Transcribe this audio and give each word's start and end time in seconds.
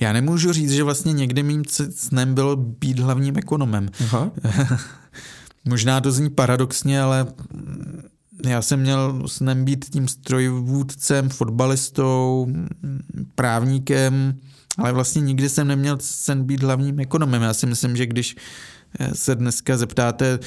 Já 0.00 0.12
nemůžu 0.12 0.52
říct, 0.52 0.70
že 0.70 0.82
vlastně 0.82 1.12
někdy 1.12 1.42
mým 1.42 1.62
snem 1.90 2.34
bylo 2.34 2.56
být 2.56 2.98
hlavním 2.98 3.38
ekonomem. 3.38 3.88
Aha. 4.00 4.30
Možná 5.64 6.00
to 6.00 6.12
zní 6.12 6.30
paradoxně, 6.30 7.00
ale 7.00 7.26
já 8.46 8.62
jsem 8.62 8.80
měl 8.80 9.22
snem 9.26 9.64
být 9.64 9.84
tím 9.90 10.08
strojvůdcem, 10.08 11.28
fotbalistou, 11.28 12.46
právníkem, 13.34 14.34
ale 14.78 14.92
vlastně 14.92 15.20
nikdy 15.20 15.48
jsem 15.48 15.68
neměl 15.68 15.98
sen 16.00 16.44
být 16.44 16.62
hlavním 16.62 17.00
ekonomem. 17.00 17.42
Já 17.42 17.54
si 17.54 17.66
myslím, 17.66 17.96
že 17.96 18.06
když 18.06 18.36
se 19.12 19.34
dneska 19.34 19.76
zeptáte 19.76 20.38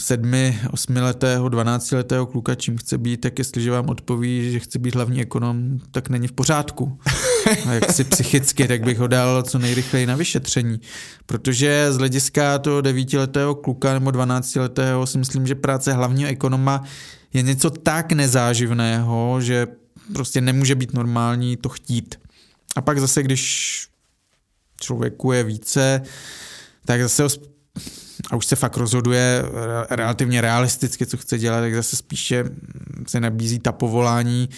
sedmi, 0.00 0.58
osmiletého, 0.70 1.48
dvanáctiletého 1.48 2.26
kluka, 2.26 2.54
čím 2.54 2.76
chce 2.76 2.98
být, 2.98 3.20
tak 3.20 3.38
jestliže 3.38 3.70
vám 3.70 3.88
odpoví, 3.88 4.52
že 4.52 4.58
chce 4.58 4.78
být 4.78 4.94
hlavní 4.94 5.20
ekonom, 5.20 5.78
tak 5.90 6.08
není 6.08 6.28
v 6.28 6.32
pořádku. 6.32 6.98
Jak 7.70 7.92
si 7.92 8.04
psychicky, 8.04 8.68
tak 8.68 8.82
bych 8.82 8.98
ho 8.98 9.06
dal 9.06 9.42
co 9.42 9.58
nejrychleji 9.58 10.06
na 10.06 10.16
vyšetření. 10.16 10.80
Protože 11.26 11.92
z 11.92 11.96
hlediska 11.96 12.58
toho 12.58 12.80
devítiletého 12.80 13.54
kluka 13.54 13.92
nebo 13.92 14.10
dvanáctiletého 14.10 15.06
si 15.06 15.18
myslím, 15.18 15.46
že 15.46 15.54
práce 15.54 15.92
hlavního 15.92 16.30
ekonoma 16.30 16.84
je 17.32 17.42
něco 17.42 17.70
tak 17.70 18.12
nezáživného, 18.12 19.40
že 19.40 19.66
prostě 20.12 20.40
nemůže 20.40 20.74
být 20.74 20.94
normální 20.94 21.56
to 21.56 21.68
chtít. 21.68 22.20
A 22.76 22.80
pak 22.80 23.00
zase, 23.00 23.22
když 23.22 23.88
člověku 24.80 25.32
je 25.32 25.44
více, 25.44 26.02
tak 26.84 27.02
zase 27.02 27.22
ho 27.22 27.28
a 28.30 28.36
už 28.36 28.46
se 28.46 28.56
fakt 28.56 28.76
rozhoduje 28.76 29.42
relativně 29.90 30.40
realisticky, 30.40 31.06
co 31.06 31.16
chce 31.16 31.38
dělat, 31.38 31.60
tak 31.60 31.74
zase 31.74 31.96
spíše 31.96 32.44
se 33.06 33.20
nabízí 33.20 33.58
ta 33.58 33.72
povolání 33.72 34.48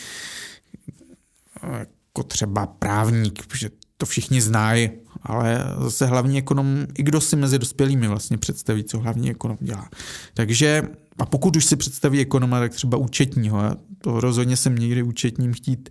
jako 2.11 2.23
třeba 2.23 2.67
právník, 2.67 3.47
protože 3.47 3.71
to 3.97 4.07
všichni 4.07 4.41
znají, 4.41 4.91
ale 5.23 5.65
zase 5.79 6.07
hlavní 6.07 6.39
ekonom, 6.39 6.87
i 6.99 7.03
kdo 7.03 7.21
si 7.21 7.37
mezi 7.37 7.59
dospělými 7.59 8.09
vlastně 8.09 8.39
představí, 8.39 8.85
co 8.85 8.99
hlavní 8.99 9.31
ekonom 9.31 9.57
dělá. 9.61 9.89
Takže, 10.35 10.83
a 11.19 11.27
pokud 11.27 11.57
už 11.57 11.65
si 11.65 11.77
představí 11.77 12.21
ekonoma, 12.21 12.59
tak 12.61 12.73
třeba 12.73 12.99
účetního. 12.99 13.63
To 13.99 14.21
rozhodně 14.21 14.57
jsem 14.57 14.77
nikdy 14.77 15.03
účetním 15.03 15.53
chtít 15.53 15.91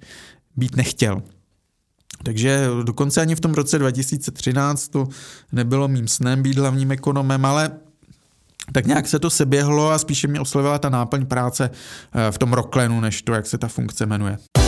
být 0.55 0.75
nechtěl. 0.75 1.21
Takže 2.23 2.67
dokonce 2.83 3.22
ani 3.22 3.35
v 3.35 3.39
tom 3.39 3.53
roce 3.53 3.79
2013 3.79 4.88
to 4.88 5.07
nebylo 5.51 5.88
mým 5.88 6.07
snem 6.07 6.44
být 6.44 6.57
hlavním 6.57 6.91
ekonomem, 6.91 7.45
ale 7.45 7.72
tak 8.73 8.85
nějak 8.85 9.07
se 9.07 9.19
to 9.19 9.29
seběhlo 9.29 9.91
a 9.91 9.97
spíše 9.97 10.27
mě 10.27 10.39
oslovila 10.39 10.79
ta 10.79 10.89
náplň 10.89 11.25
práce 11.25 11.69
eh, 12.13 12.31
v 12.31 12.38
tom 12.38 12.53
Rocklenu, 12.53 13.01
než 13.01 13.22
to, 13.22 13.33
jak 13.33 13.45
se 13.45 13.57
ta 13.57 13.67
funkce 13.67 14.05
jmenuje. 14.05 14.58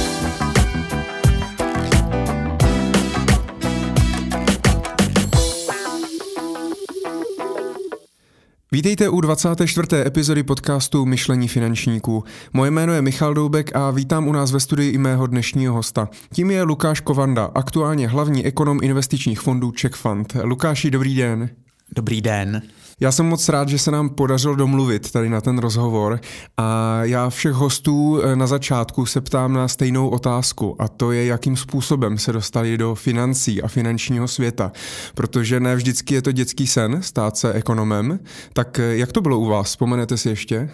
Vítejte 8.73 9.09
u 9.09 9.21
24. 9.21 9.87
epizody 10.05 10.43
podcastu 10.43 11.05
Myšlení 11.05 11.47
finančníků. 11.47 12.23
Moje 12.53 12.71
jméno 12.71 12.93
je 12.93 13.01
Michal 13.01 13.33
Doubek 13.33 13.75
a 13.75 13.91
vítám 13.91 14.27
u 14.27 14.31
nás 14.31 14.51
ve 14.51 14.59
studii 14.59 14.91
i 14.91 14.97
mého 14.97 15.27
dnešního 15.27 15.73
hosta. 15.73 16.09
Tím 16.33 16.51
je 16.51 16.63
Lukáš 16.63 16.99
Kovanda, 16.99 17.51
aktuálně 17.55 18.07
hlavní 18.07 18.45
ekonom 18.45 18.79
investičních 18.83 19.39
fondů 19.39 19.71
Czech 19.71 19.91
Fund. 19.91 20.33
Lukáši, 20.43 20.91
dobrý 20.91 21.15
den. 21.15 21.49
Dobrý 21.95 22.21
den. 22.21 22.61
Já 23.01 23.11
jsem 23.11 23.25
moc 23.25 23.49
rád, 23.49 23.69
že 23.69 23.79
se 23.79 23.91
nám 23.91 24.09
podařilo 24.09 24.55
domluvit 24.55 25.11
tady 25.11 25.29
na 25.29 25.41
ten 25.41 25.57
rozhovor 25.57 26.19
a 26.57 26.99
já 27.03 27.29
všech 27.29 27.53
hostů 27.53 28.21
eh, 28.21 28.35
na 28.35 28.47
začátku 28.47 29.05
se 29.05 29.21
ptám 29.21 29.53
na 29.53 29.67
stejnou 29.67 30.09
otázku 30.09 30.75
a 30.79 30.87
to 30.87 31.11
je, 31.11 31.25
jakým 31.25 31.57
způsobem 31.57 32.17
se 32.17 32.33
dostali 32.33 32.77
do 32.77 32.95
financí 32.95 33.61
a 33.61 33.67
finančního 33.67 34.27
světa, 34.27 34.71
protože 35.15 35.59
ne 35.59 35.75
vždycky 35.75 36.13
je 36.13 36.21
to 36.21 36.31
dětský 36.31 36.67
sen 36.67 37.01
stát 37.01 37.37
se 37.37 37.53
ekonomem. 37.53 38.19
Tak 38.53 38.79
eh, 38.79 38.97
jak 38.97 39.11
to 39.11 39.21
bylo 39.21 39.39
u 39.39 39.45
vás? 39.45 39.67
Vzpomenete 39.67 40.17
si 40.17 40.29
ještě? 40.29 40.69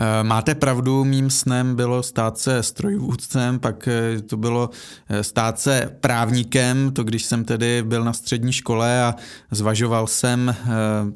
Eh, 0.00 0.24
máte 0.24 0.54
pravdu, 0.54 1.04
mým 1.04 1.30
snem 1.30 1.76
bylo 1.76 2.02
stát 2.02 2.38
se 2.38 2.62
strojvůdcem, 2.62 3.58
pak 3.58 3.88
eh, 3.88 4.22
to 4.22 4.36
bylo 4.36 4.70
eh, 5.08 5.24
stát 5.24 5.60
se 5.60 5.96
právníkem, 6.00 6.90
to 6.92 7.04
když 7.04 7.24
jsem 7.24 7.44
tedy 7.44 7.82
byl 7.82 8.04
na 8.04 8.12
střední 8.12 8.52
škole 8.52 9.02
a 9.02 9.14
zvažoval 9.50 10.06
jsem, 10.06 10.54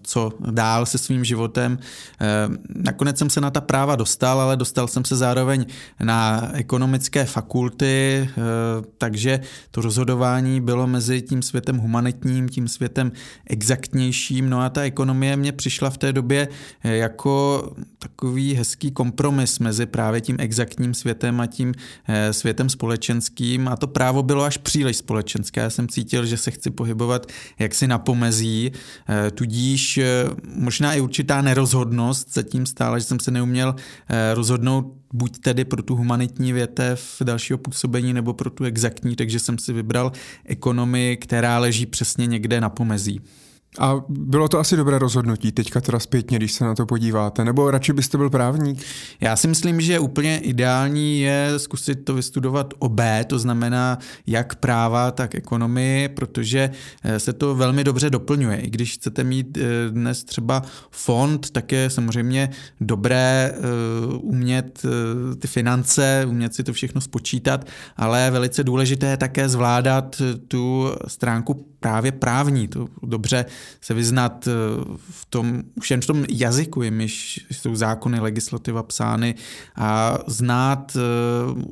co 0.02 0.32
dál 0.50 0.86
se 0.86 0.98
svým 0.98 1.24
životem. 1.24 1.78
Nakonec 2.68 3.18
jsem 3.18 3.30
se 3.30 3.40
na 3.40 3.50
ta 3.50 3.60
práva 3.60 3.96
dostal, 3.96 4.40
ale 4.40 4.56
dostal 4.56 4.88
jsem 4.88 5.04
se 5.04 5.16
zároveň 5.16 5.66
na 6.00 6.50
ekonomické 6.54 7.24
fakulty, 7.24 8.28
takže 8.98 9.40
to 9.70 9.80
rozhodování 9.80 10.60
bylo 10.60 10.86
mezi 10.86 11.22
tím 11.22 11.42
světem 11.42 11.78
humanitním, 11.78 12.48
tím 12.48 12.68
světem 12.68 13.12
exaktnějším, 13.46 14.50
no 14.50 14.60
a 14.60 14.70
ta 14.70 14.82
ekonomie 14.82 15.36
mě 15.36 15.52
přišla 15.52 15.90
v 15.90 15.98
té 15.98 16.12
době 16.12 16.48
jako 16.84 17.62
takový 17.98 18.54
hezký 18.54 18.71
hezký 18.72 18.90
kompromis 18.90 19.58
mezi 19.58 19.86
právě 19.86 20.20
tím 20.20 20.36
exaktním 20.38 20.94
světem 20.94 21.40
a 21.40 21.46
tím 21.46 21.74
eh, 22.08 22.32
světem 22.32 22.68
společenským 22.68 23.68
a 23.68 23.76
to 23.76 23.86
právo 23.86 24.22
bylo 24.22 24.44
až 24.44 24.56
příliš 24.56 24.96
společenské. 24.96 25.60
Já 25.60 25.70
jsem 25.70 25.88
cítil, 25.88 26.26
že 26.26 26.36
se 26.36 26.50
chci 26.50 26.70
pohybovat 26.70 27.26
jaksi 27.58 27.86
na 27.86 27.98
pomezí, 27.98 28.72
eh, 29.08 29.30
tudíž 29.30 29.98
eh, 29.98 30.24
možná 30.56 30.94
i 30.94 31.00
určitá 31.00 31.42
nerozhodnost 31.42 32.34
zatím 32.34 32.66
stála, 32.66 32.98
že 32.98 33.04
jsem 33.04 33.20
se 33.20 33.30
neuměl 33.30 33.74
rozhodnout 34.34 34.96
buď 35.12 35.38
tedy 35.38 35.64
pro 35.64 35.82
tu 35.82 35.96
humanitní 35.96 36.52
větev 36.52 37.16
dalšího 37.24 37.58
působení 37.58 38.12
nebo 38.12 38.32
pro 38.32 38.50
tu 38.50 38.64
exaktní, 38.64 39.16
takže 39.16 39.38
jsem 39.38 39.58
si 39.58 39.72
vybral 39.72 40.12
ekonomii, 40.44 41.16
která 41.16 41.58
leží 41.58 41.86
přesně 41.86 42.26
někde 42.26 42.60
na 42.60 42.68
pomezí. 42.68 43.20
A 43.78 44.04
bylo 44.08 44.48
to 44.48 44.58
asi 44.58 44.76
dobré 44.76 44.98
rozhodnutí 44.98 45.52
teďka 45.52 45.80
teda 45.80 45.98
zpětně, 45.98 46.38
když 46.38 46.52
se 46.52 46.64
na 46.64 46.74
to 46.74 46.86
podíváte, 46.86 47.44
nebo 47.44 47.70
radši 47.70 47.92
byste 47.92 48.18
byl 48.18 48.30
právník? 48.30 48.82
Já 49.20 49.36
si 49.36 49.48
myslím, 49.48 49.80
že 49.80 49.98
úplně 49.98 50.38
ideální 50.38 51.20
je 51.20 51.52
zkusit 51.56 52.04
to 52.04 52.14
vystudovat 52.14 52.74
obé, 52.78 53.24
to 53.24 53.38
znamená 53.38 53.98
jak 54.26 54.54
práva, 54.54 55.10
tak 55.10 55.34
ekonomii, 55.34 56.08
protože 56.08 56.70
eh, 57.02 57.20
se 57.20 57.32
to 57.32 57.54
velmi 57.54 57.84
dobře 57.84 58.10
doplňuje. 58.10 58.56
I 58.56 58.70
když 58.70 58.94
chcete 58.94 59.24
mít 59.24 59.58
eh, 59.58 59.90
dnes 59.90 60.24
třeba 60.24 60.62
fond, 60.90 61.50
tak 61.50 61.72
je 61.72 61.90
samozřejmě 61.90 62.50
dobré 62.80 63.54
eh, 63.54 63.58
umět 64.16 64.82
ty 65.38 65.48
finance, 65.48 66.24
umět 66.28 66.54
si 66.54 66.64
to 66.64 66.72
všechno 66.72 67.00
spočítat, 67.00 67.66
ale 67.96 68.30
velice 68.30 68.64
důležité 68.64 69.06
je 69.06 69.16
také 69.16 69.48
zvládat 69.48 70.22
tu 70.48 70.90
stránku 71.06 71.66
právě 71.80 72.12
právní, 72.12 72.68
to 72.68 72.88
dobře 73.02 73.44
se 73.80 73.94
vyznat 73.94 74.48
eh, 74.48 74.50
v 75.10 75.24
tom, 75.24 75.62
jen 75.90 76.00
v 76.00 76.06
tom 76.06 76.24
jazyku, 76.28 76.82
jimiž 76.82 77.46
jsou 77.50 77.74
zákony, 77.74 78.20
legislativa 78.20 78.82
psány 78.82 79.34
a 79.76 80.18
znát 80.26 80.96
eh, 80.96 81.00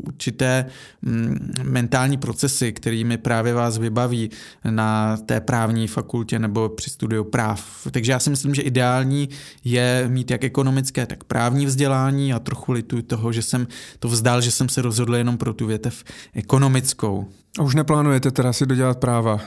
určité 0.06 0.66
mm, 1.02 1.52
mentální 1.62 2.16
procesy, 2.16 2.72
kterými 2.72 3.18
právě 3.18 3.54
vás 3.54 3.78
vybaví 3.78 4.30
na 4.70 5.16
té 5.16 5.40
právní 5.40 5.88
fakultě 5.88 6.38
nebo 6.38 6.68
při 6.68 6.90
studiu 6.90 7.24
práv. 7.24 7.86
Takže 7.90 8.12
já 8.12 8.18
si 8.18 8.30
myslím, 8.30 8.54
že 8.54 8.62
ideální 8.62 9.28
je 9.64 10.04
mít 10.08 10.30
jak 10.30 10.44
ekonomické, 10.44 11.06
tak 11.06 11.24
právní 11.24 11.66
vzdělání 11.66 12.32
a 12.32 12.38
trochu 12.38 12.72
lituji 12.72 13.02
toho, 13.02 13.32
že 13.32 13.42
jsem 13.42 13.66
to 13.98 14.08
vzdal, 14.08 14.40
že 14.40 14.50
jsem 14.50 14.68
se 14.68 14.82
rozhodl 14.82 15.16
jenom 15.16 15.38
pro 15.38 15.54
tu 15.54 15.66
větev 15.66 16.04
ekonomickou. 16.34 17.28
A 17.58 17.62
už 17.62 17.74
neplánujete 17.74 18.30
teda 18.30 18.52
si 18.52 18.66
dodělat 18.66 18.98
práva? 18.98 19.40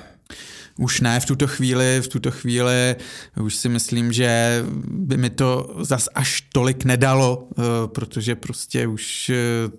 Už 0.78 1.02
ne 1.02 1.20
v 1.20 1.26
tuto 1.26 1.48
chvíli, 1.48 2.02
v 2.02 2.08
tuto 2.08 2.32
chvíli 2.32 2.96
už 3.42 3.56
si 3.56 3.70
myslím, 3.70 4.14
že 4.14 4.64
by 4.88 5.18
mi 5.18 5.30
to 5.30 5.76
zas 5.80 6.10
až 6.16 6.42
tolik 6.54 6.86
nedalo, 6.86 7.48
eh, 7.52 7.62
protože 7.86 8.36
prostě 8.36 8.88
už 8.88 9.30
eh, 9.30 9.36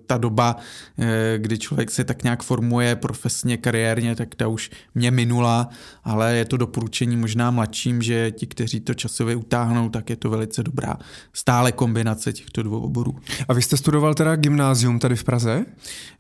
ta 0.07 0.19
doba, 0.19 0.57
eh, 0.99 1.35
kdy 1.39 1.59
člověk 1.59 1.91
se 1.91 2.05
tak 2.05 2.23
nějak 2.23 2.43
formuje 2.43 2.97
profesně, 2.97 3.57
kariérně, 3.57 4.17
tak 4.17 4.35
ta 4.35 4.49
už 4.49 4.71
mě 4.95 5.11
minula, 5.11 5.69
ale 6.05 6.35
je 6.35 6.45
to 6.45 6.57
doporučení 6.57 7.17
možná 7.17 7.51
mladším, 7.51 8.03
že 8.03 8.31
ti, 8.31 8.47
kteří 8.47 8.81
to 8.81 8.95
časově 8.95 9.37
utáhnou, 9.37 9.89
tak 9.89 10.11
je 10.11 10.17
to 10.17 10.31
velice 10.31 10.63
dobrá 10.63 10.97
stále 11.33 11.73
kombinace 11.73 12.33
těchto 12.33 12.63
dvou 12.63 12.81
oborů. 12.81 13.17
A 13.49 13.53
vy 13.53 13.63
jste 13.63 13.77
studoval 13.77 14.15
teda 14.15 14.37
gymnázium 14.37 14.99
tady 14.99 15.17
v 15.17 15.25
Praze? 15.25 15.65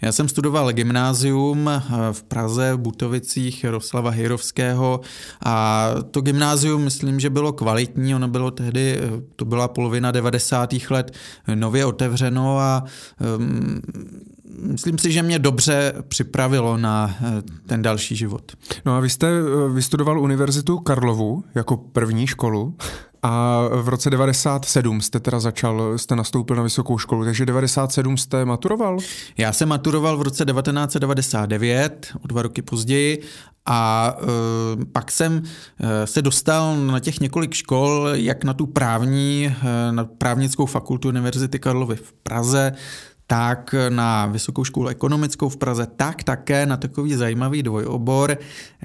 Já 0.03 0.13
jsem 0.13 0.29
studoval 0.29 0.73
gymnázium 0.73 1.71
v 2.13 2.23
Praze, 2.23 2.75
v 2.75 2.79
Butovicích, 2.79 3.65
Jaroslava 3.65 4.11
Hejrovské 4.15 4.65
Komenského 4.65 5.01
a 5.45 5.89
to 6.11 6.21
gymnázium 6.21 6.85
myslím, 6.85 7.21
že 7.21 7.31
bylo 7.31 7.53
kvalitní, 7.53 8.15
ono 8.15 8.29
bylo 8.29 8.51
tehdy, 8.51 9.01
to 9.37 9.45
byla 9.45 9.69
polovina 9.69 10.11
90. 10.11 10.75
let 10.91 11.13
nově 11.55 11.85
otevřeno 11.85 12.59
a 12.59 12.85
um, 13.39 13.81
myslím 14.59 14.99
si, 14.99 15.13
že 15.13 15.23
mě 15.23 15.39
dobře 15.39 15.93
připravilo 16.09 16.77
na 16.77 17.17
eh, 17.21 17.43
ten 17.67 17.83
další 17.83 18.17
život. 18.17 18.53
No 18.85 18.97
a 18.97 19.01
vy 19.01 19.11
jste 19.11 19.27
eh, 19.29 19.73
vystudoval 19.73 20.21
Univerzitu 20.21 20.79
Karlovu 20.79 21.45
jako 21.55 21.77
první 21.77 22.27
školu 22.27 22.77
a 23.27 23.63
v 23.83 23.89
roce 23.89 24.11
97 24.11 25.01
jste 25.01 25.21
teda 25.21 25.41
začal, 25.41 25.99
jste 25.99 26.17
nastoupil 26.17 26.57
na 26.57 26.63
vysokou 26.63 26.99
školu, 26.99 27.25
takže 27.25 27.47
97 27.47 28.17
jste 28.17 28.45
maturoval? 28.45 28.99
Já 29.39 29.53
jsem 29.53 29.69
maturoval 29.69 30.17
v 30.17 30.23
roce 30.23 30.45
1999, 30.45 32.13
o 32.25 32.27
dva 32.27 32.43
roky 32.43 32.63
později 32.63 33.23
A 33.67 34.15
e, 34.19 34.85
pak 34.85 35.11
jsem 35.11 35.43
e, 35.81 36.07
se 36.07 36.23
dostal 36.23 36.77
na 36.77 37.01
těch 37.01 37.21
několik 37.21 37.55
škol, 37.55 38.09
jak 38.13 38.45
na 38.45 38.55
tu 38.55 38.67
právní, 38.67 39.47
e, 39.47 39.93
na 39.93 40.05
právnickou 40.05 40.67
fakultu 40.67 41.09
Univerzity 41.09 41.59
Karlovy 41.59 41.97
v 41.97 42.13
Praze, 42.13 42.73
tak 43.27 43.75
na 43.89 44.27
Vysokou 44.27 44.65
školu 44.65 44.89
ekonomickou 44.89 45.49
v 45.49 45.57
Praze, 45.57 45.87
tak 45.97 46.23
také 46.23 46.67
na 46.67 46.77
takový 46.77 47.15
zajímavý 47.15 47.63
dvojobor 47.63 48.39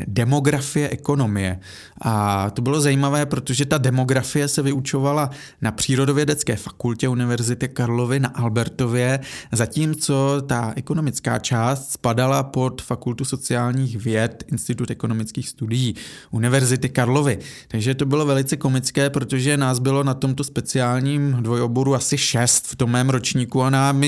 demografie 0.07 0.89
ekonomie. 0.89 1.59
A 2.01 2.49
to 2.49 2.61
bylo 2.61 2.81
zajímavé, 2.81 3.25
protože 3.25 3.65
ta 3.65 3.77
demografie 3.77 4.47
se 4.47 4.61
vyučovala 4.61 5.29
na 5.61 5.71
Přírodovědecké 5.71 6.55
fakultě 6.55 7.07
Univerzity 7.07 7.67
Karlovy 7.67 8.19
na 8.19 8.29
Albertově, 8.29 9.19
zatímco 9.51 10.41
ta 10.41 10.73
ekonomická 10.75 11.39
část 11.39 11.91
spadala 11.91 12.43
pod 12.43 12.81
Fakultu 12.81 13.25
sociálních 13.25 13.97
věd 13.97 14.43
Institut 14.51 14.91
ekonomických 14.91 15.49
studií 15.49 15.95
Univerzity 16.31 16.89
Karlovy. 16.89 17.39
Takže 17.67 17.95
to 17.95 18.05
bylo 18.05 18.25
velice 18.25 18.57
komické, 18.57 19.09
protože 19.09 19.57
nás 19.57 19.79
bylo 19.79 20.03
na 20.03 20.13
tomto 20.13 20.43
speciálním 20.43 21.37
dvojoboru 21.39 21.95
asi 21.95 22.17
šest 22.17 22.67
v 22.67 22.75
tom 22.75 22.91
mém 22.91 23.09
ročníku 23.09 23.61
a 23.63 23.69
nám 23.69 23.99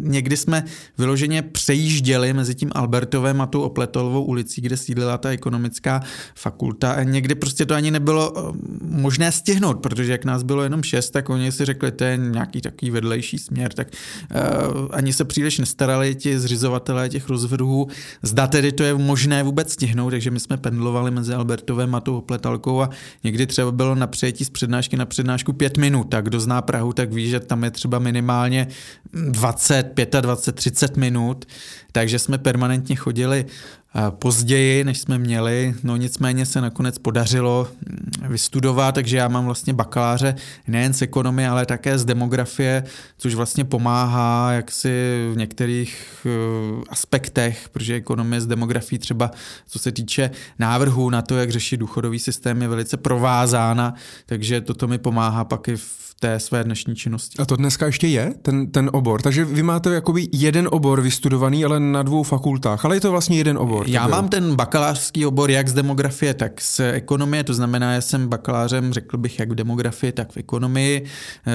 někdy 0.00 0.36
jsme 0.36 0.64
vyloženě 0.98 1.42
přejížděli 1.42 2.32
mezi 2.32 2.54
tím 2.54 2.70
Albertovem 2.74 3.40
a 3.40 3.46
tou 3.46 3.60
Opletolovou 3.60 4.24
ulicí, 4.24 4.60
kde 4.60 4.76
sídlila 4.76 5.18
ta 5.18 5.30
ekonomická 5.30 6.02
fakulta 6.34 6.92
a 6.92 7.02
někdy 7.02 7.34
prostě 7.34 7.66
to 7.66 7.74
ani 7.74 7.90
nebylo 7.90 8.32
eh, 8.36 8.52
možné 8.80 9.32
stihnout, 9.32 9.80
protože 9.80 10.12
jak 10.12 10.24
nás 10.24 10.42
bylo 10.42 10.62
jenom 10.62 10.82
šest, 10.82 11.10
tak 11.10 11.30
oni 11.30 11.52
si 11.52 11.64
řekli, 11.64 11.92
to 11.92 12.04
je 12.04 12.16
nějaký 12.16 12.60
takový 12.60 12.90
vedlejší 12.90 13.38
směr, 13.38 13.72
tak 13.72 13.88
uh, 13.90 14.88
ani 14.90 15.12
se 15.12 15.24
příliš 15.24 15.58
nestarali 15.58 16.14
ti 16.14 16.38
zřizovatelé 16.38 17.08
těch 17.08 17.28
rozvrhů, 17.28 17.88
zda 18.22 18.46
tedy 18.46 18.72
to 18.72 18.82
je 18.82 18.94
možné 18.94 19.42
vůbec 19.42 19.72
stihnout, 19.72 20.10
takže 20.10 20.30
my 20.30 20.40
jsme 20.40 20.56
pendlovali 20.56 21.10
mezi 21.10 21.34
Albertovem 21.34 21.94
a 21.94 22.00
tou 22.00 22.18
Opletalkou 22.18 22.80
a 22.82 22.90
někdy 23.24 23.46
třeba 23.46 23.72
bylo 23.72 23.94
na 23.94 24.06
přijetí 24.06 24.44
z 24.44 24.50
přednášky 24.50 24.96
na 24.96 25.06
přednášku 25.06 25.52
pět 25.52 25.76
minut, 25.76 26.04
tak 26.04 26.24
kdo 26.24 26.40
zná 26.40 26.62
Prahu, 26.62 26.92
tak 26.92 27.12
ví, 27.12 27.28
že 27.28 27.40
tam 27.40 27.64
je 27.64 27.70
třeba 27.70 27.98
minimálně 27.98 28.68
20, 29.16 29.94
25, 30.20 30.54
30 30.56 30.96
minut, 30.96 31.44
takže 31.92 32.18
jsme 32.18 32.38
permanentně 32.38 32.96
chodili 32.96 33.46
eh, 33.46 34.00
později, 34.10 34.84
než 34.84 34.98
jsme 34.98 35.18
měli, 35.18 35.74
no 35.82 35.96
nicméně 35.96 36.46
se 36.46 36.60
nakonec 36.60 36.98
podařilo 36.98 37.68
mm, 37.88 38.28
vystudovat, 38.28 38.94
takže 38.94 39.16
já 39.16 39.28
mám 39.28 39.44
vlastně 39.44 39.72
bakaláře 39.72 40.34
nejen 40.68 40.94
z 40.94 41.02
ekonomie, 41.02 41.48
ale 41.48 41.66
také 41.66 41.98
z 41.98 42.04
demografie, 42.04 42.84
což 43.18 43.34
vlastně 43.34 43.64
pomáhá 43.64 44.52
jaksi 44.52 44.90
v 45.32 45.36
některých 45.36 46.26
eh, 46.26 46.84
aspektech, 46.88 47.68
protože 47.68 47.94
ekonomie 47.94 48.40
z 48.40 48.46
demografií 48.46 48.98
třeba, 48.98 49.30
co 49.66 49.78
se 49.78 49.92
týče 49.92 50.30
návrhů 50.58 51.10
na 51.10 51.22
to, 51.22 51.36
jak 51.36 51.50
řešit 51.50 51.76
důchodový 51.76 52.18
systém, 52.18 52.62
je 52.62 52.68
velice 52.68 52.96
provázána, 52.96 53.94
takže 54.26 54.60
toto 54.60 54.88
mi 54.88 54.98
pomáhá 54.98 55.44
pak 55.44 55.68
i 55.68 55.76
v 55.76 56.05
té 56.20 56.40
své 56.40 56.64
dnešní 56.64 56.96
činnosti. 56.96 57.38
A 57.38 57.44
to 57.44 57.56
dneska 57.56 57.86
ještě 57.86 58.06
je, 58.06 58.34
ten, 58.42 58.70
ten 58.70 58.90
obor? 58.92 59.22
Takže 59.22 59.44
vy 59.44 59.62
máte 59.62 59.90
jakoby 59.90 60.28
jeden 60.32 60.68
obor 60.70 61.00
vystudovaný, 61.00 61.64
ale 61.64 61.80
na 61.80 62.02
dvou 62.02 62.22
fakultách, 62.22 62.84
ale 62.84 62.96
je 62.96 63.00
to 63.00 63.10
vlastně 63.10 63.36
jeden 63.38 63.58
obor. 63.58 63.88
Já 63.88 64.08
mám 64.08 64.28
ten 64.28 64.54
bakalářský 64.54 65.26
obor 65.26 65.50
jak 65.50 65.68
z 65.68 65.74
demografie, 65.74 66.34
tak 66.34 66.60
z 66.60 66.80
ekonomie, 66.80 67.44
to 67.44 67.54
znamená, 67.54 67.94
že 67.94 68.02
jsem 68.02 68.28
bakalářem, 68.28 68.92
řekl 68.92 69.18
bych, 69.18 69.38
jak 69.38 69.50
v 69.50 69.54
demografii, 69.54 70.12
tak 70.12 70.32
v 70.32 70.36
ekonomii. 70.36 71.04
E, 71.46 71.52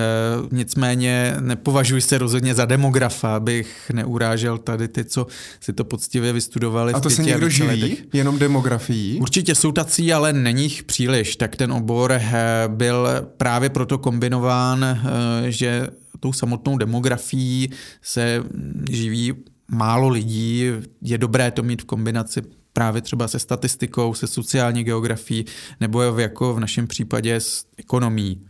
nicméně 0.51 1.35
nepovažuji 1.39 2.01
se 2.01 2.17
rozhodně 2.17 2.55
za 2.55 2.65
demografa, 2.65 3.35
abych 3.35 3.91
neurážel 3.93 4.57
tady 4.57 4.87
ty, 4.87 5.05
co 5.05 5.27
si 5.59 5.73
to 5.73 5.83
poctivě 5.83 6.33
vystudovali. 6.33 6.93
A 6.93 6.99
to 6.99 7.09
se 7.09 7.23
někdo 7.23 7.49
živí? 7.49 7.81
Letech. 7.81 8.03
Jenom 8.13 8.39
demografií? 8.39 9.19
Určitě 9.19 9.55
jsou 9.55 9.71
tací, 9.71 10.13
ale 10.13 10.33
není 10.33 10.63
jich 10.63 10.83
příliš. 10.83 11.35
Tak 11.35 11.55
ten 11.55 11.71
obor 11.71 12.11
eh, 12.11 12.63
byl 12.67 13.07
právě 13.37 13.69
proto 13.69 13.97
kombinován 13.97 14.50
konstatován, 14.51 14.83
eh, 14.83 15.51
že 15.51 15.87
tou 16.19 16.33
samotnou 16.33 16.77
demografií 16.77 17.69
se 18.01 18.43
živí 18.89 19.33
málo 19.71 20.09
lidí. 20.09 20.65
Je 21.01 21.17
dobré 21.17 21.51
to 21.51 21.63
mít 21.63 21.81
v 21.81 21.85
kombinaci 21.85 22.41
právě 22.73 23.01
třeba 23.01 23.27
se 23.27 23.39
statistikou, 23.39 24.13
se 24.13 24.27
sociální 24.27 24.83
geografií 24.83 25.45
nebo 25.79 26.01
jako 26.01 26.53
v 26.53 26.59
našem 26.59 26.87
případě 26.87 27.35
s 27.35 27.65
ekonomí. 27.77 28.41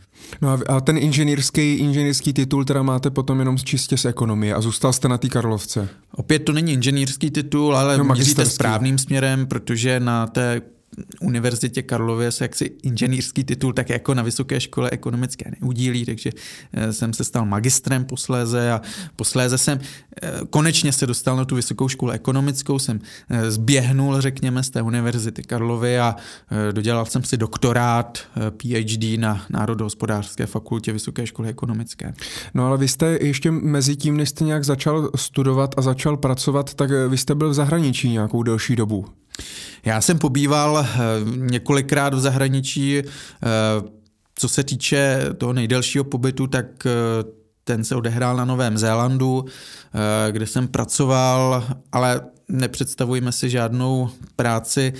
No 0.41 0.59
a 0.69 0.81
ten 0.81 0.97
inženýrský, 0.97 1.73
inženýrský 1.73 2.33
titul 2.33 2.65
teda 2.65 2.83
máte 2.83 3.09
potom 3.09 3.39
jenom 3.39 3.57
čistě 3.57 3.97
z 3.97 4.05
ekonomie 4.05 4.53
a 4.53 4.61
zůstal 4.61 4.93
jste 4.93 5.07
na 5.07 5.17
té 5.17 5.29
Karlovce? 5.29 5.89
Opět 6.11 6.39
to 6.39 6.51
není 6.53 6.73
inženýrský 6.73 7.31
titul, 7.31 7.77
ale 7.77 7.97
no, 7.97 8.03
míříte 8.03 8.45
správným 8.45 8.97
směrem, 8.97 9.47
protože 9.47 9.99
na 9.99 10.27
té 10.27 10.61
univerzitě 11.21 11.81
Karlově 11.81 12.31
se 12.31 12.43
jaksi 12.43 12.71
inženýrský 12.83 13.43
titul 13.43 13.73
tak 13.73 13.89
jako 13.89 14.13
na 14.13 14.23
vysoké 14.23 14.59
škole 14.59 14.89
ekonomické 14.89 15.51
neudílí, 15.61 16.05
takže 16.05 16.29
eh, 16.73 16.93
jsem 16.93 17.13
se 17.13 17.23
stal 17.23 17.45
magistrem 17.45 18.05
posléze 18.05 18.71
a 18.71 18.81
posléze 19.15 19.57
jsem 19.57 19.79
eh, 20.23 20.31
konečně 20.49 20.93
se 20.93 21.07
dostal 21.07 21.37
na 21.37 21.45
tu 21.45 21.55
vysokou 21.55 21.87
školu 21.87 22.11
ekonomickou, 22.11 22.79
jsem 22.79 22.99
eh, 23.29 23.51
zběhnul, 23.51 24.21
řekněme, 24.21 24.63
z 24.63 24.69
té 24.69 24.81
univerzity 24.81 25.43
Karlovy 25.43 25.99
a 25.99 26.15
dodělal 26.71 27.05
jsem 27.05 27.23
si 27.23 27.37
doktorát 27.37 28.19
PhD 28.57 29.19
na 29.19 29.45
Národohospodářské 29.49 30.45
fakultě 30.45 30.93
Vysoké 30.93 31.27
školy 31.27 31.49
ekonomické. 31.49 32.13
No 32.53 32.67
ale 32.67 32.77
vy 32.77 32.87
jste 32.87 33.17
ještě 33.21 33.51
mezi 33.51 33.95
tím, 33.95 34.17
než 34.17 34.29
jste 34.29 34.43
nějak 34.43 34.63
začal 34.63 35.09
studovat 35.15 35.75
a 35.77 35.81
začal 35.81 36.17
pracovat, 36.17 36.73
tak 36.73 36.89
vy 37.09 37.17
jste 37.17 37.35
byl 37.35 37.49
v 37.49 37.53
zahraničí 37.53 38.09
nějakou 38.09 38.43
delší 38.43 38.75
dobu. 38.75 39.05
Já 39.85 40.01
jsem 40.01 40.19
pobýval 40.19 40.85
eh, 40.85 40.97
několikrát 41.35 42.13
v 42.13 42.19
zahraničí, 42.19 42.99
eh, 42.99 43.05
co 44.35 44.49
se 44.49 44.63
týče 44.63 45.19
toho 45.37 45.53
nejdelšího 45.53 46.03
pobytu, 46.03 46.47
tak 46.47 46.85
eh, 46.85 46.91
ten 47.63 47.83
se 47.83 47.95
odehrál 47.95 48.37
na 48.37 48.45
Novém 48.45 48.77
Zélandu, 48.77 49.45
kde 50.31 50.47
jsem 50.47 50.67
pracoval, 50.67 51.63
ale 51.91 52.21
nepředstavujeme 52.47 53.31
si 53.31 53.49
žádnou 53.49 54.09
práci 54.35 54.93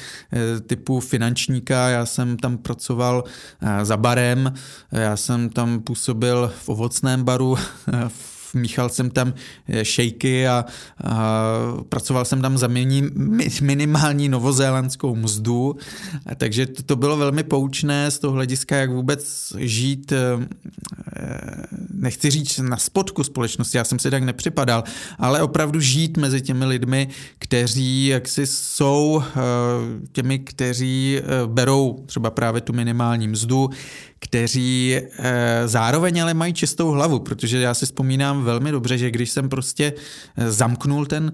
typu 0.68 1.00
finančníka. 1.00 1.90
Já 1.90 2.06
jsem 2.06 2.38
tam 2.38 2.58
pracoval 2.58 3.24
za 3.84 3.98
barem, 3.98 4.54
já 4.92 5.18
jsem 5.18 5.50
tam 5.50 5.80
působil 5.80 6.54
v 6.64 6.70
ovocném 6.70 7.24
baru, 7.24 7.56
v 8.08 8.31
míchal 8.54 8.90
jsem 8.90 9.10
tam 9.10 9.34
eh, 9.68 9.86
šejky 9.86 10.48
a, 10.48 10.66
a 11.04 11.44
pracoval 11.90 12.26
jsem 12.26 12.42
tam 12.42 12.58
za 12.58 12.68
mini, 12.68 13.04
minimální 13.62 14.30
novozélandskou 14.30 15.16
mzdu, 15.16 15.76
takže 16.36 16.66
to, 16.66 16.84
to 16.84 16.96
bylo 16.96 17.18
velmi 17.18 17.44
poučné 17.44 18.12
z 18.12 18.20
toho 18.20 18.34
hlediska, 18.34 18.76
jak 18.78 18.90
vůbec 18.90 19.54
žít, 19.58 20.12
eh, 20.12 20.48
nechci 21.94 22.30
říct 22.30 22.58
na 22.58 22.78
spodku 22.78 23.24
společnosti, 23.24 23.78
já 23.78 23.84
jsem 23.84 24.00
si 24.00 24.12
tak 24.12 24.24
nepřipadal, 24.24 24.84
ale 25.18 25.42
opravdu 25.42 25.80
žít 25.80 26.18
mezi 26.18 26.42
těmi 26.42 26.66
lidmi, 26.66 27.08
kteří 27.40 28.08
jaksi 28.08 28.48
jsou 28.48 29.24
eh, 29.26 29.42
těmi, 30.12 30.40
kteří 30.40 31.22
berou 31.46 32.04
třeba 32.06 32.32
právě 32.32 32.62
tu 32.62 32.74
minimální 32.74 33.28
mzdu, 33.28 33.70
kteří 34.24 34.96
e, 34.96 35.68
zároveň 35.68 36.22
ale 36.22 36.34
mají 36.34 36.54
čistou 36.54 36.90
hlavu, 36.90 37.20
protože 37.20 37.62
já 37.62 37.74
si 37.74 37.86
vzpomínám 37.86 38.44
velmi 38.44 38.72
dobře, 38.72 38.98
že 38.98 39.12
když 39.12 39.30
jsem 39.30 39.50
prostě 39.50 39.94
eh, 40.38 40.52
zamknul 40.52 41.06
ten, 41.06 41.32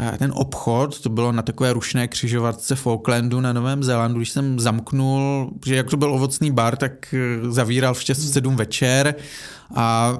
e, 0.00 0.18
ten 0.18 0.32
obchod, 0.34 1.00
to 1.00 1.08
bylo 1.08 1.32
na 1.32 1.42
takové 1.42 1.72
rušné 1.72 2.08
křižovatce 2.08 2.76
Falklandu 2.76 3.40
na 3.40 3.52
Novém 3.52 3.82
Zélandu, 3.82 4.18
když 4.18 4.30
jsem 4.30 4.60
zamknul, 4.60 5.50
že 5.66 5.76
jak 5.76 5.90
to 5.90 5.96
byl 5.96 6.14
ovocný 6.14 6.50
bar, 6.50 6.76
tak 6.76 7.14
zavíral 7.48 7.94
v 7.94 8.02
6 8.02 8.32
7 8.32 8.56
večer 8.56 9.14
a 9.74 10.18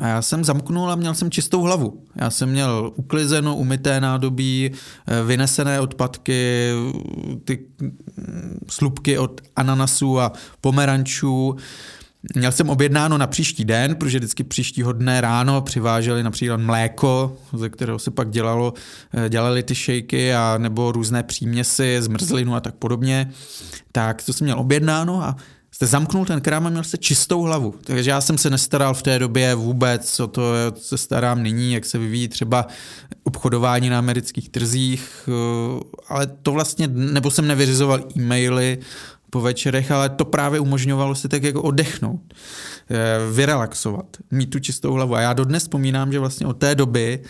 a 0.00 0.06
já 0.08 0.22
jsem 0.22 0.44
zamknul 0.44 0.90
a 0.90 0.96
měl 0.96 1.14
jsem 1.14 1.30
čistou 1.30 1.62
hlavu. 1.62 2.04
Já 2.16 2.30
jsem 2.30 2.48
měl 2.48 2.92
uklizeno, 2.96 3.56
umyté 3.56 4.00
nádobí, 4.00 4.70
eh, 5.06 5.22
vynesené 5.22 5.80
odpadky, 5.80 6.70
ty 7.44 7.66
slupky 8.68 9.18
od 9.18 9.40
ananasů 9.56 10.20
a 10.20 10.32
pomerančů. 10.60 11.56
Měl 12.34 12.52
jsem 12.52 12.70
objednáno 12.70 13.18
na 13.18 13.26
příští 13.26 13.64
den, 13.64 13.94
protože 13.94 14.18
vždycky 14.18 14.44
příštího 14.44 14.92
dne 14.92 15.20
ráno 15.20 15.60
přiváželi 15.62 16.22
například 16.22 16.60
mléko, 16.60 17.36
ze 17.52 17.68
kterého 17.68 17.98
se 17.98 18.10
pak 18.10 18.30
dělalo, 18.30 18.74
eh, 19.14 19.28
dělali 19.28 19.62
ty 19.62 19.74
šejky 19.74 20.34
a 20.34 20.58
nebo 20.58 20.92
různé 20.92 21.22
příměsi, 21.22 21.96
zmrzlinu 22.00 22.54
a 22.54 22.60
tak 22.60 22.74
podobně. 22.74 23.30
Tak 23.92 24.22
to 24.22 24.32
jsem 24.32 24.44
měl 24.44 24.58
objednáno 24.58 25.22
a 25.22 25.36
jste 25.70 25.86
zamknul 25.86 26.24
ten 26.24 26.40
krám 26.40 26.66
a 26.66 26.70
měl 26.70 26.84
jste 26.84 26.96
čistou 26.96 27.42
hlavu. 27.42 27.74
Takže 27.84 28.10
já 28.10 28.20
jsem 28.20 28.38
se 28.38 28.50
nestaral 28.50 28.94
v 28.94 29.02
té 29.02 29.18
době 29.18 29.54
vůbec 29.54 30.20
o 30.20 30.26
to, 30.26 30.42
se 30.78 30.98
starám 30.98 31.42
nyní, 31.42 31.72
jak 31.72 31.84
se 31.84 31.98
vyvíjí 31.98 32.28
třeba 32.28 32.66
obchodování 33.22 33.88
na 33.90 33.98
amerických 33.98 34.48
trzích, 34.48 35.28
eh, 35.28 35.80
ale 36.08 36.26
to 36.26 36.52
vlastně, 36.52 36.88
nebo 36.88 37.30
jsem 37.30 37.46
nevyřizoval 37.46 38.00
e-maily, 38.16 38.78
po 39.30 39.40
večerech, 39.40 39.90
ale 39.90 40.08
to 40.08 40.24
právě 40.24 40.60
umožňovalo 40.60 41.14
si 41.14 41.28
tak 41.28 41.42
jako 41.42 41.62
oddechnout, 41.62 42.20
eh, 42.90 43.18
vyrelaxovat, 43.32 44.06
mít 44.30 44.46
tu 44.46 44.58
čistou 44.58 44.92
hlavu. 44.92 45.14
A 45.14 45.20
já 45.20 45.32
dodnes 45.32 45.62
vzpomínám, 45.62 46.12
že 46.12 46.18
vlastně 46.18 46.46
od 46.46 46.56
té 46.56 46.74
doby 46.74 47.22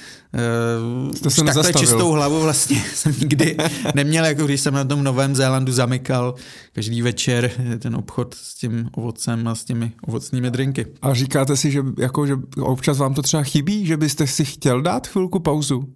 to 1.22 1.30
jsem 1.30 1.46
takhle 1.46 1.72
čistou 1.72 2.10
hlavu 2.10 2.40
vlastně 2.40 2.82
jsem 2.94 3.14
nikdy 3.20 3.56
neměl, 3.94 4.24
jako 4.24 4.46
když 4.46 4.60
jsem 4.60 4.74
na 4.74 4.84
tom 4.84 5.04
Novém 5.04 5.36
Zélandu 5.36 5.72
zamykal 5.72 6.34
každý 6.72 7.02
večer 7.02 7.50
ten 7.78 7.96
obchod 7.96 8.34
s 8.34 8.54
tím 8.54 8.88
ovocem 8.92 9.48
a 9.48 9.54
s 9.54 9.64
těmi 9.64 9.92
ovocnými 10.06 10.50
drinky. 10.50 10.86
A 11.02 11.14
říkáte 11.14 11.56
si, 11.56 11.70
že, 11.70 11.82
jako, 11.98 12.26
že 12.26 12.34
občas 12.60 12.98
vám 12.98 13.14
to 13.14 13.22
třeba 13.22 13.42
chybí, 13.42 13.86
že 13.86 13.96
byste 13.96 14.26
si 14.26 14.44
chtěl 14.44 14.82
dát 14.82 15.06
chvilku 15.06 15.40
pauzu? 15.40 15.94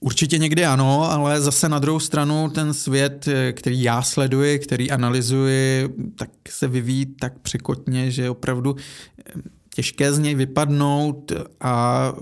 Určitě 0.00 0.38
někdy 0.38 0.64
ano, 0.66 1.10
ale 1.10 1.40
zase 1.40 1.68
na 1.68 1.78
druhou 1.78 2.00
stranu 2.00 2.50
ten 2.50 2.74
svět, 2.74 3.28
který 3.52 3.82
já 3.82 4.02
sleduji, 4.02 4.58
který 4.58 4.90
analyzuji, 4.90 5.88
tak 6.16 6.30
se 6.48 6.68
vyvíjí 6.68 7.06
tak 7.06 7.38
překotně, 7.38 8.10
že 8.10 8.30
opravdu 8.30 8.76
těžké 9.74 10.12
z 10.12 10.18
něj 10.18 10.34
vypadnout 10.34 11.32
a 11.60 12.12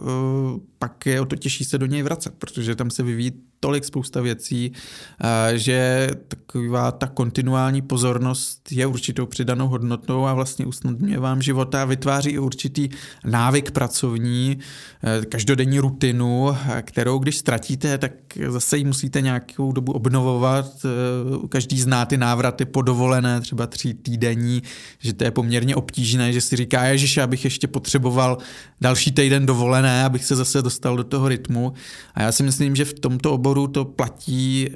pak 0.78 1.06
je 1.06 1.20
o 1.20 1.24
to 1.24 1.36
těžší 1.36 1.64
se 1.64 1.78
do 1.78 1.86
něj 1.86 2.02
vracet, 2.02 2.34
protože 2.38 2.76
tam 2.76 2.90
se 2.90 3.02
vyvíjí 3.02 3.32
tolik 3.60 3.84
spousta 3.84 4.20
věcí, 4.20 4.72
že 5.54 6.08
taková 6.28 6.92
ta 6.92 7.06
kontinuální 7.06 7.82
pozornost 7.82 8.72
je 8.72 8.86
určitou 8.86 9.26
přidanou 9.26 9.68
hodnotou 9.68 10.26
a 10.26 10.34
vlastně 10.34 10.66
usnadňuje 10.66 11.18
vám 11.18 11.42
život 11.42 11.74
a 11.74 11.84
vytváří 11.84 12.30
i 12.30 12.38
určitý 12.38 12.88
návyk 13.24 13.70
pracovní, 13.70 14.58
e, 15.02 15.26
každodenní 15.26 15.78
rutinu, 15.78 16.56
kterou 16.82 17.18
když 17.18 17.36
ztratíte, 17.36 17.98
tak 17.98 18.12
zase 18.48 18.78
ji 18.78 18.84
musíte 18.84 19.20
nějakou 19.20 19.72
dobu 19.72 19.92
obnovovat. 19.92 20.86
Každý 21.48 21.80
zná 21.80 22.06
ty 22.06 22.16
návraty 22.16 22.64
po 22.64 22.82
dovolené, 22.82 23.40
třeba 23.40 23.66
tří 23.66 23.94
týdenní, 23.94 24.62
že 24.98 25.12
to 25.12 25.24
je 25.24 25.30
poměrně 25.30 25.76
obtížné, 25.76 26.32
že 26.32 26.40
si 26.40 26.56
říká, 26.56 26.84
ježiš, 26.84 27.16
já 27.16 27.26
bych 27.26 27.44
ještě 27.44 27.66
potřeboval 27.66 28.38
další 28.80 29.12
týden 29.12 29.46
dovolené, 29.46 30.04
abych 30.04 30.24
se 30.24 30.36
zase 30.36 30.62
dostal 30.68 30.96
do 30.96 31.04
toho 31.04 31.28
rytmu. 31.28 31.72
A 32.14 32.22
já 32.22 32.32
si 32.32 32.42
myslím, 32.42 32.76
že 32.76 32.84
v 32.84 33.00
tomto 33.00 33.32
oboru 33.32 33.66
to 33.66 33.84
platí 33.84 34.68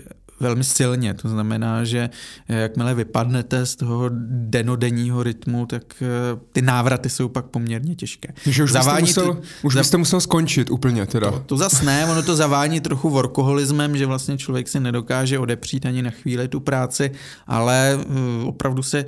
velmi 0.42 0.64
silně. 0.64 1.14
To 1.14 1.28
znamená, 1.28 1.84
že 1.84 2.10
jakmile 2.48 2.94
vypadnete 2.94 3.66
z 3.66 3.76
toho 3.76 4.10
denodenního 4.48 5.22
rytmu, 5.22 5.66
tak 5.66 5.82
eh, 6.02 6.06
ty 6.52 6.62
návraty 6.62 7.08
jsou 7.08 7.28
pak 7.28 7.46
poměrně 7.46 7.94
těžké. 7.94 8.32
Takže 8.44 8.64
už 8.64 8.72
zavání 8.72 9.06
byste 9.06 9.20
musel, 9.20 9.34
tu, 9.34 9.42
už 9.62 9.74
byste 9.74 9.96
musel 9.96 10.20
skončit 10.20 10.70
úplně 10.70 11.06
teda. 11.06 11.30
To, 11.30 11.38
to 11.38 11.56
zas 11.56 11.82
ne, 11.82 12.06
ono 12.06 12.22
to 12.22 12.36
zavání 12.36 12.80
trochu 12.80 13.10
workoholismem, 13.10 13.96
že 13.96 14.06
vlastně 14.06 14.38
člověk 14.38 14.68
si 14.68 14.80
nedokáže 14.80 15.38
odepřít 15.38 15.86
ani 15.86 16.02
na 16.02 16.10
chvíli 16.10 16.48
tu 16.48 16.60
práci, 16.60 17.10
ale 17.46 17.98
uh, 17.98 18.48
opravdu 18.48 18.82
se 18.82 19.04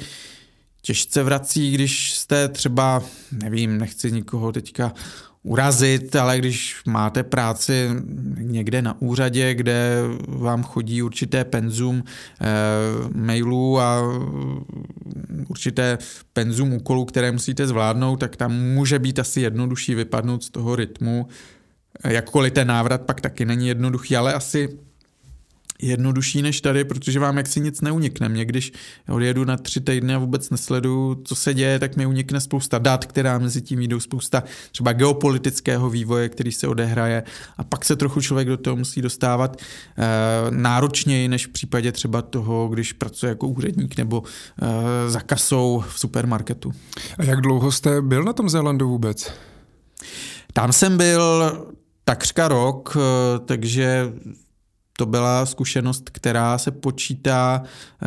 těžce 0.82 1.22
vrací, 1.22 1.72
když 1.72 2.12
jste 2.12 2.48
třeba, 2.48 3.02
nevím, 3.32 3.78
nechci 3.78 4.12
nikoho 4.12 4.52
teďka 4.52 4.92
urazit, 5.44 6.16
ale 6.16 6.38
když 6.38 6.82
máte 6.86 7.22
práci 7.22 7.90
někde 8.38 8.82
na 8.82 9.00
úřadě, 9.00 9.54
kde 9.54 10.00
vám 10.28 10.62
chodí 10.62 11.02
určité 11.02 11.44
penzum 11.44 12.04
e, 12.04 12.44
mailů 13.14 13.80
a 13.80 14.02
určité 15.48 15.98
penzum 16.32 16.72
úkolů, 16.72 17.04
které 17.04 17.32
musíte 17.32 17.66
zvládnout, 17.66 18.16
tak 18.16 18.36
tam 18.36 18.52
může 18.52 18.98
být 18.98 19.18
asi 19.18 19.40
jednodušší 19.40 19.94
vypadnout 19.94 20.44
z 20.44 20.50
toho 20.50 20.76
rytmu. 20.76 21.26
Jakkoliv 22.04 22.52
ten 22.52 22.68
návrat 22.68 23.02
pak 23.02 23.20
taky 23.20 23.44
není 23.44 23.68
jednoduchý, 23.68 24.16
ale 24.16 24.34
asi 24.34 24.68
jednodušší 25.82 26.42
než 26.42 26.60
tady, 26.60 26.84
protože 26.84 27.20
vám 27.20 27.36
jaksi 27.36 27.60
nic 27.60 27.80
neunikne. 27.80 28.28
Mě, 28.28 28.44
když 28.44 28.72
odjedu 29.08 29.44
na 29.44 29.56
tři 29.56 29.80
týdny 29.80 30.14
a 30.14 30.18
vůbec 30.18 30.50
nesleduju, 30.50 31.22
co 31.24 31.34
se 31.34 31.54
děje, 31.54 31.78
tak 31.78 31.96
mi 31.96 32.06
unikne 32.06 32.40
spousta 32.40 32.78
dat, 32.78 33.04
která 33.04 33.38
mezi 33.38 33.62
tím 33.62 33.82
jdou, 33.82 34.00
spousta 34.00 34.42
třeba 34.72 34.92
geopolitického 34.92 35.90
vývoje, 35.90 36.28
který 36.28 36.52
se 36.52 36.68
odehraje 36.68 37.22
a 37.56 37.64
pak 37.64 37.84
se 37.84 37.96
trochu 37.96 38.20
člověk 38.20 38.48
do 38.48 38.56
toho 38.56 38.76
musí 38.76 39.02
dostávat 39.02 39.56
e, 39.56 40.50
náročněji, 40.50 41.28
než 41.28 41.46
v 41.46 41.50
případě 41.50 41.92
třeba 41.92 42.22
toho, 42.22 42.68
když 42.68 42.92
pracuje 42.92 43.28
jako 43.28 43.48
úředník 43.48 43.96
nebo 43.96 44.22
e, 44.62 45.10
za 45.10 45.20
kasou 45.20 45.84
v 45.88 46.00
supermarketu. 46.00 46.72
A 47.18 47.24
jak 47.24 47.40
dlouho 47.40 47.72
jste 47.72 48.02
byl 48.02 48.24
na 48.24 48.32
tom 48.32 48.48
Zélandu 48.48 48.88
vůbec? 48.88 49.32
Tam 50.52 50.72
jsem 50.72 50.96
byl 50.96 51.52
takřka 52.04 52.48
rok, 52.48 52.96
eh, 52.96 53.38
takže 53.38 54.12
to 54.96 55.06
byla 55.06 55.46
zkušenost, 55.46 56.10
která 56.12 56.58
se 56.58 56.70
počítá, 56.70 57.62
eh, 58.02 58.06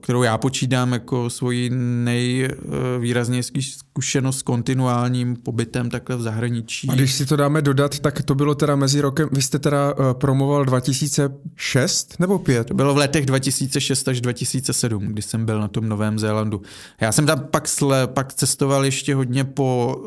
kterou 0.00 0.22
já 0.22 0.38
počítám 0.38 0.92
jako 0.92 1.30
svoji 1.30 1.70
nejvýraznější 2.04 3.62
zkušenost 3.62 4.38
s 4.38 4.42
kontinuálním 4.42 5.36
pobytem 5.36 5.90
takhle 5.90 6.16
v 6.16 6.22
zahraničí. 6.22 6.88
A 6.88 6.94
když 6.94 7.12
si 7.12 7.26
to 7.26 7.36
dáme 7.36 7.62
dodat, 7.62 7.98
tak 7.98 8.22
to 8.22 8.34
bylo 8.34 8.54
teda 8.54 8.76
mezi 8.76 9.00
rokem, 9.00 9.28
vy 9.32 9.42
jste 9.42 9.58
teda 9.58 9.92
eh, 9.92 10.14
promoval 10.14 10.64
2006 10.64 12.16
nebo 12.18 12.38
5? 12.38 12.66
To 12.66 12.74
bylo 12.74 12.94
v 12.94 12.96
letech 12.96 13.26
2006 13.26 14.08
až 14.08 14.20
2007, 14.20 15.06
kdy 15.06 15.22
jsem 15.22 15.46
byl 15.46 15.60
na 15.60 15.68
tom 15.68 15.88
Novém 15.88 16.18
Zélandu. 16.18 16.62
Já 17.00 17.12
jsem 17.12 17.26
tam 17.26 17.40
pak, 17.50 17.68
sle, 17.68 18.06
pak 18.06 18.34
cestoval 18.34 18.84
ještě 18.84 19.14
hodně 19.14 19.44
po, 19.44 20.00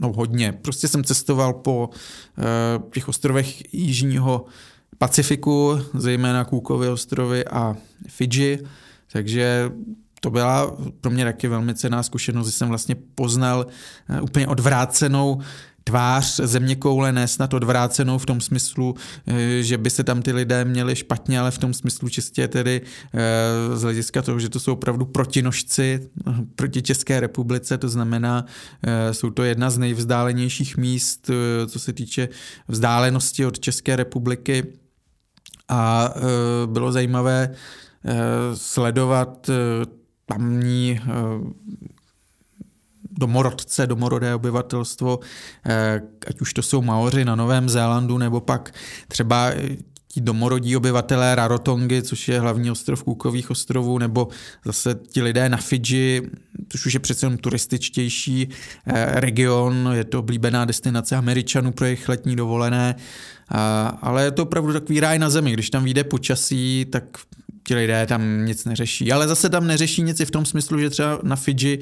no 0.00 0.12
hodně, 0.12 0.52
prostě 0.52 0.88
jsem 0.88 1.04
cestoval 1.04 1.52
po 1.52 1.90
uh, 1.90 2.90
těch 2.90 3.08
ostrovech 3.08 3.74
Jižního 3.74 4.46
Pacifiku, 5.02 5.80
zejména 5.94 6.44
Cookovy 6.44 6.88
ostrovy 6.88 7.44
a 7.44 7.76
Fidži, 8.08 8.58
takže 9.12 9.70
to 10.20 10.30
byla 10.30 10.76
pro 11.00 11.10
mě 11.10 11.24
taky 11.24 11.48
velmi 11.48 11.74
cená 11.74 12.02
zkušenost, 12.02 12.46
že 12.46 12.52
jsem 12.52 12.68
vlastně 12.68 12.96
poznal 13.14 13.66
eh, 14.08 14.20
úplně 14.20 14.46
odvrácenou 14.46 15.40
tvář 15.84 16.40
země 16.40 16.76
koule, 16.76 17.12
ne 17.12 17.28
snad 17.28 17.54
odvrácenou 17.54 18.18
v 18.18 18.26
tom 18.26 18.40
smyslu, 18.40 18.94
eh, 19.26 19.62
že 19.62 19.78
by 19.78 19.90
se 19.90 20.04
tam 20.04 20.22
ty 20.22 20.32
lidé 20.32 20.64
měli 20.64 20.96
špatně, 20.96 21.40
ale 21.40 21.50
v 21.50 21.58
tom 21.58 21.74
smyslu 21.74 22.08
čistě 22.08 22.48
tedy 22.48 22.80
eh, 23.14 23.76
z 23.76 23.82
hlediska 23.82 24.22
toho, 24.22 24.40
že 24.40 24.48
to 24.48 24.60
jsou 24.60 24.72
opravdu 24.72 25.04
protinožci 25.04 26.10
proti 26.56 26.82
České 26.82 27.20
republice, 27.20 27.78
to 27.78 27.88
znamená, 27.88 28.46
jsou 29.12 29.30
to 29.30 29.42
jedna 29.42 29.70
z 29.70 29.78
nejvzdálenějších 29.78 30.76
míst, 30.76 31.30
co 31.66 31.78
se 31.78 31.92
týče 31.92 32.28
vzdálenosti 32.68 33.46
od 33.46 33.60
České 33.60 33.96
republiky 33.96 34.81
a 35.68 36.14
e, 36.16 36.66
bylo 36.66 36.92
zajímavé 36.92 37.48
e, 38.04 38.16
sledovat 38.56 39.48
e, 39.48 39.52
tamní 40.26 41.00
domorodce, 43.10 43.86
domorodé 43.86 44.34
obyvatelstvo, 44.34 45.18
ať 46.26 46.40
už 46.40 46.52
to 46.52 46.62
jsou 46.62 46.82
Maoři 46.82 47.24
na 47.24 47.36
Novém 47.36 47.68
Zélandu, 47.68 48.18
nebo 48.18 48.40
pak 48.40 48.74
třeba 49.08 49.52
ti 50.08 50.20
domorodí 50.20 50.76
obyvatelé 50.76 51.34
Rarotongy, 51.34 52.02
což 52.02 52.28
je 52.28 52.40
hlavní 52.40 52.70
ostrov 52.70 53.02
Kůkových 53.04 53.50
ostrovů, 53.50 53.98
nebo 53.98 54.28
zase 54.64 54.94
ti 55.10 55.22
lidé 55.22 55.48
na 55.48 55.56
Fidži, 55.56 56.22
což 56.68 56.86
už 56.86 56.94
je 56.94 57.00
přece 57.00 57.26
jen 57.26 57.38
turističtější 57.38 58.48
region, 59.06 59.88
je 59.92 60.04
to 60.04 60.18
oblíbená 60.18 60.64
destinace 60.64 61.16
Američanů 61.16 61.72
pro 61.72 61.86
jejich 61.86 62.08
letní 62.08 62.36
dovolené, 62.36 62.94
a, 63.52 63.98
ale 64.02 64.24
je 64.24 64.30
to 64.30 64.42
opravdu 64.42 64.72
takový 64.72 65.00
ráj 65.00 65.18
na 65.18 65.30
zemi. 65.30 65.52
Když 65.52 65.70
tam 65.70 65.84
vyjde 65.84 66.04
počasí, 66.04 66.86
tak 66.90 67.04
ti 67.64 67.74
lidé 67.74 68.06
tam 68.06 68.46
nic 68.46 68.64
neřeší. 68.64 69.12
Ale 69.12 69.28
zase 69.28 69.48
tam 69.48 69.66
neřeší 69.66 70.02
nic 70.02 70.20
i 70.20 70.24
v 70.24 70.30
tom 70.30 70.44
smyslu, 70.44 70.78
že 70.78 70.90
třeba 70.90 71.18
na 71.22 71.36
Fidži 71.36 71.78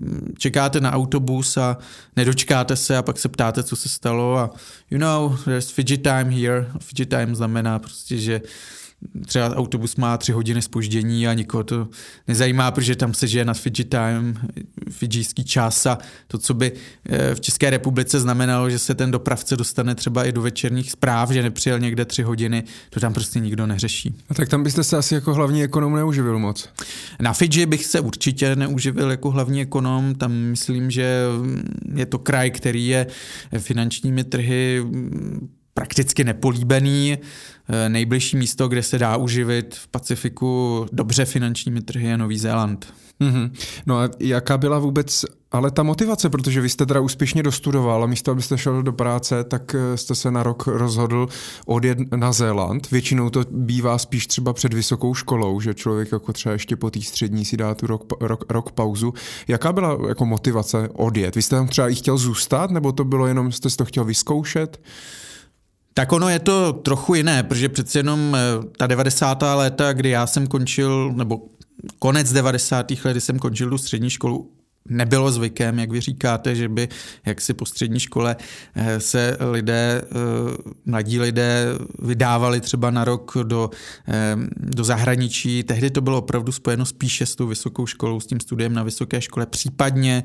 mm, 0.00 0.34
čekáte 0.38 0.80
na 0.80 0.92
autobus 0.92 1.56
a 1.56 1.78
nedočkáte 2.16 2.76
se 2.76 2.96
a 2.96 3.02
pak 3.02 3.18
se 3.18 3.28
ptáte, 3.28 3.62
co 3.62 3.76
se 3.76 3.88
stalo 3.88 4.38
a 4.38 4.50
you 4.90 4.98
know, 4.98 5.36
there's 5.44 5.70
Fidži 5.70 5.98
time 5.98 6.30
here. 6.30 6.66
Fidži 6.80 7.06
time 7.06 7.34
znamená 7.34 7.78
prostě, 7.78 8.16
že 8.16 8.40
třeba 9.26 9.56
autobus 9.56 9.96
má 9.96 10.18
tři 10.18 10.32
hodiny 10.32 10.62
spoždění 10.62 11.28
a 11.28 11.32
nikoho 11.34 11.64
to 11.64 11.88
nezajímá, 12.28 12.70
protože 12.70 12.96
tam 12.96 13.14
se 13.14 13.26
žije 13.26 13.44
na 13.44 13.54
Fiji 13.54 13.84
time, 13.84 14.38
fidžijský 14.90 15.44
čas 15.44 15.86
a 15.86 15.98
to, 16.26 16.38
co 16.38 16.54
by 16.54 16.72
eh, 17.06 17.34
v 17.34 17.40
České 17.40 17.70
republice 17.70 18.20
znamenalo, 18.20 18.70
že 18.70 18.78
se 18.78 18.94
ten 18.94 19.10
dopravce 19.10 19.56
dostane 19.56 19.94
třeba 19.94 20.24
i 20.24 20.32
do 20.32 20.42
večerních 20.42 20.90
zpráv, 20.90 21.30
že 21.30 21.42
nepřijel 21.42 21.78
někde 21.78 22.04
tři 22.04 22.22
hodiny, 22.22 22.64
to 22.90 23.00
tam 23.00 23.12
prostě 23.12 23.40
nikdo 23.40 23.66
neřeší. 23.66 24.14
A 24.28 24.34
tak 24.34 24.48
tam 24.48 24.62
byste 24.62 24.84
se 24.84 24.96
asi 24.96 25.14
jako 25.14 25.34
hlavní 25.34 25.62
ekonom 25.62 25.96
neuživil 25.96 26.38
moc? 26.38 26.68
Na 27.20 27.32
Fidži 27.32 27.66
bych 27.66 27.86
se 27.86 28.00
určitě 28.00 28.56
neuživil 28.56 29.10
jako 29.10 29.30
hlavní 29.30 29.60
ekonom, 29.60 30.14
tam 30.14 30.32
myslím, 30.32 30.90
že 30.90 31.22
je 31.94 32.06
to 32.06 32.18
kraj, 32.18 32.50
který 32.50 32.86
je 32.86 33.06
finančními 33.58 34.24
trhy 34.24 34.82
prakticky 35.74 36.24
nepolíbený. 36.24 37.18
Eh, 37.72 37.88
nejbližší 37.88 38.36
místo, 38.36 38.68
kde 38.68 38.82
se 38.82 38.98
dá 38.98 39.16
uživit 39.16 39.74
v 39.74 39.88
Pacifiku 39.88 40.86
dobře 40.92 41.24
finančními 41.24 41.80
trhy 41.80 42.06
je 42.06 42.18
Nový 42.18 42.38
Zéland. 42.38 42.94
Mm-hmm. 43.20 43.50
No 43.86 43.98
a 43.98 44.08
jaká 44.20 44.58
byla 44.58 44.78
vůbec 44.78 45.24
Ale 45.52 45.70
ta 45.70 45.82
motivace, 45.82 46.30
protože 46.30 46.60
vy 46.60 46.68
jste 46.68 46.86
teda 46.86 47.00
úspěšně 47.00 47.42
dostudoval 47.42 48.04
a 48.04 48.06
místo, 48.06 48.30
abyste 48.30 48.58
šel 48.58 48.82
do 48.82 48.92
práce, 48.92 49.44
tak 49.44 49.74
eh, 49.74 49.96
jste 49.96 50.14
se 50.14 50.30
na 50.30 50.42
rok 50.42 50.66
rozhodl 50.66 51.28
odjet 51.66 51.98
na 52.16 52.32
Zéland. 52.32 52.90
Většinou 52.90 53.30
to 53.30 53.44
bývá 53.50 53.98
spíš 53.98 54.26
třeba 54.26 54.52
před 54.52 54.74
vysokou 54.74 55.14
školou, 55.14 55.60
že 55.60 55.74
člověk 55.74 56.12
jako 56.12 56.32
třeba 56.32 56.52
ještě 56.52 56.76
po 56.76 56.90
té 56.90 57.00
střední 57.00 57.44
si 57.44 57.56
dá 57.56 57.74
tu 57.74 57.86
rok, 57.86 58.12
rok, 58.20 58.44
rok 58.48 58.72
pauzu. 58.72 59.14
Jaká 59.48 59.72
byla 59.72 59.98
jako 60.08 60.26
motivace 60.26 60.88
odjet? 60.92 61.36
Vy 61.36 61.42
jste 61.42 61.56
tam 61.56 61.68
třeba 61.68 61.88
i 61.88 61.94
chtěl 61.94 62.16
zůstat, 62.16 62.70
nebo 62.70 62.92
to 62.92 63.04
bylo 63.04 63.26
jenom, 63.26 63.52
jste 63.52 63.68
to 63.68 63.84
chtěl 63.84 64.04
vyzkoušet? 64.04 64.80
Tak 65.94 66.12
ono 66.12 66.28
je 66.28 66.38
to 66.38 66.72
trochu 66.72 67.14
jiné, 67.14 67.42
protože 67.42 67.68
přece 67.68 67.98
jenom 67.98 68.36
eh, 68.36 68.38
ta 68.76 68.86
90. 68.86 69.42
léta, 69.54 69.92
kdy 69.92 70.10
já 70.10 70.26
jsem 70.26 70.46
končil, 70.46 71.12
nebo 71.12 71.40
konec 71.98 72.32
90. 72.32 72.90
let, 72.90 73.12
kdy 73.12 73.20
jsem 73.20 73.38
končil 73.38 73.70
tu 73.70 73.78
střední 73.78 74.10
školu, 74.10 74.50
nebylo 74.88 75.32
zvykem, 75.32 75.78
jak 75.78 75.90
vy 75.90 76.00
říkáte, 76.00 76.54
že 76.54 76.68
by 76.68 76.88
jak 77.26 77.40
si 77.40 77.54
po 77.54 77.66
střední 77.66 78.00
škole 78.00 78.36
eh, 78.74 79.00
se 79.00 79.36
lidé, 79.50 80.02
eh, 80.04 80.08
mladí 80.86 81.20
lidé 81.20 81.66
vydávali 81.98 82.60
třeba 82.60 82.90
na 82.90 83.04
rok 83.04 83.36
do, 83.42 83.70
eh, 84.08 84.36
do 84.56 84.84
zahraničí. 84.84 85.62
Tehdy 85.62 85.90
to 85.90 86.00
bylo 86.00 86.18
opravdu 86.18 86.52
spojeno 86.52 86.86
spíše 86.86 87.26
s 87.26 87.36
tou 87.36 87.46
vysokou 87.46 87.86
školou, 87.86 88.20
s 88.20 88.26
tím 88.26 88.40
studiem 88.40 88.74
na 88.74 88.82
vysoké 88.82 89.20
škole, 89.20 89.46
případně 89.46 90.24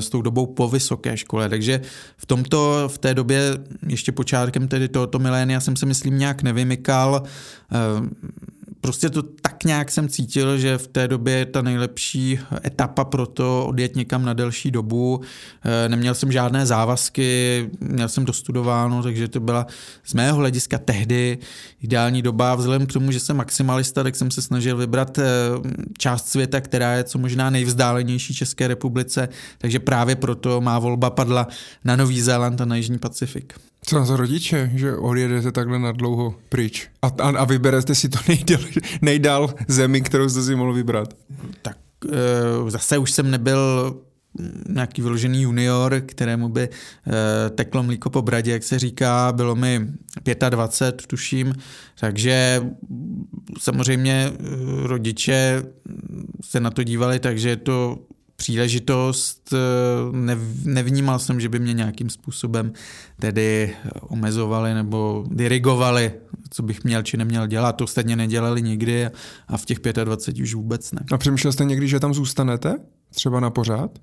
s 0.00 0.08
tou 0.08 0.22
dobou 0.22 0.46
po 0.46 0.68
vysoké 0.68 1.16
škole. 1.16 1.48
Takže 1.48 1.80
v 2.16 2.26
tomto, 2.26 2.88
v 2.88 2.98
té 2.98 3.14
době, 3.14 3.58
ještě 3.88 4.12
počátkem 4.12 4.68
tedy 4.68 4.88
tohoto 4.88 5.18
milénia 5.18 5.60
jsem 5.60 5.76
se 5.76 5.86
myslím 5.86 6.18
nějak 6.18 6.42
nevymykal 6.42 7.22
prostě 8.88 9.10
to 9.10 9.22
tak 9.22 9.64
nějak 9.64 9.90
jsem 9.90 10.08
cítil, 10.08 10.58
že 10.58 10.78
v 10.78 10.86
té 10.86 11.08
době 11.08 11.34
je 11.34 11.46
ta 11.46 11.62
nejlepší 11.62 12.38
etapa 12.64 13.04
pro 13.04 13.26
to 13.26 13.66
odjet 13.66 13.96
někam 13.96 14.24
na 14.24 14.32
delší 14.32 14.70
dobu. 14.70 15.20
Eh, 15.64 15.88
neměl 15.88 16.14
jsem 16.14 16.32
žádné 16.32 16.66
závazky, 16.66 17.70
měl 17.80 18.08
jsem 18.08 18.24
dostudováno, 18.24 19.02
takže 19.02 19.28
to 19.28 19.40
byla 19.40 19.66
z 20.04 20.14
mého 20.14 20.38
hlediska 20.38 20.78
tehdy 20.78 21.38
ideální 21.82 22.22
doba. 22.22 22.54
Vzhledem 22.54 22.86
k 22.86 22.92
tomu, 22.92 23.12
že 23.12 23.20
jsem 23.20 23.36
maximalista, 23.36 24.02
tak 24.02 24.16
jsem 24.16 24.30
se 24.30 24.42
snažil 24.42 24.76
vybrat 24.76 25.18
eh, 25.18 25.24
část 25.98 26.28
světa, 26.28 26.60
která 26.60 26.94
je 26.94 27.04
co 27.04 27.18
možná 27.18 27.50
nejvzdálenější 27.50 28.34
České 28.34 28.68
republice, 28.68 29.28
takže 29.58 29.78
právě 29.80 30.16
proto 30.16 30.60
má 30.60 30.78
volba 30.78 31.10
padla 31.10 31.48
na 31.84 31.96
Nový 31.96 32.20
Zéland 32.20 32.60
a 32.60 32.64
na 32.64 32.76
Jižní 32.76 32.98
Pacifik. 32.98 33.67
Co 33.86 34.04
za 34.04 34.16
rodiče, 34.16 34.70
že 34.74 34.96
odjedete 34.96 35.52
takhle 35.52 35.78
na 35.78 35.92
dlouho 35.92 36.34
pryč? 36.48 36.88
A, 37.02 37.06
a, 37.06 37.28
a 37.28 37.44
vyberete 37.44 37.94
si 37.94 38.08
to 38.08 38.18
nejdál, 38.28 38.60
nejdál 39.02 39.54
zemi, 39.68 40.00
kterou 40.00 40.28
jste 40.28 40.42
si 40.42 40.54
mohl 40.54 40.72
vybrat? 40.72 41.14
Tak 41.62 41.78
e, 42.06 42.70
zase 42.70 42.98
už 42.98 43.10
jsem 43.10 43.30
nebyl 43.30 43.94
nějaký 44.68 45.02
vyložený 45.02 45.42
junior, 45.42 46.02
kterému 46.06 46.48
by 46.48 46.62
e, 46.62 46.70
teklo 47.50 47.82
mlíko 47.82 48.10
po 48.10 48.22
bradě, 48.22 48.52
jak 48.52 48.62
se 48.62 48.78
říká, 48.78 49.32
bylo 49.32 49.54
mi 49.54 49.86
25, 50.50 51.06
tuším, 51.06 51.54
takže 52.00 52.62
samozřejmě 53.58 54.12
e, 54.12 54.32
rodiče 54.86 55.62
se 56.40 56.60
na 56.60 56.70
to 56.70 56.82
dívali, 56.82 57.18
takže 57.18 57.48
je 57.48 57.56
to 57.56 57.98
příležitost. 58.38 59.52
Eh, 59.52 60.36
nevnímal 60.64 61.18
jsem, 61.18 61.40
že 61.40 61.48
by 61.48 61.58
mě 61.58 61.72
nějakým 61.72 62.10
způsobem 62.10 62.72
tedy 63.20 63.76
omezovali 64.00 64.74
nebo 64.74 65.24
dirigovali, 65.30 66.12
co 66.50 66.62
bych 66.62 66.84
měl 66.84 67.02
či 67.02 67.16
neměl 67.16 67.46
dělat. 67.46 67.72
To 67.72 67.84
ostatně 67.84 68.16
nedělali 68.16 68.62
nikdy 68.62 69.10
a 69.48 69.56
v 69.56 69.64
těch 69.64 69.78
25 70.04 70.42
už 70.42 70.54
vůbec 70.54 70.92
ne. 70.92 71.00
A 71.12 71.18
přemýšlel 71.18 71.52
jste 71.52 71.64
někdy, 71.64 71.88
že 71.88 72.00
tam 72.00 72.14
zůstanete? 72.14 72.76
Třeba 73.10 73.40
na 73.40 73.50
pořád? 73.50 73.98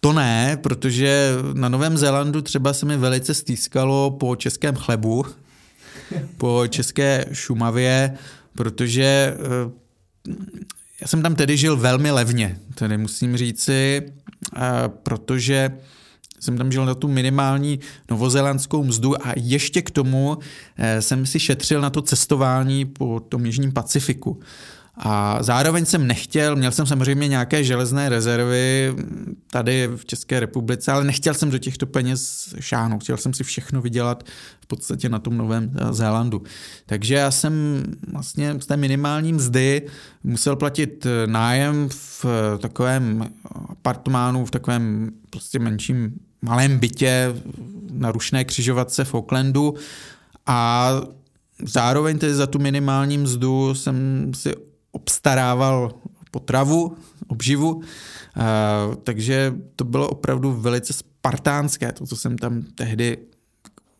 To 0.00 0.12
ne, 0.12 0.58
protože 0.62 1.32
na 1.52 1.68
Novém 1.68 1.96
Zélandu 1.96 2.42
třeba 2.42 2.72
se 2.72 2.86
mi 2.86 2.96
velice 2.96 3.34
stýskalo 3.34 4.10
po 4.10 4.36
českém 4.36 4.76
chlebu, 4.76 5.24
po 6.36 6.64
české 6.68 7.26
Šumavě, 7.32 8.18
protože 8.54 9.34
eh, 9.34 10.34
já 11.00 11.06
jsem 11.06 11.22
tam 11.22 11.34
tedy 11.34 11.56
žil 11.56 11.76
velmi 11.76 12.10
levně, 12.10 12.58
tedy 12.74 12.98
musím 12.98 13.36
říci, 13.36 14.02
protože 15.02 15.70
jsem 16.40 16.58
tam 16.58 16.72
žil 16.72 16.86
na 16.86 16.94
tu 16.94 17.08
minimální 17.08 17.80
novozelandskou 18.10 18.84
mzdu 18.84 19.26
a 19.26 19.32
ještě 19.36 19.82
k 19.82 19.90
tomu 19.90 20.38
eh, 20.76 21.02
jsem 21.02 21.26
si 21.26 21.40
šetřil 21.40 21.80
na 21.80 21.90
to 21.90 22.02
cestování 22.02 22.84
po 22.84 23.20
tom 23.20 23.46
Jižním 23.46 23.72
Pacifiku. 23.72 24.40
A 25.00 25.42
zároveň 25.42 25.84
jsem 25.84 26.06
nechtěl, 26.06 26.56
měl 26.56 26.72
jsem 26.72 26.86
samozřejmě 26.86 27.28
nějaké 27.28 27.64
železné 27.64 28.08
rezervy 28.08 28.94
tady 29.50 29.90
v 29.96 30.04
České 30.04 30.40
republice, 30.40 30.92
ale 30.92 31.04
nechtěl 31.04 31.34
jsem 31.34 31.50
do 31.50 31.58
těchto 31.58 31.86
peněz 31.86 32.54
šáhnout. 32.60 33.02
Chtěl 33.02 33.16
jsem 33.16 33.34
si 33.34 33.44
všechno 33.44 33.82
vydělat 33.82 34.24
v 34.60 34.66
podstatě 34.66 35.08
na 35.08 35.18
tom 35.18 35.36
Novém 35.36 35.72
Zélandu. 35.90 36.42
Takže 36.86 37.14
já 37.14 37.30
jsem 37.30 37.82
vlastně 38.12 38.54
z 38.60 38.66
té 38.66 38.76
minimální 38.76 39.32
mzdy 39.32 39.82
musel 40.24 40.56
platit 40.56 41.06
nájem 41.26 41.88
v 41.88 42.26
takovém 42.58 43.28
apartmánu, 43.68 44.44
v 44.44 44.50
takovém 44.50 45.10
prostě 45.30 45.58
menším 45.58 46.14
malém 46.42 46.78
bytě 46.78 47.34
na 47.92 48.12
rušné 48.12 48.44
křižovatce 48.44 49.04
v 49.04 49.14
Aucklandu 49.14 49.74
a 50.46 50.90
zároveň 51.64 52.18
tedy 52.18 52.34
za 52.34 52.46
tu 52.46 52.58
minimální 52.58 53.18
mzdu 53.18 53.74
jsem 53.74 54.30
si 54.34 54.67
obstarával 54.98 55.90
potravu, 56.30 56.96
obživu, 57.28 57.82
takže 59.02 59.54
to 59.76 59.84
bylo 59.84 60.08
opravdu 60.08 60.52
velice 60.52 60.92
spartánské, 60.92 61.92
to, 61.92 62.06
co 62.06 62.16
jsem 62.16 62.38
tam 62.38 62.62
tehdy 62.74 63.18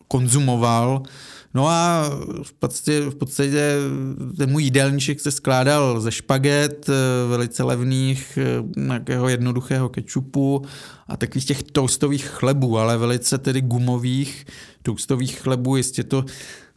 konzumoval. 0.07 1.03
No 1.53 1.67
a 1.67 2.09
v 2.43 2.53
podstatě, 2.53 3.01
v 3.01 3.15
podstatě 3.15 3.75
ten 4.37 4.51
můj 4.51 4.63
jídelníček 4.63 5.19
se 5.19 5.31
skládal 5.31 6.01
ze 6.01 6.11
špaget, 6.11 6.89
eh, 6.89 6.93
velice 7.29 7.63
levných, 7.63 8.37
eh, 8.37 8.63
nějakého 8.77 9.29
jednoduchého 9.29 9.89
kečupu 9.89 10.61
a 11.07 11.17
takových 11.17 11.45
těch 11.45 11.63
toastových 11.63 12.25
chlebů, 12.25 12.77
ale 12.77 12.97
velice 12.97 13.37
tedy 13.37 13.61
gumových 13.61 14.45
toastových 14.81 15.39
chlebů, 15.39 15.75
jistě 15.75 16.03
to 16.03 16.25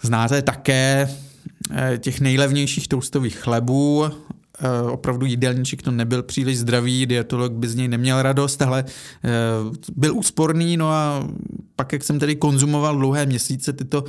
znáte 0.03 0.43
také, 0.43 1.09
těch 1.99 2.21
nejlevnějších 2.21 2.89
toastových 2.89 3.37
chlebů. 3.37 4.05
Eh, 4.61 4.91
opravdu 4.91 5.27
jídelníček 5.27 5.83
to 5.83 5.91
nebyl 5.91 6.23
příliš 6.23 6.59
zdravý, 6.59 7.07
dietolog 7.07 7.53
by 7.53 7.69
z 7.69 7.75
něj 7.75 7.89
neměl 7.89 8.23
radost, 8.23 8.63
ale 8.63 8.85
eh, 9.25 9.31
byl 9.97 10.17
úsporný, 10.17 10.77
no 10.77 10.91
a 10.91 11.29
pak, 11.77 11.93
jak 11.93 12.03
jsem 12.03 12.19
tedy 12.19 12.37
konzumoval 12.37 12.97
dlouhé 12.97 13.27
měsíce 13.27 13.73
tyto 13.73 14.05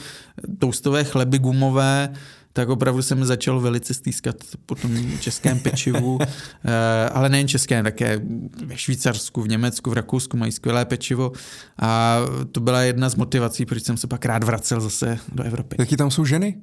toastové 0.59 1.03
chleby 1.03 1.39
gumové, 1.39 2.13
tak 2.53 2.69
opravdu 2.69 3.01
jsem 3.01 3.25
začal 3.25 3.59
velice 3.59 3.93
stýskat 3.93 4.35
po 4.65 4.75
tom 4.75 5.19
českém 5.19 5.59
pečivu, 5.59 6.19
ale 7.11 7.29
nejen 7.29 7.47
českém, 7.47 7.83
také 7.83 8.21
ve 8.65 8.77
Švýcarsku, 8.77 9.41
v 9.41 9.47
Německu, 9.47 9.89
v 9.89 9.93
Rakousku 9.93 10.37
mají 10.37 10.51
skvělé 10.51 10.85
pečivo 10.85 11.31
a 11.79 12.19
to 12.51 12.59
byla 12.59 12.81
jedna 12.81 13.09
z 13.09 13.15
motivací, 13.15 13.65
proč 13.65 13.83
jsem 13.83 13.97
se 13.97 14.07
pak 14.07 14.25
rád 14.25 14.43
vracel 14.43 14.81
zase 14.81 15.19
do 15.35 15.43
Evropy. 15.43 15.75
Jaký 15.79 15.97
tam 15.97 16.11
jsou 16.11 16.25
ženy? 16.25 16.61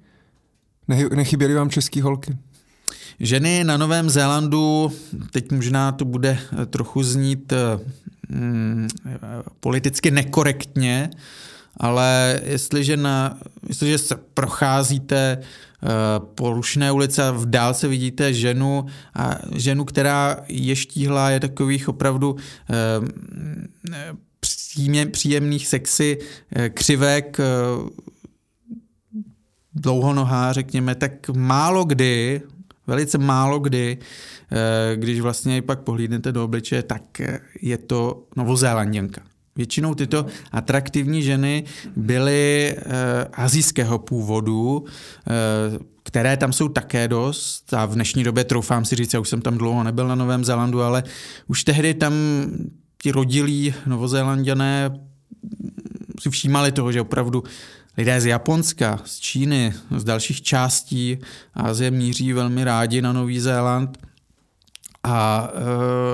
Nechyběly 0.91 1.55
vám 1.55 1.71
český 1.71 2.01
holky? 2.01 2.37
Ženy 3.21 3.65
na 3.65 3.77
Novém 3.77 4.11
Zélandu, 4.11 4.93
teď 5.31 5.53
možná 5.53 5.93
to 5.93 6.05
bude 6.05 6.39
eh, 6.63 6.67
trochu 6.67 7.03
znít 7.03 7.53
hmm, 8.31 8.89
politicky 9.61 10.11
nekorektně, 10.11 11.11
ale 11.77 12.41
jestliže, 12.45 12.97
na, 12.97 13.39
jestliže 13.69 13.99
se 13.99 14.17
procházíte 14.35 15.39
po 16.35 16.53
rušné 16.53 16.93
ulici 16.93 17.23
a 17.23 17.31
v 17.31 17.47
dálce 17.47 17.89
vidíte 17.89 18.35
ženu, 18.35 18.87
a 19.15 19.39
ženu, 19.55 19.85
která 19.85 20.37
je 20.49 20.77
štíhla, 20.77 21.31
je 21.31 21.41
takových 21.41 21.89
opravdu 21.89 22.37
příjemných 25.13 25.69
sexy 25.69 26.19
křivek, 26.75 27.41
dlouhonohá, 29.81 30.53
řekněme, 30.53 30.95
tak 30.95 31.29
málo 31.29 31.85
kdy, 31.85 32.43
velice 32.87 33.19
málo 33.19 33.59
kdy, 33.59 33.99
eh, 34.53 34.97
když 34.97 35.21
vlastně 35.21 35.63
pak 35.63 35.81
pohlídnete 35.81 36.33
do 36.33 36.45
obličeje, 36.45 36.83
tak 36.83 37.21
eh, 37.21 37.41
je 37.63 37.79
to 37.79 38.25
novozélanděnka. 38.37 39.21
Většinou 39.57 39.95
tyto 39.95 40.27
atraktivní 40.53 41.23
ženy 41.23 41.65
byly 41.97 42.75
uh, 42.77 42.93
azijského 43.33 43.99
původu, 43.99 44.85
které 46.03 46.37
tam 46.37 46.53
jsou 46.53 46.69
také 46.69 47.09
dost 47.09 47.75
a 47.75 47.87
v 47.87 47.95
dnešní 47.95 48.25
době 48.25 48.45
troufám 48.45 48.85
si 48.85 48.97
říct, 48.97 49.15
já 49.15 49.21
už 49.21 49.29
jsem 49.29 49.41
tam 49.41 49.59
dlouho 49.59 49.85
nebyl 49.85 50.09
na 50.09 50.15
Novém 50.15 50.45
Zélandu, 50.45 50.83
ale 50.83 51.03
už 51.49 51.65
tehdy 51.65 51.95
tam 51.95 52.13
ti 53.03 53.13
rodilí 53.13 53.75
novozélanděné 53.87 54.91
si 56.21 56.31
všímali 56.31 56.73
toho, 56.73 56.93
že 56.93 57.01
opravdu 57.01 57.43
Lidé 57.97 58.21
z 58.21 58.27
Japonska, 58.27 59.01
z 59.05 59.19
Číny, 59.19 59.75
z 59.97 60.05
dalších 60.05 60.43
částí 60.43 61.19
Asie 61.55 61.91
míří 61.91 62.33
velmi 62.33 62.65
rádi 62.65 63.03
na 63.03 63.13
Nový 63.13 63.41
Zéland 63.41 63.99
a 65.05 65.49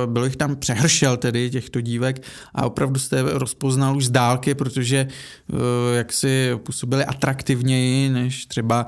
e, 0.02 0.06
bylo 0.06 0.24
jich 0.24 0.36
tam 0.36 0.56
přehršel 0.56 1.16
tedy 1.16 1.50
těchto 1.50 1.80
dívek 1.80 2.22
a 2.54 2.66
opravdu 2.66 3.00
jste 3.00 3.22
rozpoznal 3.22 3.96
už 3.96 4.06
z 4.06 4.10
dálky, 4.10 4.54
protože 4.54 4.96
e, 4.96 5.96
jak 5.96 6.12
si 6.12 6.50
působily 6.56 7.04
atraktivněji 7.04 8.08
než 8.08 8.46
třeba 8.46 8.86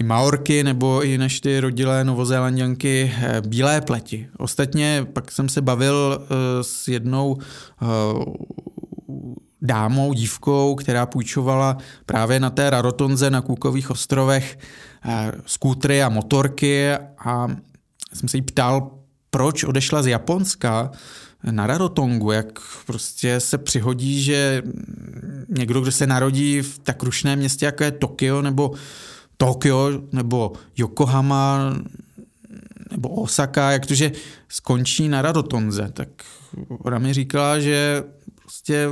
i 0.00 0.02
Maorky 0.02 0.64
nebo 0.64 1.02
i 1.02 1.18
než 1.18 1.40
ty 1.40 1.60
rodilé 1.60 2.04
novozélanděnky 2.04 3.12
e, 3.22 3.40
bílé 3.40 3.80
pleti. 3.80 4.28
Ostatně 4.38 5.06
pak 5.12 5.32
jsem 5.32 5.48
se 5.48 5.60
bavil 5.60 6.20
e, 6.20 6.64
s 6.64 6.88
jednou 6.88 7.36
e, 7.38 7.86
dámou, 9.62 10.12
dívkou, 10.12 10.74
která 10.74 11.06
půjčovala 11.06 11.76
právě 12.06 12.40
na 12.40 12.50
té 12.50 12.70
Rarotonze 12.70 13.30
na 13.30 13.40
Kůkových 13.40 13.90
ostrovech 13.90 14.58
e, 15.04 15.32
skútry 15.46 16.02
a 16.02 16.08
motorky. 16.08 16.92
A 17.24 17.48
jsem 18.14 18.28
se 18.28 18.36
jí 18.36 18.42
ptal, 18.42 18.90
proč 19.30 19.64
odešla 19.64 20.02
z 20.02 20.06
Japonska 20.06 20.90
na 21.50 21.66
Rarotongu, 21.66 22.30
jak 22.30 22.60
prostě 22.86 23.40
se 23.40 23.58
přihodí, 23.58 24.22
že 24.22 24.62
někdo, 25.48 25.80
kdo 25.80 25.92
se 25.92 26.06
narodí 26.06 26.62
v 26.62 26.78
tak 26.78 27.02
rušném 27.02 27.38
městě, 27.38 27.66
jako 27.66 27.84
je 27.84 27.90
Tokio, 27.90 28.42
nebo 28.42 28.70
Tokio, 29.36 29.90
nebo 30.12 30.52
Yokohama, 30.76 31.74
nebo 32.90 33.08
Osaka, 33.08 33.70
jak 33.70 33.86
to, 33.86 33.94
že 33.94 34.12
skončí 34.48 35.08
na 35.08 35.22
Rarotonze, 35.22 35.90
tak 35.92 36.08
ona 36.68 36.98
mi 36.98 37.14
říkala, 37.14 37.60
že 37.60 38.04
prostě 38.42 38.88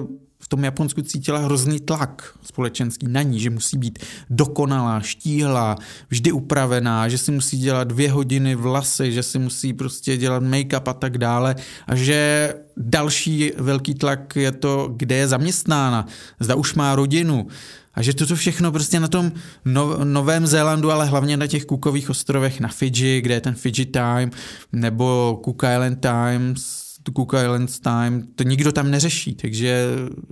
tom 0.48 0.64
Japonsku 0.64 1.02
cítila 1.02 1.38
hrozný 1.38 1.80
tlak 1.80 2.34
společenský 2.42 3.06
na 3.08 3.22
ní, 3.22 3.40
že 3.40 3.50
musí 3.50 3.78
být 3.78 3.98
dokonalá, 4.30 5.00
štíhlá, 5.00 5.76
vždy 6.08 6.32
upravená, 6.32 7.08
že 7.08 7.18
si 7.18 7.32
musí 7.32 7.58
dělat 7.58 7.88
dvě 7.88 8.10
hodiny 8.10 8.54
vlasy, 8.54 9.12
že 9.12 9.22
si 9.22 9.38
musí 9.38 9.72
prostě 9.72 10.16
dělat 10.16 10.42
make-up 10.42 10.88
a 10.88 10.92
tak 10.92 11.18
dále 11.18 11.56
a 11.86 11.94
že 11.94 12.54
další 12.76 13.52
velký 13.56 13.94
tlak 13.94 14.36
je 14.36 14.52
to, 14.52 14.92
kde 14.96 15.14
je 15.16 15.28
zaměstnána, 15.28 16.06
zda 16.40 16.54
už 16.54 16.74
má 16.74 16.94
rodinu, 16.94 17.46
a 17.94 18.02
že 18.02 18.14
toto 18.14 18.36
všechno 18.36 18.72
prostě 18.72 19.00
na 19.00 19.08
tom 19.08 19.32
no, 19.64 20.04
Novém 20.04 20.46
Zélandu, 20.46 20.90
ale 20.90 21.06
hlavně 21.06 21.36
na 21.36 21.46
těch 21.46 21.64
Cookových 21.64 22.10
ostrovech 22.10 22.60
na 22.60 22.68
Fidži, 22.68 23.20
kde 23.20 23.34
je 23.34 23.40
ten 23.40 23.54
Fidži 23.54 23.86
Time, 23.86 24.30
nebo 24.72 25.40
Cook 25.44 25.62
Island 25.62 26.00
Times, 26.00 26.87
Cook 27.12 27.32
Islands 27.42 27.80
Time, 27.80 28.22
to 28.34 28.42
nikdo 28.42 28.72
tam 28.72 28.90
neřeší, 28.90 29.34
takže 29.34 29.86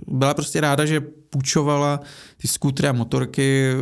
byla 0.07 0.33
prostě 0.33 0.61
ráda, 0.61 0.85
že 0.85 1.01
půjčovala 1.29 1.99
ty 2.37 2.47
skútry 2.47 2.87
a 2.87 2.91
motorky 2.91 3.73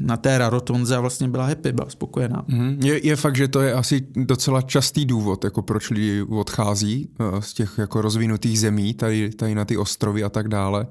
na 0.00 0.16
té 0.16 0.38
Rarotonze 0.38 0.96
a 0.96 1.00
vlastně 1.00 1.28
byla 1.28 1.46
happy, 1.46 1.72
byla 1.72 1.90
spokojená. 1.90 2.44
Mm-hmm. 2.48 2.84
Je, 2.84 3.06
je 3.06 3.16
fakt, 3.16 3.36
že 3.36 3.48
to 3.48 3.60
je 3.60 3.72
asi 3.72 4.06
docela 4.16 4.62
častý 4.62 5.04
důvod, 5.04 5.44
jako 5.44 5.62
proč 5.62 5.90
lidi 5.90 6.22
odchází 6.22 7.08
uh, 7.18 7.40
z 7.40 7.54
těch 7.54 7.74
jako 7.78 8.02
rozvinutých 8.02 8.60
zemí, 8.60 8.94
tady, 8.94 9.30
tady 9.30 9.54
na 9.54 9.64
ty 9.64 9.76
ostrovy 9.76 10.24
a 10.24 10.28
tak 10.28 10.48
dále, 10.48 10.86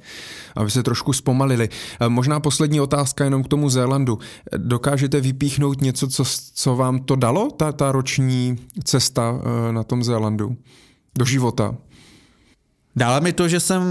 aby 0.56 0.72
se 0.72 0.84
trošku 0.84 1.14
zpomalili. 1.14 1.70
Uh, 2.02 2.10
možná 2.10 2.40
poslední 2.40 2.82
otázka 2.82 3.24
jenom 3.24 3.44
k 3.44 3.48
tomu 3.48 3.70
Zélandu. 3.70 4.20
Dokážete 4.58 5.22
vypíchnout 5.22 5.82
něco, 5.82 6.08
co, 6.08 6.24
co 6.54 6.76
vám 6.76 7.00
to 7.00 7.16
dalo, 7.16 7.52
ta, 7.52 7.72
ta 7.72 7.92
roční 7.92 8.58
cesta 8.84 9.42
na 9.72 9.84
tom 9.84 10.04
Zélandu? 10.04 10.58
Do 11.18 11.26
života. 11.26 11.76
Dále 12.98 13.22
mi 13.22 13.34
to, 13.34 13.48
že 13.48 13.60
jsem 13.60 13.84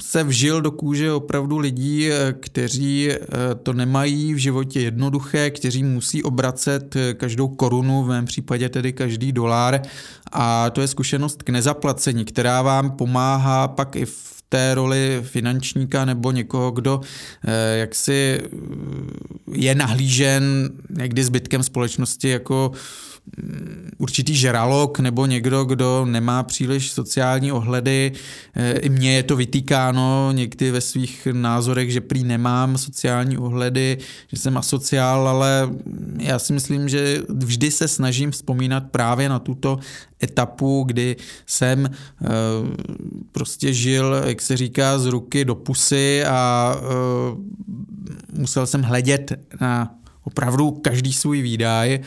se 0.00 0.24
vžil 0.24 0.60
do 0.60 0.70
kůže 0.70 1.12
opravdu 1.12 1.58
lidí, 1.58 2.10
eh, 2.10 2.34
kteří 2.40 3.10
eh, 3.10 3.18
to 3.62 3.72
nemají 3.72 4.34
v 4.34 4.36
životě 4.36 4.80
jednoduché, 4.80 5.50
kteří 5.50 5.82
musí 5.82 6.22
obracet 6.22 6.96
eh, 6.96 7.14
každou 7.14 7.48
korunu, 7.48 8.02
v 8.02 8.08
mém 8.08 8.24
případě 8.24 8.68
tedy 8.68 8.92
každý 8.92 9.32
dolar 9.32 9.82
a 10.32 10.70
to 10.70 10.80
je 10.80 10.88
zkušenost 10.88 11.42
k 11.42 11.50
nezaplacení, 11.50 12.24
která 12.24 12.62
vám 12.62 12.90
pomáhá 12.90 13.68
pak 13.68 13.96
i 13.96 14.06
v 14.06 14.42
té 14.48 14.74
roli 14.74 15.20
finančníka 15.24 16.04
nebo 16.04 16.32
někoho, 16.32 16.70
kdo 16.70 17.00
jaksi 17.74 18.40
je 19.52 19.74
nahlížen 19.74 20.70
někdy 20.90 21.24
zbytkem 21.24 21.62
společnosti 21.62 22.28
jako 22.28 22.72
určitý 23.98 24.34
žralok 24.34 24.98
nebo 24.98 25.26
někdo, 25.26 25.64
kdo 25.64 26.04
nemá 26.04 26.42
příliš 26.42 26.90
sociální 26.90 27.52
ohledy. 27.52 28.12
E, 28.54 28.72
I 28.72 28.88
mně 28.88 29.14
je 29.14 29.22
to 29.22 29.36
vytýkáno 29.36 30.32
někdy 30.32 30.70
ve 30.70 30.80
svých 30.80 31.28
názorech, 31.32 31.92
že 31.92 32.00
prý 32.00 32.24
nemám 32.24 32.78
sociální 32.78 33.38
ohledy, 33.38 33.98
že 34.28 34.36
jsem 34.36 34.56
asociál, 34.58 35.28
ale 35.28 35.70
já 36.18 36.38
si 36.38 36.52
myslím, 36.52 36.88
že 36.88 37.22
vždy 37.28 37.70
se 37.70 37.88
snažím 37.88 38.30
vzpomínat 38.30 38.84
právě 38.90 39.28
na 39.28 39.38
tuto 39.38 39.78
etapu, 40.22 40.84
kdy 40.86 41.16
jsem 41.46 41.86
e, 41.86 41.90
prostě 43.32 43.72
žil, 43.72 44.22
jak 44.26 44.42
se 44.42 44.56
říká, 44.56 44.98
z 44.98 45.06
ruky 45.06 45.44
do 45.44 45.54
pusy 45.54 46.24
a 46.24 46.74
e, 46.76 48.38
musel 48.38 48.66
jsem 48.66 48.82
hledět 48.82 49.32
na 49.60 49.94
opravdu 50.24 50.70
každý 50.70 51.12
svůj 51.12 51.42
výdaj 51.42 52.00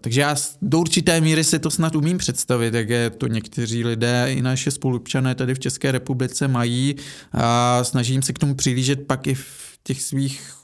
takže 0.00 0.20
já 0.20 0.36
do 0.62 0.78
určité 0.78 1.20
míry 1.20 1.44
si 1.44 1.58
to 1.58 1.70
snad 1.70 1.96
umím 1.96 2.18
představit, 2.18 2.74
jak 2.74 2.88
je 2.88 3.10
to 3.10 3.26
někteří 3.26 3.84
lidé 3.84 4.26
i 4.28 4.42
naše 4.42 4.70
spolupčané 4.70 5.34
tady 5.34 5.54
v 5.54 5.58
České 5.58 5.92
republice 5.92 6.48
mají. 6.48 6.96
A 7.32 7.84
snažím 7.84 8.22
se 8.22 8.32
k 8.32 8.38
tomu 8.38 8.54
přilížet 8.54 9.06
pak 9.06 9.26
i 9.26 9.34
v 9.34 9.78
těch 9.82 10.02
svých 10.02 10.59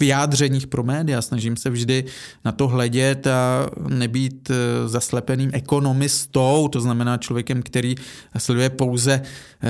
vyjádřeních 0.00 0.66
pro 0.66 0.82
média. 0.82 1.22
Snažím 1.22 1.56
se 1.56 1.70
vždy 1.70 2.04
na 2.44 2.52
to 2.52 2.68
hledět 2.68 3.26
a 3.26 3.70
nebýt 3.88 4.50
eh, 4.50 4.88
zaslepeným 4.88 5.50
ekonomistou, 5.52 6.68
to 6.68 6.80
znamená 6.80 7.16
člověkem, 7.16 7.62
který 7.62 7.94
sleduje 8.38 8.70
pouze 8.70 9.22
eh, 9.22 9.68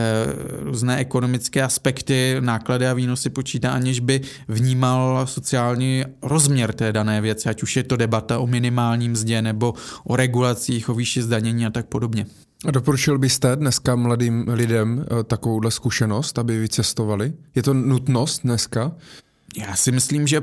různé 0.61 0.97
ekonomické 0.97 1.63
aspekty, 1.63 2.37
náklady 2.41 2.87
a 2.87 2.95
výnosy 2.95 3.31
počítá, 3.31 3.73
aniž 3.73 4.01
by 4.01 4.21
vnímal 4.49 5.27
sociální 5.27 6.05
rozměr 6.23 6.73
té 6.73 6.93
dané 6.93 7.21
věci, 7.21 7.49
ať 7.49 7.63
už 7.63 7.77
je 7.77 7.83
to 7.83 7.97
debata 7.97 8.39
o 8.39 8.47
minimálním 8.47 9.13
mzdě 9.13 9.43
nebo 9.43 9.75
o 10.05 10.17
regulacích, 10.17 10.89
o 10.89 10.95
výši 10.95 11.23
zdanění 11.23 11.67
a 11.67 11.71
tak 11.71 11.87
podobně. 11.87 12.27
A 12.65 12.71
doporučil 12.71 13.19
byste 13.19 13.57
dneska 13.57 13.97
mladým 13.97 14.45
lidem 14.49 15.05
eh, 15.05 15.25
takovouhle 15.25 15.71
zkušenost, 15.71 16.39
aby 16.39 16.59
vycestovali? 16.59 17.33
Je 17.55 17.63
to 17.63 17.75
nutnost 17.75 18.41
dneska? 18.45 18.93
Já 19.57 19.77
si 19.77 19.93
myslím, 19.93 20.27
že 20.27 20.43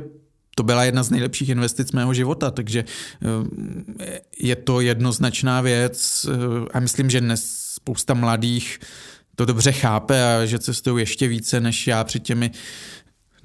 to 0.55 0.63
byla 0.63 0.83
jedna 0.83 1.03
z 1.03 1.09
nejlepších 1.09 1.49
investic 1.49 1.91
mého 1.91 2.13
života, 2.13 2.51
takže 2.51 2.85
eh, 2.85 4.19
je 4.39 4.55
to 4.55 4.81
jednoznačná 4.81 5.61
věc. 5.61 6.25
Eh, 6.29 6.67
a 6.73 6.79
myslím, 6.79 7.09
že 7.09 7.21
dnes 7.21 7.65
spousta 7.73 8.13
mladých 8.13 8.79
to 9.35 9.45
dobře 9.45 9.71
chápe 9.71 10.35
a 10.35 10.45
že 10.45 10.59
cestují 10.59 11.01
ještě 11.01 11.27
více 11.27 11.59
než 11.59 11.87
já 11.87 12.03
před 12.03 12.23
těmi 12.23 12.51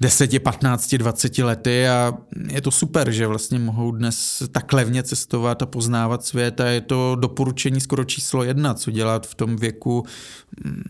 10, 0.01 0.39
15, 0.39 0.95
20 0.95 1.37
lety. 1.37 1.87
A 1.87 2.13
je 2.47 2.61
to 2.61 2.71
super, 2.71 3.11
že 3.11 3.27
vlastně 3.27 3.59
mohou 3.59 3.91
dnes 3.91 4.43
tak 4.51 4.73
levně 4.73 5.03
cestovat 5.03 5.61
a 5.61 5.65
poznávat 5.65 6.25
svět. 6.25 6.59
A 6.61 6.67
je 6.67 6.81
to 6.81 7.17
doporučení 7.19 7.81
skoro 7.81 8.03
číslo 8.03 8.43
jedna, 8.43 8.73
co 8.73 8.91
dělat 8.91 9.27
v 9.27 9.35
tom 9.35 9.55
věku 9.55 10.03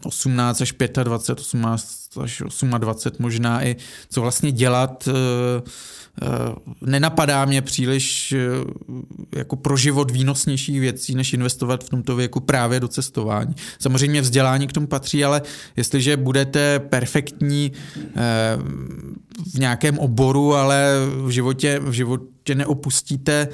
18 0.03 0.59
mm, 0.59 0.63
až 0.63 0.73
25, 1.03 1.39
18 1.39 2.10
až 2.21 2.43
28 2.77 3.23
možná 3.23 3.65
i 3.65 3.75
co 4.09 4.21
vlastně 4.21 4.51
dělat 4.51 5.07
eh, 5.07 5.61
Eh, 6.21 6.27
nenapadá 6.81 7.45
mě 7.45 7.61
příliš 7.61 8.31
eh, 8.31 8.37
jako 9.35 9.55
pro 9.55 9.77
život 9.77 10.11
výnosnějších 10.11 10.79
věcí, 10.79 11.15
než 11.15 11.33
investovat 11.33 11.83
v 11.83 11.89
tomto 11.89 12.15
věku 12.15 12.39
právě 12.39 12.79
do 12.79 12.87
cestování. 12.87 13.55
Samozřejmě 13.79 14.21
vzdělání 14.21 14.67
k 14.67 14.71
tomu 14.71 14.87
patří, 14.87 15.23
ale 15.25 15.41
jestliže 15.75 16.17
budete 16.17 16.79
perfektní 16.79 17.71
v 19.53 19.59
nějakém 19.59 19.99
oboru, 19.99 20.55
ale 20.55 20.91
v 21.25 21.29
životě, 21.29 21.79
v 21.79 21.91
životě 21.91 22.55
neopustíte 22.55 23.47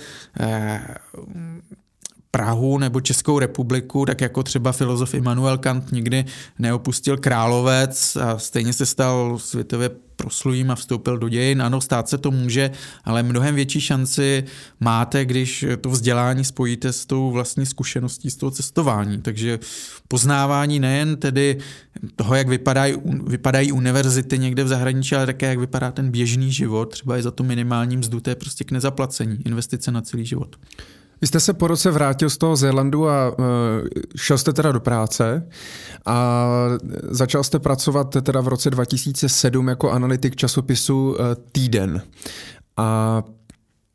Prahu 2.37 2.77
nebo 2.77 3.01
Českou 3.01 3.39
republiku, 3.39 4.05
tak 4.05 4.21
jako 4.21 4.43
třeba 4.43 4.71
filozof 4.71 5.13
Immanuel 5.13 5.57
Kant 5.57 5.91
nikdy 5.91 6.25
neopustil 6.59 7.17
Královec 7.17 8.15
a 8.15 8.37
stejně 8.37 8.73
se 8.73 8.85
stal 8.85 9.39
světově 9.39 9.89
proslulým 10.15 10.71
a 10.71 10.75
vstoupil 10.75 11.17
do 11.17 11.29
dějin. 11.29 11.61
Ano, 11.61 11.81
stát 11.81 12.09
se 12.09 12.17
to 12.17 12.31
může, 12.31 12.71
ale 13.03 13.23
mnohem 13.23 13.55
větší 13.55 13.81
šanci 13.81 14.43
máte, 14.79 15.25
když 15.25 15.65
to 15.81 15.89
vzdělání 15.89 16.45
spojíte 16.45 16.93
s 16.93 17.05
tou 17.05 17.31
vlastní 17.31 17.65
zkušeností 17.65 18.31
z 18.31 18.35
toho 18.35 18.51
cestování. 18.51 19.21
Takže 19.21 19.59
poznávání 20.07 20.79
nejen 20.79 21.17
tedy 21.17 21.57
toho, 22.15 22.35
jak 22.35 22.47
vypadají, 22.47 22.95
vypadají 23.27 23.71
univerzity 23.71 24.39
někde 24.39 24.63
v 24.63 24.67
zahraničí, 24.67 25.15
ale 25.15 25.25
také 25.25 25.45
jak 25.45 25.59
vypadá 25.59 25.91
ten 25.91 26.11
běžný 26.11 26.51
život, 26.51 26.85
třeba 26.85 27.17
i 27.17 27.21
za 27.21 27.31
tu 27.31 27.43
minimální 27.43 27.97
mzdu, 27.97 28.19
to 28.19 28.29
je 28.29 28.35
prostě 28.35 28.63
k 28.63 28.71
nezaplacení, 28.71 29.37
investice 29.45 29.91
na 29.91 30.01
celý 30.01 30.25
život. 30.25 30.55
Vy 31.21 31.27
jste 31.27 31.39
se 31.39 31.53
po 31.53 31.67
roce 31.67 31.91
vrátil 31.91 32.29
z 32.29 32.37
toho 32.37 32.55
Zélandu 32.55 33.09
a 33.09 33.29
uh, 33.29 33.45
šel 34.15 34.37
jste 34.37 34.53
teda 34.53 34.71
do 34.71 34.79
práce 34.79 35.49
a 36.05 36.47
začal 37.01 37.43
jste 37.43 37.59
pracovat 37.59 38.17
teda 38.21 38.41
v 38.41 38.47
roce 38.47 38.69
2007 38.69 39.67
jako 39.67 39.91
analytik 39.91 40.35
časopisu 40.35 41.09
uh, 41.09 41.15
Týden. 41.51 42.01
A 42.77 43.23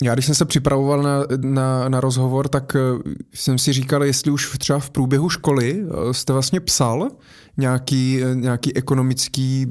Já 0.02 0.14
když 0.14 0.26
jsem 0.26 0.34
se 0.34 0.44
připravoval 0.44 1.02
na, 1.02 1.24
na, 1.40 1.88
na 1.88 2.00
rozhovor, 2.00 2.48
tak 2.48 2.76
jsem 3.34 3.58
si 3.58 3.72
říkal, 3.72 4.04
jestli 4.04 4.30
už 4.30 4.58
třeba 4.58 4.78
v 4.78 4.90
průběhu 4.90 5.28
školy 5.28 5.84
jste 6.12 6.32
vlastně 6.32 6.60
psal 6.60 7.08
nějaký, 7.56 8.20
nějaký 8.34 8.76
ekonomický 8.76 9.66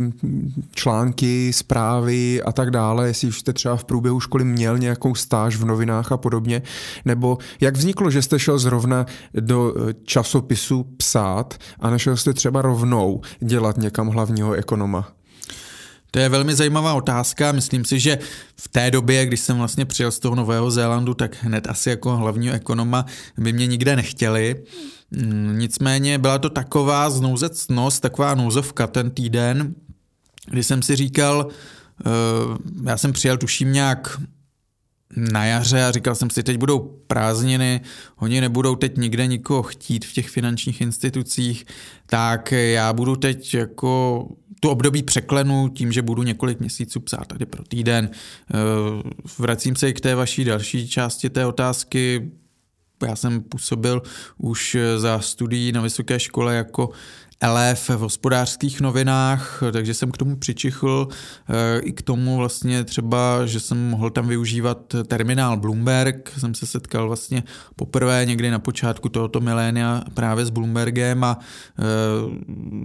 články, 0.72 1.54
zprávy 1.54 2.42
a 2.44 2.52
tak 2.52 2.72
dále, 2.72 3.08
jestli 3.08 3.28
už 3.28 3.40
jste 3.40 3.54
třeba 3.54 3.76
v 3.76 3.84
průběhu 3.84 4.20
školy 4.20 4.44
měl 4.44 4.78
nějakou 4.78 5.16
stáž 5.16 5.56
v 5.56 5.66
novinách 5.66 6.12
a 6.12 6.18
podobně, 6.18 6.62
nebo 7.06 7.38
jak 7.62 7.78
vzniklo, 7.78 8.12
že 8.12 8.22
jste 8.22 8.40
šel 8.40 8.60
zrovna 8.60 9.06
do 9.34 9.74
časopisu 10.04 10.84
psát 10.98 11.58
a 11.80 11.90
nešel 11.90 12.18
jste 12.18 12.34
třeba 12.34 12.62
rovnou 12.62 13.22
dělat 13.40 13.78
někam 13.78 14.08
hlavního 14.08 14.54
ekonoma? 14.54 15.12
To 16.12 16.20
je 16.20 16.30
velmi 16.30 16.56
zajímavá 16.56 16.94
otázka. 16.94 17.52
Myslím 17.52 17.86
si, 17.86 18.00
že 18.00 18.20
v 18.56 18.68
té 18.68 18.92
době, 18.92 19.26
když 19.26 19.40
jsem 19.40 19.58
vlastně 19.58 19.86
přijel 19.86 20.12
z 20.12 20.20
toho 20.20 20.36
Nového 20.36 20.72
Zélandu, 20.72 21.14
tak 21.14 21.38
hned 21.44 21.68
asi 21.68 21.90
jako 21.90 22.18
hlavního 22.18 22.56
ekonoma 22.56 23.06
by 23.38 23.54
mě 23.54 23.68
nikde 23.68 23.96
nechtěli. 23.96 24.64
Mm, 25.12 25.60
nicméně 25.60 26.18
byla 26.18 26.38
to 26.38 26.50
taková 26.50 27.10
znouzecnost, 27.10 28.02
taková 28.02 28.36
nouzovka 28.36 28.88
ten 28.88 29.12
týden, 29.12 29.76
kdy 30.46 30.64
jsem 30.64 30.82
si 30.82 30.96
říkal, 30.96 31.48
eh, 32.06 32.10
já 32.90 32.98
jsem 32.98 33.14
přijel 33.14 33.38
tuším 33.38 33.74
nějak 33.74 34.22
na 35.16 35.46
jaře 35.46 35.84
a 35.84 35.92
říkal 35.92 36.16
jsem 36.16 36.30
si, 36.30 36.44
teď 36.44 36.58
budou 36.58 36.80
prázdniny, 37.08 37.82
oni 38.16 38.42
nebudou 38.42 38.76
teď 38.76 38.98
nikde 38.98 39.28
nikoho 39.28 39.64
chtít 39.64 40.06
v 40.06 40.14
těch 40.14 40.30
finančních 40.30 40.82
institucích, 40.82 41.66
tak 42.06 42.52
já 42.52 42.94
budu 42.94 43.16
teď 43.16 43.54
jako 43.54 44.26
tu 44.64 44.70
období 44.70 45.04
překlenu 45.04 45.70
tím, 45.70 45.92
že 45.92 46.02
budu 46.02 46.24
několik 46.24 46.60
měsíců 46.60 47.00
psát 47.00 47.28
tady 47.28 47.46
pro 47.46 47.64
týden. 47.64 48.10
Eh, 48.12 48.56
vracím 49.38 49.76
se 49.76 49.90
i 49.90 49.94
k 49.94 50.00
té 50.00 50.16
vaší 50.16 50.44
další 50.44 50.88
části 50.88 51.30
té 51.30 51.46
otázky. 51.46 52.32
Já 53.08 53.16
jsem 53.16 53.42
působil 53.42 54.02
už 54.38 54.78
za 54.98 55.20
studií 55.20 55.72
na 55.72 55.82
vysoké 55.82 56.20
škole 56.20 56.56
jako 56.56 56.90
LF 57.48 57.90
v 57.90 58.00
hospodářských 58.00 58.82
novinách, 58.82 59.64
takže 59.72 59.94
jsem 59.94 60.12
k 60.12 60.18
tomu 60.18 60.36
přičichl 60.36 61.08
eh, 61.50 61.80
i 61.80 61.92
k 61.92 62.02
tomu 62.02 62.38
vlastně 62.38 62.84
třeba, 62.84 63.46
že 63.46 63.60
jsem 63.60 63.90
mohl 63.90 64.10
tam 64.10 64.28
využívat 64.28 64.96
terminál 65.08 65.58
Bloomberg, 65.58 66.32
jsem 66.38 66.56
se 66.56 66.66
setkal 66.66 67.08
vlastně 67.08 67.44
poprvé 67.76 68.26
někdy 68.26 68.52
na 68.52 68.60
počátku 68.60 69.10
tohoto 69.10 69.40
milénia 69.40 70.04
právě 70.14 70.46
s 70.46 70.50
Bloombergem 70.50 71.24
a 71.24 71.40
eh, 71.40 71.84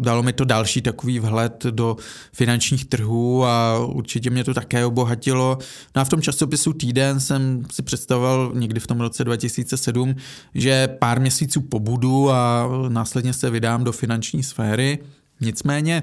dalo 0.00 0.22
mi 0.22 0.32
to 0.32 0.44
další 0.44 0.82
takový 0.82 1.18
vhled 1.18 1.64
do 1.70 1.96
finančních 2.32 2.84
trhů 2.84 3.44
a 3.44 3.78
určitě 3.86 4.30
mě 4.30 4.44
to 4.44 4.54
také 4.54 4.84
obohatilo. 4.84 5.58
No 5.96 6.02
a 6.02 6.04
v 6.04 6.08
tom 6.08 6.22
časopisu 6.22 6.72
Týden 6.72 7.20
jsem 7.20 7.62
si 7.72 7.82
představoval 7.82 8.52
někdy 8.54 8.80
v 8.80 8.86
tom 8.86 9.00
roce 9.00 9.24
2007, 9.24 10.14
že 10.54 10.88
pár 10.88 11.20
měsíců 11.20 11.60
pobudu 11.60 12.30
a 12.30 12.68
následně 12.88 13.32
se 13.32 13.50
vydám 13.50 13.84
do 13.84 13.92
finanční 13.92 14.45
sféry. 14.46 14.98
Nicméně 15.40 16.02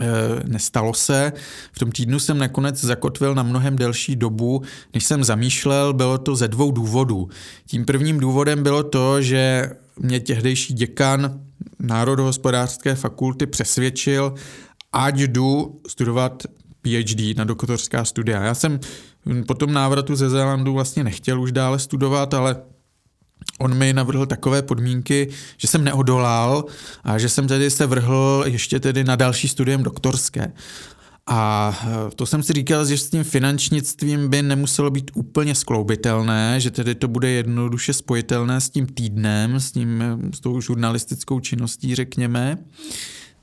e, 0.00 0.08
nestalo 0.48 0.94
se. 0.94 1.32
V 1.72 1.78
tom 1.78 1.92
týdnu 1.92 2.18
jsem 2.18 2.38
nakonec 2.38 2.80
zakotvil 2.80 3.34
na 3.34 3.42
mnohem 3.42 3.76
delší 3.76 4.16
dobu, 4.16 4.62
než 4.94 5.04
jsem 5.04 5.24
zamýšlel. 5.24 5.92
Bylo 5.92 6.18
to 6.18 6.36
ze 6.36 6.48
dvou 6.48 6.70
důvodů. 6.70 7.28
Tím 7.66 7.84
prvním 7.84 8.20
důvodem 8.20 8.62
bylo 8.62 8.82
to, 8.82 9.22
že 9.22 9.70
mě 9.98 10.20
tehdejší 10.20 10.74
děkan 10.74 11.40
Národohospodářské 11.78 12.94
fakulty 12.94 13.46
přesvědčil, 13.46 14.34
ať 14.92 15.18
jdu 15.18 15.80
studovat 15.88 16.42
PhD 16.82 17.36
na 17.36 17.44
doktorská 17.44 18.04
studia. 18.04 18.42
Já 18.42 18.54
jsem 18.54 18.80
po 19.46 19.54
tom 19.54 19.72
návratu 19.72 20.16
ze 20.16 20.30
Zélandu 20.30 20.72
vlastně 20.72 21.04
nechtěl 21.04 21.40
už 21.40 21.52
dále 21.52 21.78
studovat, 21.78 22.34
ale 22.34 22.56
on 23.58 23.74
mi 23.74 23.92
navrhl 23.92 24.26
takové 24.26 24.62
podmínky, 24.62 25.28
že 25.56 25.68
jsem 25.68 25.84
neodolal 25.84 26.64
a 27.04 27.18
že 27.18 27.28
jsem 27.28 27.48
tedy 27.48 27.70
se 27.70 27.86
vrhl 27.86 28.44
ještě 28.46 28.80
tedy 28.80 29.04
na 29.04 29.16
další 29.16 29.48
studium 29.48 29.82
doktorské. 29.82 30.52
A 31.26 31.72
eh, 31.84 32.10
to 32.14 32.26
jsem 32.26 32.42
si 32.42 32.52
říkal, 32.52 32.86
že 32.86 32.98
s 32.98 33.10
tím 33.10 33.24
finančnictvím 33.24 34.28
by 34.28 34.42
nemuselo 34.42 34.90
být 34.90 35.10
úplně 35.14 35.54
skloubitelné, 35.54 36.60
že 36.60 36.70
tedy 36.70 36.94
to 36.94 37.08
bude 37.08 37.30
jednoduše 37.30 37.92
spojitelné 37.92 38.60
s 38.60 38.70
tím 38.70 38.86
týdnem, 38.86 39.60
s, 39.60 39.72
tím, 39.72 40.02
s 40.34 40.40
tou 40.40 40.60
žurnalistickou 40.60 41.40
činností, 41.40 41.94
řekněme. 41.94 42.58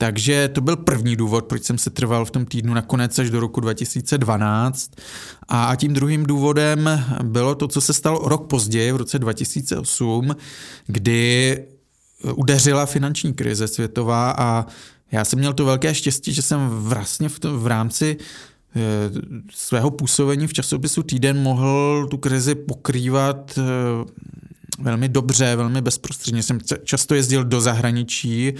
Takže 0.00 0.48
to 0.48 0.60
byl 0.60 0.76
první 0.76 1.16
důvod, 1.16 1.44
proč 1.44 1.64
jsem 1.64 1.78
se 1.78 1.90
trval 1.90 2.24
v 2.24 2.30
tom 2.30 2.46
týdnu 2.46 2.74
nakonec 2.74 3.18
až 3.18 3.30
do 3.30 3.40
roku 3.40 3.60
2012. 3.60 4.90
A 5.48 5.76
tím 5.76 5.94
druhým 5.94 6.26
důvodem 6.26 7.04
bylo 7.22 7.54
to, 7.54 7.68
co 7.68 7.80
se 7.80 7.92
stalo 7.92 8.28
rok 8.28 8.46
později, 8.46 8.92
v 8.92 8.96
roce 8.96 9.18
2008, 9.18 10.36
kdy 10.86 11.64
udeřila 12.34 12.86
finanční 12.86 13.34
krize 13.34 13.68
světová 13.68 14.30
a 14.38 14.66
já 15.12 15.24
jsem 15.24 15.38
měl 15.38 15.52
to 15.52 15.64
velké 15.64 15.94
štěstí, 15.94 16.32
že 16.32 16.42
jsem 16.42 16.68
vlastně 16.68 17.28
v, 17.28 17.38
to, 17.38 17.60
v 17.60 17.66
rámci 17.66 18.16
eh, 18.76 18.80
svého 19.54 19.90
působení 19.90 20.46
v 20.46 20.52
časopisu 20.52 21.02
Týden 21.02 21.42
mohl 21.42 22.06
tu 22.10 22.16
krizi 22.16 22.54
pokrývat 22.54 23.58
eh, 23.58 23.62
velmi 24.78 25.08
dobře, 25.08 25.56
velmi 25.56 25.80
bezprostředně. 25.80 26.42
Jsem 26.42 26.58
často 26.84 27.14
jezdil 27.14 27.44
do 27.44 27.60
zahraničí 27.60 28.52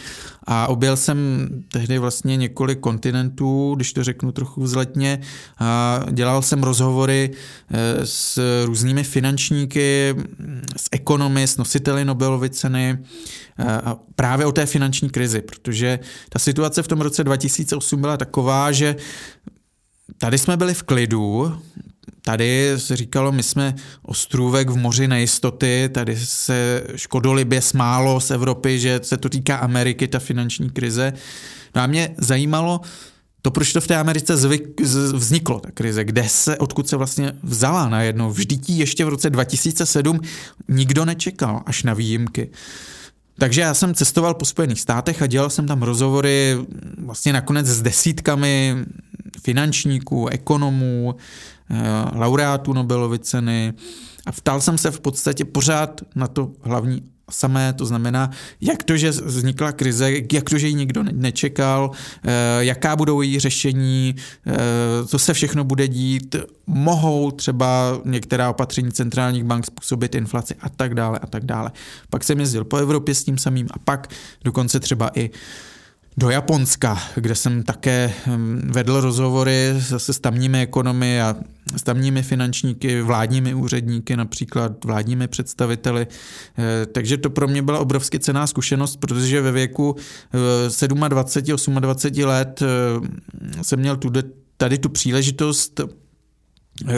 a 0.45 0.67
objel 0.67 0.97
jsem 0.97 1.49
tehdy 1.69 1.99
vlastně 1.99 2.37
několik 2.37 2.81
kontinentů, 2.81 3.75
když 3.77 3.93
to 3.93 4.05
řeknu 4.05 4.33
trochu 4.33 4.63
vzletně. 4.63 5.21
A 5.59 6.01
dělal 6.11 6.43
jsem 6.43 6.63
rozhovory 6.63 7.31
eh, 7.71 8.07
s 8.07 8.41
různými 8.65 9.05
finančníky, 9.05 10.15
s 10.77 10.89
ekonomy, 10.93 11.43
s 11.43 11.57
nositeli 11.57 12.05
Nobelovy 12.05 12.51
ceny 12.51 12.99
eh, 13.59 13.65
a 13.65 13.97
právě 14.15 14.47
o 14.47 14.53
té 14.53 14.67
finanční 14.67 15.11
krizi, 15.11 15.43
protože 15.43 15.99
ta 16.29 16.39
situace 16.39 16.83
v 16.83 16.89
tom 16.89 17.01
roce 17.01 17.25
2008 17.25 18.01
byla 18.01 18.17
taková, 18.17 18.73
že 18.73 18.97
Tady 20.19 20.39
jsme 20.39 20.57
byli 20.57 20.75
v 20.75 20.83
klidu, 20.83 21.57
Tady 22.23 22.73
se 22.77 22.97
říkalo, 22.97 23.33
my 23.33 23.43
jsme 23.43 23.75
ostrůvek 24.03 24.71
v 24.71 24.77
moři 24.77 25.09
nejistoty, 25.09 25.91
tady 25.93 26.17
se 26.17 26.85
škodolibě 26.97 27.63
smálo 27.63 28.21
z 28.21 28.31
Evropy, 28.31 28.79
že 28.79 29.01
se 29.03 29.17
to 29.17 29.29
týká 29.29 29.57
Ameriky, 29.57 30.09
ta 30.09 30.19
finanční 30.19 30.71
krize. 30.71 31.13
No 31.75 31.83
a 31.83 31.87
mě 31.87 32.15
zajímalo, 32.19 32.81
to, 33.43 33.51
proč 33.51 33.73
to 33.73 33.81
v 33.81 33.87
té 33.87 33.97
Americe 33.97 34.37
zvyk, 34.37 34.81
vzniklo, 35.13 35.61
ta 35.61 35.71
krize, 35.71 36.05
kde 36.05 36.29
se, 36.29 36.59
odkud 36.59 36.89
se 36.89 36.97
vlastně 36.97 37.33
vzala 37.43 37.89
najednou. 37.89 38.31
Vždyť 38.31 38.71
ještě 38.71 39.05
v 39.05 39.09
roce 39.09 39.31
2007 39.31 40.21
nikdo 40.69 41.05
nečekal, 41.05 41.63
až 41.67 41.83
na 41.83 41.95
výjimky. 41.95 42.51
Takže 43.39 43.61
já 43.61 43.75
jsem 43.75 43.95
cestoval 43.95 44.35
po 44.35 44.45
Spojených 44.45 44.81
státech 44.81 45.23
a 45.23 45.27
dělal 45.27 45.51
jsem 45.51 45.67
tam 45.67 45.83
rozhovory 45.83 46.57
vlastně 46.99 47.33
nakonec 47.33 47.67
s 47.67 47.83
desítkami 47.83 48.77
finančníků, 49.43 50.29
ekonomů, 50.29 51.15
laureátů 52.15 52.73
Nobelovy 52.73 53.19
ceny 53.19 53.75
a 54.27 54.33
ptal 54.33 54.61
jsem 54.61 54.79
se 54.79 54.91
v 54.91 55.01
podstatě 55.01 55.45
pořád 55.45 56.01
na 56.15 56.29
to 56.29 56.53
hlavní 56.63 57.03
samé, 57.31 57.73
to 57.73 57.87
znamená, 57.87 58.31
jak 58.61 58.83
to, 58.83 58.97
že 58.97 59.11
vznikla 59.11 59.73
krize, 59.73 60.13
jak 60.33 60.51
to, 60.51 60.59
že 60.59 60.69
ji 60.69 60.75
nikdo 60.75 61.03
nečekal, 61.03 61.91
eh, 62.25 62.31
jaká 62.59 62.97
budou 62.97 63.21
její 63.21 63.39
řešení, 63.39 64.15
eh, 64.47 64.57
co 65.07 65.19
se 65.19 65.35
všechno 65.35 65.65
bude 65.65 65.89
dít, 65.89 66.37
mohou 66.67 67.31
třeba 67.31 68.01
některá 68.05 68.51
opatření 68.51 68.93
centrálních 68.93 69.45
bank 69.45 69.67
způsobit 69.67 70.15
inflaci 70.15 70.55
a 70.61 70.69
tak 70.69 70.95
dále 70.95 71.19
a 71.19 71.27
tak 71.27 71.45
dále. 71.45 71.71
Pak 72.11 72.25
jsem 72.25 72.41
jezdil 72.41 72.65
po 72.65 72.77
Evropě 72.77 73.15
s 73.15 73.25
tím 73.25 73.39
samým 73.39 73.69
a 73.71 73.79
pak 73.79 74.09
dokonce 74.45 74.81
třeba 74.81 75.11
i 75.15 75.31
do 76.17 76.31
Japonska, 76.31 76.99
kde 77.15 77.35
jsem 77.35 77.63
také 77.63 78.13
hm, 78.27 78.71
vedl 78.73 79.01
rozhovory 79.01 79.75
zase 79.79 80.13
s 80.13 80.21
tamními 80.21 80.61
ekonomy 80.61 81.23
a 81.23 81.37
s 81.77 81.83
tamními 81.83 82.23
finančníky, 82.23 83.03
vládními 83.03 83.55
úředníky, 83.55 84.17
například 84.17 84.85
vládními 84.85 85.29
představiteli. 85.29 86.07
Eh, 86.59 86.87
takže 86.87 87.17
to 87.17 87.31
pro 87.31 87.49
mě 87.49 87.63
byla 87.63 87.79
obrovsky 87.79 88.19
cená 88.19 88.47
zkušenost, 88.47 88.97
protože 88.97 89.41
ve 89.41 89.53
věku 89.53 89.97
27, 90.33 91.05
eh, 91.05 91.09
28 91.09 92.25
let 92.25 92.63
eh, 92.63 93.65
jsem 93.65 93.81
měl 93.81 93.99
tady 94.57 94.79
tu 94.79 94.89
příležitost 94.89 95.81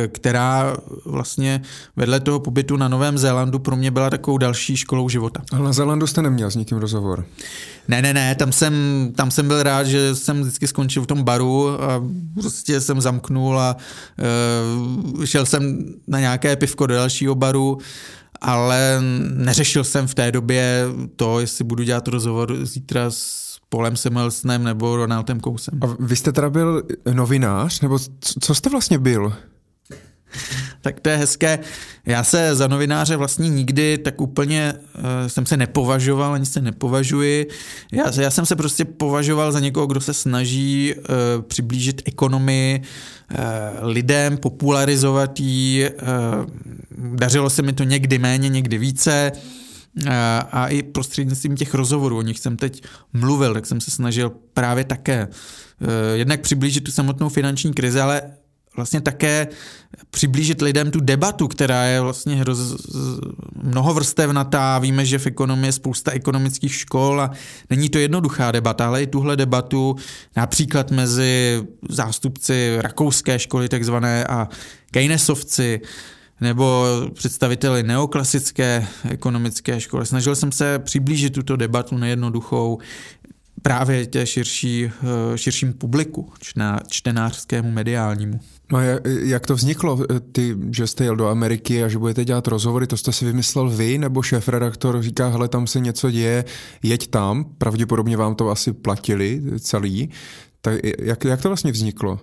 která 0.08 0.76
vlastně 1.04 1.62
vedle 1.96 2.20
toho 2.20 2.40
pobytu 2.40 2.76
na 2.76 2.88
Novém 2.88 3.18
Zélandu 3.18 3.58
pro 3.58 3.76
mě 3.76 3.90
byla 3.90 4.10
takovou 4.10 4.38
další 4.38 4.76
školou 4.76 5.08
života. 5.08 5.42
Ale 5.52 5.62
na 5.62 5.72
Zélandu 5.72 6.06
jste 6.06 6.22
neměl 6.22 6.50
s 6.50 6.56
nikým 6.56 6.78
rozhovor? 6.78 7.24
Ne, 7.88 8.02
ne, 8.02 8.14
ne, 8.14 8.34
tam 8.34 8.52
jsem, 8.52 8.74
tam 9.16 9.30
jsem 9.30 9.48
byl 9.48 9.62
rád, 9.62 9.84
že 9.84 10.14
jsem 10.14 10.40
vždycky 10.40 10.66
skončil 10.66 11.02
v 11.02 11.06
tom 11.06 11.22
baru 11.22 11.82
a 11.82 12.04
prostě 12.34 12.80
jsem 12.80 13.00
zamknul 13.00 13.60
a 13.60 13.76
uh, 15.16 15.24
šel 15.24 15.46
jsem 15.46 15.84
na 16.08 16.20
nějaké 16.20 16.56
pivko 16.56 16.86
do 16.86 16.94
dalšího 16.94 17.34
baru 17.34 17.78
ale 18.42 19.02
neřešil 19.34 19.84
jsem 19.84 20.06
v 20.06 20.14
té 20.14 20.32
době 20.32 20.84
to, 21.16 21.40
jestli 21.40 21.64
budu 21.64 21.82
dělat 21.82 22.08
rozhovor 22.08 22.66
zítra 22.66 23.10
s 23.10 23.58
Polem 23.68 23.96
Semelsnem 23.96 24.64
nebo 24.64 24.96
Ronaldem 24.96 25.40
Kousem. 25.40 25.80
A 25.82 25.96
vy 26.00 26.16
jste 26.16 26.32
teda 26.32 26.50
byl 26.50 26.82
novinář, 27.12 27.80
nebo 27.80 27.98
co 28.40 28.54
jste 28.54 28.70
vlastně 28.70 28.98
byl? 28.98 29.32
Tak 30.80 31.00
to 31.00 31.08
je 31.08 31.16
hezké. 31.16 31.58
Já 32.06 32.24
se 32.24 32.54
za 32.54 32.66
novináře 32.66 33.16
vlastně 33.16 33.48
nikdy 33.48 33.98
tak 33.98 34.20
úplně 34.20 34.72
uh, 34.74 35.02
jsem 35.26 35.46
se 35.46 35.56
nepovažoval, 35.56 36.34
ani 36.34 36.46
se 36.46 36.60
nepovažuji. 36.60 37.48
Já, 37.92 38.20
já 38.20 38.30
jsem 38.30 38.46
se 38.46 38.56
prostě 38.56 38.84
považoval 38.84 39.52
za 39.52 39.60
někoho, 39.60 39.86
kdo 39.86 40.00
se 40.00 40.14
snaží 40.14 40.94
uh, 40.94 41.42
přiblížit 41.42 42.02
ekonomii 42.04 42.80
uh, 42.80 43.38
lidem, 43.82 44.36
popularizovat 44.36 45.40
ji. 45.40 45.90
Uh, 45.90 45.96
dařilo 47.16 47.50
se 47.50 47.62
mi 47.62 47.72
to 47.72 47.84
někdy 47.84 48.18
méně, 48.18 48.48
někdy 48.48 48.78
více. 48.78 49.32
A 50.52 50.68
i 50.68 50.82
prostřednictvím 50.82 51.56
těch 51.56 51.74
rozhovorů, 51.74 52.18
o 52.18 52.22
nich 52.22 52.38
jsem 52.38 52.56
teď 52.56 52.82
mluvil, 53.12 53.54
tak 53.54 53.66
jsem 53.66 53.80
se 53.80 53.90
snažil 53.90 54.32
právě 54.54 54.84
také 54.84 55.28
jednak 56.14 56.40
přiblížit 56.40 56.84
tu 56.84 56.90
samotnou 56.90 57.28
finanční 57.28 57.74
krizi, 57.74 58.00
ale 58.00 58.22
vlastně 58.76 59.00
také 59.00 59.48
přiblížit 60.10 60.62
lidem 60.62 60.90
tu 60.90 61.00
debatu, 61.00 61.48
která 61.48 61.84
je 61.84 62.00
vlastně 62.00 62.36
hroz, 62.36 62.58
mnohovrstevnatá. 63.62 64.78
Víme, 64.78 65.06
že 65.06 65.18
v 65.18 65.26
ekonomii 65.26 65.68
je 65.68 65.72
spousta 65.72 66.10
ekonomických 66.10 66.74
škol 66.74 67.20
a 67.20 67.30
není 67.70 67.88
to 67.88 67.98
jednoduchá 67.98 68.52
debata, 68.52 68.86
ale 68.86 69.02
i 69.02 69.06
tuhle 69.06 69.36
debatu 69.36 69.96
například 70.36 70.90
mezi 70.90 71.62
zástupci 71.88 72.76
rakouské 72.78 73.38
školy 73.38 73.68
takzvané 73.68 74.24
a 74.26 74.48
Keynesovci, 74.90 75.80
nebo 76.40 76.86
představiteli 77.14 77.82
neoklasické 77.82 78.86
ekonomické 79.08 79.80
školy. 79.80 80.06
Snažil 80.06 80.36
jsem 80.36 80.52
se 80.52 80.78
přiblížit 80.78 81.32
tuto 81.32 81.56
debatu 81.56 81.96
nejednoduchou 81.96 82.78
právě 83.62 84.06
tě 84.06 84.26
širší, 84.26 84.84
eh, 84.84 85.38
širším 85.38 85.72
publiku, 85.72 86.32
čtenářskému, 86.88 87.70
mediálnímu. 87.70 88.40
No 88.72 88.78
a 88.78 88.82
jak 89.22 89.46
to 89.46 89.54
vzniklo, 89.54 90.00
ty, 90.32 90.56
že 90.70 90.86
jste 90.86 91.04
jel 91.04 91.16
do 91.16 91.28
Ameriky 91.28 91.84
a 91.84 91.88
že 91.88 91.98
budete 91.98 92.24
dělat 92.24 92.48
rozhovory, 92.48 92.86
to 92.86 92.96
jste 92.96 93.12
si 93.12 93.24
vymyslel 93.24 93.70
vy, 93.70 93.98
nebo 93.98 94.22
šéf-redaktor 94.22 95.02
říká, 95.02 95.28
hele, 95.28 95.48
tam 95.48 95.66
se 95.66 95.80
něco 95.80 96.10
děje, 96.10 96.44
jeď 96.82 97.10
tam, 97.10 97.44
pravděpodobně 97.58 98.16
vám 98.16 98.34
to 98.34 98.50
asi 98.50 98.72
platili 98.72 99.42
celý, 99.58 100.10
tak 100.60 100.74
jak, 100.98 101.24
jak 101.24 101.42
to 101.42 101.48
vlastně 101.48 101.72
vzniklo? 101.72 102.20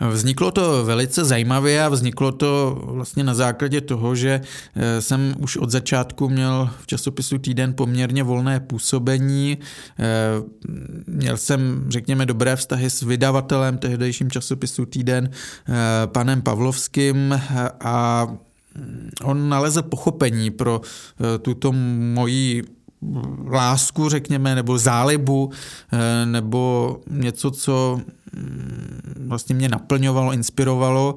Vzniklo 0.00 0.50
to 0.50 0.84
velice 0.84 1.24
zajímavě 1.24 1.84
a 1.84 1.88
vzniklo 1.88 2.32
to 2.32 2.82
vlastně 2.84 3.24
na 3.24 3.34
základě 3.34 3.80
toho, 3.80 4.14
že 4.14 4.40
eh, 4.76 5.02
jsem 5.02 5.34
už 5.38 5.56
od 5.56 5.70
začátku 5.70 6.28
měl 6.28 6.70
v 6.80 6.86
časopisu 6.86 7.38
Týden 7.38 7.74
poměrně 7.74 8.22
volné 8.22 8.60
působení. 8.60 9.58
Eh, 9.98 10.04
měl 11.06 11.36
jsem, 11.36 11.84
řekněme, 11.88 12.26
dobré 12.26 12.56
vztahy 12.56 12.90
s 12.90 13.02
vydavatelem 13.02 13.78
tehdejším 13.78 14.30
časopisu 14.30 14.86
Týden, 14.86 15.30
eh, 15.30 15.72
panem 16.06 16.42
Pavlovským 16.42 17.40
a 17.80 18.26
on 19.24 19.48
nalezl 19.48 19.82
pochopení 19.82 20.50
pro 20.50 20.80
tuto 21.42 21.72
moji 22.14 22.62
lásku, 23.46 24.08
řekněme, 24.08 24.54
nebo 24.54 24.78
zálibu, 24.78 25.50
nebo 26.24 26.96
něco, 27.10 27.50
co 27.50 28.00
vlastně 29.26 29.54
mě 29.54 29.68
naplňovalo, 29.68 30.32
inspirovalo 30.32 31.16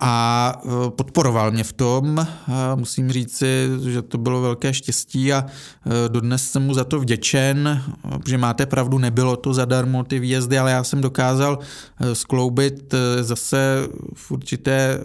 a 0.00 0.52
e, 0.64 0.90
podporoval 0.90 1.50
mě 1.50 1.64
v 1.64 1.72
tom. 1.72 2.26
Musím 2.74 3.12
říci, 3.12 3.68
že 3.88 4.02
to 4.02 4.18
bylo 4.18 4.40
velké 4.40 4.74
štěstí 4.74 5.32
a 5.32 5.46
e, 5.46 6.08
dodnes 6.08 6.50
jsem 6.50 6.62
mu 6.62 6.74
za 6.74 6.84
to 6.84 7.00
vděčen, 7.00 7.82
že 8.26 8.38
máte 8.38 8.66
pravdu, 8.66 8.98
nebylo 8.98 9.36
to 9.36 9.54
zadarmo 9.54 10.04
ty 10.04 10.18
výjezdy, 10.18 10.58
ale 10.58 10.70
já 10.70 10.84
jsem 10.84 11.00
dokázal 11.00 11.58
e, 12.00 12.14
skloubit 12.14 12.94
zase 13.20 13.88
v 14.14 14.30
určité 14.30 15.00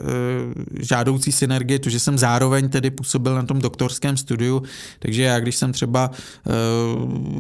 žádoucí 0.79 1.31
synergii, 1.31 1.79
to, 1.79 1.89
že 1.89 1.99
jsem 1.99 2.17
zároveň 2.17 2.69
tedy 2.69 2.91
působil 2.91 3.35
na 3.35 3.43
tom 3.43 3.59
doktorském 3.59 4.17
studiu, 4.17 4.63
takže 4.99 5.23
já 5.23 5.39
když 5.39 5.55
jsem 5.55 5.73
třeba 5.73 6.11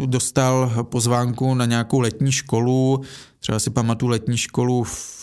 dostal 0.05 0.71
pozvánku 0.83 1.53
na 1.53 1.65
nějakou 1.65 1.99
letní 1.99 2.31
školu, 2.31 3.01
třeba 3.41 3.59
si 3.59 3.69
pamatuju 3.69 4.09
letní 4.09 4.37
školu 4.37 4.83
v 4.83 5.21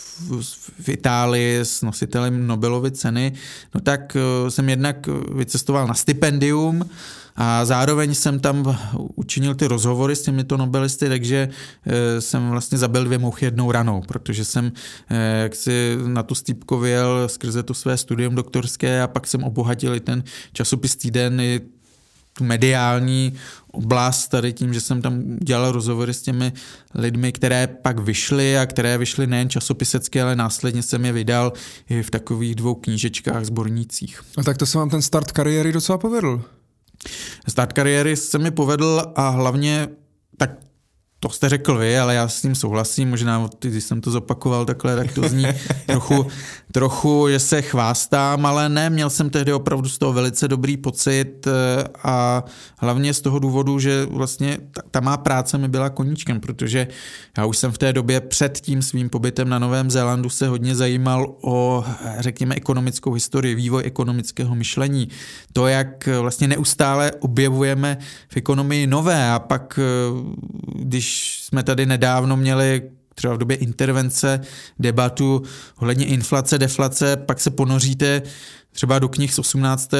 v 0.79 0.89
Itálii 0.89 1.59
s 1.59 1.81
nositelem 1.81 2.47
Nobelovy 2.47 2.91
ceny, 2.91 3.33
no 3.75 3.81
tak 3.81 4.15
eh, 4.15 4.51
jsem 4.51 4.69
jednak 4.69 5.07
vycestoval 5.35 5.87
na 5.87 5.93
stipendium 5.93 6.89
a 7.35 7.65
zároveň 7.65 8.15
jsem 8.15 8.39
tam 8.39 8.77
učinil 9.15 9.55
ty 9.55 9.67
rozhovory 9.67 10.15
s 10.15 10.21
těmito 10.21 10.57
nobelisty, 10.57 11.09
takže 11.09 11.49
eh, 11.85 12.21
jsem 12.21 12.49
vlastně 12.49 12.77
zabil 12.77 13.05
dvě 13.05 13.17
mouchy 13.17 13.45
jednou 13.45 13.71
ranou, 13.71 14.01
protože 14.07 14.45
jsem 14.45 14.71
eh, 15.09 15.41
jak 15.43 15.55
si 15.55 15.97
na 16.07 16.23
tu 16.23 16.35
stýpko 16.35 16.79
vyjel 16.79 17.29
skrze 17.29 17.63
to 17.63 17.73
své 17.73 17.97
studium 17.97 18.35
doktorské 18.35 19.01
a 19.01 19.07
pak 19.07 19.27
jsem 19.27 19.43
obohatil 19.43 19.95
i 19.95 19.99
ten 19.99 20.23
časopis 20.53 20.95
Týden, 20.95 21.41
i 21.41 21.61
tu 22.33 22.43
mediální 22.43 23.33
oblast 23.71 24.27
tady 24.27 24.53
tím, 24.53 24.73
že 24.73 24.81
jsem 24.81 25.01
tam 25.01 25.37
dělal 25.37 25.71
rozhovory 25.71 26.13
s 26.13 26.21
těmi 26.21 26.53
lidmi, 26.95 27.31
které 27.31 27.67
pak 27.67 27.99
vyšly 27.99 28.57
a 28.57 28.65
které 28.65 28.97
vyšly 28.97 29.27
nejen 29.27 29.49
časopisecky, 29.49 30.21
ale 30.21 30.35
následně 30.35 30.83
jsem 30.83 31.05
je 31.05 31.11
vydal 31.11 31.53
i 31.89 32.03
v 32.03 32.09
takových 32.09 32.55
dvou 32.55 32.75
knížečkách, 32.75 33.45
zbornících. 33.45 34.21
A 34.37 34.43
tak 34.43 34.57
to 34.57 34.65
se 34.65 34.77
vám 34.77 34.89
ten 34.89 35.01
start 35.01 35.31
kariéry 35.31 35.71
docela 35.71 35.97
povedl. 35.97 36.41
Start 37.47 37.73
kariéry 37.73 38.15
se 38.15 38.37
mi 38.37 38.51
povedl 38.51 39.13
a 39.15 39.29
hlavně 39.29 39.87
tak 40.37 40.51
to 41.19 41.29
jste 41.29 41.49
řekl 41.49 41.77
vy, 41.77 41.99
ale 41.99 42.15
já 42.15 42.27
s 42.27 42.41
tím 42.41 42.55
souhlasím, 42.55 43.09
možná 43.09 43.49
když 43.59 43.83
jsem 43.83 44.01
to 44.01 44.11
zopakoval 44.11 44.65
takhle, 44.65 44.95
tak 44.95 45.13
to 45.13 45.29
zní 45.29 45.45
trochu, 45.85 46.27
trochu, 46.71 47.29
že 47.29 47.39
se 47.39 47.61
chvástám, 47.61 48.45
ale 48.45 48.69
ne, 48.69 48.89
měl 48.89 49.09
jsem 49.09 49.29
tehdy 49.29 49.53
opravdu 49.53 49.89
z 49.89 49.97
toho 49.97 50.13
velice 50.13 50.47
dobrý 50.47 50.77
pocit 50.77 51.47
eh, 51.47 51.51
a 52.03 52.43
hlavně 52.77 53.13
z 53.13 53.21
toho 53.21 53.39
důvodu, 53.39 53.79
že 53.79 54.05
vlastně 54.05 54.57
ta, 54.71 54.81
ta 54.91 54.99
má 54.99 55.17
práce 55.17 55.57
mi 55.57 55.67
byla 55.67 55.89
koníčkem, 55.89 56.39
protože 56.39 56.87
já 57.37 57.45
už 57.45 57.57
jsem 57.57 57.71
v 57.71 57.77
té 57.77 57.93
době 57.93 58.21
před 58.21 58.59
tím 58.59 58.81
svým 58.81 59.09
pobytem 59.09 59.49
na 59.49 59.59
Novém 59.59 59.91
Zélandu 59.91 60.29
se 60.29 60.47
hodně 60.47 60.75
zajímal 60.75 61.35
o, 61.41 61.85
řekněme, 62.19 62.55
ekonomickou 62.55 63.13
historii, 63.13 63.55
vývoj 63.55 63.83
ekonomického 63.85 64.55
myšlení, 64.55 65.09
to, 65.53 65.67
jak 65.67 66.09
vlastně 66.21 66.47
neustále 66.47 67.11
objevujeme 67.19 67.97
v 68.29 68.37
ekonomii 68.37 68.87
nové. 68.87 69.31
A 69.31 69.39
pak, 69.39 69.79
eh, 69.79 70.69
když 70.75 70.99
když 70.99 71.39
jsme 71.43 71.63
tady 71.63 71.85
nedávno 71.85 72.37
měli 72.37 72.81
třeba 73.19 73.33
v 73.33 73.37
době 73.37 73.57
intervence 73.57 74.41
debatu 74.79 75.43
ohledně 75.79 76.05
inflace, 76.05 76.57
deflace, 76.57 77.17
pak 77.17 77.39
se 77.39 77.49
ponoříte 77.49 78.21
třeba 78.71 78.99
do 78.99 79.09
knih 79.09 79.33
z 79.33 79.39
18. 79.39 79.91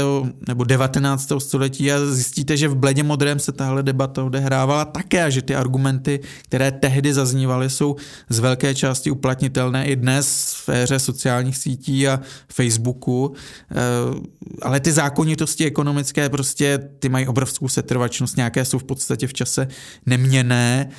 nebo 0.48 0.64
19. 0.64 1.32
století 1.38 1.92
a 1.92 2.06
zjistíte, 2.06 2.58
že 2.58 2.68
v 2.68 2.76
bledě 2.76 3.04
modrém 3.04 3.40
se 3.40 3.52
tahle 3.52 3.84
debata 3.84 4.24
odehrávala 4.24 4.86
také 4.86 5.24
a 5.24 5.30
že 5.30 5.42
ty 5.42 5.56
argumenty, 5.56 6.20
které 6.44 6.72
tehdy 6.72 7.14
zaznívaly, 7.14 7.70
jsou 7.70 7.96
z 8.30 8.40
velké 8.40 8.76
části 8.76 9.12
uplatnitelné 9.12 9.86
i 9.86 9.96
dnes 9.96 10.54
v 10.66 10.70
éře 10.70 11.00
sociálních 11.00 11.58
sítí 11.58 12.08
a 12.08 12.20
Facebooku. 12.48 13.34
Eh, 13.72 13.76
ale 14.62 14.80
ty 14.80 14.92
zákonitosti 14.92 15.66
ekonomické 15.66 16.30
prostě, 16.30 16.90
ty 17.00 17.10
mají 17.10 17.28
obrovskou 17.28 17.68
setrvačnost, 17.68 18.38
nějaké 18.38 18.66
jsou 18.66 18.80
v 18.80 18.84
podstatě 18.84 19.28
v 19.28 19.34
čase 19.34 19.68
neměné 20.06 20.90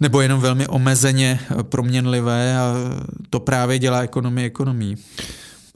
nebo 0.00 0.20
jenom 0.20 0.40
velmi 0.40 0.66
omezeně 0.66 1.40
proměnlivé 1.62 2.58
a 2.58 2.74
to 3.30 3.40
právě 3.40 3.78
dělá 3.78 4.00
ekonomii 4.00 4.46
ekonomii. 4.46 4.96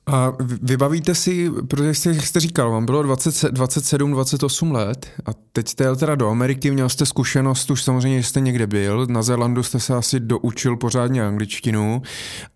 A 0.06 0.32
vybavíte 0.62 1.14
si, 1.14 1.50
protože 1.68 1.94
jste, 1.94 2.14
jste 2.14 2.40
říkal, 2.40 2.70
vám 2.70 2.86
bylo 2.86 3.02
20, 3.02 3.52
27, 3.52 4.12
28 4.12 4.72
let 4.72 5.10
a 5.26 5.30
teď 5.52 5.68
jste 5.68 5.84
jel 5.84 5.96
teda 5.96 6.14
do 6.14 6.28
Ameriky, 6.28 6.70
měl 6.70 6.88
jste 6.88 7.06
zkušenost, 7.06 7.70
už 7.70 7.82
samozřejmě 7.82 8.22
jste 8.22 8.40
někde 8.40 8.66
byl, 8.66 9.06
na 9.06 9.22
Zélandu 9.22 9.62
jste 9.62 9.80
se 9.80 9.94
asi 9.94 10.20
doučil 10.20 10.76
pořádně 10.76 11.26
angličtinu 11.26 12.02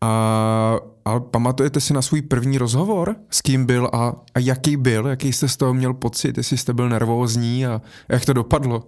a 0.00 0.76
ale 1.06 1.20
pamatujete 1.20 1.80
si 1.80 1.92
na 1.92 2.02
svůj 2.02 2.22
první 2.22 2.58
rozhovor? 2.58 3.16
S 3.30 3.40
kým 3.40 3.66
byl 3.66 3.90
a, 3.92 4.12
a 4.34 4.38
jaký 4.38 4.76
byl? 4.76 5.06
Jaký 5.06 5.32
jste 5.32 5.48
z 5.48 5.56
toho 5.56 5.74
měl 5.74 5.94
pocit? 5.94 6.36
Jestli 6.36 6.56
jste 6.56 6.72
byl 6.72 6.88
nervózní 6.88 7.66
a 7.66 7.82
jak 8.08 8.24
to 8.24 8.32
dopadlo? 8.32 8.84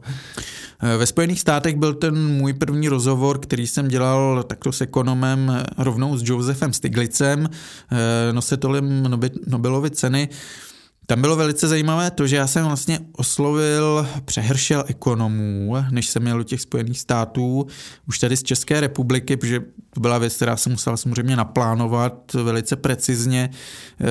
Ve 0.98 1.06
Spojených 1.06 1.40
státech 1.40 1.76
byl 1.76 1.94
ten 1.94 2.26
můj 2.36 2.52
první 2.52 2.88
rozhovor, 2.88 3.38
který 3.38 3.66
jsem 3.66 3.88
dělal 3.88 4.42
takto 4.42 4.72
s 4.72 4.80
ekonomem 4.80 5.62
rovnou 5.78 6.16
s 6.16 6.22
Josephem 6.24 6.72
Stiglicem, 6.72 7.48
eh, 7.92 8.32
nositelem 8.32 9.06
Nobelovy 9.46 9.90
ceny. 9.90 10.28
Tam 11.10 11.20
bylo 11.20 11.36
velice 11.36 11.68
zajímavé 11.68 12.10
to, 12.10 12.26
že 12.26 12.36
já 12.36 12.46
jsem 12.46 12.64
vlastně 12.64 13.00
oslovil 13.12 14.08
přehršel 14.24 14.84
ekonomů, 14.86 15.74
než 15.90 16.06
jsem 16.08 16.22
měl 16.22 16.38
do 16.38 16.44
těch 16.44 16.60
Spojených 16.60 17.00
států, 17.00 17.66
už 18.08 18.18
tady 18.18 18.36
z 18.36 18.42
České 18.42 18.80
republiky, 18.80 19.36
protože 19.36 19.60
to 19.90 20.00
byla 20.00 20.18
věc, 20.18 20.36
která 20.36 20.56
jsem 20.56 20.72
musel 20.72 20.96
samozřejmě 20.96 21.36
naplánovat 21.36 22.34
velice 22.34 22.76
precizně 22.76 23.50
eh, 24.00 24.04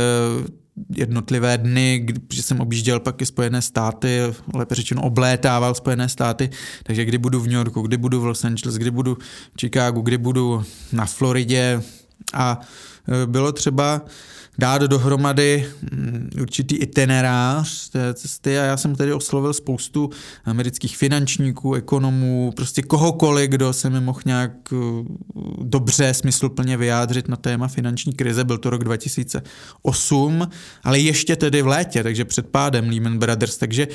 jednotlivé 0.95 1.57
dny, 1.57 2.05
protože 2.27 2.43
jsem 2.43 2.61
objížděl 2.61 2.99
pak 2.99 3.21
i 3.21 3.25
Spojené 3.25 3.61
státy, 3.61 4.19
lépe 4.53 4.75
řečeno 4.75 5.01
oblétával 5.01 5.75
Spojené 5.75 6.09
státy, 6.09 6.49
takže 6.83 7.05
kdy 7.05 7.17
budu 7.17 7.39
v 7.39 7.47
New 7.47 7.57
Yorku, 7.57 7.81
kdy 7.81 7.97
budu 7.97 8.21
v 8.21 8.25
Los 8.25 8.45
Angeles, 8.45 8.75
kdy 8.75 8.91
budu 8.91 9.17
v 9.55 9.59
Chicagu, 9.59 10.01
kdy 10.01 10.17
budu 10.17 10.63
na 10.91 11.05
Floridě, 11.05 11.81
a 12.33 12.59
bylo 13.25 13.51
třeba 13.51 14.01
dát 14.59 14.81
dohromady 14.81 15.67
mm, 15.91 16.29
určitý 16.41 16.75
itinerář 16.75 17.89
té 17.89 18.13
cesty 18.13 18.59
a 18.59 18.63
já 18.63 18.77
jsem 18.77 18.95
tedy 18.95 19.13
oslovil 19.13 19.53
spoustu 19.53 20.09
amerických 20.45 20.97
finančníků, 20.97 21.73
ekonomů, 21.73 22.53
prostě 22.55 22.81
kohokoliv, 22.81 23.49
kdo 23.49 23.73
se 23.73 23.89
mi 23.89 23.99
mohl 23.99 24.19
nějak 24.25 24.51
uh, 24.71 25.05
dobře, 25.61 26.13
smysluplně 26.13 26.77
vyjádřit 26.77 27.27
na 27.27 27.35
téma 27.35 27.67
finanční 27.67 28.13
krize. 28.13 28.43
Byl 28.43 28.57
to 28.57 28.69
rok 28.69 28.83
2008, 28.83 30.47
ale 30.83 30.99
ještě 30.99 31.35
tedy 31.35 31.61
v 31.61 31.67
létě, 31.67 32.03
takže 32.03 32.25
před 32.25 32.47
pádem 32.47 32.89
Lehman 32.89 33.17
Brothers, 33.17 33.57
takže 33.57 33.87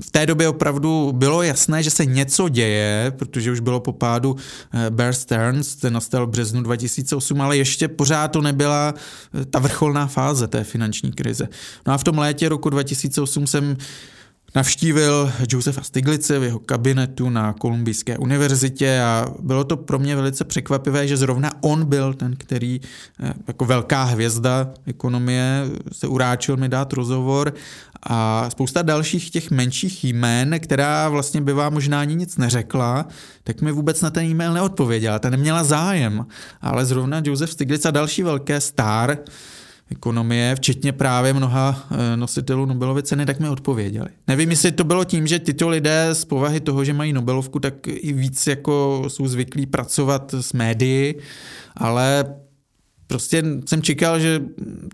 v 0.00 0.10
té 0.10 0.26
době 0.26 0.48
opravdu 0.48 1.12
bylo 1.12 1.42
jasné, 1.42 1.82
že 1.82 1.90
se 1.90 2.06
něco 2.06 2.48
děje, 2.48 3.12
protože 3.18 3.52
už 3.52 3.60
bylo 3.60 3.80
po 3.80 3.92
pádu 3.92 4.36
eh, 4.72 4.90
Bear 4.90 5.12
Stearns, 5.12 5.76
ten 5.76 5.92
nastal 5.92 6.26
v 6.26 6.30
březnu 6.30 6.62
2008, 6.62 7.40
ale 7.40 7.56
ještě 7.56 7.88
pořád 7.88 8.28
to 8.28 8.42
nebyla 8.42 8.94
eh, 8.94 9.44
ta 9.44 9.58
vrcholná 9.58 9.97
přechodná 9.98 10.06
fáze 10.06 10.46
té 10.46 10.64
finanční 10.64 11.12
krize. 11.12 11.48
No 11.86 11.92
a 11.92 11.98
v 11.98 12.04
tom 12.04 12.18
létě 12.18 12.48
roku 12.48 12.70
2008 12.70 13.46
jsem 13.46 13.76
Navštívil 14.54 15.32
Josefa 15.48 15.82
Stiglice 15.82 16.38
v 16.38 16.42
jeho 16.42 16.58
kabinetu 16.58 17.30
na 17.30 17.52
Kolumbijské 17.52 18.18
univerzitě 18.18 19.00
a 19.00 19.26
bylo 19.40 19.64
to 19.64 19.76
pro 19.76 19.98
mě 19.98 20.16
velice 20.16 20.44
překvapivé, 20.44 21.08
že 21.08 21.16
zrovna 21.16 21.50
on 21.60 21.84
byl 21.84 22.14
ten, 22.14 22.36
který 22.36 22.80
eh, 23.20 23.32
jako 23.48 23.64
velká 23.64 24.04
hvězda 24.04 24.72
ekonomie 24.86 25.64
se 25.92 26.06
uráčil 26.06 26.56
mi 26.56 26.68
dát 26.68 26.92
rozhovor 26.92 27.54
a 28.02 28.48
spousta 28.50 28.82
dalších 28.82 29.30
těch 29.30 29.50
menších 29.50 30.04
jmén, 30.04 30.60
která 30.60 31.08
vlastně 31.08 31.40
by 31.40 31.52
vám 31.52 31.72
možná 31.72 32.00
ani 32.00 32.14
nic 32.14 32.36
neřekla, 32.36 33.06
tak 33.44 33.60
mi 33.60 33.72
vůbec 33.72 34.00
na 34.00 34.10
ten 34.10 34.24
e-mail 34.24 34.52
neodpověděla, 34.52 35.18
ta 35.18 35.30
neměla 35.30 35.64
zájem, 35.64 36.26
ale 36.60 36.84
zrovna 36.84 37.22
Josef 37.24 37.50
Stiglitz 37.50 37.86
a 37.86 37.90
další 37.90 38.22
velké 38.22 38.60
star 38.60 39.18
ekonomie, 39.90 40.54
včetně 40.56 40.92
právě 40.92 41.32
mnoha 41.32 41.86
eh, 41.90 42.16
nositelů 42.16 42.66
Nobelovy 42.66 43.02
ceny, 43.02 43.26
tak 43.26 43.40
mi 43.40 43.48
odpověděli. 43.48 44.08
Nevím, 44.28 44.50
jestli 44.50 44.72
to 44.72 44.84
bylo 44.84 45.04
tím, 45.04 45.26
že 45.26 45.38
tyto 45.38 45.68
lidé 45.68 46.08
z 46.12 46.24
povahy 46.24 46.60
toho, 46.60 46.84
že 46.84 46.92
mají 46.92 47.12
Nobelovku, 47.12 47.58
tak 47.58 47.74
i 47.86 48.12
víc 48.12 48.46
jako 48.46 49.04
jsou 49.08 49.26
zvyklí 49.26 49.66
pracovat 49.66 50.34
s 50.40 50.52
médií, 50.52 51.14
ale 51.76 52.24
prostě 53.08 53.44
jsem 53.66 53.82
čekal, 53.82 54.20
že 54.20 54.42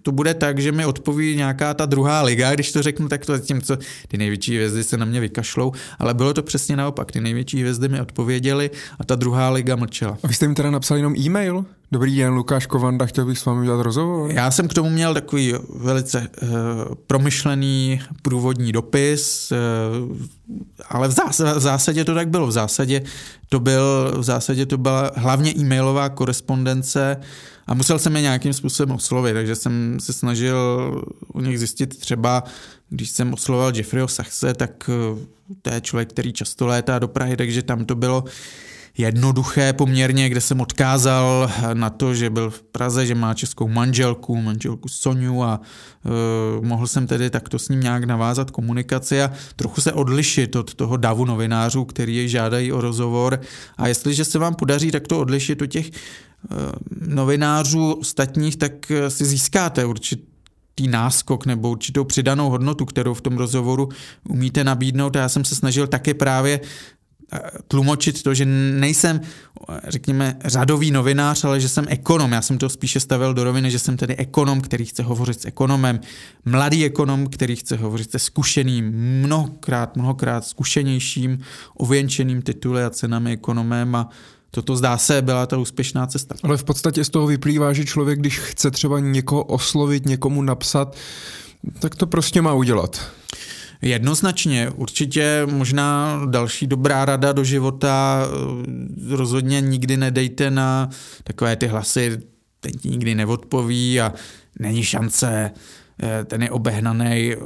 to 0.03 0.13
bude 0.13 0.35
tak, 0.35 0.59
že 0.59 0.73
mi 0.73 0.87
odpoví 0.87 1.37
nějaká 1.37 1.75
ta 1.75 1.87
druhá 1.87 2.23
liga, 2.23 2.55
když 2.55 2.73
to 2.73 2.83
řeknu 2.83 3.09
tak 3.09 3.27
to 3.27 3.39
co 3.39 3.79
ty 4.09 4.19
největší 4.19 4.55
hvězdy 4.55 4.85
se 4.85 4.97
na 4.97 5.05
mě 5.05 5.21
vykašlou, 5.21 5.73
ale 5.99 6.15
bylo 6.15 6.35
to 6.35 6.43
přesně 6.43 6.77
naopak. 6.77 7.13
Ty 7.13 7.21
největší 7.21 7.61
hvězdy 7.61 7.89
mi 7.89 8.01
odpověděly 8.01 8.71
a 8.99 9.05
ta 9.05 9.15
druhá 9.15 9.51
liga 9.51 9.77
mlčela. 9.77 10.19
A 10.23 10.27
vy 10.29 10.35
jste 10.35 10.49
mi 10.49 10.55
teda 10.55 10.71
napsal 10.71 10.97
jenom 10.97 11.15
e-mail? 11.17 11.65
Dobrý 11.93 12.17
den, 12.17 12.33
Lukáš 12.33 12.67
Kovanda, 12.67 13.07
chtěl 13.07 13.25
bych 13.27 13.39
s 13.39 13.45
vámi 13.45 13.61
udělat 13.61 13.83
rozhovor. 13.83 14.31
Já 14.31 14.51
jsem 14.51 14.69
k 14.69 14.75
tomu 14.75 14.91
měl 14.91 15.15
takový 15.15 15.55
velice 15.75 16.29
uh, 16.43 16.49
promyšlený 17.07 18.01
průvodní 18.23 18.73
dopis, 18.73 19.53
uh, 19.53 20.17
ale 20.89 21.09
v, 21.09 21.11
zás- 21.11 21.57
v 21.57 21.61
zásadě 21.61 22.05
to 22.05 22.15
tak 22.15 22.29
bylo. 22.29 22.47
V 22.47 22.53
zásadě 22.53 23.03
to, 23.49 23.61
byl, 23.61 24.15
v 24.19 24.23
zásadě 24.23 24.67
to 24.67 24.79
byla 24.79 25.11
hlavně 25.17 25.53
e-mailová 25.57 26.09
korespondence 26.09 27.17
a 27.67 27.75
musel 27.75 27.99
jsem 27.99 28.17
je 28.17 28.23
nějakým 28.23 28.53
způsobem 28.53 28.97
oslovit, 28.97 29.35
takže 29.35 29.55
jsem 29.55 29.97
se 30.01 30.13
snažil 30.13 30.59
u 31.35 31.41
nich 31.41 31.59
zjistit 31.59 31.99
třeba, 31.99 32.45
když 32.89 33.11
jsem 33.11 33.33
oslovoval 33.33 33.77
Jeffreyho 33.77 34.09
Sachse, 34.09 34.55
tak 34.55 34.91
uh, 35.13 35.19
to 35.63 35.71
je 35.71 35.81
člověk, 35.81 36.09
který 36.09 36.33
často 36.33 36.67
létá 36.67 36.99
do 36.99 37.09
Prahy, 37.09 37.37
takže 37.37 37.63
tam 37.63 37.85
to 37.85 37.95
bylo 37.95 38.25
jednoduché 38.99 39.73
poměrně, 39.73 40.29
kde 40.29 40.41
jsem 40.41 40.61
odkázal 40.61 41.51
na 41.73 41.91
to, 41.91 42.15
že 42.15 42.31
byl 42.31 42.51
v 42.51 42.63
Praze, 42.63 43.07
že 43.07 43.15
má 43.15 43.35
českou 43.35 43.69
manželku, 43.69 44.37
manželku 44.37 44.89
Soniu 44.89 45.43
a 45.43 45.61
uh, 46.05 46.65
mohl 46.65 46.87
jsem 46.87 47.07
tedy 47.07 47.31
takto 47.31 47.59
s 47.59 47.69
ním 47.69 47.81
nějak 47.81 48.05
navázat 48.05 48.51
komunikaci 48.51 49.23
a 49.23 49.33
trochu 49.57 49.81
se 49.81 49.93
odlišit 49.93 50.57
od 50.57 50.75
toho 50.75 50.97
davu 50.97 51.25
novinářů, 51.25 51.85
který 51.85 52.17
jej 52.17 52.29
žádají 52.29 52.73
o 52.73 52.81
rozhovor. 52.81 53.41
A 53.77 53.89
jestliže 53.89 54.25
se 54.25 54.39
vám 54.39 54.55
podaří 54.55 54.91
takto 54.91 55.21
odlišit 55.21 55.63
od 55.63 55.67
těch 55.67 55.91
novinářů 57.07 57.93
ostatních, 57.93 58.57
tak 58.57 58.73
si 59.09 59.25
získáte 59.25 59.85
určitě 59.85 60.23
tý 60.75 60.89
náskok 60.89 61.47
nebo 61.47 61.71
určitou 61.71 62.05
přidanou 62.05 62.51
hodnotu, 62.51 62.85
kterou 62.85 63.15
v 63.15 63.21
tom 63.21 63.37
rozhovoru 63.37 63.89
umíte 64.29 64.65
nabídnout. 64.65 65.17
A 65.17 65.21
já 65.21 65.29
jsem 65.29 65.45
se 65.45 65.55
snažil 65.55 65.87
také 65.87 66.15
právě 66.15 66.61
tlumočit 67.69 68.23
to, 68.23 68.35
že 68.35 68.45
nejsem, 68.45 69.21
řekněme, 69.89 70.37
řadový 70.45 70.91
novinář, 70.91 71.45
ale 71.45 71.61
že 71.61 71.69
jsem 71.69 71.85
ekonom. 71.89 72.33
Já 72.33 72.43
jsem 72.43 72.59
to 72.59 72.69
spíše 72.69 73.01
stavil 73.01 73.35
do 73.35 73.45
roviny, 73.45 73.71
že 73.71 73.79
jsem 73.79 73.97
tedy 73.97 74.17
ekonom, 74.17 74.61
který 74.61 74.85
chce 74.85 75.03
hovořit 75.03 75.43
s 75.43 75.45
ekonomem, 75.45 76.01
mladý 76.45 76.85
ekonom, 76.85 77.27
který 77.27 77.57
chce 77.57 77.77
hovořit 77.77 78.11
se 78.11 78.19
zkušeným, 78.19 78.91
mnohokrát, 79.25 79.97
mnohokrát 79.97 80.45
zkušenějším, 80.45 81.39
ověnčeným 81.75 82.43
tituly 82.43 82.85
a 82.85 82.91
cenami 82.91 83.33
ekonomem 83.33 83.95
a 83.95 84.09
toto 84.55 84.77
zdá 84.77 84.99
se 84.99 85.23
byla 85.23 85.47
ta 85.47 85.59
úspěšná 85.59 86.07
cesta. 86.07 86.35
Ale 86.43 86.57
v 86.57 86.65
podstatě 86.65 87.05
z 87.05 87.11
toho 87.11 87.27
vyplývá, 87.27 87.73
že 87.73 87.85
člověk, 87.85 88.19
když 88.19 88.39
chce 88.39 88.71
třeba 88.71 89.01
někoho 89.01 89.45
oslovit, 89.45 90.07
někomu 90.07 90.43
napsat, 90.43 90.97
tak 91.79 91.95
to 91.95 92.07
prostě 92.07 92.43
má 92.43 92.55
udělat. 92.55 93.01
Jednoznačně, 93.83 94.71
určitě 94.71 95.47
možná 95.51 96.21
další 96.31 96.67
dobrá 96.67 97.05
rada 97.05 97.33
do 97.33 97.45
života, 97.45 98.27
eh, 98.27 99.17
rozhodně 99.17 99.61
nikdy 99.61 99.97
nedejte 99.97 100.51
na 100.51 100.91
takové 101.25 101.57
ty 101.57 101.67
hlasy, 101.67 102.19
ten 102.61 102.73
ti 102.73 102.91
nikdy 102.91 103.15
neodpoví 103.15 104.01
a 104.01 104.13
není 104.59 104.83
šance, 104.83 105.51
eh, 106.03 106.25
ten 106.25 106.43
je 106.43 106.51
obehnaný 106.51 107.33
eh, 107.33 107.37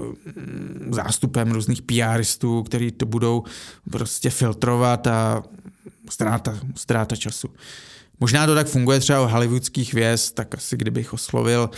zástupem 0.91 1.53
různých 1.53 1.83
PRistů, 1.83 2.63
který 2.63 2.93
to 2.93 3.07
budou 3.07 3.45
prostě 3.91 4.31
filtrovat 4.31 5.07
a 5.07 5.43
ztráta, 6.11 6.59
ztráta 6.77 7.17
času. 7.17 7.49
Možná 8.21 8.47
to 8.47 8.55
tak 8.55 8.67
funguje 8.67 9.01
třeba 9.01 9.23
u 9.23 9.29
hollywoodských 9.29 9.93
hvězd, 9.93 10.35
tak 10.35 10.55
asi 10.55 10.77
kdybych 10.77 11.13
oslovil 11.13 11.71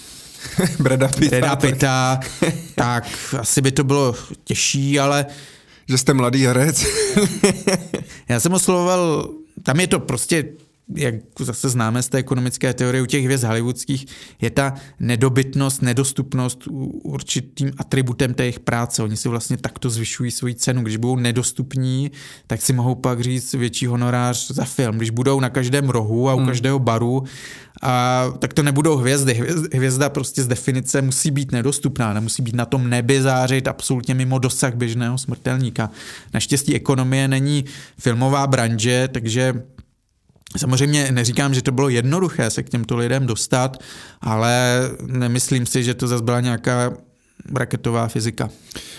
Breda 0.78 1.08
Pitta. 1.08 1.36
Breda 1.36 1.56
Pitta, 1.56 2.20
tak 2.74 3.04
asi 3.38 3.60
by 3.60 3.72
to 3.72 3.84
bylo 3.84 4.14
těžší, 4.44 5.00
ale... 5.00 5.26
Že 5.88 5.98
jste 5.98 6.14
mladý 6.14 6.46
herec. 6.46 6.86
já 8.28 8.40
jsem 8.40 8.52
oslovoval, 8.52 9.30
tam 9.62 9.80
je 9.80 9.86
to 9.86 10.00
prostě 10.00 10.44
jak 10.96 11.14
zase 11.40 11.68
známe 11.68 12.02
z 12.02 12.08
té 12.08 12.18
ekonomické 12.18 12.74
teorie 12.74 13.02
u 13.02 13.06
těch 13.06 13.24
hvězd 13.24 13.44
hollywoodských, 13.44 14.06
je 14.40 14.50
ta 14.50 14.74
nedobytnost, 15.00 15.82
nedostupnost 15.82 16.68
určitým 17.02 17.72
atributem 17.78 18.34
té 18.34 18.42
jejich 18.42 18.60
práce. 18.60 19.02
Oni 19.02 19.16
si 19.16 19.28
vlastně 19.28 19.56
takto 19.56 19.90
zvyšují 19.90 20.30
svoji 20.30 20.54
cenu. 20.54 20.82
Když 20.82 20.96
budou 20.96 21.16
nedostupní, 21.16 22.10
tak 22.46 22.62
si 22.62 22.72
mohou 22.72 22.94
pak 22.94 23.20
říct 23.20 23.54
větší 23.54 23.86
honorář 23.86 24.50
za 24.50 24.64
film. 24.64 24.96
Když 24.96 25.10
budou 25.10 25.40
na 25.40 25.50
každém 25.50 25.88
rohu 25.88 26.28
a 26.28 26.34
u 26.34 26.38
hmm. 26.38 26.46
každého 26.46 26.78
baru, 26.78 27.24
a, 27.82 28.24
tak 28.38 28.54
to 28.54 28.62
nebudou 28.62 28.96
hvězdy. 28.96 29.42
Hvězda 29.74 30.08
prostě 30.08 30.42
z 30.42 30.46
definice 30.46 31.02
musí 31.02 31.30
být 31.30 31.52
nedostupná, 31.52 32.12
nemusí 32.12 32.42
být 32.42 32.54
na 32.54 32.64
tom 32.64 32.90
nebi 32.90 33.22
zářit 33.22 33.68
absolutně 33.68 34.14
mimo 34.14 34.38
dosah 34.38 34.74
běžného 34.74 35.18
smrtelníka. 35.18 35.90
Naštěstí 36.34 36.74
ekonomie 36.74 37.28
není 37.28 37.64
filmová 37.98 38.46
branže, 38.46 39.08
takže 39.12 39.54
Samozřejmě 40.56 41.12
neříkám, 41.12 41.54
že 41.54 41.62
to 41.62 41.72
bylo 41.72 41.88
jednoduché 41.88 42.50
se 42.50 42.62
k 42.62 42.70
těmto 42.70 42.96
lidem 42.96 43.26
dostat, 43.26 43.82
ale 44.20 44.80
nemyslím 45.06 45.66
si, 45.66 45.84
že 45.84 45.94
to 45.94 46.08
zase 46.08 46.24
byla 46.24 46.40
nějaká 46.40 46.92
raketová 47.54 48.08
fyzika. 48.08 48.48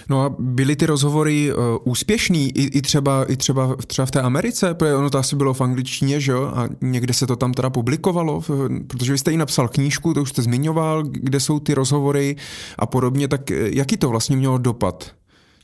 No 0.09 0.21
a 0.21 0.35
byly 0.39 0.75
ty 0.75 0.85
rozhovory 0.85 1.53
uh, 1.53 1.59
úspěšný 1.83 2.57
i, 2.57 2.77
i, 2.77 2.81
třeba, 2.81 3.25
i 3.25 3.37
třeba, 3.37 3.75
třeba 3.87 4.05
v 4.05 4.11
té 4.11 4.21
Americe, 4.21 4.73
protože 4.73 4.95
ono 4.95 5.09
to 5.09 5.17
asi 5.17 5.35
bylo 5.35 5.53
v 5.53 5.61
angličtině, 5.61 6.19
že 6.19 6.31
jo, 6.31 6.51
a 6.55 6.69
někde 6.81 7.13
se 7.13 7.27
to 7.27 7.35
tam 7.35 7.53
teda 7.53 7.69
publikovalo, 7.69 8.41
protože 8.87 9.11
vy 9.11 9.17
jste 9.17 9.31
i 9.31 9.37
napsal 9.37 9.67
knížku, 9.67 10.13
to 10.13 10.21
už 10.21 10.29
jste 10.29 10.41
zmiňoval, 10.41 11.03
kde 11.03 11.39
jsou 11.39 11.59
ty 11.59 11.73
rozhovory 11.73 12.35
a 12.79 12.85
podobně, 12.85 13.27
tak 13.27 13.51
eh, 13.51 13.55
jaký 13.73 13.97
to 13.97 14.09
vlastně 14.09 14.37
mělo 14.37 14.57
dopad? 14.57 15.11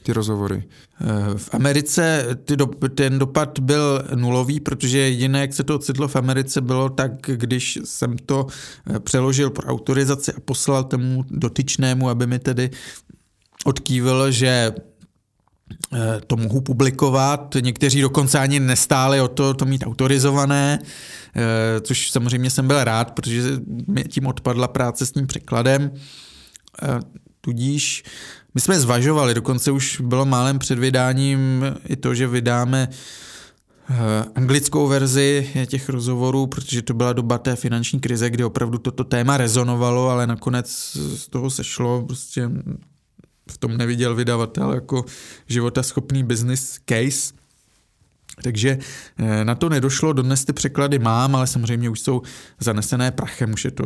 Ty 0.10 0.14
rozhovory? 0.14 0.64
Eh, 1.01 1.05
v 1.38 1.49
Americe 1.53 2.28
ty 2.45 2.57
do, 2.57 2.66
ten 2.95 3.20
dopad 3.20 3.60
byl 3.60 4.03
nulový, 4.16 4.60
protože 4.60 4.97
jediné, 4.97 5.39
jak 5.39 5.53
se 5.53 5.64
to 5.64 5.76
ocitlo 5.76 6.07
v 6.07 6.16
Americe, 6.16 6.62
bylo 6.62 6.89
tak, 6.89 7.12
když 7.22 7.80
jsem 7.84 8.18
to 8.18 8.47
eh, 8.49 8.99
přeložil 8.99 9.49
pro 9.49 9.68
autorizaci 9.68 10.34
a 10.34 10.39
poslal 10.39 10.84
tomu 10.84 11.26
dotyčnému, 11.30 12.10
aby 12.10 12.28
mi 12.28 12.39
tedy 12.39 12.70
odkývil, 13.66 14.32
že 14.32 14.74
eh, 15.93 16.22
to 16.28 16.38
mohu 16.38 16.62
publikovat. 16.62 17.55
Někteří 17.62 18.01
dokonce 18.01 18.39
ani 18.39 18.60
nestáli 18.60 19.22
o 19.22 19.28
to, 19.28 19.53
to 19.53 19.66
mít 19.66 19.84
autorizované, 19.86 20.80
což 21.82 22.12
samozřejmě 22.12 22.49
jsem 22.49 22.68
byl 22.68 22.84
rád, 22.84 23.12
protože 23.12 23.41
mi 23.88 24.03
tím 24.03 24.28
odpadla 24.28 24.68
práce 24.68 25.05
s 25.05 25.12
tím 25.12 25.28
překladem. 25.28 25.91
Tudíž 27.41 28.03
my 28.56 28.62
jsme 28.62 28.80
zvažovali, 28.80 29.34
dokonce 29.34 29.72
už 29.72 30.02
bylo 30.02 30.26
málem 30.26 30.60
před 30.60 30.80
vydáním 30.80 31.66
i 31.86 31.95
to, 31.95 32.16
že 32.16 32.28
vydáme 32.28 32.89
anglickou 34.36 34.88
verzi 34.88 35.50
těch 35.66 35.89
rozhovorů, 35.89 36.47
protože 36.47 36.82
to 36.82 36.93
byla 36.93 37.14
doba 37.14 37.38
té 37.38 37.56
finanční 37.56 38.00
krize, 38.00 38.30
kdy 38.30 38.43
opravdu 38.43 38.78
toto 38.78 39.04
téma 39.04 39.38
rezonovalo, 39.38 40.10
ale 40.10 40.28
nakonec 40.28 40.70
z 41.16 41.28
toho 41.28 41.50
sešlo, 41.50 42.02
prostě 42.06 42.50
v 43.52 43.58
tom 43.58 43.78
neviděl 43.78 44.16
vydavatel 44.16 44.74
jako 44.74 45.06
životaschopný 45.47 46.24
business 46.24 46.80
case. 46.86 47.34
Takže 48.43 48.78
eh, 49.18 49.45
na 49.45 49.56
to 49.56 49.70
nedošlo, 49.70 50.14
dodnes 50.14 50.45
ty 50.45 50.54
překlady 50.54 51.00
mám, 51.00 51.36
ale 51.36 51.47
samozřejmě 51.47 51.89
už 51.89 52.00
jsou 52.00 52.22
zanesené 52.60 53.12
prachem, 53.12 53.54
už 53.54 53.66
je 53.66 53.72
to 53.72 53.86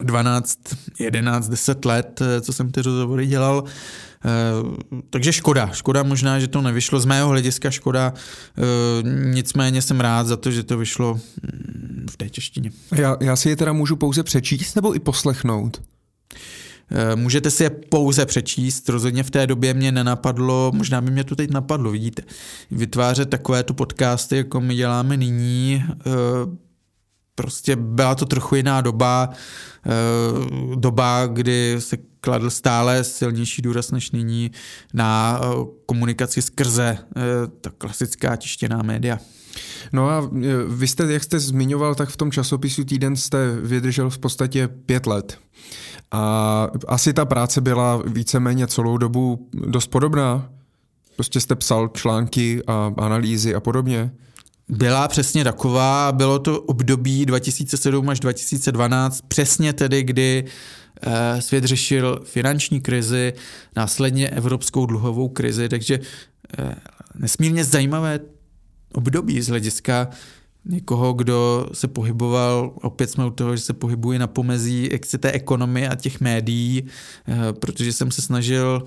12, 0.00 0.58
11, 0.98 1.48
10 1.48 1.84
let, 1.84 2.20
eh, 2.22 2.40
co 2.40 2.52
jsem 2.52 2.70
ty 2.70 2.82
rozhovory 2.82 3.26
dělal. 3.26 3.64
Eh, 3.64 4.30
takže 5.10 5.32
škoda, 5.32 5.66
škoda 5.66 6.02
možná, 6.02 6.40
že 6.40 6.48
to 6.48 6.62
nevyšlo. 6.62 7.00
Z 7.00 7.04
mého 7.04 7.28
hlediska 7.28 7.70
škoda, 7.70 8.12
nicméně 9.24 9.82
jsem 9.82 10.00
rád 10.00 10.26
za 10.26 10.36
to, 10.36 10.50
že 10.50 10.62
to 10.62 10.78
vyšlo 10.78 11.14
mm, 11.14 12.06
v 12.10 12.16
té 12.16 12.30
češtině. 12.30 12.70
Já, 12.94 13.16
já 13.20 13.36
si 13.36 13.48
je 13.48 13.56
teda 13.56 13.72
můžu 13.72 13.96
pouze 13.96 14.22
přečíst 14.22 14.74
nebo 14.74 14.96
i 14.96 14.98
poslechnout? 14.98 15.80
Eh, 16.90 17.16
můžete 17.16 17.50
si 17.50 17.62
je 17.62 17.70
pouze 17.70 18.26
přečíst, 18.26 18.88
rozhodně 18.88 19.22
v 19.22 19.30
té 19.30 19.46
době 19.46 19.74
mě 19.74 19.92
nenapadlo, 19.92 20.72
možná 20.74 21.00
by 21.00 21.10
mě 21.10 21.24
to 21.24 21.36
teď 21.36 21.50
napadlo, 21.50 21.90
vidíte, 21.90 22.22
vytvářet 22.70 23.30
takovéto 23.30 23.74
podcasty, 23.74 24.36
jako 24.36 24.60
my 24.60 24.74
děláme 24.74 25.16
nyní, 25.16 25.84
eh, 25.88 26.02
prostě 27.36 27.76
byla 27.76 28.14
to 28.14 28.24
trochu 28.26 28.54
jiná 28.54 28.80
doba, 28.80 29.30
eh, 29.86 29.90
doba, 30.74 31.26
kdy 31.26 31.76
se 31.78 31.96
kladl 32.20 32.50
stále 32.50 33.04
silnější 33.04 33.62
důraz 33.62 33.90
než 33.90 34.10
nyní 34.10 34.50
na 34.94 35.40
komunikaci 35.86 36.42
skrze 36.42 36.98
ta 37.60 37.70
klasická 37.78 38.36
tištěná 38.36 38.82
média. 38.82 39.18
No 39.92 40.10
a 40.10 40.30
vy 40.68 40.88
jste, 40.88 41.12
jak 41.12 41.24
jste 41.24 41.38
zmiňoval, 41.38 41.94
tak 41.94 42.08
v 42.08 42.16
tom 42.16 42.32
časopisu 42.32 42.84
Týden 42.84 43.16
jste 43.16 43.56
vydržel 43.60 44.10
v 44.10 44.18
podstatě 44.18 44.68
pět 44.68 45.06
let. 45.06 45.38
A 46.10 46.68
asi 46.88 47.12
ta 47.12 47.24
práce 47.24 47.60
byla 47.60 48.02
víceméně 48.06 48.66
celou 48.66 48.96
dobu 48.96 49.48
dost 49.52 49.86
podobná. 49.86 50.50
Prostě 51.16 51.40
jste 51.40 51.54
psal 51.54 51.88
články 51.88 52.62
a 52.66 52.92
analýzy 52.96 53.54
a 53.54 53.60
podobně. 53.60 54.12
Byla 54.68 55.08
přesně 55.08 55.44
taková, 55.44 56.12
bylo 56.12 56.38
to 56.38 56.60
období 56.60 57.26
2007 57.26 58.08
až 58.08 58.20
2012, 58.20 59.20
přesně 59.28 59.72
tedy, 59.72 60.02
kdy 60.02 60.44
eh, 61.02 61.42
svět 61.42 61.64
řešil 61.64 62.20
finanční 62.24 62.80
krizi, 62.80 63.32
následně 63.76 64.28
evropskou 64.28 64.86
dluhovou 64.86 65.28
krizi, 65.28 65.68
takže 65.68 66.00
eh, 66.58 66.74
nesmírně 67.14 67.64
zajímavé 67.64 68.20
období 68.92 69.40
z 69.40 69.48
hlediska 69.48 70.08
někoho, 70.64 71.12
kdo 71.12 71.68
se 71.72 71.88
pohyboval, 71.88 72.72
opět 72.82 73.10
jsme 73.10 73.26
u 73.26 73.30
toho, 73.30 73.56
že 73.56 73.62
se 73.62 73.72
pohybuje 73.72 74.18
na 74.18 74.26
pomezí 74.26 74.90
té 75.18 75.32
ekonomie 75.32 75.88
a 75.88 75.94
těch 75.94 76.20
médií, 76.20 76.84
eh, 77.28 77.52
protože 77.52 77.92
jsem 77.92 78.10
se 78.10 78.22
snažil 78.22 78.84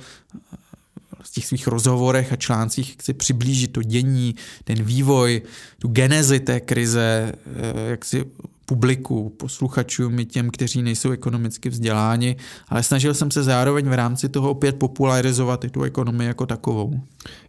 v 1.23 1.31
těch 1.31 1.45
svých 1.45 1.67
rozhovorech 1.67 2.33
a 2.33 2.35
článcích 2.35 2.95
si 3.01 3.13
přiblížit 3.13 3.71
to 3.71 3.83
dění, 3.83 4.35
ten 4.63 4.83
vývoj, 4.83 5.41
tu 5.79 5.87
genezi 5.87 6.39
té 6.39 6.59
krize, 6.59 7.33
eh, 7.45 7.89
jak 7.89 8.05
si 8.05 8.25
publiku, 8.69 9.29
posluchačům 9.29 10.19
i 10.19 10.25
těm, 10.25 10.49
kteří 10.49 10.81
nejsou 10.81 11.11
ekonomicky 11.11 11.69
vzděláni, 11.69 12.35
ale 12.67 12.83
snažil 12.83 13.13
jsem 13.13 13.31
se 13.31 13.43
zároveň 13.43 13.89
v 13.89 13.93
rámci 13.93 14.29
toho 14.29 14.49
opět 14.49 14.75
popularizovat 14.75 15.63
i 15.63 15.69
tu 15.69 15.83
ekonomii 15.83 16.27
jako 16.27 16.45
takovou. 16.45 16.93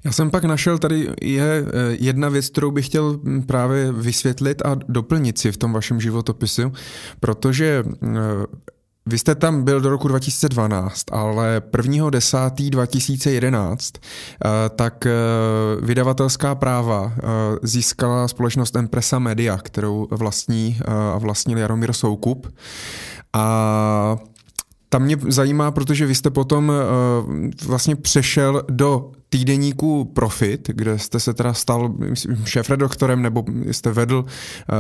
Já 0.05 0.13
jsem 0.13 0.31
pak 0.31 0.45
našel, 0.45 0.79
tady 0.79 1.09
je 1.23 1.65
eh, 1.67 1.97
jedna 2.01 2.29
věc, 2.29 2.49
kterou 2.49 2.71
bych 2.71 2.87
chtěl 2.87 3.21
hm, 3.23 3.43
právě 3.43 3.93
vysvětlit 3.93 4.63
a 4.65 4.75
doplnit 4.89 5.39
si 5.39 5.53
v 5.53 5.57
tom 5.57 5.73
vašem 5.73 6.01
životopisu, 6.01 6.73
protože 7.21 7.85
eh, 8.03 8.09
vy 9.07 9.19
jste 9.19 9.35
tam 9.35 9.63
byl 9.63 9.81
do 9.81 9.91
roku 9.91 10.09
2012, 10.09 11.05
ale 11.13 11.63
1.10.2011 11.73 13.77
eh, 13.95 13.99
tak 14.77 15.07
eh, 15.07 15.13
vydavatelská 15.81 16.55
práva 16.55 17.13
eh, 17.17 17.21
získala 17.63 18.29
společnost 18.29 18.77
Empresa 18.77 19.19
Media, 19.19 19.59
kterou 19.59 20.09
vlastní 20.11 20.79
a 21.15 21.19
vlastnil 21.19 21.59
Jaromír 21.59 21.93
Soukup. 21.93 22.55
A 23.33 24.17
tam 24.89 25.03
mě 25.03 25.17
zajímá, 25.29 25.71
protože 25.71 26.07
vy 26.07 26.15
jste 26.15 26.31
potom 26.31 26.73
vlastně 27.67 27.97
přešel 27.97 28.63
do 28.71 29.11
týdeníku 29.29 30.05
Profit, 30.05 30.69
kde 30.69 30.99
jste 30.99 31.21
se 31.21 31.35
teda 31.35 31.55
stal 31.55 31.95
šéfredoktorem 32.45 33.23
nebo 33.23 33.45
jste 33.71 33.93
vedl, 33.93 34.25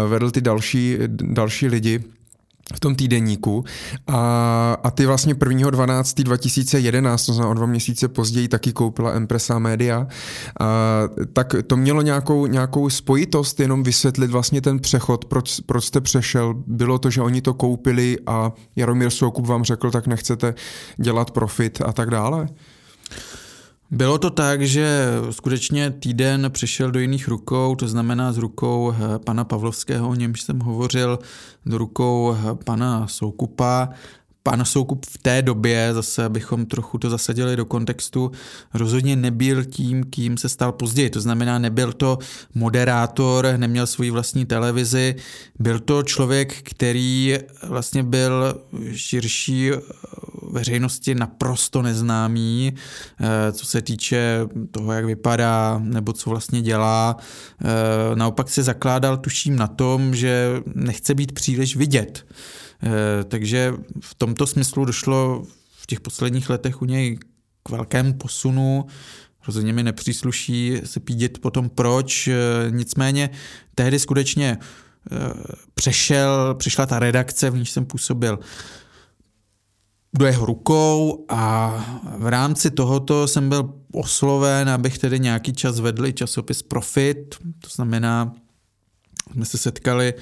vedl 0.09 0.31
ty 0.31 0.41
další, 0.41 0.99
další 1.09 1.66
lidi 1.66 2.05
v 2.75 2.81
tom 2.81 2.95
týdenníku 2.95 3.65
a, 4.07 4.77
a 4.83 4.91
ty 4.91 5.07
vlastně 5.07 5.35
1.12.2011, 5.35 6.25
2011, 6.25 7.27
to 7.27 7.33
znamená 7.33 7.51
o 7.51 7.55
dva 7.55 7.67
měsíce 7.67 8.09
později, 8.09 8.49
taky 8.49 8.73
koupila 8.73 9.13
Empresa 9.13 9.59
Media, 9.59 10.07
a, 10.61 10.67
tak 11.33 11.55
to 11.67 11.77
mělo 11.77 12.03
nějakou, 12.03 12.47
nějakou 12.47 12.91
spojitost, 12.91 13.61
jenom 13.61 13.83
vysvětlit 13.83 14.31
vlastně 14.31 14.61
ten 14.61 14.79
přechod, 14.79 15.25
proč, 15.25 15.61
proč 15.61 15.85
jste 15.85 16.01
přešel. 16.01 16.55
Bylo 16.67 16.99
to, 16.99 17.11
že 17.11 17.23
oni 17.23 17.43
to 17.43 17.55
koupili 17.55 18.19
a 18.27 18.53
Jaromír 18.77 19.11
Soukup 19.11 19.47
vám 19.47 19.65
řekl, 19.65 19.91
tak 19.91 20.07
nechcete 20.07 20.55
dělat 20.97 21.31
profit 21.31 21.83
a 21.87 21.93
tak 21.93 22.11
dále? 22.11 22.49
Bylo 23.93 24.18
to 24.18 24.30
tak, 24.30 24.62
že 24.62 25.07
skutečně 25.30 25.91
týden 25.91 26.47
přišel 26.49 26.91
do 26.91 27.01
jiných 27.01 27.28
rukou, 27.28 27.74
to 27.74 27.88
znamená 27.88 28.32
z 28.32 28.38
rukou 28.38 28.93
eh, 28.93 29.18
pana 29.18 29.45
Pavlovského, 29.45 30.09
o 30.09 30.14
němž 30.14 30.43
jsem 30.43 30.59
hovořil, 30.61 31.18
do 31.66 31.78
rukou 31.78 32.34
eh, 32.34 32.64
pana 32.64 33.07
Soukupa 33.07 33.88
Pan 34.43 34.64
Soukup 34.64 35.07
v 35.07 35.18
té 35.18 35.43
době, 35.43 35.91
zase 35.95 36.24
abychom 36.24 36.66
trochu 36.66 36.99
to 36.99 37.11
zasadili 37.11 37.57
do 37.57 37.64
kontextu, 37.64 38.32
rozhodně 38.74 39.16
nebyl 39.16 39.64
tím, 39.64 40.05
kým 40.05 40.38
se 40.38 40.49
stal 40.49 40.72
později. 40.72 41.11
To 41.11 41.20
znamená, 41.20 41.59
nebyl 41.59 41.93
to 41.93 42.18
moderátor, 42.55 43.55
neměl 43.57 43.86
svoji 43.86 44.11
vlastní 44.11 44.47
televizi, 44.47 45.14
byl 45.59 45.80
to 45.80 46.03
člověk, 46.03 46.62
který 46.62 47.38
vlastně 47.68 48.03
byl 48.03 48.62
širší 48.93 49.70
veřejnosti 50.53 51.15
naprosto 51.15 51.83
neznámý, 51.83 52.75
eh, 53.21 53.53
co 53.53 53.67
se 53.67 53.83
týče 53.83 54.41
toho, 54.71 54.93
jak 54.93 55.05
vypadá 55.05 55.81
nebo 55.85 56.13
co 56.13 56.31
vlastně 56.31 56.63
dělá. 56.63 57.17
Eh, 57.61 57.67
naopak 58.17 58.51
se 58.51 58.63
zakládal, 58.63 59.17
tuším, 59.17 59.57
na 59.57 59.67
tom, 59.67 60.15
že 60.15 60.63
nechce 60.75 61.15
být 61.15 61.33
příliš 61.33 61.77
vidět. 61.77 62.27
Eh, 62.83 63.25
takže 63.25 63.75
v 64.01 64.15
tomto 64.15 64.47
smyslu 64.47 64.85
došlo 64.85 65.45
v 65.81 65.87
těch 65.87 66.01
posledních 66.01 66.51
letech 66.51 66.83
u 66.83 66.85
něj 66.85 67.19
k 67.63 67.71
velkému 67.71 68.15
posunu. 68.15 68.87
Rozhodně 69.47 69.73
mi 69.73 69.83
nepřísluší 69.83 70.81
se 70.85 71.01
pídit 71.01 71.39
potom 71.39 71.69
proč. 71.69 72.29
Nicméně 72.71 73.31
tehdy 73.75 73.99
skutečně 73.99 74.59
přešel, 75.75 76.55
přišla 76.55 76.87
ta 76.87 76.99
redakce, 76.99 77.51
v 77.51 77.57
níž 77.57 77.71
jsem 77.71 77.85
působil 77.85 78.39
do 80.19 80.27
jeho 80.27 80.47
rukou 80.47 81.25
a 81.29 81.75
v 82.19 82.27
rámci 82.27 82.71
tohoto 82.71 83.29
jsem 83.29 83.49
byl 83.49 83.75
osloven, 83.93 84.69
abych 84.69 84.99
tedy 84.99 85.21
nějaký 85.21 85.53
čas 85.53 85.81
vedl 85.81 86.13
časopis 86.13 86.63
Profit, 86.63 87.35
to 87.59 87.69
znamená, 87.69 88.33
jsme 89.33 89.45
se 89.45 89.59
setkali 89.59 90.15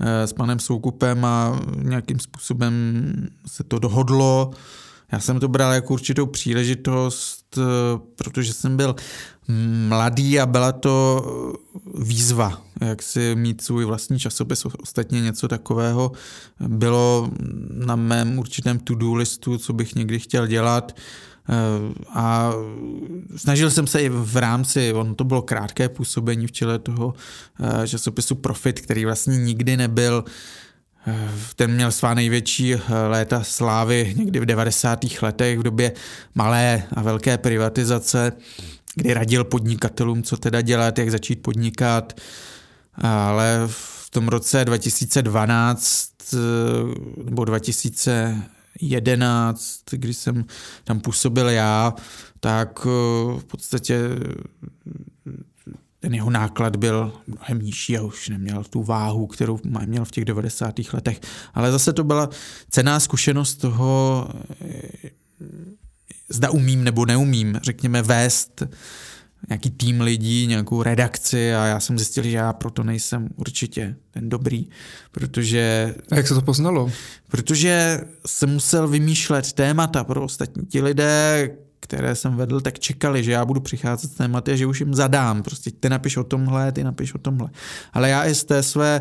Eh, 0.00 0.26
s 0.26 0.32
panem 0.32 0.58
Soukupem 0.58 1.24
a 1.24 1.60
nějakým 1.76 2.20
způsobem 2.20 2.74
se 3.46 3.64
to 3.64 3.78
dohodlo. 3.78 4.50
Já 5.12 5.20
jsem 5.20 5.40
to 5.40 5.48
bral 5.48 5.72
jako 5.72 5.92
určitou 5.92 6.26
příležitost, 6.26 7.58
eh, 7.58 7.62
protože 8.16 8.52
jsem 8.52 8.76
byl 8.76 8.94
mladý 9.88 10.40
a 10.40 10.46
byla 10.46 10.72
to 10.72 11.24
výzva, 11.94 12.62
jak 12.80 13.02
si 13.02 13.34
mít 13.34 13.60
svůj 13.60 13.84
vlastní 13.84 14.18
časopis, 14.18 14.66
ostatně 14.66 15.20
něco 15.20 15.48
takového 15.48 16.12
bylo 16.60 17.30
na 17.70 17.96
mém 17.96 18.38
určitém 18.38 18.78
to-do 18.78 19.14
listu, 19.14 19.58
co 19.58 19.72
bych 19.72 19.94
někdy 19.94 20.18
chtěl 20.18 20.46
dělat. 20.46 20.92
Eh, 21.48 21.94
a 22.08 22.52
snažil 23.36 23.70
jsem 23.70 23.86
se 23.86 24.02
i 24.02 24.08
v 24.08 24.36
rámci, 24.36 24.92
on 24.92 25.14
to 25.14 25.24
bylo 25.24 25.42
krátké 25.42 25.88
působení 25.88 26.46
v 26.46 26.52
čele 26.52 26.78
toho 26.78 27.14
eh, 27.60 27.88
časopisu 27.88 28.34
Profit, 28.34 28.80
který 28.80 29.04
vlastně 29.04 29.36
nikdy 29.36 29.76
nebyl 29.76 30.24
eh, 31.06 31.30
ten 31.56 31.74
měl 31.74 31.92
svá 31.92 32.14
největší 32.14 32.74
léta 33.08 33.42
slávy 33.42 34.14
někdy 34.16 34.40
v 34.40 34.46
90. 34.46 35.04
letech 35.22 35.58
v 35.58 35.62
době 35.62 35.92
malé 36.34 36.82
a 36.92 37.02
velké 37.02 37.38
privatizace, 37.38 38.32
kdy 38.94 39.14
radil 39.14 39.44
podnikatelům, 39.44 40.22
co 40.22 40.36
teda 40.36 40.60
dělat, 40.60 40.98
jak 40.98 41.10
začít 41.10 41.42
podnikat, 41.42 42.20
ale 42.96 43.62
v 43.66 44.10
tom 44.10 44.28
roce 44.28 44.64
2012 44.64 46.10
nebo 47.24 47.44
2000 47.44 48.42
11, 48.80 49.80
když 49.90 50.16
jsem 50.16 50.44
tam 50.84 51.00
působil 51.00 51.48
já, 51.48 51.94
tak 52.40 52.86
eh, 52.86 53.40
v 53.40 53.44
podstatě 53.44 54.00
ten 56.00 56.14
jeho 56.14 56.30
náklad 56.30 56.76
byl 56.76 57.12
mnohem 57.26 57.58
nižší 57.58 57.98
a 57.98 58.02
už 58.02 58.28
neměl 58.28 58.64
tu 58.64 58.82
váhu, 58.82 59.26
kterou 59.26 59.60
měl 59.86 60.04
v 60.04 60.10
těch 60.10 60.24
90. 60.24 60.74
letech. 60.92 61.20
Ale 61.54 61.72
zase 61.72 61.92
to 61.92 62.04
byla 62.04 62.28
cená 62.70 63.00
zkušenost 63.00 63.54
toho, 63.54 64.28
eh, 64.60 65.10
zda 66.28 66.50
umím 66.50 66.84
nebo 66.84 67.06
neumím, 67.06 67.60
řekněme, 67.62 68.02
vést 68.02 68.62
nějaký 69.48 69.70
tým 69.70 70.00
lidí, 70.00 70.46
nějakou 70.46 70.82
redakci 70.82 71.54
a 71.54 71.66
já 71.66 71.80
jsem 71.80 71.98
zjistil, 71.98 72.24
že 72.24 72.30
já 72.30 72.52
proto 72.52 72.84
nejsem 72.84 73.28
určitě 73.36 73.96
ten 74.10 74.28
dobrý, 74.28 74.68
protože... 75.12 75.94
A 76.10 76.16
jak 76.16 76.28
se 76.28 76.34
to 76.34 76.42
poznalo? 76.42 76.90
Protože 77.28 78.00
jsem 78.26 78.50
musel 78.50 78.88
vymýšlet 78.88 79.52
témata 79.52 80.04
pro 80.04 80.24
ostatní. 80.24 80.66
Ti 80.66 80.82
lidé, 80.82 81.50
které 81.80 82.14
jsem 82.14 82.36
vedl, 82.36 82.60
tak 82.60 82.78
čekali, 82.78 83.24
že 83.24 83.32
já 83.32 83.44
budu 83.44 83.60
přicházet 83.60 84.10
s 84.10 84.14
tématy 84.14 84.52
a 84.52 84.56
že 84.56 84.66
už 84.66 84.80
jim 84.80 84.94
zadám. 84.94 85.42
Prostě 85.42 85.70
ty 85.70 85.88
napiš 85.88 86.16
o 86.16 86.24
tomhle, 86.24 86.72
ty 86.72 86.84
napiš 86.84 87.14
o 87.14 87.18
tomhle. 87.18 87.50
Ale 87.92 88.08
já 88.08 88.24
i 88.24 88.34
z 88.34 88.44
té 88.44 88.62
své 88.62 89.00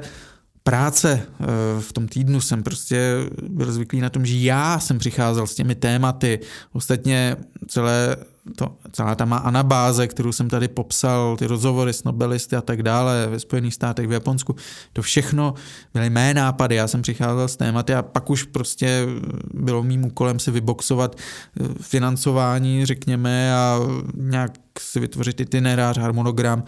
práce 0.64 1.22
eh, 1.22 1.46
v 1.82 1.94
tom 1.94 2.08
týdnu 2.08 2.42
jsem 2.42 2.64
prostě 2.64 3.16
byl 3.50 3.72
zvyklý 3.72 4.02
na 4.02 4.10
tom, 4.10 4.26
že 4.26 4.38
já 4.38 4.80
jsem 4.80 5.00
přicházel 5.00 5.48
s 5.48 5.56
těmi 5.56 5.76
tématy. 5.76 6.40
Ostatně 6.74 7.36
celé 7.68 8.18
to, 8.56 8.78
celá 8.92 9.16
ta 9.16 9.26
má 9.26 9.38
anabáze, 9.38 10.08
kterou 10.08 10.32
jsem 10.32 10.50
tady 10.50 10.68
popsal, 10.68 11.38
ty 11.38 11.48
rozhovory 11.48 11.94
s 11.94 12.04
nobelisty 12.04 12.56
a 12.56 12.62
tak 12.62 12.84
dále 12.84 13.28
ve 13.28 13.40
Spojených 13.40 13.74
státech, 13.74 14.08
v 14.08 14.12
Japonsku, 14.12 14.56
to 14.94 15.02
všechno 15.02 15.54
byly 15.94 16.10
mé 16.10 16.34
nápady, 16.34 16.76
já 16.76 16.88
jsem 16.88 17.02
přicházel 17.02 17.48
s 17.48 17.56
tématy 17.56 17.94
a 17.94 18.02
pak 18.02 18.30
už 18.30 18.44
prostě 18.44 19.08
bylo 19.54 19.84
mým 19.84 20.06
úkolem 20.06 20.40
si 20.40 20.52
vyboxovat 20.52 21.16
eh, 21.16 21.68
financování, 21.82 22.86
řekněme, 22.86 23.56
a 23.56 23.80
nějak 24.14 24.52
si 24.80 25.00
vytvořit 25.00 25.40
itinerář, 25.40 25.98
harmonogram 25.98 26.64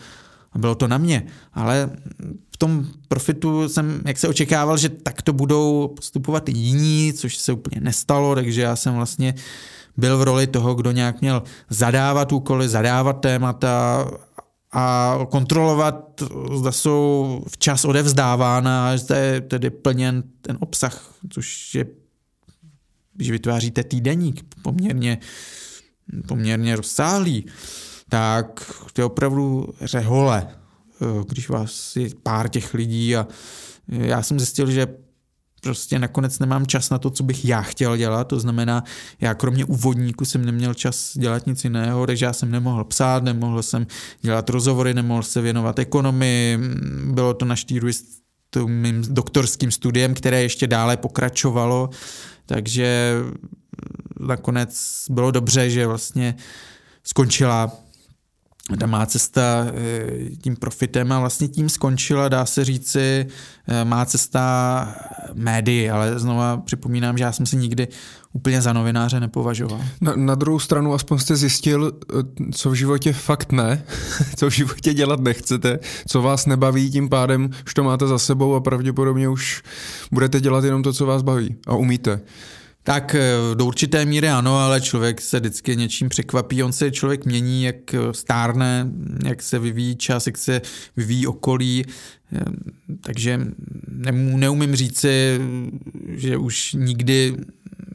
a 0.54 0.58
bylo 0.58 0.76
to 0.76 0.88
na 0.88 0.98
mě. 0.98 1.26
Ale 1.54 1.90
v 2.54 2.58
tom 2.58 2.86
profitu 3.08 3.70
jsem, 3.70 4.02
jak 4.06 4.18
se 4.18 4.28
očekával, 4.28 4.78
že 4.78 4.90
takto 4.90 5.34
budou 5.34 5.88
postupovat 5.88 6.50
jiní, 6.50 7.14
což 7.14 7.38
se 7.38 7.54
úplně 7.54 7.82
nestalo, 7.82 8.36
takže 8.36 8.62
já 8.62 8.76
jsem 8.76 8.96
vlastně 8.96 9.34
byl 9.98 10.18
v 10.18 10.24
roli 10.24 10.48
toho, 10.48 10.76
kdo 10.76 10.92
nějak 10.92 11.22
měl 11.22 11.44
zadávat 11.70 12.32
úkoly, 12.32 12.70
zadávat 12.70 13.14
témata 13.14 14.06
a 14.72 15.18
kontrolovat, 15.30 16.24
zda 16.56 16.72
jsou 16.72 17.42
včas 17.50 17.86
odevzdávána 17.86 18.98
zda 18.98 19.18
je 19.18 19.42
tedy 19.42 19.70
plněn 19.70 20.24
ten 20.42 20.58
obsah, 20.60 21.14
což 21.30 21.76
je, 21.76 21.86
když 23.14 23.32
vytváříte 23.32 23.84
týdeník 23.84 24.44
poměrně, 24.62 25.18
poměrně 26.28 26.76
rozsáhlý, 26.76 27.46
tak 28.10 28.72
to 28.94 29.02
je 29.02 29.06
opravdu 29.06 29.74
řehole, 29.82 30.48
když 31.28 31.50
vás 31.50 31.96
je 31.96 32.10
pár 32.24 32.50
těch 32.50 32.74
lidí 32.74 33.16
a 33.16 33.28
já 33.88 34.24
jsem 34.24 34.40
zjistil, 34.40 34.72
že 34.72 34.88
prostě 35.66 36.00
nakonec 36.00 36.40
nemám 36.40 36.68
čas 36.68 36.90
na 36.90 36.98
to, 36.98 37.10
co 37.10 37.24
bych 37.24 37.46
já 37.46 37.62
chtěl 37.62 37.98
dělat, 37.98 38.28
to 38.28 38.40
znamená, 38.40 38.84
já 39.22 39.34
kromě 39.34 39.66
úvodníku 39.66 40.26
jsem 40.26 40.46
neměl 40.46 40.74
čas 40.74 41.18
dělat 41.18 41.48
nic 41.48 41.64
jiného, 41.64 42.08
takže 42.08 42.26
já 42.26 42.34
jsem 42.34 42.52
nemohl 42.52 42.84
psát, 42.84 43.24
nemohl 43.24 43.64
jsem 43.64 43.88
dělat 44.22 44.50
rozhovory, 44.50 44.94
nemohl 44.94 45.24
se 45.24 45.42
věnovat 45.42 45.80
ekonomii, 45.80 46.60
bylo 47.06 47.34
to 47.34 47.46
na 47.46 47.56
štíru 47.56 47.88
s 47.90 48.04
mým 48.66 49.04
doktorským 49.10 49.72
studiem, 49.72 50.14
které 50.14 50.42
ještě 50.42 50.68
dále 50.68 50.98
pokračovalo, 50.98 51.90
takže 52.46 53.16
nakonec 54.20 55.04
bylo 55.10 55.32
dobře, 55.32 55.70
že 55.70 55.88
vlastně 55.88 56.36
skončila 57.04 57.72
ta 58.80 58.86
má 58.88 59.06
cesta 59.06 59.68
eh, 59.68 60.36
tím 60.42 60.56
profitem 60.56 61.12
a 61.12 61.20
vlastně 61.20 61.48
tím 61.48 61.70
skončila, 61.70 62.30
dá 62.30 62.46
se 62.46 62.66
říci, 62.66 63.26
eh, 63.68 63.86
má 63.86 64.06
cesta 64.06 64.96
médií, 65.34 65.90
ale 65.90 66.20
znova 66.20 66.58
připomínám, 66.58 67.18
že 67.18 67.24
já 67.24 67.32
jsem 67.32 67.46
se 67.46 67.56
nikdy 67.56 67.88
úplně 68.34 68.62
za 68.62 68.74
novináře 68.74 69.20
nepovažoval. 69.20 69.82
Na, 70.02 70.14
na 70.16 70.36
druhou 70.36 70.60
stranu 70.60 70.94
aspoň 70.94 71.18
jste 71.18 71.36
zjistil, 71.36 71.92
eh, 71.92 72.52
co 72.52 72.70
v 72.70 72.74
životě 72.74 73.14
fakt 73.14 73.52
ne, 73.52 73.84
co 74.36 74.50
v 74.50 74.54
životě 74.54 74.94
dělat 74.94 75.20
nechcete, 75.20 75.80
co 76.08 76.22
vás 76.22 76.46
nebaví, 76.46 76.92
tím 76.92 77.10
pádem 77.10 77.50
už 77.66 77.74
to 77.74 77.84
máte 77.84 78.08
za 78.08 78.20
sebou 78.20 78.56
a 78.56 78.60
pravděpodobně 78.60 79.30
už 79.30 79.64
budete 80.12 80.42
dělat 80.42 80.64
jenom 80.64 80.84
to, 80.84 80.94
co 80.94 81.06
vás 81.06 81.22
baví 81.22 81.56
a 81.68 81.76
umíte. 81.76 82.22
Tak 82.86 83.16
eh, 83.16 83.56
do 83.56 83.66
určité 83.66 84.06
míry 84.06 84.30
ano, 84.30 84.58
ale 84.58 84.82
člověk 84.82 85.22
se 85.22 85.40
vždycky 85.40 85.76
něčím 85.76 86.10
překvapí. 86.10 86.64
On 86.64 86.72
se 86.72 86.92
člověk 86.92 87.26
mění, 87.26 87.64
jak 87.64 87.94
eh, 87.94 88.00
stárne, 88.12 88.88
jak 89.26 89.42
se 89.42 89.60
vyvíjí 89.60 89.96
čas, 89.96 90.28
jak 90.28 90.38
se 90.38 90.62
vyvíjí 90.98 91.28
okolí. 91.28 91.86
Eh, 92.34 92.40
takže 93.02 93.42
neumím 94.18 94.76
říci, 94.76 95.40
že 96.08 96.38
už 96.38 96.74
nikdy 96.74 97.36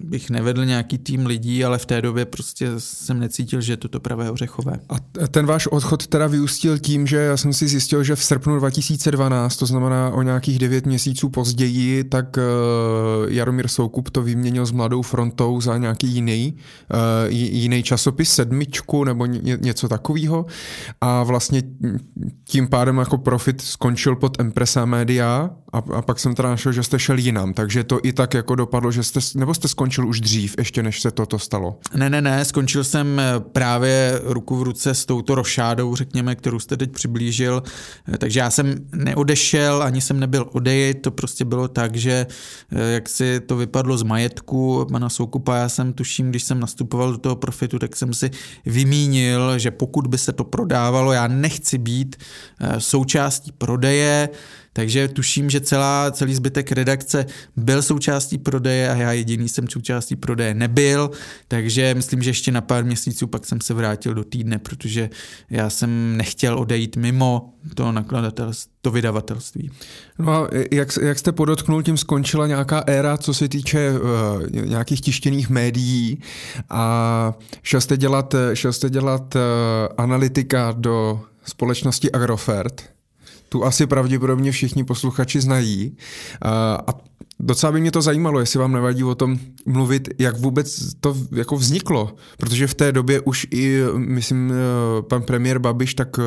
bych 0.05 0.31
nevedl 0.31 0.65
nějaký 0.65 0.99
tým 0.99 1.27
lidí, 1.27 1.65
ale 1.65 1.79
v 1.79 1.87
té 1.87 2.03
době 2.03 2.25
prostě 2.25 2.69
jsem 2.79 3.21
necítil, 3.21 3.61
že 3.61 3.73
je 3.73 3.77
to 3.77 3.89
to 3.89 4.01
pravé 4.01 4.31
ořechové. 4.31 4.73
A 4.89 5.27
ten 5.29 5.47
váš 5.47 5.67
odchod 5.67 6.07
teda 6.07 6.27
vyústil 6.27 6.79
tím, 6.79 7.07
že 7.07 7.17
já 7.17 7.37
jsem 7.37 7.53
si 7.53 7.69
zjistil, 7.69 8.03
že 8.03 8.17
v 8.17 8.25
srpnu 8.25 8.59
2012, 8.59 9.57
to 9.57 9.67
znamená 9.67 10.11
o 10.11 10.23
nějakých 10.23 10.59
devět 10.59 10.87
měsíců 10.87 11.29
později, 11.29 12.05
tak 12.05 12.37
uh, 12.37 13.33
Jaromír 13.33 13.69
Soukup 13.69 14.11
to 14.11 14.23
vyměnil 14.23 14.67
s 14.67 14.71
Mladou 14.71 15.03
frontou 15.03 15.61
za 15.61 15.77
nějaký 15.77 16.07
jiný, 16.09 16.55
uh, 16.95 16.99
jiný 17.33 17.83
časopis, 17.83 18.31
sedmičku 18.31 19.05
nebo 19.05 19.27
ně, 19.27 19.59
něco 19.61 19.89
takového. 19.89 20.47
A 21.01 21.23
vlastně 21.23 21.63
tím 22.45 22.69
pádem 22.69 22.99
jako 22.99 23.19
profit 23.19 23.61
skončil 23.61 24.17
pod 24.17 24.41
Empresa 24.41 24.85
Media 24.85 25.51
a, 25.73 25.79
a 25.79 26.03
pak 26.03 26.19
jsem 26.19 26.35
teda 26.35 26.49
našel, 26.49 26.73
že 26.73 26.83
jste 26.83 26.99
šel 26.99 27.19
jinam, 27.19 27.55
takže 27.55 27.85
to 27.85 28.01
i 28.03 28.13
tak 28.13 28.35
jako 28.35 28.55
dopadlo, 28.55 28.93
že 28.93 29.03
jste, 29.03 29.21
nebo 29.35 29.55
jste 29.55 29.69
skončil 29.69 30.09
už 30.09 30.21
dřív, 30.21 30.55
ještě 30.59 30.83
než 30.83 31.01
se 31.01 31.11
toto 31.11 31.39
stalo? 31.39 31.79
Ne, 31.95 32.11
ne, 32.11 32.21
ne, 32.21 32.45
skončil 32.45 32.85
jsem 32.85 33.21
eh, 33.21 33.41
právě 33.41 34.21
ruku 34.25 34.57
v 34.57 34.63
ruce 34.63 34.95
s 34.95 35.07
touto 35.07 35.35
rošádou, 35.35 35.97
řekněme, 35.97 36.35
kterou 36.35 36.59
jste 36.59 36.77
teď 36.77 36.93
přiblížil, 36.93 37.63
eh, 38.15 38.19
takže 38.19 38.41
já 38.41 38.51
jsem 38.51 38.75
neodešel, 38.95 39.83
ani 39.83 40.01
jsem 40.01 40.21
nebyl 40.21 40.47
odejít, 40.53 41.03
to 41.03 41.11
prostě 41.11 41.45
bylo 41.45 41.69
tak, 41.69 41.97
že 41.97 42.27
eh, 42.73 42.93
jak 42.93 43.09
si 43.09 43.41
to 43.41 43.57
vypadlo 43.57 43.99
z 43.99 44.03
majetku 44.03 44.87
pana 44.93 45.09
Soukupa, 45.09 45.57
já 45.57 45.69
jsem 45.69 45.93
tuším, 45.93 46.31
když 46.31 46.43
jsem 46.43 46.61
nastupoval 46.61 47.13
do 47.13 47.19
toho 47.19 47.37
profitu, 47.37 47.79
tak 47.79 47.97
jsem 47.97 48.15
si 48.15 48.31
vymínil, 48.67 49.59
že 49.59 49.71
pokud 49.71 50.07
by 50.07 50.19
se 50.19 50.33
to 50.33 50.45
prodávalo, 50.45 51.13
já 51.13 51.27
nechci 51.27 51.79
být 51.79 52.17
součástí 52.79 53.53
prodeje, 53.53 54.29
takže 54.73 55.09
tuším, 55.09 55.51
že 55.51 55.61
celá, 55.61 56.11
celý 56.11 56.35
zbytek 56.35 56.73
redakce 56.73 57.27
byl 57.57 57.83
součástí 57.83 58.39
prodeje 58.39 58.91
a 58.91 58.95
já 58.95 59.13
jediný 59.13 59.49
jsem 59.49 59.69
součástí 59.69 60.17
prodeje 60.17 60.55
nebyl, 60.55 61.11
takže 61.49 61.95
myslím, 61.95 62.23
že 62.23 62.31
ještě 62.31 62.53
na 62.53 62.61
pár 62.61 62.85
měsíců 62.85 63.27
pak 63.27 63.47
jsem 63.47 63.61
se 63.61 63.75
vrátil 63.75 64.15
do 64.15 64.25
týdne, 64.25 64.59
protože 64.59 65.11
já 65.51 65.71
jsem 65.71 66.17
nechtěl 66.17 66.59
odejít 66.59 66.97
mimo 66.97 67.55
to 67.75 67.93
nakladatelství, 67.93 68.73
to 68.83 68.91
vydavatelství. 68.91 69.71
No 70.19 70.33
a 70.33 70.49
jak, 70.73 70.89
jak 71.03 71.19
jste 71.19 71.33
podotknul, 71.33 71.83
tím 71.83 71.97
skončila 71.97 72.47
nějaká 72.47 72.85
éra, 72.87 73.17
co 73.17 73.35
se 73.35 73.49
týče 73.49 73.93
uh, 73.93 74.67
nějakých 74.67 75.01
tištěných 75.01 75.51
médií. 75.51 76.21
A 76.71 77.35
šel 77.63 77.81
jste 77.81 77.97
dělat, 77.97 78.35
šel 78.55 78.73
jste 78.73 78.91
dělat 78.91 79.35
uh, 79.35 79.41
analytika 79.97 80.75
do 80.77 81.21
společnosti 81.45 82.13
Agrofert 82.13 83.00
tu 83.51 83.65
asi 83.65 83.87
pravděpodobně 83.87 84.53
všichni 84.53 84.85
posluchači 84.85 85.41
znají. 85.41 85.97
A 86.87 86.95
docela 87.41 87.73
by 87.73 87.81
mě 87.81 87.91
to 87.91 88.03
zajímalo, 88.03 88.41
jestli 88.41 88.59
vám 88.59 88.73
nevadí 88.73 89.05
o 89.05 89.15
tom 89.15 89.39
mluvit, 89.67 90.09
jak 90.19 90.39
vůbec 90.39 90.95
to 91.01 91.17
jako 91.33 91.57
vzniklo, 91.57 92.15
protože 92.39 92.67
v 92.67 92.75
té 92.75 92.93
době 92.93 93.21
už 93.21 93.47
i, 93.51 93.81
myslím, 93.97 94.53
e, 94.53 94.55
pan 95.03 95.23
premiér 95.23 95.59
Babiš 95.59 95.95
tak 95.95 96.19
e, 96.19 96.23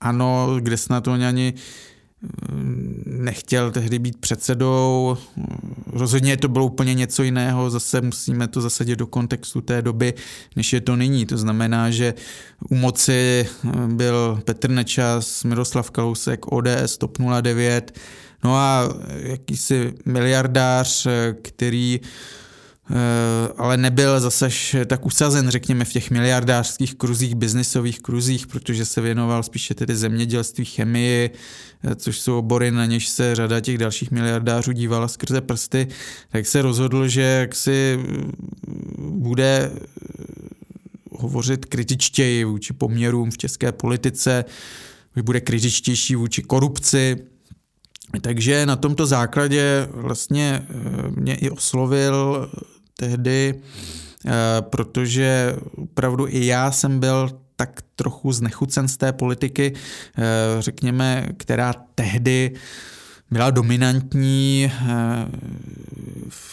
ano, 0.00 0.56
kde 0.60 0.76
snad 0.76 1.08
on 1.08 1.24
ani 1.24 1.54
nechtěl 3.06 3.70
tehdy 3.70 3.98
být 3.98 4.16
předsedou, 4.16 5.16
rozhodně 5.86 6.36
to 6.36 6.48
bylo 6.48 6.66
úplně 6.66 6.94
něco 6.94 7.22
jiného, 7.22 7.70
zase 7.70 8.00
musíme 8.00 8.48
to 8.48 8.60
zasadit 8.60 8.96
do 8.96 9.06
kontextu 9.06 9.60
té 9.60 9.82
doby, 9.82 10.14
než 10.56 10.72
je 10.72 10.80
to 10.80 10.96
nyní. 10.96 11.26
To 11.26 11.38
znamená, 11.38 11.90
že 11.90 12.14
u 12.70 12.74
moci 12.74 13.48
byl 13.86 14.40
Petr 14.44 14.70
Nečas, 14.70 15.44
Miroslav 15.44 15.90
Kalousek, 15.90 16.52
ODS, 16.52 16.98
TOP 16.98 17.18
09, 17.42 17.98
no 18.44 18.56
a 18.56 18.88
jakýsi 19.22 19.94
miliardář, 20.04 21.06
který 21.42 22.00
Eh, 22.02 22.39
ale 23.56 23.76
nebyl 23.76 24.20
zase 24.20 24.48
tak 24.86 25.06
usazen, 25.06 25.50
řekněme, 25.50 25.84
v 25.84 25.92
těch 25.92 26.10
miliardářských 26.10 26.94
kruzích, 26.94 27.34
biznisových 27.34 28.00
kruzích, 28.00 28.46
protože 28.46 28.84
se 28.84 29.00
věnoval 29.00 29.42
spíše 29.42 29.74
tedy 29.74 29.96
zemědělství, 29.96 30.64
chemii, 30.64 31.30
eh, 31.84 31.94
což 31.94 32.20
jsou 32.20 32.38
obory, 32.38 32.70
na 32.70 32.86
něž 32.86 33.08
se 33.08 33.34
řada 33.34 33.60
těch 33.60 33.78
dalších 33.78 34.10
miliardářů 34.10 34.72
dívala 34.72 35.08
skrze 35.08 35.40
prsty, 35.40 35.88
tak 36.28 36.46
se 36.46 36.62
rozhodl, 36.62 37.08
že 37.08 37.20
jak 37.20 37.54
si 37.54 37.98
mm, 37.98 38.32
bude 39.20 39.70
eh, 39.74 39.80
hovořit 41.10 41.64
kritičtěji 41.64 42.44
vůči 42.44 42.72
poměrům 42.72 43.30
v 43.30 43.38
české 43.38 43.72
politice, 43.72 44.44
bude 45.22 45.40
kritičtější 45.40 46.14
vůči 46.14 46.42
korupci, 46.42 47.16
takže 48.20 48.66
na 48.66 48.76
tomto 48.76 49.06
základě 49.06 49.88
vlastně 49.90 50.66
mě 51.16 51.34
i 51.34 51.50
oslovil 51.50 52.50
tehdy, 53.00 53.54
eh, 53.54 54.30
protože 54.60 55.56
opravdu 55.76 56.26
i 56.28 56.46
já 56.46 56.70
jsem 56.72 57.00
byl 57.00 57.40
tak 57.56 57.80
trochu 57.96 58.32
znechucen 58.32 58.88
z 58.88 58.96
té 58.96 59.12
politiky, 59.12 59.72
eh, 59.72 60.22
řekněme, 60.58 61.28
která 61.36 61.72
tehdy 61.94 62.52
byla 63.30 63.50
dominantní. 63.50 64.72
Eh, 64.72 65.28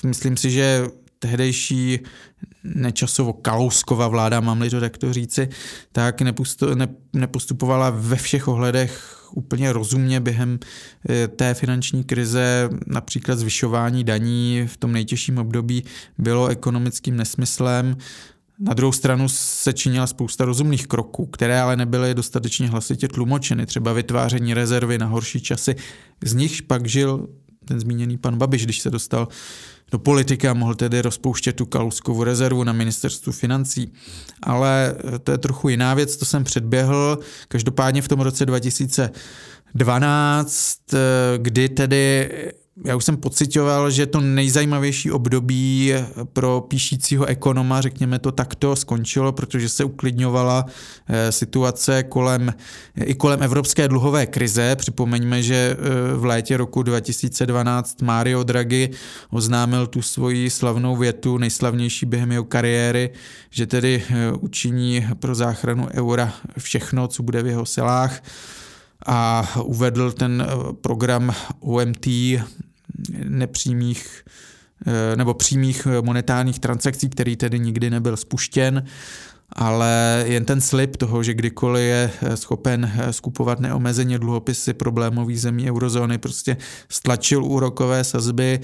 myslím 0.04 0.38
si, 0.38 0.52
že 0.52 0.88
tehdejší 1.20 2.00
nečasovo 2.64 3.34
Kalouskova 3.34 4.08
vláda, 4.08 4.40
mám-li 4.40 4.70
to 4.70 4.80
takto 4.80 5.14
říci, 5.14 5.50
tak 5.92 6.22
nepostupovala 7.14 7.90
ve 7.90 8.16
všech 8.16 8.48
ohledech 8.48 9.18
úplně 9.34 9.74
rozumně 9.74 10.20
během 10.20 10.60
eh, 11.10 11.28
té 11.28 11.54
finanční 11.54 12.04
krize, 12.04 12.70
například 12.88 13.40
zvyšování 13.40 14.04
daní 14.04 14.64
v 14.68 14.78
tom 14.78 14.92
nejtěžším 14.92 15.38
období 15.38 15.84
bylo 16.18 16.48
ekonomickým 16.48 17.18
nesmyslem. 17.18 17.98
Na 18.60 18.74
druhou 18.74 18.92
stranu 18.92 19.30
se 19.30 19.74
činila 19.74 20.08
spousta 20.08 20.46
rozumných 20.46 20.88
kroků, 20.88 21.26
které 21.26 21.62
ale 21.62 21.76
nebyly 21.76 22.14
dostatečně 22.14 22.68
hlasitě 22.68 23.08
tlumočeny, 23.08 23.66
třeba 23.66 23.94
vytváření 23.94 24.54
rezervy 24.54 24.98
na 24.98 25.06
horší 25.06 25.42
časy. 25.42 25.76
Z 26.24 26.34
nichž 26.34 26.62
pak 26.62 26.86
žil 26.86 27.28
ten 27.68 27.80
zmíněný 27.80 28.18
pan 28.18 28.38
Babiš, 28.38 28.66
když 28.66 28.80
se 28.80 28.90
dostal 28.90 29.28
do 29.92 30.00
politiky 30.00 30.48
a 30.48 30.54
mohl 30.54 30.76
tedy 30.76 31.02
rozpouštět 31.02 31.56
tu 31.56 31.66
kaluskovou 31.66 32.24
rezervu 32.24 32.64
na 32.64 32.74
ministerstvu 32.74 33.32
financí. 33.32 33.94
Ale 34.44 34.96
to 35.24 35.32
je 35.32 35.38
trochu 35.38 35.70
jiná 35.70 35.94
věc, 35.94 36.18
to 36.18 36.26
jsem 36.26 36.44
předběhl. 36.44 37.20
Každopádně 37.48 38.02
v 38.02 38.08
tom 38.08 38.20
roce 38.20 38.46
2012, 38.46 40.80
kdy 41.38 41.70
tedy 41.70 42.30
já 42.86 42.96
už 42.96 43.06
jsem 43.06 43.18
pocitoval, 43.18 43.92
že 43.92 44.06
to 44.06 44.22
nejzajímavější 44.22 45.12
období 45.12 45.94
pro 46.34 46.62
píšícího 46.62 47.26
ekonoma, 47.26 47.82
řekněme 47.82 48.20
to 48.20 48.32
takto, 48.32 48.76
skončilo, 48.76 49.32
protože 49.32 49.70
se 49.70 49.84
uklidňovala 49.84 50.66
eh, 51.08 51.32
situace 51.32 52.04
kolem, 52.04 52.54
i 52.96 53.14
kolem 53.14 53.44
evropské 53.44 53.88
dluhové 53.88 54.26
krize. 54.26 54.76
Připomeňme, 54.76 55.44
že 55.44 55.56
eh, 55.56 56.16
v 56.16 56.26
létě 56.26 56.58
roku 56.58 56.84
2012 56.84 58.02
Mario 58.02 58.44
Draghi 58.44 58.90
oznámil 59.30 59.88
tu 59.88 60.02
svoji 60.02 60.50
slavnou 60.50 60.96
větu, 60.96 61.38
nejslavnější 61.38 62.06
během 62.06 62.32
jeho 62.32 62.44
kariéry, 62.44 63.10
že 63.50 63.68
tedy 63.68 64.04
eh, 64.10 64.32
učiní 64.32 65.08
pro 65.20 65.36
záchranu 65.36 65.88
eura 65.94 66.34
všechno, 66.58 67.08
co 67.08 67.24
bude 67.24 67.44
v 67.44 67.48
jeho 67.48 67.66
silách 67.66 68.22
a 69.06 69.48
uvedl 69.64 70.12
ten 70.12 70.48
program 70.82 71.34
OMT, 71.60 72.08
nepřímých 73.24 74.26
eh, 74.88 75.16
nebo 75.16 75.34
přímých 75.34 75.88
monetárních 76.02 76.60
transakcí, 76.60 77.10
který 77.10 77.36
tedy 77.36 77.60
nikdy 77.60 77.90
nebyl 77.90 78.18
spuštěn, 78.18 78.84
ale 79.52 80.24
jen 80.28 80.46
ten 80.46 80.62
slib 80.62 80.96
toho, 80.96 81.24
že 81.24 81.34
kdykoliv 81.34 81.84
je 81.84 82.12
eh, 82.22 82.38
schopen 82.38 82.92
eh, 82.98 83.14
skupovat 83.14 83.60
neomezeně 83.60 84.20
dluhopisy 84.20 84.74
problémových 84.74 85.42
zemí 85.42 85.70
eurozóny, 85.70 86.18
prostě 86.18 86.58
stlačil 86.90 87.44
úrokové 87.44 88.04
sazby 88.04 88.60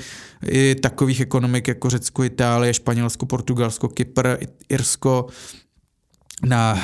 i 0.45 0.75
takových 0.75 1.21
ekonomik 1.21 1.67
jako 1.67 1.89
Řecko, 1.89 2.23
Itálie, 2.23 2.73
Španělsko, 2.73 3.25
Portugalsko, 3.25 3.89
Kypr, 3.89 4.37
Irsko 4.69 5.27
na 6.45 6.79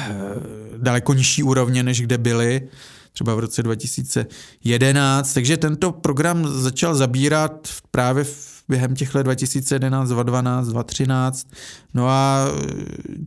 daleko 0.77 1.13
nižší 1.13 1.43
úrovně, 1.43 1.83
než 1.83 2.01
kde 2.01 2.17
byly 2.17 2.69
třeba 3.13 3.35
v 3.35 3.39
roce 3.39 3.63
2011. 3.63 5.33
Takže 5.33 5.57
tento 5.57 5.91
program 5.91 6.47
začal 6.47 6.95
zabírat 6.95 7.67
právě 7.91 8.23
v 8.23 8.59
během 8.69 8.95
těch 8.95 9.15
let 9.15 9.23
2011, 9.23 10.09
2012, 10.09 10.67
2013. 10.67 11.47
No 11.93 12.07
a 12.07 12.47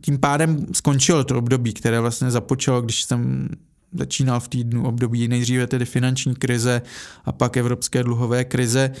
tím 0.01 0.17
pádem 0.17 0.65
skončilo 0.71 1.23
to 1.23 1.37
období, 1.37 1.73
které 1.73 1.99
vlastně 1.99 2.31
započalo, 2.31 2.81
když 2.81 3.03
jsem 3.03 3.49
začínal 3.93 4.39
v 4.39 4.47
týdnu 4.47 4.87
období 4.87 5.27
nejdříve 5.27 5.67
tedy 5.67 5.85
finanční 5.85 6.35
krize 6.35 6.81
a 7.25 7.31
pak 7.31 7.57
evropské 7.57 8.03
dluhové 8.03 8.45
krize. 8.45 8.91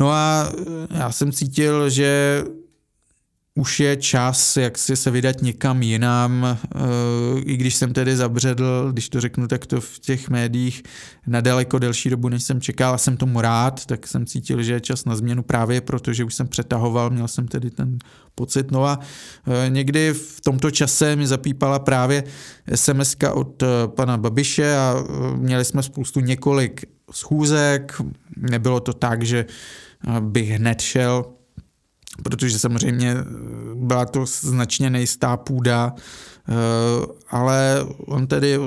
No 0.00 0.10
a 0.10 0.52
já 0.90 1.12
jsem 1.12 1.32
cítil, 1.32 1.90
že 1.90 2.42
už 3.56 3.80
je 3.80 3.96
čas, 3.96 4.56
jak 4.56 4.78
si 4.78 4.96
se 4.96 5.10
vydat 5.10 5.42
někam 5.42 5.82
jinam, 5.82 6.44
eh, 6.44 6.78
i 7.40 7.56
když 7.56 7.74
jsem 7.74 7.92
tedy 7.92 8.16
zabředl, 8.16 8.92
když 8.92 9.08
to 9.08 9.20
řeknu 9.20 9.48
takto 9.48 9.80
v 9.80 9.98
těch 9.98 10.28
médiích, 10.28 10.82
na 11.26 11.40
daleko 11.40 11.78
delší 11.78 12.10
dobu, 12.10 12.28
než 12.28 12.42
jsem 12.42 12.60
čekal 12.60 12.94
a 12.94 12.98
jsem 12.98 13.16
tomu 13.16 13.40
rád, 13.40 13.86
tak 13.86 14.06
jsem 14.06 14.26
cítil, 14.26 14.62
že 14.62 14.72
je 14.72 14.80
čas 14.80 15.04
na 15.04 15.16
změnu 15.16 15.42
právě 15.42 15.80
proto, 15.80 16.12
že 16.12 16.24
už 16.24 16.34
jsem 16.34 16.48
přetahoval, 16.48 17.10
měl 17.10 17.28
jsem 17.28 17.48
tedy 17.48 17.70
ten 17.70 17.98
pocit. 18.34 18.70
No 18.70 18.84
a 18.84 18.98
eh, 19.46 19.70
někdy 19.70 20.12
v 20.12 20.40
tomto 20.40 20.70
čase 20.70 21.16
mi 21.16 21.26
zapípala 21.26 21.78
právě 21.78 22.24
sms 22.74 23.16
od 23.32 23.62
eh, 23.62 23.66
pana 23.86 24.16
Babiše 24.16 24.76
a 24.76 24.94
měli 25.36 25.64
jsme 25.64 25.82
spoustu 25.82 26.20
několik 26.20 26.84
schůzek, 27.10 28.00
nebylo 28.36 28.80
to 28.80 28.92
tak, 28.92 29.22
že 29.22 29.46
bych 30.20 30.48
hned 30.48 30.80
šel 30.80 31.24
protože 32.22 32.58
samozřejmě 32.58 33.10
eh, 33.10 33.24
byla 33.74 34.06
to 34.06 34.26
značně 34.26 34.90
nejistá 34.90 35.36
půda, 35.36 35.94
eh, 36.48 36.52
ale 37.30 37.86
on 38.06 38.26
tedy 38.26 38.58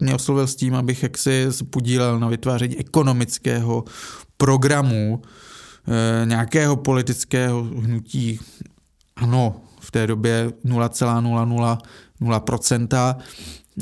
mě 0.00 0.14
oslovil 0.14 0.46
s 0.46 0.56
tím, 0.56 0.74
abych 0.74 1.02
jaksi 1.02 1.48
podílel 1.70 2.20
na 2.20 2.28
vytváření 2.28 2.76
ekonomického 2.76 3.84
programu 4.36 5.22
eh, 5.22 5.26
nějakého 6.26 6.76
politického 6.76 7.62
hnutí. 7.62 8.40
Ano, 9.16 9.56
v 9.80 9.90
té 9.90 10.06
době 10.06 10.50
0,000%. 10.64 13.16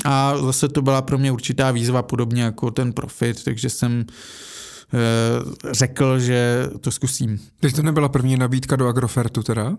A 0.05 0.37
zase 0.37 0.67
to 0.67 0.81
byla 0.81 1.01
pro 1.01 1.17
mě 1.17 1.31
určitá 1.31 1.71
výzva, 1.71 2.01
podobně 2.01 2.43
jako 2.43 2.71
ten 2.71 2.93
profit, 2.93 3.43
takže 3.43 3.69
jsem 3.69 4.05
řekl, 5.71 6.19
že 6.19 6.69
to 6.79 6.91
zkusím. 6.91 7.39
Teď 7.59 7.75
to 7.75 7.81
nebyla 7.81 8.09
první 8.09 8.37
nabídka 8.37 8.75
do 8.75 8.87
Agrofertu 8.87 9.43
teda? 9.43 9.77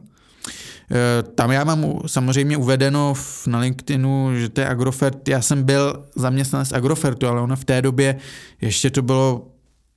Eh, 0.91 1.23
tam 1.23 1.51
já 1.51 1.65
mám 1.65 2.01
samozřejmě 2.07 2.57
uvedeno 2.57 3.15
na 3.47 3.59
LinkedInu, 3.59 4.31
že 4.35 4.49
to 4.49 4.61
je 4.61 4.69
Agrofert. 4.69 5.29
Já 5.29 5.43
jsem 5.43 5.63
byl 5.63 6.05
zaměstnanec 6.17 6.73
Agrofertu, 6.73 7.27
ale 7.27 7.41
ono 7.41 7.57
v 7.57 7.65
té 7.65 7.83
době 7.83 8.17
ještě 8.61 8.91
to 8.91 9.03
bylo 9.03 9.49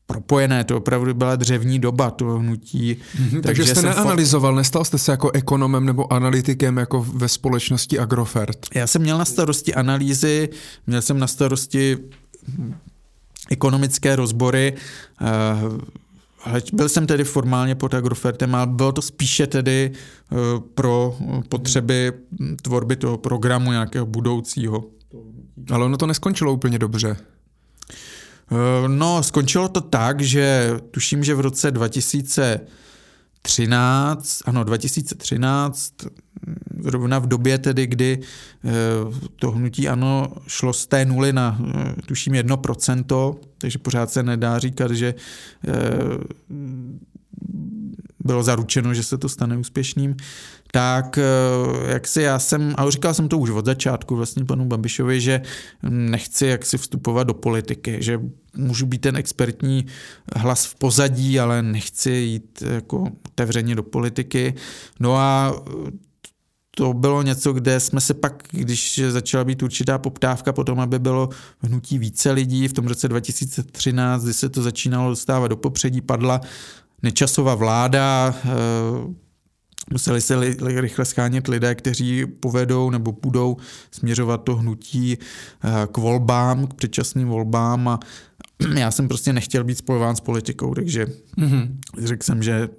propojené, 0.05 0.63
to 0.63 0.77
opravdu 0.77 1.13
byla 1.13 1.35
dřevní 1.35 1.79
doba 1.79 2.11
toho 2.11 2.39
hnutí. 2.39 2.95
Mm-hmm, 2.95 3.41
takže, 3.41 3.41
takže 3.41 3.75
jste 3.75 3.81
neanalyzoval, 3.81 4.53
fo- 4.53 4.55
nestal 4.55 4.85
jste 4.85 4.97
se 4.97 5.11
jako 5.11 5.31
ekonomem 5.31 5.85
nebo 5.85 6.13
analytikem 6.13 6.77
jako 6.77 7.05
ve 7.13 7.27
společnosti 7.27 7.99
Agrofert? 7.99 8.57
Já 8.75 8.87
jsem 8.87 9.01
měl 9.01 9.17
na 9.17 9.25
starosti 9.25 9.73
analýzy, 9.73 10.49
měl 10.87 11.01
jsem 11.01 11.19
na 11.19 11.27
starosti 11.27 11.97
ekonomické 13.49 14.15
rozbory. 14.15 14.73
Ale 16.47 16.61
byl 16.73 16.89
jsem 16.89 17.07
tedy 17.07 17.23
formálně 17.23 17.75
pod 17.75 17.93
Agrofertem, 17.93 18.55
ale 18.55 18.67
bylo 18.67 18.91
to 18.91 19.01
spíše 19.01 19.47
tedy 19.47 19.91
eh, 19.91 20.35
pro 20.75 21.17
potřeby 21.49 22.13
tvorby 22.61 22.95
toho 22.95 23.17
programu 23.17 23.71
nějakého 23.71 24.05
budoucího. 24.05 24.85
Ale 25.69 25.85
ono 25.85 25.97
to 25.97 26.07
neskončilo 26.07 26.53
úplně 26.53 26.79
dobře. 26.79 27.17
Eh, 28.51 28.87
no, 28.87 29.23
skončilo 29.23 29.69
to 29.69 29.81
tak, 29.81 30.21
že 30.21 30.71
tuším, 30.91 31.23
že 31.23 31.35
v 31.35 31.39
roce 31.39 31.71
2000 31.71 32.59
13, 33.47 34.41
ano, 34.45 34.63
2013, 34.63 35.93
zrovna 36.79 37.19
v 37.19 37.27
době 37.27 37.57
tedy, 37.57 37.87
kdy 37.87 38.19
eh, 38.19 38.71
to 39.35 39.51
hnutí 39.51 39.87
ano 39.87 40.27
šlo 40.47 40.73
z 40.73 40.87
té 40.87 41.05
nuly 41.05 41.33
na 41.33 41.59
eh, 41.75 41.95
tuším 42.05 42.33
1%, 42.33 43.35
takže 43.57 43.79
pořád 43.79 44.11
se 44.11 44.23
nedá 44.23 44.59
říkat, 44.59 44.91
že 44.91 45.15
eh, 45.67 45.73
bylo 48.19 48.43
zaručeno, 48.43 48.93
že 48.93 49.03
se 49.03 49.17
to 49.17 49.29
stane 49.29 49.57
úspěšným, 49.57 50.15
tak 50.71 51.19
jak 51.87 52.07
si 52.07 52.21
já 52.21 52.39
jsem, 52.39 52.73
a 52.77 52.89
říkal 52.89 53.13
jsem 53.13 53.27
to 53.27 53.37
už 53.37 53.49
od 53.49 53.65
začátku 53.65 54.15
vlastně 54.15 54.45
panu 54.45 54.65
Babišovi, 54.65 55.21
že 55.21 55.41
nechci 55.89 56.45
jak 56.45 56.65
si 56.65 56.77
vstupovat 56.77 57.23
do 57.23 57.33
politiky, 57.33 57.97
že 57.99 58.19
můžu 58.57 58.85
být 58.85 59.01
ten 59.01 59.15
expertní 59.15 59.85
hlas 60.35 60.65
v 60.65 60.75
pozadí, 60.75 61.39
ale 61.39 61.61
nechci 61.61 62.11
jít 62.11 62.63
jako 62.73 63.03
otevřeně 63.27 63.75
do 63.75 63.83
politiky. 63.83 64.53
No 64.99 65.15
a 65.15 65.55
to 66.77 66.93
bylo 66.93 67.21
něco, 67.21 67.53
kde 67.53 67.79
jsme 67.79 68.01
se 68.01 68.13
pak, 68.13 68.43
když 68.51 69.01
začala 69.09 69.43
být 69.43 69.63
určitá 69.63 69.97
poptávka 69.97 70.53
potom, 70.53 70.79
aby 70.79 70.99
bylo 70.99 71.29
hnutí 71.59 71.97
více 71.97 72.31
lidí, 72.31 72.67
v 72.67 72.73
tom 72.73 72.87
roce 72.87 73.07
2013, 73.07 74.23
kdy 74.23 74.33
se 74.33 74.49
to 74.49 74.61
začínalo 74.63 75.09
dostávat 75.09 75.47
do 75.47 75.57
popředí, 75.57 76.01
padla 76.01 76.41
nečasová 77.03 77.55
vláda, 77.55 78.35
eh, 78.45 78.49
museli 79.91 80.21
se 80.21 80.55
rychle 80.59 81.05
schánět 81.05 81.47
lidé, 81.47 81.75
kteří 81.75 82.25
povedou 82.25 82.89
nebo 82.89 83.11
budou 83.11 83.57
směřovat 83.91 84.43
to 84.43 84.55
hnutí 84.55 85.17
eh, 85.17 85.87
k 85.91 85.97
volbám, 85.97 86.67
k 86.67 86.73
předčasným 86.73 87.27
volbám 87.27 87.87
a 87.87 87.99
já 88.75 88.91
jsem 88.91 89.07
prostě 89.07 89.33
nechtěl 89.33 89.63
být 89.63 89.77
spojován 89.77 90.15
s 90.15 90.19
politikou, 90.19 90.73
takže 90.73 91.05
mm-hmm. 91.37 91.69
řekl 92.03 92.23
jsem, 92.23 92.43
že 92.43 92.69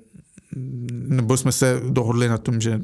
nebo 0.90 1.36
jsme 1.36 1.52
se 1.52 1.80
dohodli 1.88 2.28
na 2.28 2.38
tom, 2.38 2.60
že 2.60 2.80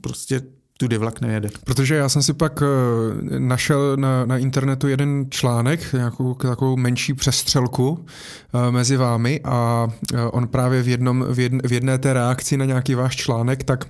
prostě 0.00 0.42
tudy 0.78 0.98
vlak 0.98 1.20
nejede. 1.20 1.48
Protože 1.64 1.94
já 1.94 2.08
jsem 2.08 2.22
si 2.22 2.32
pak 2.32 2.62
eh, 2.62 3.38
našel 3.38 3.96
na, 3.96 4.26
na 4.26 4.38
internetu 4.38 4.88
jeden 4.88 5.26
článek, 5.30 5.92
nějakou 5.92 6.34
takovou 6.34 6.76
menší 6.76 7.14
přestřelku 7.14 8.06
eh, 8.54 8.70
mezi 8.70 8.96
vámi 8.96 9.40
a 9.44 9.88
eh, 10.14 10.22
on 10.22 10.48
právě 10.48 10.82
v, 10.82 10.88
jednom, 10.88 11.24
v, 11.28 11.40
jedn, 11.40 11.58
v 11.68 11.72
jedné 11.72 11.98
té 11.98 12.12
reakci 12.12 12.56
na 12.56 12.64
nějaký 12.64 12.94
váš 12.94 13.16
článek, 13.16 13.64
tak 13.64 13.86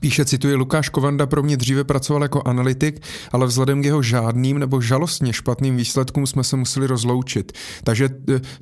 Píše, 0.00 0.24
cituji, 0.24 0.54
Lukáš 0.54 0.88
Kovanda 0.88 1.26
pro 1.26 1.42
mě 1.42 1.56
dříve 1.56 1.84
pracoval 1.84 2.22
jako 2.22 2.42
analytik, 2.44 3.02
ale 3.32 3.46
vzhledem 3.46 3.82
k 3.82 3.84
jeho 3.84 4.02
žádným 4.02 4.58
nebo 4.58 4.80
žalostně 4.80 5.32
špatným 5.32 5.76
výsledkům 5.76 6.26
jsme 6.26 6.44
se 6.44 6.56
museli 6.56 6.86
rozloučit. 6.86 7.52
Takže 7.84 8.08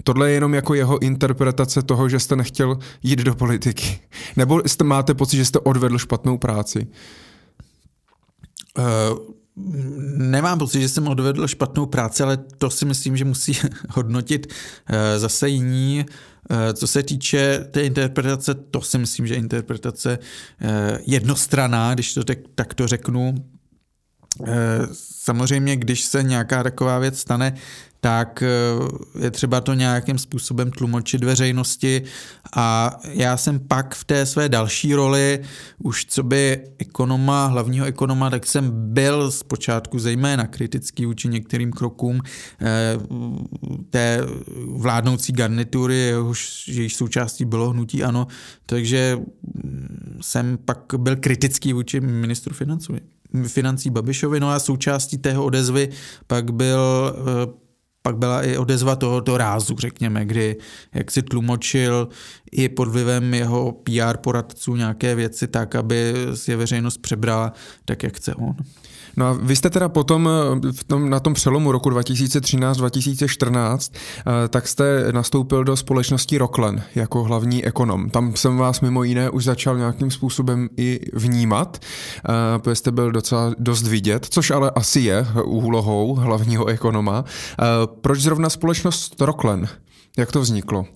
tohle 0.04 0.30
je 0.30 0.34
jenom 0.34 0.54
jako 0.54 0.74
jeho 0.74 1.02
interpretace 1.02 1.82
toho, 1.82 2.08
že 2.08 2.20
jste 2.20 2.36
nechtěl 2.36 2.78
jít 3.02 3.18
do 3.18 3.34
politiky. 3.34 4.00
Nebo 4.36 4.62
jste, 4.66 4.84
máte 4.84 5.14
pocit, 5.14 5.36
že 5.36 5.44
jste 5.44 5.58
odvedl 5.58 5.98
špatnou 5.98 6.38
práci? 6.38 6.86
Uh, 8.78 8.84
nemám 10.16 10.58
pocit, 10.58 10.80
že 10.80 10.88
jsem 10.88 11.08
odvedl 11.08 11.46
špatnou 11.46 11.86
práci, 11.86 12.22
ale 12.22 12.36
to 12.36 12.70
si 12.70 12.84
myslím, 12.84 13.16
že 13.16 13.24
musí 13.24 13.58
hodnotit 13.88 14.46
uh, 14.46 14.96
zase 15.16 15.48
jiní. 15.48 16.04
Uh, 16.50 16.56
co 16.74 16.86
se 16.86 17.02
týče 17.02 17.66
té 17.70 17.82
interpretace, 17.82 18.54
to 18.54 18.80
si 18.80 18.98
myslím, 18.98 19.26
že 19.26 19.34
interpretace 19.34 20.18
jednostraná, 21.06 21.94
když 21.94 22.14
to 22.14 22.24
tak, 22.54 22.74
to 22.74 22.86
řeknu. 22.86 23.34
Samozřejmě, 24.92 25.76
když 25.76 26.04
se 26.04 26.22
nějaká 26.22 26.62
taková 26.62 26.98
věc 26.98 27.18
stane, 27.18 27.54
tak 28.04 28.42
eh, 28.42 29.24
je 29.24 29.30
třeba 29.30 29.60
to 29.60 29.74
nějakým 29.74 30.18
způsobem 30.18 30.70
tlumočit 30.70 31.24
veřejnosti. 31.24 32.02
A 32.56 32.96
já 33.04 33.36
jsem 33.36 33.60
pak 33.60 33.94
v 33.94 34.04
té 34.04 34.26
své 34.26 34.48
další 34.48 34.94
roli, 34.94 35.40
už 35.78 36.04
co 36.04 36.22
by 36.22 36.60
ekonoma, 36.78 37.46
hlavního 37.46 37.86
ekonoma, 37.86 38.30
tak 38.30 38.46
jsem 38.46 38.92
byl 38.92 39.30
zpočátku 39.30 39.98
zejména 39.98 40.46
kritický 40.46 41.06
vůči 41.06 41.28
některým 41.28 41.72
krokům 41.72 42.20
eh, 42.60 42.98
té 43.90 44.20
vládnoucí 44.66 45.32
garnitury, 45.32 45.96
jehož, 45.96 46.68
jejíž 46.68 46.96
součástí 46.96 47.44
bylo 47.44 47.70
hnutí 47.70 48.04
ano, 48.04 48.26
takže 48.66 49.18
jsem 50.20 50.58
pak 50.64 50.78
byl 50.96 51.16
kritický 51.16 51.72
vůči 51.72 52.00
ministru 52.00 52.54
financí 52.54 52.92
financí 53.46 53.90
Babišovi, 53.90 54.40
no 54.40 54.50
a 54.50 54.58
součástí 54.58 55.18
tého 55.18 55.44
odezvy 55.44 55.88
pak 56.26 56.50
byl 56.50 57.14
eh, 57.16 57.63
pak 58.06 58.16
byla 58.16 58.42
i 58.42 58.58
odezva 58.58 58.96
tohoto 58.96 59.38
rázu, 59.38 59.76
řekněme, 59.78 60.24
kdy 60.24 60.56
jak 60.94 61.10
si 61.10 61.22
tlumočil 61.22 62.08
i 62.52 62.68
pod 62.68 62.88
vlivem 62.88 63.34
jeho 63.34 63.72
PR 63.72 64.16
poradců 64.16 64.76
nějaké 64.76 65.14
věci 65.14 65.48
tak, 65.48 65.74
aby 65.74 66.14
si 66.34 66.50
je 66.50 66.56
veřejnost 66.56 66.98
přebrala 66.98 67.52
tak, 67.84 68.02
jak 68.02 68.16
chce 68.16 68.34
on. 68.34 68.56
No 69.16 69.26
a 69.26 69.32
vy 69.32 69.56
jste 69.56 69.70
teda 69.70 69.88
potom 69.88 70.28
eh, 70.28 70.30
v 70.72 70.84
tom, 70.84 71.10
na 71.10 71.20
tom 71.20 71.34
přelomu 71.34 71.72
roku 71.72 71.90
2013-2014, 71.90 73.92
eh, 73.92 74.48
tak 74.48 74.68
jste 74.68 75.12
nastoupil 75.12 75.64
do 75.64 75.76
společnosti 75.76 76.38
Rocklen 76.38 76.82
jako 76.94 77.24
hlavní 77.24 77.64
ekonom. 77.64 78.10
Tam 78.10 78.36
jsem 78.36 78.56
vás 78.56 78.80
mimo 78.80 79.04
jiné 79.04 79.30
už 79.30 79.44
začal 79.44 79.78
nějakým 79.78 80.10
způsobem 80.10 80.68
i 80.76 81.00
vnímat, 81.12 81.78
eh, 81.78 82.22
protože 82.58 82.74
jste 82.74 82.92
byl 82.92 83.12
docela 83.12 83.54
dost 83.58 83.86
vidět, 83.86 84.26
což 84.30 84.50
ale 84.50 84.70
asi 84.70 85.00
je 85.00 85.26
úlohou 85.44 86.14
hlavního 86.14 86.66
ekonoma. 86.66 87.24
Proč 88.00 88.20
zrovna 88.20 88.50
společnost 88.50 89.20
Rocklen? 89.20 89.68
Jak 90.18 90.32
to 90.32 90.40
vzniklo? 90.40 90.86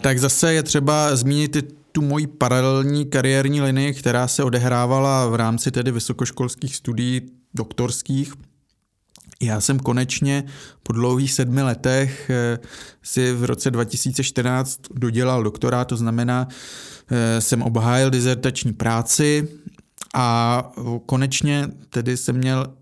Tak 0.00 0.18
zase 0.18 0.54
je 0.54 0.62
třeba 0.62 1.16
zmínit 1.16 1.56
tu 1.96 2.02
moji 2.02 2.26
paralelní 2.26 3.06
kariérní 3.06 3.60
linii, 3.60 3.94
která 3.94 4.28
se 4.28 4.44
odehrávala 4.44 5.26
v 5.26 5.34
rámci 5.34 5.70
tedy 5.70 5.92
vysokoškolských 5.92 6.76
studií 6.76 7.20
doktorských. 7.54 8.32
Já 9.42 9.60
jsem 9.60 9.78
konečně 9.78 10.44
po 10.82 10.92
dlouhých 10.92 11.32
sedmi 11.32 11.62
letech 11.62 12.30
eh, 12.30 12.58
si 13.02 13.32
v 13.32 13.44
roce 13.44 13.70
2014 13.70 14.80
dodělal 14.94 15.42
doktorát, 15.42 15.88
to 15.88 15.96
znamená, 15.96 16.48
eh, 17.10 17.40
jsem 17.40 17.62
obhájil 17.62 18.10
dizertační 18.10 18.72
práci 18.72 19.48
a 20.14 20.70
konečně 21.06 21.68
tedy 21.90 22.16
jsem 22.16 22.36
měl 22.36 22.74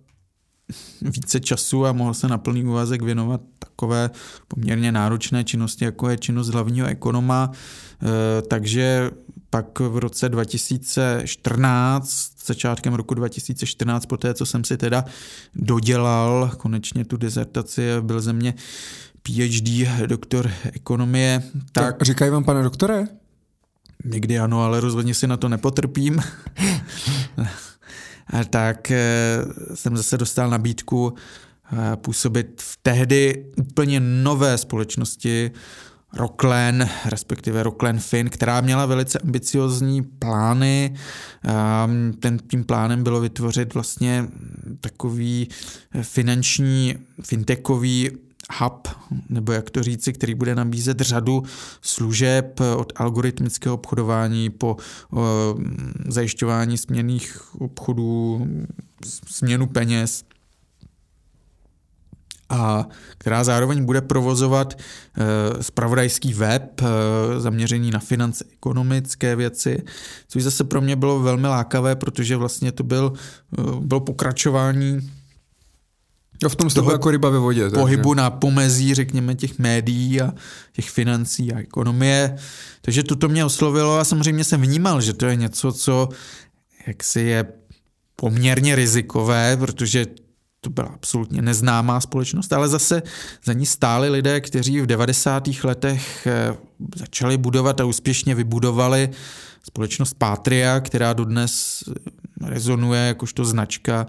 více 1.03 1.41
času 1.41 1.87
a 1.87 1.93
mohl 1.93 2.15
se 2.15 2.29
na 2.29 2.39
plný 2.39 2.65
úvazek 2.65 3.03
věnovat 3.03 3.41
takové 3.59 4.11
poměrně 4.49 4.93
náročné 4.93 5.45
činnosti, 5.45 5.85
jako 5.85 6.09
je 6.09 6.19
činnost 6.19 6.49
hlavního 6.49 6.87
ekonoma. 6.87 7.51
E, 7.51 7.55
takže 8.43 9.11
pak 9.51 9.81
v 9.81 9.99
roce 9.99 10.29
2014, 10.29 12.31
začátkem 12.47 12.95
roku 12.95 13.15
2014, 13.15 14.07
po 14.07 14.17
té, 14.17 14.35
co 14.35 14.47
jsem 14.47 14.65
si 14.65 14.77
teda 14.77 15.05
dodělal 15.55 16.51
konečně 16.57 17.05
tu 17.05 17.17
dizertaci, 17.17 17.83
byl 18.01 18.21
ze 18.21 18.33
mě 18.33 18.55
PhD, 19.23 19.89
doktor 20.07 20.51
ekonomie. 20.73 21.43
Tak, 21.73 21.97
tak 21.97 22.03
říkají 22.03 22.31
vám, 22.31 22.45
pane 22.45 22.63
doktore? 22.63 23.07
Někdy 24.05 24.39
ano, 24.39 24.65
ale 24.65 24.81
rozhodně 24.81 25.15
si 25.15 25.27
na 25.27 25.37
to 25.37 25.49
nepotrpím. 25.49 26.21
tak 28.51 28.91
eh, 28.91 28.99
jsem 29.75 29.97
zase 29.97 30.19
dostal 30.19 30.51
nabídku 30.51 31.15
eh, 31.73 31.97
působit 31.97 32.63
v 32.63 32.79
tehdy 32.83 33.45
úplně 33.57 34.01
nové 34.01 34.59
společnosti 34.59 35.51
Rocklen, 36.17 36.89
respektive 37.07 37.63
Rocklen 37.63 37.99
Fin, 37.99 38.31
která 38.31 38.61
měla 38.61 38.87
velice 38.87 39.19
ambiciozní 39.19 40.03
plány. 40.03 40.95
Ehm, 41.45 42.13
ten, 42.13 42.39
tím 42.39 42.65
plánem 42.65 43.03
bylo 43.03 43.21
vytvořit 43.21 43.75
vlastně 43.75 44.29
takový 44.81 45.49
finanční, 46.03 46.95
fintechový 47.23 48.11
hub, 48.53 48.89
nebo 49.29 49.53
jak 49.53 49.71
to 49.71 49.83
říci, 49.83 50.13
který 50.13 50.35
bude 50.35 50.55
nabízet 50.55 51.01
řadu 51.01 51.43
služeb 51.83 52.61
od 52.77 52.93
algoritmického 52.97 53.75
obchodování 53.75 54.51
po 54.51 54.77
uh, 55.11 55.21
zajišťování 56.09 56.79
směných 56.79 57.55
obchodů, 57.61 58.47
směnu 59.27 59.67
peněz. 59.67 60.25
A 62.49 62.87
která 63.19 63.45
zároveň 63.45 63.85
bude 63.85 64.01
provozovat 64.01 64.75
uh, 64.75 65.61
spravodajský 65.61 66.35
web 66.35 66.81
uh, 66.83 66.89
zaměřený 67.39 67.91
na 67.91 67.99
finance, 67.99 68.45
ekonomické 68.53 69.37
věci, 69.37 69.83
což 70.29 70.43
zase 70.43 70.65
pro 70.65 70.81
mě 70.81 70.97
bylo 70.97 71.21
velmi 71.21 71.47
lákavé, 71.47 71.97
protože 71.97 72.37
vlastně 72.37 72.73
to 72.73 72.83
byl, 72.83 73.13
uh, 73.59 73.81
bylo 73.81 74.01
pokračování 74.01 75.11
Jo, 76.43 76.49
v 76.49 76.57
tom 76.57 76.71
jste 76.71 76.81
jako 76.93 77.11
ryba 77.11 77.31
ve 77.31 77.39
vodě. 77.39 77.71
Pohybu 77.71 78.15
takže. 78.15 78.23
na 78.23 78.31
pomezí, 78.31 78.95
řekněme, 78.95 79.35
těch 79.35 79.59
médií 79.59 80.21
a 80.21 80.33
těch 80.73 80.91
financí 80.91 81.53
a 81.53 81.59
ekonomie. 81.59 82.37
Takže 82.81 83.03
toto 83.03 83.29
mě 83.29 83.45
oslovilo 83.45 83.99
a 83.99 84.05
samozřejmě 84.05 84.45
jsem 84.45 84.63
vnímal, 84.63 85.01
že 85.01 85.13
to 85.13 85.27
je 85.27 85.37
něco, 85.37 85.73
co 85.73 86.09
jaksi 86.87 87.21
je 87.21 87.45
poměrně 88.17 88.75
rizikové, 88.75 89.57
protože 89.57 90.07
to 90.61 90.71
byla 90.71 90.89
absolutně 90.89 91.43
neznámá 91.43 92.01
společnost, 92.01 92.53
ale 92.53 92.69
zase 92.69 93.03
za 93.45 93.53
ní 93.53 93.67
stáli 93.67 94.09
lidé, 94.09 94.41
kteří 94.41 94.81
v 94.81 94.87
90. 94.87 95.49
letech 95.65 96.27
eh, 96.27 96.57
začali 96.97 97.37
budovat 97.37 97.81
a 97.81 97.85
úspěšně 97.85 98.35
vybudovali 98.35 99.11
společnost 99.63 100.15
Patria, 100.19 100.81
která 100.81 101.13
dodnes 101.13 101.85
rezonuje 102.41 103.01
jakožto 103.01 103.45
značka 103.45 104.07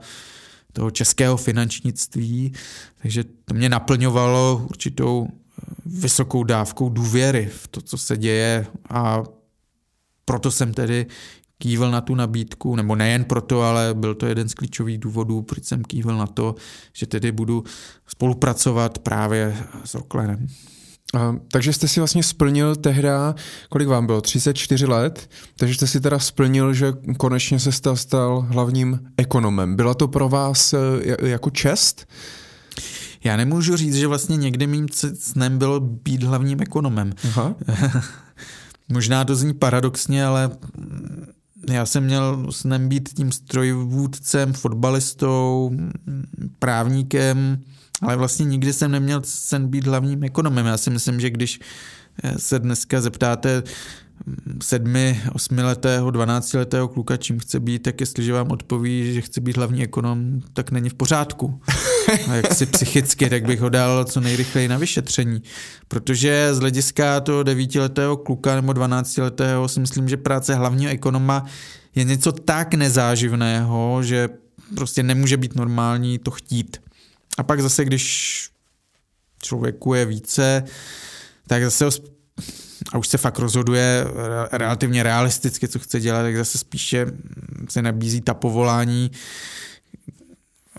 toho 0.75 0.91
českého 0.91 1.37
finančnictví, 1.37 2.53
takže 3.01 3.23
to 3.23 3.53
mě 3.53 3.69
naplňovalo 3.69 4.67
určitou 4.69 5.27
eh, 5.27 5.63
vysokou 5.85 6.43
dávkou 6.43 6.89
důvěry 6.89 7.49
v 7.53 7.67
to, 7.67 7.81
co 7.81 7.97
se 7.97 8.17
děje 8.17 8.67
a 8.89 9.23
proto 10.25 10.51
jsem 10.51 10.73
tedy 10.73 11.05
kývil 11.57 11.91
na 11.91 12.01
tu 12.01 12.15
nabídku, 12.15 12.75
nebo 12.75 12.95
nejen 12.95 13.23
proto, 13.23 13.61
ale 13.61 13.93
byl 13.93 14.15
to 14.15 14.25
jeden 14.25 14.49
z 14.49 14.53
klíčových 14.53 14.97
důvodů, 14.97 15.41
proč 15.41 15.63
jsem 15.63 15.83
kývil 15.83 16.17
na 16.17 16.27
to, 16.27 16.55
že 16.93 17.05
tedy 17.05 17.31
budu 17.31 17.63
spolupracovat 18.07 18.99
právě 18.99 19.57
s 19.83 19.93
Roklenem. 19.93 20.47
A, 21.13 21.35
takže 21.51 21.73
jste 21.73 21.87
si 21.87 21.99
vlastně 21.99 22.23
splnil 22.23 22.75
tehda, 22.75 23.35
kolik 23.69 23.87
vám 23.87 24.05
bylo, 24.05 24.21
34 24.21 24.85
let, 24.85 25.29
takže 25.57 25.75
jste 25.75 25.87
si 25.87 26.01
teda 26.01 26.19
splnil, 26.19 26.73
že 26.73 26.93
konečně 27.17 27.59
se 27.59 27.71
stal, 27.71 27.95
stal 27.95 28.47
hlavním 28.49 28.99
ekonomem. 29.17 29.75
Byla 29.75 29.93
to 29.93 30.07
pro 30.07 30.29
vás 30.29 30.73
e, 30.73 30.77
jako 31.27 31.49
čest? 31.49 32.07
Já 33.23 33.37
nemůžu 33.37 33.75
říct, 33.77 33.95
že 33.95 34.07
vlastně 34.07 34.37
někdy 34.37 34.67
mým 34.67 34.87
snem 35.19 35.57
bylo 35.57 35.79
být 35.79 36.23
hlavním 36.23 36.61
ekonomem. 36.61 37.13
Aha. 37.23 37.55
Možná 38.89 39.25
to 39.25 39.35
zní 39.35 39.53
paradoxně, 39.53 40.25
ale 40.25 40.51
já 41.69 41.85
jsem 41.85 42.03
měl 42.03 42.47
snem 42.49 42.89
být 42.89 43.09
tím 43.09 43.31
strojvůdcem, 43.31 44.53
fotbalistou, 44.53 45.71
právníkem, 46.59 47.61
ale 48.01 48.15
vlastně 48.15 48.45
nikdy 48.45 48.73
jsem 48.73 48.91
neměl 48.91 49.21
sen 49.23 49.67
být 49.67 49.87
hlavním 49.87 50.23
ekonomem. 50.23 50.65
Já 50.65 50.77
si 50.77 50.89
myslím, 50.89 51.19
že 51.19 51.29
když 51.29 51.59
se 52.37 52.59
dneska 52.59 53.01
zeptáte 53.01 53.63
sedmi, 54.61 55.21
osmiletého, 55.33 56.11
dvanáctiletého 56.11 56.87
kluka, 56.87 57.17
čím 57.17 57.39
chce 57.39 57.59
být, 57.59 57.79
tak 57.79 58.01
jestliže 58.01 58.33
vám 58.33 58.51
odpoví, 58.51 59.13
že 59.13 59.21
chce 59.21 59.41
být 59.41 59.57
hlavní 59.57 59.83
ekonom, 59.83 60.41
tak 60.53 60.71
není 60.71 60.89
v 60.89 60.93
pořádku. 60.93 61.61
A 62.27 62.33
jak 62.33 62.53
si 62.53 62.65
psychicky, 62.65 63.29
tak 63.29 63.45
bych 63.45 63.59
ho 63.59 63.69
dal 63.69 64.05
co 64.05 64.21
nejrychleji 64.21 64.67
na 64.67 64.77
vyšetření. 64.77 65.43
Protože 65.87 66.49
z 66.51 66.59
hlediska 66.59 67.19
toho 67.19 67.43
devítiletého 67.43 68.17
kluka 68.17 68.55
nebo 68.55 68.73
dvanáctiletého 68.73 69.67
si 69.67 69.79
myslím, 69.79 70.09
že 70.09 70.17
práce 70.17 70.55
hlavního 70.55 70.91
ekonoma 70.91 71.45
je 71.95 72.03
něco 72.03 72.31
tak 72.31 72.73
nezáživného, 72.73 74.03
že 74.03 74.29
prostě 74.75 75.03
nemůže 75.03 75.37
být 75.37 75.55
normální 75.55 76.19
to 76.19 76.31
chtít. 76.31 76.77
A 77.37 77.43
pak 77.43 77.61
zase, 77.61 77.85
když 77.85 78.49
člověku 79.41 79.93
je 79.93 80.05
více, 80.05 80.63
tak 81.47 81.63
zase 81.63 81.85
a 82.93 82.97
už 82.97 83.07
se 83.07 83.17
fakt 83.17 83.39
rozhoduje 83.39 84.05
relativně 84.51 85.03
realisticky, 85.03 85.67
co 85.67 85.79
chce 85.79 85.99
dělat, 85.99 86.21
tak 86.21 86.37
zase 86.37 86.57
spíše 86.57 87.05
se 87.69 87.81
nabízí 87.81 88.21
ta 88.21 88.33
povolání 88.33 89.11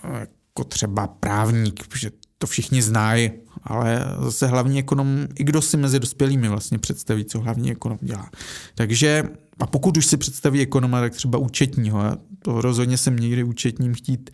jako 0.04 0.64
třeba 0.68 1.06
právník, 1.06 1.86
protože 1.86 2.10
to 2.38 2.46
všichni 2.46 2.82
znají, 2.82 3.30
ale 3.62 4.04
zase 4.22 4.46
hlavní 4.46 4.78
ekonom, 4.78 5.26
i 5.34 5.44
kdo 5.44 5.62
si 5.62 5.76
mezi 5.76 6.00
dospělými 6.00 6.48
vlastně 6.48 6.78
představí, 6.78 7.24
co 7.24 7.40
hlavní 7.40 7.70
ekonom 7.70 7.98
dělá. 8.02 8.30
Takže, 8.74 9.24
a 9.58 9.66
pokud 9.66 9.96
už 9.96 10.06
si 10.06 10.16
představí 10.16 10.60
ekonoma, 10.60 11.00
tak 11.00 11.14
třeba 11.14 11.38
účetního, 11.38 12.02
to 12.42 12.60
rozhodně 12.60 12.98
jsem 12.98 13.16
nikdy 13.16 13.44
účetním 13.44 13.94
chtít 13.94 14.30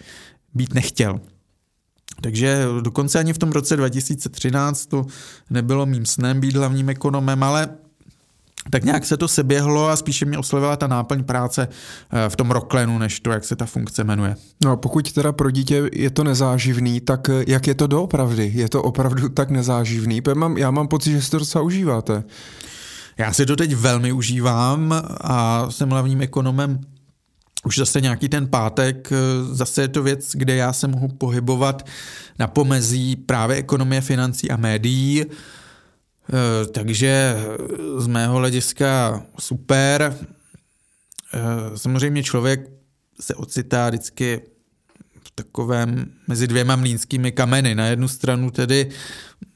být 0.55 0.75
nechtěl. 0.75 1.21
Takže 2.23 2.67
dokonce 2.81 3.19
ani 3.19 3.33
v 3.33 3.39
tom 3.39 3.53
roce 3.53 3.77
2013 3.77 4.87
to 4.87 5.07
nebylo 5.51 5.87
mým 5.87 6.07
snem 6.07 6.41
být 6.41 6.57
hlavním 6.57 6.89
ekonomem, 6.89 7.43
ale 7.43 7.69
tak 8.71 8.85
nějak 8.85 9.05
se 9.05 9.17
to 9.17 9.29
seběhlo 9.29 9.89
a 9.89 9.97
spíše 9.97 10.25
mě 10.25 10.39
oslovila 10.39 10.77
ta 10.77 10.87
náplň 10.87 11.25
práce 11.25 11.69
eh, 11.69 12.29
v 12.29 12.37
tom 12.37 12.51
roklenu, 12.51 12.99
než 12.99 13.21
to, 13.21 13.31
jak 13.31 13.45
se 13.45 13.57
ta 13.57 13.67
funkce 13.67 14.05
jmenuje. 14.05 14.37
No 14.65 14.71
a 14.71 14.77
pokud 14.77 15.13
teda 15.13 15.33
pro 15.33 15.51
dítě 15.51 15.83
je 15.93 16.11
to 16.11 16.25
nezáživný, 16.25 17.01
tak 17.01 17.29
eh, 17.29 17.45
jak 17.49 17.67
je 17.67 17.75
to 17.75 17.87
doopravdy? 17.87 18.51
Je 18.55 18.69
to 18.69 18.83
opravdu 18.83 19.29
tak 19.29 19.51
nezáživný? 19.51 20.23
Já 20.57 20.71
mám 20.71 20.89
pocit, 20.89 21.11
že 21.11 21.23
si 21.23 21.31
to 21.31 21.39
docela 21.39 21.65
užíváte. 21.65 22.25
Já 23.19 23.33
si 23.33 23.47
to 23.47 23.57
teď 23.57 23.75
velmi 23.75 24.13
užívám 24.13 24.95
a 25.21 25.67
jsem 25.71 25.91
hlavním 25.91 26.23
ekonomem 26.23 26.81
už 27.67 27.79
zase 27.79 28.01
nějaký 28.01 28.29
ten 28.29 28.49
pátek, 28.49 29.13
eh, 29.13 29.55
zase 29.55 29.83
je 29.83 29.89
to 29.89 30.03
věc, 30.03 30.31
kde 30.35 30.55
já 30.57 30.73
se 30.73 30.89
mohu 30.89 31.09
pohybovat 31.09 31.87
na 32.39 32.47
pomezí 32.47 33.17
právě 33.17 33.57
ekonomie, 33.57 34.01
financí 34.01 34.51
a 34.51 34.57
médií. 34.57 35.25
Eh, 35.25 36.67
takže 36.67 37.37
z 37.99 38.07
mého 38.07 38.37
hlediska 38.37 39.23
super. 39.39 40.17
Eh, 41.35 41.79
samozřejmě 41.79 42.23
člověk 42.23 42.71
se 43.21 43.35
ocitá 43.35 43.89
vždycky 43.89 44.41
v 45.25 45.31
takovém 45.35 46.13
mezi 46.29 46.47
dvěma 46.47 46.77
mlínskými 46.77 47.33
kameny. 47.33 47.75
Na 47.75 47.87
jednu 47.87 48.09
stranu 48.09 48.51
tedy 48.51 48.91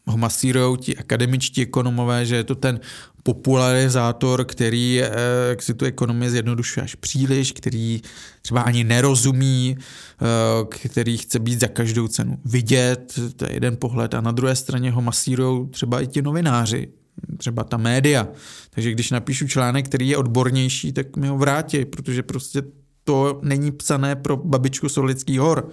ho 0.06 0.16
masírují 0.16 0.78
ti 0.78 0.96
akademičtí 0.96 1.62
ekonomové, 1.62 2.26
že 2.26 2.36
je 2.36 2.44
to 2.44 2.54
ten 2.54 2.80
popularizátor, 3.22 4.44
který 4.44 5.02
eh, 5.02 5.10
jak 5.48 5.62
si 5.62 5.74
tu 5.74 5.84
ekonomii 5.84 6.30
zjednodušuje 6.30 6.84
až 6.84 6.94
příliš, 6.94 7.52
který 7.52 8.02
třeba 8.42 8.62
ani 8.62 8.84
nerozumí, 8.84 9.76
eh, 9.78 10.64
který 10.68 11.16
chce 11.16 11.38
být 11.38 11.60
za 11.60 11.68
každou 11.68 12.08
cenu 12.08 12.38
vidět, 12.44 13.18
to 13.36 13.44
je 13.44 13.52
jeden 13.52 13.76
pohled, 13.76 14.14
a 14.14 14.20
na 14.20 14.30
druhé 14.30 14.56
straně 14.56 14.90
ho 14.90 15.02
masírují 15.02 15.68
třeba 15.68 16.00
i 16.00 16.06
ti 16.06 16.22
novináři, 16.22 16.88
třeba 17.36 17.64
ta 17.64 17.76
média. 17.76 18.28
Takže 18.70 18.92
když 18.92 19.10
napíšu 19.10 19.48
článek, 19.48 19.88
který 19.88 20.08
je 20.08 20.16
odbornější, 20.16 20.92
tak 20.92 21.16
mi 21.16 21.28
ho 21.28 21.38
vrátí, 21.38 21.84
protože 21.84 22.22
prostě 22.22 22.62
to 23.06 23.40
není 23.42 23.72
psané 23.72 24.16
pro 24.16 24.36
babičku 24.36 24.88
Solický 24.88 25.38
hor. 25.38 25.68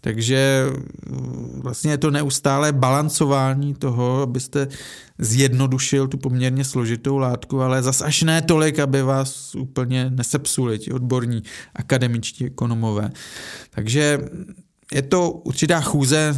Takže 0.00 0.66
mm, 1.06 1.60
vlastně 1.62 1.90
je 1.90 1.98
to 1.98 2.10
neustále 2.10 2.72
balancování 2.72 3.74
toho, 3.74 4.22
abyste 4.22 4.68
zjednodušil 5.18 6.08
tu 6.08 6.18
poměrně 6.18 6.64
složitou 6.64 7.18
látku, 7.18 7.62
ale 7.62 7.82
zas 7.82 8.02
až 8.02 8.22
ne 8.22 8.42
tolik, 8.42 8.78
aby 8.78 9.02
vás 9.02 9.54
úplně 9.54 10.10
nesepsuli 10.10 10.78
ti 10.78 10.92
odborní 10.92 11.42
akademičtí 11.74 12.46
ekonomové. 12.46 13.10
Takže 13.70 14.18
je 14.92 15.02
to 15.02 15.30
určitá 15.30 15.80
chůze 15.80 16.36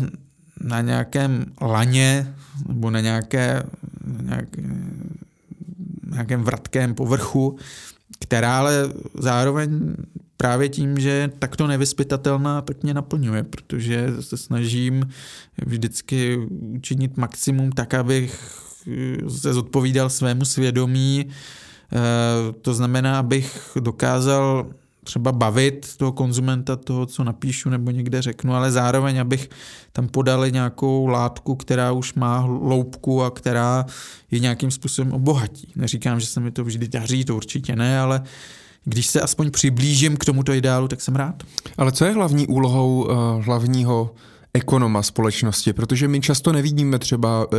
na 0.61 0.81
nějakém 0.81 1.45
laně 1.61 2.35
nebo 2.69 2.91
na 2.91 3.01
nějaké, 3.01 3.63
nějak, 4.23 4.49
nějakém 6.13 6.43
vratkém 6.43 6.95
povrchu, 6.95 7.57
která 8.21 8.59
ale 8.59 8.73
zároveň 9.19 9.95
právě 10.45 10.69
tím, 10.69 10.99
že 11.01 11.31
takto 11.39 11.67
nevyspytatelná, 11.67 12.63
tak 12.63 12.83
mě 12.83 12.95
naplňuje, 12.95 13.43
protože 13.43 14.07
se 14.21 14.37
snažím 14.37 15.09
vždycky 15.67 16.37
učinit 16.61 17.17
maximum 17.17 17.73
tak, 17.73 17.95
abych 17.95 18.61
se 19.29 19.53
zodpovídal 19.53 20.11
svému 20.11 20.45
svědomí. 20.45 21.27
Eh, 21.27 22.53
to 22.61 22.75
znamená, 22.75 23.19
abych 23.19 23.71
dokázal 23.81 24.67
třeba 25.05 25.33
bavit 25.33 25.97
toho 25.97 26.13
konzumenta, 26.13 26.77
toho, 26.77 27.07
co 27.07 27.25
napíšu 27.25 27.71
nebo 27.71 27.91
někde 27.91 28.23
řeknu, 28.23 28.55
ale 28.55 28.73
zároveň, 28.73 29.21
abych 29.21 29.51
tam 29.93 30.09
podali 30.09 30.53
nějakou 30.53 31.07
látku, 31.07 31.57
která 31.57 31.93
už 31.93 32.15
má 32.15 32.39
hloubku 32.39 33.23
a 33.23 33.31
která 33.31 33.87
je 34.31 34.39
nějakým 34.39 34.71
způsobem 34.71 35.13
obohatí. 35.13 35.73
Neříkám, 35.77 36.21
že 36.21 36.27
se 36.27 36.41
mi 36.41 36.51
to 36.51 36.65
vždy 36.65 36.89
daří, 36.89 37.25
to 37.25 37.37
určitě 37.37 37.77
ne, 37.77 38.01
ale 38.01 38.23
když 38.85 39.07
se 39.07 39.21
aspoň 39.21 39.51
přiblížím 39.51 40.17
k 40.17 40.25
tomuto 40.25 40.53
ideálu, 40.53 40.89
tak 40.89 41.01
jsem 41.01 41.17
rád. 41.17 41.43
Ale 41.79 41.93
co 41.93 42.05
je 42.05 42.13
hlavní 42.13 42.47
úlohou 42.47 43.05
uh, 43.05 43.45
hlavního 43.45 44.11
ekonoma 44.55 45.03
společnosti, 45.03 45.73
protože 45.73 46.09
my 46.09 46.21
často 46.21 46.53
nevidíme 46.53 46.99
třeba 46.99 47.47
e, 47.53 47.57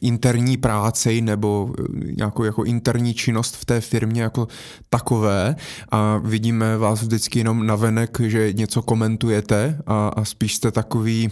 interní 0.00 0.56
práci 0.56 1.20
nebo 1.20 1.74
e, 1.78 1.82
nějakou 2.12 2.44
jako 2.44 2.64
interní 2.64 3.14
činnost 3.14 3.56
v 3.56 3.64
té 3.64 3.80
firmě 3.80 4.22
jako 4.22 4.48
takové 4.90 5.56
a 5.90 6.16
vidíme 6.16 6.78
vás 6.78 7.02
vždycky 7.02 7.38
jenom 7.38 7.66
navenek, 7.66 8.20
že 8.20 8.52
něco 8.52 8.82
komentujete 8.82 9.78
a, 9.86 10.08
a 10.08 10.24
spíš 10.24 10.54
jste 10.54 10.70
takový, 10.70 11.30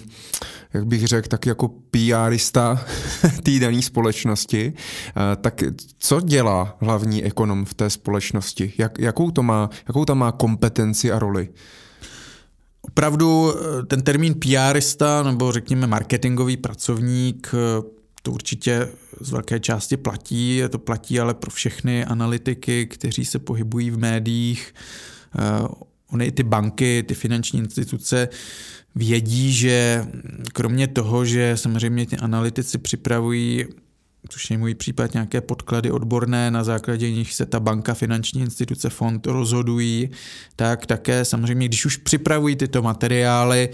jak 0.75 0.87
bych 0.87 1.07
řekl, 1.07 1.29
tak 1.29 1.47
jako 1.47 1.71
PRista 1.91 2.85
té 3.43 3.59
dané 3.61 3.83
společnosti. 3.83 4.73
E, 5.33 5.37
tak 5.37 5.63
co 5.99 6.21
dělá 6.21 6.77
hlavní 6.81 7.25
ekonom 7.25 7.65
v 7.65 7.75
té 7.75 7.91
společnosti? 7.91 8.73
Jak, 8.79 8.99
jakou, 8.99 9.31
to 9.31 9.43
má, 9.43 9.71
jakou 9.89 10.05
tam 10.05 10.19
má 10.19 10.33
kompetenci 10.33 11.13
a 11.13 11.19
roli? 11.19 11.49
Opravdu 12.83 13.55
eh, 13.55 13.87
ten 13.87 14.03
termín 14.03 14.35
PRista 14.35 15.23
nebo 15.23 15.53
řekněme 15.53 15.87
marketingový 15.87 16.57
pracovník 16.57 17.51
eh, 17.55 17.83
to 18.23 18.33
určitě 18.33 18.89
z 19.21 19.31
velké 19.31 19.61
části 19.61 19.97
platí, 19.97 20.63
to 20.71 20.79
platí 20.79 21.21
ale 21.21 21.35
pro 21.35 21.51
všechny 21.51 22.05
analytiky, 22.05 22.87
kteří 22.87 23.25
se 23.25 23.39
pohybují 23.39 23.91
v 23.91 23.99
médiích. 23.99 24.75
Eh, 25.39 25.69
ony 26.13 26.27
i 26.27 26.33
ty 26.33 26.43
banky, 26.43 27.05
ty 27.09 27.15
finanční 27.15 27.59
instituce 27.59 28.29
vědí, 28.95 29.53
že 29.53 30.07
kromě 30.53 30.89
toho, 30.89 31.25
že 31.25 31.57
samozřejmě 31.57 32.07
ty 32.07 32.17
analytici 32.17 32.79
připravují 32.79 33.65
což 34.29 34.51
je 34.51 34.59
můj 34.59 34.75
případ, 34.75 35.13
nějaké 35.13 35.41
podklady 35.41 35.91
odborné, 35.91 36.51
na 36.51 36.65
základě 36.65 37.11
nich 37.11 37.35
se 37.35 37.47
ta 37.47 37.61
banka, 37.61 37.95
finanční 37.95 38.41
instituce, 38.41 38.91
fond 38.91 39.27
rozhodují, 39.27 40.11
tak 40.57 40.87
také 40.87 41.25
samozřejmě, 41.25 41.69
když 41.69 41.87
už 41.87 41.97
připravují 41.97 42.57
tyto 42.57 42.83
materiály, 42.83 43.69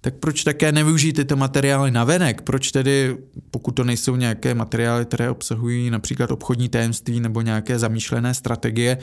tak 0.00 0.14
proč 0.14 0.44
také 0.44 0.72
nevyužít 0.72 1.12
tyto 1.12 1.36
materiály 1.36 1.90
na 1.90 2.04
venek? 2.04 2.42
Proč 2.42 2.72
tedy, 2.72 3.16
pokud 3.50 3.72
to 3.72 3.84
nejsou 3.84 4.16
nějaké 4.16 4.54
materiály, 4.54 5.04
které 5.04 5.30
obsahují 5.30 5.90
například 5.90 6.30
obchodní 6.30 6.68
tajemství 6.68 7.20
nebo 7.20 7.40
nějaké 7.40 7.78
zamýšlené 7.78 8.34
strategie, 8.34 8.98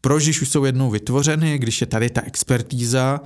proč, 0.00 0.24
když 0.24 0.42
už 0.42 0.48
jsou 0.48 0.64
jednou 0.64 0.90
vytvořeny, 0.90 1.58
když 1.58 1.80
je 1.80 1.86
tady 1.86 2.10
ta 2.10 2.22
expertíza, 2.22 3.20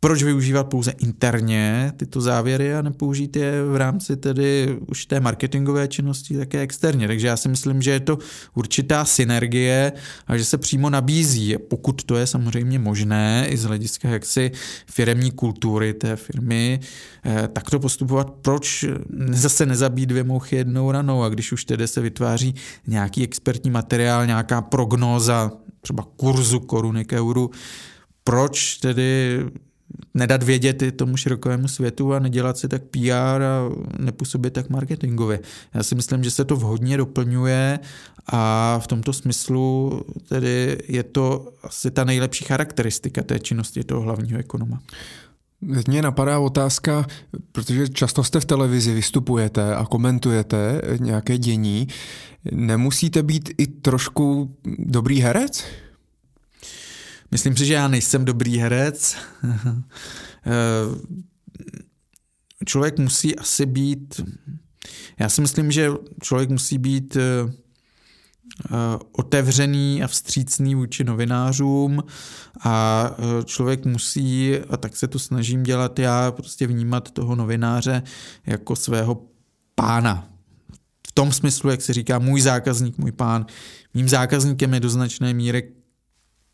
proč 0.00 0.22
využívat 0.22 0.64
pouze 0.64 0.90
interně 0.90 1.92
tyto 1.96 2.20
závěry 2.20 2.74
a 2.74 2.82
nepoužít 2.82 3.36
je 3.36 3.64
v 3.64 3.76
rámci 3.76 4.16
tedy 4.16 4.78
už 4.86 5.06
té 5.06 5.20
marketingové 5.20 5.88
činnosti 5.88 6.38
také 6.38 6.60
externě. 6.60 7.06
Takže 7.06 7.26
já 7.26 7.36
si 7.36 7.48
myslím, 7.48 7.82
že 7.82 7.90
je 7.90 8.00
to 8.00 8.18
určitá 8.54 9.04
synergie 9.04 9.92
a 10.26 10.36
že 10.36 10.44
se 10.44 10.58
přímo 10.58 10.90
nabízí, 10.90 11.56
pokud 11.70 12.04
to 12.04 12.16
je 12.16 12.26
samozřejmě 12.26 12.78
možné 12.78 13.46
i 13.50 13.56
z 13.56 13.64
hlediska 13.64 14.08
jaksi 14.08 14.50
firemní 14.90 15.30
kultury 15.30 15.94
té 15.94 16.16
firmy, 16.16 16.80
eh, 17.24 17.48
tak 17.52 17.70
to 17.70 17.80
postupovat, 17.80 18.30
proč 18.30 18.84
zase 19.30 19.66
nezabít 19.66 20.08
dvě 20.08 20.24
mouchy 20.24 20.56
jednou 20.56 20.90
ranou? 20.92 21.22
A 21.22 21.28
když 21.28 21.52
už 21.52 21.64
tedy 21.64 21.88
se 21.88 22.00
vytváří 22.00 22.54
nějaký 22.86 23.24
expertní 23.24 23.70
materiál, 23.70 24.26
nějaká 24.26 24.62
prognóza 24.62 25.52
třeba 25.80 26.06
kurzu 26.16 26.60
koruny 26.60 27.04
k 27.04 27.12
euru, 27.12 27.50
proč 28.24 28.76
tedy 28.76 29.40
nedat 30.14 30.42
vědět 30.42 30.96
tomu 30.96 31.16
širokovému 31.16 31.68
světu 31.68 32.14
a 32.14 32.18
nedělat 32.18 32.58
si 32.58 32.68
tak 32.68 32.82
PR 32.82 33.42
a 33.42 33.70
nepůsobit 33.98 34.52
tak 34.52 34.70
marketingově. 34.70 35.40
Já 35.74 35.82
si 35.82 35.94
myslím, 35.94 36.24
že 36.24 36.30
se 36.30 36.44
to 36.44 36.56
vhodně 36.56 36.96
doplňuje 36.96 37.78
a 38.26 38.78
v 38.82 38.86
tomto 38.86 39.12
smyslu 39.12 39.92
tedy 40.28 40.78
je 40.88 41.02
to 41.02 41.52
asi 41.62 41.90
ta 41.90 42.04
nejlepší 42.04 42.44
charakteristika 42.44 43.22
té 43.22 43.38
činnosti 43.38 43.84
toho 43.84 44.00
hlavního 44.00 44.38
ekonoma. 44.38 44.80
Teď 45.74 45.88
mě 45.88 46.02
napadá 46.02 46.38
otázka, 46.38 47.06
protože 47.52 47.88
často 47.88 48.24
jste 48.24 48.40
v 48.40 48.44
televizi, 48.44 48.94
vystupujete 48.94 49.74
a 49.74 49.84
komentujete 49.84 50.82
nějaké 51.00 51.38
dění. 51.38 51.88
Nemusíte 52.52 53.22
být 53.22 53.50
i 53.58 53.66
trošku 53.66 54.56
dobrý 54.78 55.20
herec? 55.20 55.64
Myslím 57.30 57.56
si, 57.56 57.66
že 57.66 57.74
já 57.74 57.88
nejsem 57.88 58.24
dobrý 58.24 58.58
herec. 58.58 59.16
Eh, 60.46 60.50
člověk 62.66 62.98
musí 62.98 63.36
asi 63.36 63.66
být, 63.66 64.20
já 65.18 65.28
si 65.28 65.40
myslím, 65.40 65.72
že 65.72 65.90
člověk 66.22 66.50
musí 66.50 66.78
být 66.78 67.16
eh, 67.16 67.20
eh, 67.20 67.54
otevřený 69.12 70.02
a 70.02 70.06
vstřícný 70.06 70.74
vůči 70.74 71.04
novinářům 71.04 72.02
a 72.64 73.10
člověk 73.44 73.84
musí, 73.84 74.58
a 74.58 74.76
tak 74.76 74.96
se 74.96 75.08
to 75.08 75.18
snažím 75.18 75.62
dělat 75.62 75.98
já, 75.98 76.32
prostě 76.32 76.66
vnímat 76.66 77.10
toho 77.10 77.36
novináře 77.36 78.02
jako 78.46 78.76
svého 78.76 79.26
pána. 79.74 80.28
V 81.08 81.12
tom 81.12 81.32
smyslu, 81.32 81.70
jak 81.70 81.82
se 81.82 81.92
říká, 81.92 82.18
můj 82.18 82.40
zákazník, 82.40 82.98
můj 82.98 83.12
pán. 83.12 83.46
Mým 83.94 84.08
zákazníkem 84.08 84.74
je 84.74 84.80
do 84.80 84.90
značné 84.90 85.34
míry 85.34 85.72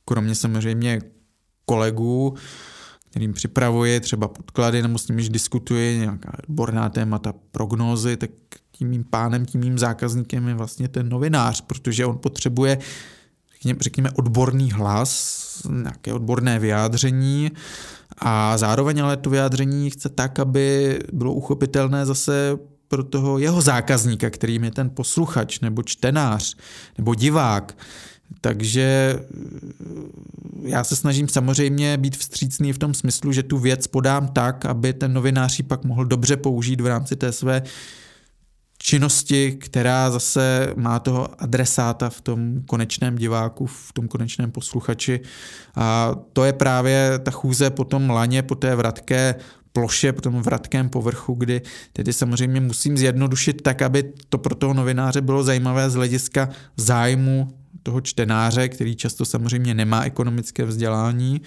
kromě 0.04 0.34
samozřejmě 0.34 0.98
kolegů, 1.64 2.34
kterým 3.10 3.32
připravuje 3.32 4.00
třeba 4.00 4.28
podklady 4.28 4.82
nebo 4.82 4.98
s 4.98 5.08
nimiž 5.08 5.28
diskutuje 5.28 5.98
nějaká 5.98 6.32
odborná 6.48 6.88
témata, 6.88 7.34
prognózy, 7.50 8.16
tak 8.16 8.30
tím 8.72 8.88
mým 8.88 9.04
pánem, 9.04 9.46
tím 9.46 9.60
mým 9.60 9.78
zákazníkem 9.78 10.48
je 10.48 10.54
vlastně 10.54 10.88
ten 10.88 11.08
novinář, 11.08 11.60
protože 11.60 12.06
on 12.06 12.18
potřebuje 12.18 12.78
řekněme, 13.80 14.10
odborný 14.10 14.72
hlas, 14.72 15.62
nějaké 15.70 16.12
odborné 16.12 16.58
vyjádření 16.58 17.50
a 18.18 18.58
zároveň 18.58 19.02
ale 19.02 19.16
to 19.16 19.30
vyjádření 19.30 19.90
chce 19.90 20.08
tak, 20.08 20.38
aby 20.38 20.98
bylo 21.12 21.32
uchopitelné 21.32 22.06
zase 22.06 22.58
pro 22.88 23.04
toho 23.04 23.38
jeho 23.38 23.60
zákazníka, 23.60 24.30
kterým 24.30 24.64
je 24.64 24.70
ten 24.70 24.90
posluchač 24.90 25.60
nebo 25.60 25.82
čtenář 25.82 26.56
nebo 26.98 27.14
divák. 27.14 27.76
Takže 28.40 29.18
eh, 29.18 29.24
já 30.62 30.84
se 30.84 30.96
snažím 30.96 31.28
samozřejmě 31.28 31.96
být 31.96 32.16
vstřícný 32.16 32.72
v 32.72 32.78
tom 32.78 32.94
smyslu, 32.94 33.32
že 33.32 33.42
tu 33.42 33.58
věc 33.58 33.86
podám 33.86 34.28
tak, 34.28 34.64
aby 34.64 34.92
ten 34.92 35.12
novinář 35.12 35.58
ji 35.58 35.62
pak 35.62 35.84
mohl 35.84 36.04
dobře 36.04 36.36
použít 36.36 36.80
v 36.80 36.86
rámci 36.86 37.16
té 37.16 37.32
své 37.32 37.62
činnosti, 38.78 39.52
která 39.52 40.10
zase 40.10 40.72
má 40.76 40.98
toho 40.98 41.42
adresáta 41.42 42.10
v 42.10 42.20
tom 42.20 42.62
konečném 42.66 43.16
diváku, 43.16 43.66
v 43.66 43.92
tom 43.92 44.08
konečném 44.08 44.50
posluchači. 44.50 45.20
A 45.74 46.14
to 46.32 46.44
je 46.44 46.52
právě 46.52 47.18
ta 47.22 47.30
chůze 47.30 47.70
po 47.70 47.84
tom 47.84 48.10
laně, 48.10 48.42
po 48.42 48.54
té 48.54 48.76
vratké 48.76 49.34
ploše, 49.72 50.12
po 50.12 50.20
tom 50.20 50.42
vratkém 50.42 50.88
povrchu, 50.88 51.34
kdy 51.34 51.62
tedy 51.92 52.12
samozřejmě 52.12 52.60
musím 52.60 52.96
zjednodušit 52.96 53.62
tak, 53.62 53.82
aby 53.82 54.12
to 54.28 54.38
pro 54.38 54.54
toho 54.54 54.74
novináře 54.74 55.20
bylo 55.20 55.42
zajímavé 55.42 55.90
z 55.90 55.94
hlediska 55.94 56.48
zájmu 56.76 57.48
toho 57.82 58.00
čtenáře, 58.00 58.68
který 58.68 58.96
často 58.96 59.24
samozřejmě 59.24 59.74
nemá 59.74 60.02
ekonomické 60.02 60.64
vzdělání, 60.64 61.40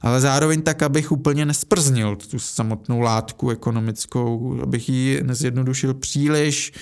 ale 0.00 0.20
zároveň 0.20 0.62
tak, 0.62 0.82
abych 0.82 1.12
úplně 1.12 1.46
nesprznil 1.46 2.16
tu 2.16 2.38
samotnou 2.38 3.00
látku 3.00 3.50
ekonomickou, 3.50 4.58
abych 4.62 4.88
ji 4.88 5.22
nezjednodušil 5.22 5.94
příliš, 5.94 6.72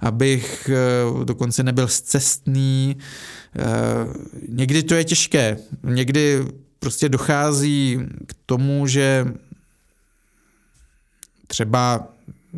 abych 0.00 0.70
eh, 0.72 1.24
dokonce 1.24 1.62
nebyl 1.62 1.88
zcestný. 1.88 2.96
Eh, 3.56 3.62
někdy 4.48 4.82
to 4.82 4.94
je 4.94 5.04
těžké, 5.04 5.58
někdy 5.82 6.44
prostě 6.78 7.08
dochází 7.08 7.98
k 8.26 8.34
tomu, 8.46 8.86
že 8.86 9.26
třeba 11.46 12.13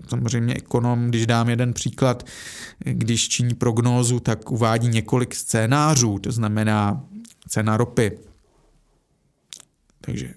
samozřejmě 0.09 0.55
ekonom, 0.55 1.09
když 1.09 1.27
dám 1.27 1.49
jeden 1.49 1.73
příklad, 1.73 2.27
když 2.79 3.29
činí 3.29 3.55
prognózu, 3.55 4.21
tak 4.21 4.51
uvádí 4.51 4.89
několik 4.89 5.35
scénářů, 5.35 6.19
to 6.19 6.33
znamená 6.33 7.05
cena 7.49 7.77
ropy. 7.77 8.19
Takže 10.01 10.35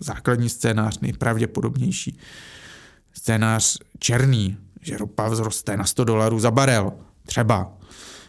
základní 0.00 0.48
scénář, 0.48 0.98
nejpravděpodobnější. 0.98 2.18
Scénář 3.12 3.78
černý, 3.98 4.56
že 4.80 4.96
ropa 4.96 5.30
vzroste 5.30 5.76
na 5.76 5.84
100 5.84 6.04
dolarů 6.04 6.40
za 6.40 6.50
barel, 6.50 6.92
třeba. 7.26 7.79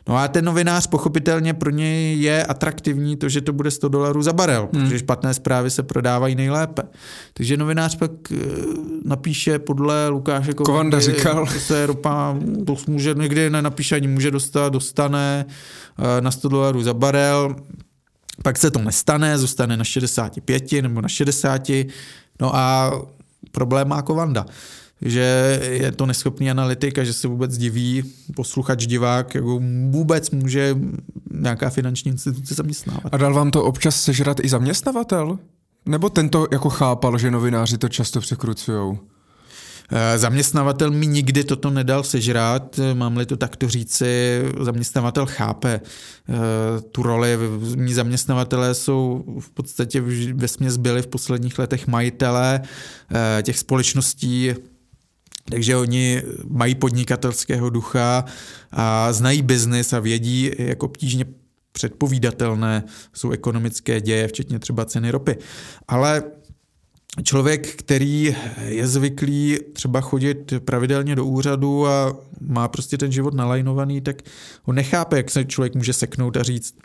No 0.07 0.17
a 0.17 0.27
ten 0.27 0.45
novinář 0.45 0.87
pochopitelně 0.87 1.53
pro 1.53 1.69
něj 1.69 2.19
je 2.19 2.45
atraktivní 2.45 3.15
to, 3.15 3.29
že 3.29 3.41
to 3.41 3.53
bude 3.53 3.71
100 3.71 3.89
dolarů 3.89 4.21
za 4.21 4.33
barel, 4.33 4.69
hmm. 4.73 4.83
protože 4.83 4.99
špatné 4.99 5.33
zprávy 5.33 5.69
se 5.69 5.83
prodávají 5.83 6.35
nejlépe. 6.35 6.83
Takže 7.33 7.57
novinář 7.57 7.95
pak 7.95 8.11
eh, 8.31 8.37
napíše 9.05 9.59
podle 9.59 10.07
Lukáše 10.07 10.53
Kovanda 10.53 10.99
říkal. 10.99 11.47
se 11.47 11.85
ropa, 11.85 12.37
to 12.65 12.75
může 12.87 13.13
někdy 13.13 13.49
nenapíše 13.49 13.95
ani 13.95 14.07
může 14.07 14.31
dostat, 14.31 14.73
dostane 14.73 15.45
eh, 15.47 16.21
na 16.21 16.31
100 16.31 16.49
dolarů 16.49 16.83
za 16.83 16.93
barel, 16.93 17.55
pak 18.43 18.57
se 18.57 18.71
to 18.71 18.79
nestane, 18.79 19.37
zůstane 19.37 19.77
na 19.77 19.83
65 19.83 20.71
nebo 20.71 21.01
na 21.01 21.07
60, 21.07 21.61
no 22.41 22.55
a 22.55 22.91
problém 23.51 23.87
má 23.87 24.01
Kovanda 24.01 24.45
že 25.01 25.59
je 25.63 25.91
to 25.91 26.05
neschopný 26.05 26.51
analytik 26.51 26.97
a 26.97 27.03
že 27.03 27.13
se 27.13 27.27
vůbec 27.27 27.57
diví 27.57 28.03
posluchač, 28.35 28.85
divák, 28.85 29.35
jako 29.35 29.61
vůbec 29.89 30.31
může 30.31 30.75
nějaká 31.33 31.69
finanční 31.69 32.11
instituce 32.11 32.53
zaměstnávat. 32.53 33.13
A 33.13 33.17
dal 33.17 33.33
vám 33.33 33.51
to 33.51 33.63
občas 33.63 34.03
sežrat 34.03 34.37
i 34.43 34.49
zaměstnavatel? 34.49 35.39
Nebo 35.85 36.09
tento 36.09 36.47
jako 36.51 36.69
chápal, 36.69 37.17
že 37.17 37.31
novináři 37.31 37.77
to 37.77 37.89
často 37.89 38.19
překrucujou? 38.19 38.99
Eh, 39.93 40.17
zaměstnavatel 40.17 40.91
mi 40.91 41.07
nikdy 41.07 41.43
toto 41.43 41.69
nedal 41.69 42.03
sežrát, 42.03 42.79
mám-li 42.93 43.25
to 43.25 43.37
takto 43.37 43.69
říci, 43.69 44.41
zaměstnavatel 44.59 45.25
chápe 45.25 45.81
eh, 45.81 46.81
tu 46.81 47.03
roli. 47.03 47.37
Mí 47.75 47.93
zaměstnavatelé 47.93 48.73
jsou 48.73 49.23
v 49.39 49.49
podstatě 49.49 50.01
ve 50.33 50.47
směs 50.47 50.77
byli 50.77 51.01
v 51.01 51.07
posledních 51.07 51.59
letech 51.59 51.87
majitelé 51.87 52.61
eh, 52.61 53.43
těch 53.43 53.59
společností, 53.59 54.53
takže 55.51 55.75
oni 55.75 56.23
mají 56.47 56.75
podnikatelského 56.75 57.69
ducha 57.69 58.25
a 58.71 59.13
znají 59.13 59.41
biznis 59.41 59.93
a 59.93 59.99
vědí, 59.99 60.51
jak 60.57 60.83
obtížně 60.83 61.25
předpovídatelné 61.71 62.83
jsou 63.13 63.31
ekonomické 63.31 64.01
děje, 64.01 64.27
včetně 64.27 64.59
třeba 64.59 64.85
ceny 64.85 65.11
ropy. 65.11 65.37
Ale 65.87 66.23
člověk, 67.23 67.75
který 67.75 68.35
je 68.65 68.87
zvyklý 68.87 69.57
třeba 69.73 70.01
chodit 70.01 70.53
pravidelně 70.65 71.15
do 71.15 71.25
úřadu 71.25 71.87
a 71.87 72.17
má 72.41 72.67
prostě 72.67 72.97
ten 72.97 73.11
život 73.11 73.33
nalajnovaný, 73.33 74.01
tak 74.01 74.21
on 74.65 74.75
nechápe, 74.75 75.17
jak 75.17 75.31
se 75.31 75.45
člověk 75.45 75.75
může 75.75 75.93
seknout 75.93 76.37
a 76.37 76.43
říct, 76.43 76.75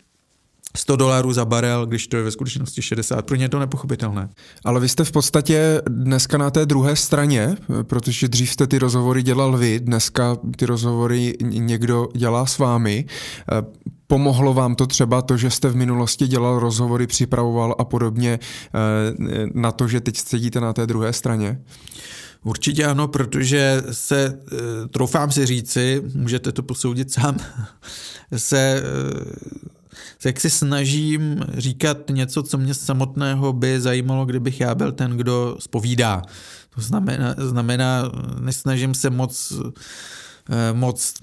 100 0.75 0.95
dolarů 0.95 1.33
za 1.33 1.45
barel, 1.45 1.85
když 1.85 2.07
to 2.07 2.17
je 2.17 2.23
ve 2.23 2.31
skutečnosti 2.31 2.81
60. 2.81 3.25
Pro 3.25 3.35
ně 3.35 3.45
je 3.45 3.49
to 3.49 3.59
nepochopitelné. 3.59 4.29
Ale 4.65 4.79
vy 4.79 4.89
jste 4.89 5.03
v 5.03 5.11
podstatě 5.11 5.81
dneska 5.89 6.37
na 6.37 6.49
té 6.49 6.65
druhé 6.65 6.95
straně, 6.95 7.57
protože 7.83 8.27
dřív 8.27 8.51
jste 8.51 8.67
ty 8.67 8.79
rozhovory 8.79 9.23
dělal 9.23 9.57
vy, 9.57 9.79
dneska 9.79 10.37
ty 10.57 10.65
rozhovory 10.65 11.33
někdo 11.41 12.07
dělá 12.15 12.45
s 12.45 12.57
vámi. 12.57 13.05
Pomohlo 14.07 14.53
vám 14.53 14.75
to 14.75 14.87
třeba 14.87 15.21
to, 15.21 15.37
že 15.37 15.49
jste 15.49 15.69
v 15.69 15.75
minulosti 15.75 16.27
dělal 16.27 16.59
rozhovory, 16.59 17.07
připravoval 17.07 17.75
a 17.79 17.85
podobně 17.85 18.39
eh, 18.39 18.79
na 19.53 19.71
to, 19.71 19.87
že 19.87 20.01
teď 20.01 20.17
sedíte 20.17 20.59
na 20.59 20.73
té 20.73 20.87
druhé 20.87 21.13
straně? 21.13 21.61
Určitě 22.43 22.85
ano, 22.85 23.07
protože 23.07 23.83
se, 23.91 24.39
eh, 24.51 24.87
troufám 24.87 25.31
si 25.31 25.45
říci, 25.45 26.01
můžete 26.15 26.51
to 26.51 26.63
posoudit 26.63 27.11
sám, 27.11 27.37
se, 28.37 28.83
eh, 30.25 30.29
jak 30.29 30.39
si 30.39 30.49
snažím 30.49 31.45
říkat 31.57 31.97
něco, 32.09 32.43
co 32.43 32.57
mě 32.57 32.73
samotného 32.73 33.53
by 33.53 33.81
zajímalo, 33.81 34.25
kdybych 34.25 34.59
já 34.59 34.75
byl 34.75 34.91
ten, 34.91 35.11
kdo 35.11 35.57
spovídá. 35.59 36.21
To 36.75 36.81
znamená, 36.81 37.35
znamená 37.37 38.11
nesnažím 38.39 38.93
se 38.93 39.09
moc, 39.09 39.53
moc 40.73 41.13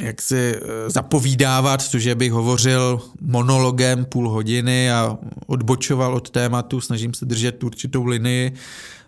jak 0.00 0.22
si 0.22 0.54
eh, 0.56 0.90
zapovídávat, 0.90 1.82
což 1.82 2.08
bych 2.14 2.32
hovořil 2.32 3.00
monologem 3.20 4.04
půl 4.04 4.30
hodiny 4.30 4.90
a 4.90 5.18
odbočoval 5.46 6.14
od 6.14 6.30
tématu, 6.30 6.80
snažím 6.80 7.14
se 7.14 7.24
držet 7.24 7.64
určitou 7.64 8.04
linii 8.04 8.52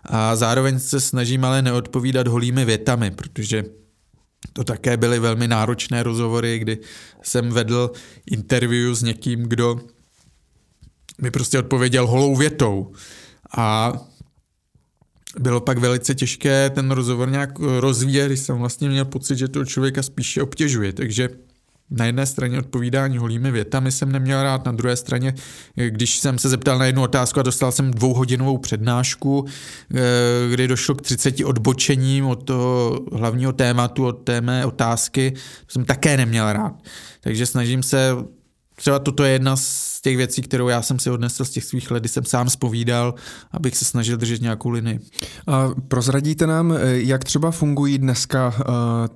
a 0.05 0.35
zároveň 0.35 0.79
se 0.79 0.99
snažím 0.99 1.45
ale 1.45 1.61
neodpovídat 1.61 2.27
holými 2.27 2.65
větami, 2.65 3.11
protože 3.11 3.63
to 4.53 4.63
také 4.63 4.97
byly 4.97 5.19
velmi 5.19 5.47
náročné 5.47 6.03
rozhovory, 6.03 6.59
kdy 6.59 6.77
jsem 7.21 7.49
vedl 7.49 7.91
interview 8.31 8.93
s 8.93 9.03
někým, 9.03 9.43
kdo 9.43 9.79
mi 11.21 11.31
prostě 11.31 11.59
odpověděl 11.59 12.07
holou 12.07 12.35
větou. 12.35 12.91
A 13.57 13.93
bylo 15.39 15.61
pak 15.61 15.77
velice 15.77 16.15
těžké 16.15 16.69
ten 16.69 16.91
rozhovor 16.91 17.29
nějak 17.29 17.59
rozvíjet, 17.59 18.27
když 18.27 18.39
jsem 18.39 18.57
vlastně 18.57 18.89
měl 18.89 19.05
pocit, 19.05 19.37
že 19.37 19.47
toho 19.47 19.65
člověka 19.65 20.03
spíše 20.03 20.41
obtěžuje. 20.41 20.93
Takže 20.93 21.29
na 21.91 22.05
jedné 22.05 22.25
straně 22.25 22.59
odpovídání 22.59 23.17
holými 23.17 23.51
větami 23.51 23.91
jsem 23.91 24.11
neměl 24.11 24.43
rád, 24.43 24.65
na 24.65 24.71
druhé 24.71 24.95
straně, 24.95 25.33
když 25.75 26.19
jsem 26.19 26.39
se 26.39 26.49
zeptal 26.49 26.77
na 26.79 26.85
jednu 26.85 27.01
otázku 27.01 27.39
a 27.39 27.43
dostal 27.43 27.71
jsem 27.71 27.91
dvouhodinovou 27.91 28.57
přednášku, 28.57 29.45
eh, 29.45 29.99
kdy 30.49 30.67
došlo 30.67 30.95
k 30.95 31.01
30 31.01 31.45
odbočením 31.45 32.25
od 32.25 32.43
toho 32.43 32.99
hlavního 33.11 33.53
tématu, 33.53 34.05
od 34.05 34.13
té 34.13 34.41
mé 34.41 34.65
otázky, 34.65 35.33
jsem 35.67 35.85
také 35.85 36.17
neměl 36.17 36.53
rád. 36.53 36.73
Takže 37.21 37.45
snažím 37.45 37.83
se 37.83 38.15
třeba 38.75 38.99
toto 38.99 39.23
je 39.23 39.31
jedna 39.31 39.55
z 39.55 39.98
těch 40.01 40.17
věcí, 40.17 40.41
kterou 40.41 40.67
já 40.67 40.81
jsem 40.81 40.99
si 40.99 41.09
odnesl 41.09 41.45
z 41.45 41.49
těch 41.49 41.63
svých 41.63 41.91
let, 41.91 41.99
kdy 41.99 42.09
jsem 42.09 42.25
sám 42.25 42.49
spovídal, 42.49 43.13
abych 43.51 43.77
se 43.77 43.85
snažil 43.85 44.17
držet 44.17 44.41
nějakou 44.41 44.69
linii. 44.69 44.99
A 45.47 45.69
prozradíte 45.87 46.47
nám, 46.47 46.71
eh, 46.71 46.77
jak 46.93 47.23
třeba 47.23 47.51
fungují 47.51 47.97
dneska 47.97 48.47
uh, 48.47 48.63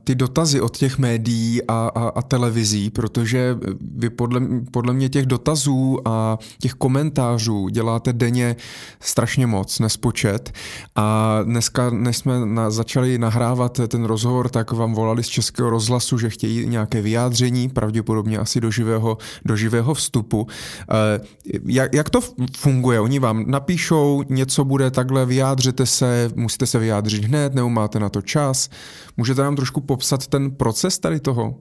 ty 0.03 0.15
dotazy 0.15 0.61
od 0.61 0.77
těch 0.77 0.97
médií 0.97 1.63
a, 1.67 1.91
a, 1.95 2.07
a 2.09 2.21
televizí, 2.21 2.89
protože 2.89 3.57
vy 3.95 4.09
podle, 4.09 4.41
podle 4.71 4.93
mě 4.93 5.09
těch 5.09 5.25
dotazů 5.25 5.99
a 6.05 6.37
těch 6.59 6.73
komentářů 6.73 7.69
děláte 7.69 8.13
denně 8.13 8.55
strašně 8.99 9.47
moc, 9.47 9.79
nespočet. 9.79 10.51
A 10.95 11.39
dneska, 11.43 11.89
než 11.89 12.17
jsme 12.17 12.45
na, 12.45 12.69
začali 12.69 13.17
nahrávat 13.17 13.79
ten 13.87 14.03
rozhovor, 14.03 14.49
tak 14.49 14.71
vám 14.71 14.93
volali 14.93 15.23
z 15.23 15.27
Českého 15.27 15.69
rozhlasu, 15.69 16.17
že 16.17 16.29
chtějí 16.29 16.65
nějaké 16.65 17.01
vyjádření, 17.01 17.69
pravděpodobně 17.69 18.37
asi 18.37 18.61
do 18.61 18.71
živého, 18.71 19.17
do 19.45 19.55
živého 19.55 19.93
vstupu. 19.93 20.47
Eh, 20.91 21.19
jak, 21.65 21.93
jak 21.93 22.09
to 22.09 22.19
funguje? 22.57 22.99
Oni 22.99 23.19
vám 23.19 23.51
napíšou, 23.51 24.23
něco 24.29 24.65
bude 24.65 24.91
takhle, 24.91 25.25
vyjádřete 25.25 25.85
se, 25.85 26.29
musíte 26.35 26.65
se 26.65 26.79
vyjádřit 26.79 27.25
hned, 27.25 27.53
nebo 27.53 27.69
máte 27.69 27.99
na 27.99 28.09
to 28.09 28.21
čas. 28.21 28.69
Můžete 29.17 29.41
nám 29.41 29.55
trošku 29.55 29.81
popsat 29.81 30.27
ten 30.27 30.51
proces 30.51 30.99
tady 30.99 31.19
toho? 31.19 31.59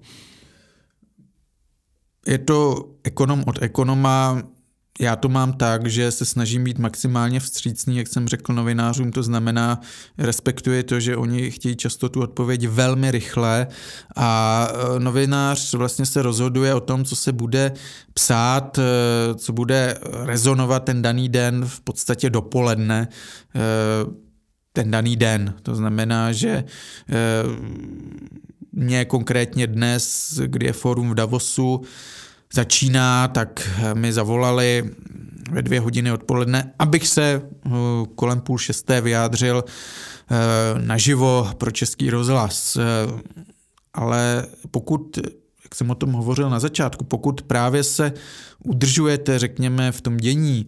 Je 2.26 2.38
to 2.38 2.84
ekonom 3.04 3.44
od 3.46 3.62
ekonoma, 3.62 4.42
já 5.00 5.16
to 5.16 5.28
mám 5.28 5.52
tak, 5.52 5.86
že 5.86 6.10
se 6.10 6.24
snažím 6.24 6.64
být 6.64 6.78
maximálně 6.78 7.40
vstřícný, 7.40 7.96
jak 7.96 8.08
jsem 8.08 8.28
řekl 8.28 8.52
novinářům, 8.52 9.12
to 9.12 9.22
znamená, 9.22 9.80
respektuje 10.18 10.82
to, 10.82 11.00
že 11.00 11.16
oni 11.16 11.50
chtějí 11.50 11.76
často 11.76 12.08
tu 12.08 12.20
odpověď 12.20 12.68
velmi 12.68 13.10
rychle 13.10 13.66
a 14.16 14.68
e, 14.96 15.00
novinář 15.00 15.74
vlastně 15.74 16.06
se 16.06 16.22
rozhoduje 16.22 16.74
o 16.74 16.80
tom, 16.80 17.04
co 17.04 17.16
se 17.16 17.32
bude 17.32 17.72
psát, 18.14 18.78
e, 18.78 18.82
co 19.34 19.52
bude 19.52 19.98
rezonovat 20.24 20.84
ten 20.84 21.02
daný 21.02 21.28
den 21.28 21.64
v 21.66 21.80
podstatě 21.80 22.30
dopoledne 22.30 23.08
e, 23.54 23.60
ten 24.72 24.90
daný 24.90 25.16
den. 25.16 25.54
To 25.62 25.74
znamená, 25.74 26.32
že 26.32 26.64
mě 28.72 29.04
konkrétně 29.04 29.66
dnes, 29.66 30.34
kdy 30.46 30.66
je 30.66 30.72
fórum 30.72 31.10
v 31.10 31.14
Davosu, 31.14 31.82
začíná, 32.54 33.28
tak 33.28 33.70
mi 33.94 34.12
zavolali 34.12 34.90
ve 35.52 35.62
dvě 35.62 35.80
hodiny 35.80 36.12
odpoledne, 36.12 36.72
abych 36.78 37.08
se 37.08 37.42
eh, 37.42 37.70
kolem 38.14 38.40
půl 38.40 38.58
šesté 38.58 39.00
vyjádřil 39.00 39.64
eh, 39.64 40.34
naživo 40.80 41.50
pro 41.58 41.70
český 41.70 42.10
rozhlas. 42.10 42.76
Eh, 42.76 42.82
ale 43.94 44.46
pokud, 44.70 45.18
jak 45.64 45.74
jsem 45.74 45.90
o 45.90 45.94
tom 45.94 46.12
hovořil 46.12 46.50
na 46.50 46.60
začátku, 46.60 47.04
pokud 47.04 47.42
právě 47.42 47.84
se 47.84 48.12
udržujete, 48.64 49.38
řekněme, 49.38 49.92
v 49.92 50.00
tom 50.00 50.16
dění, 50.16 50.66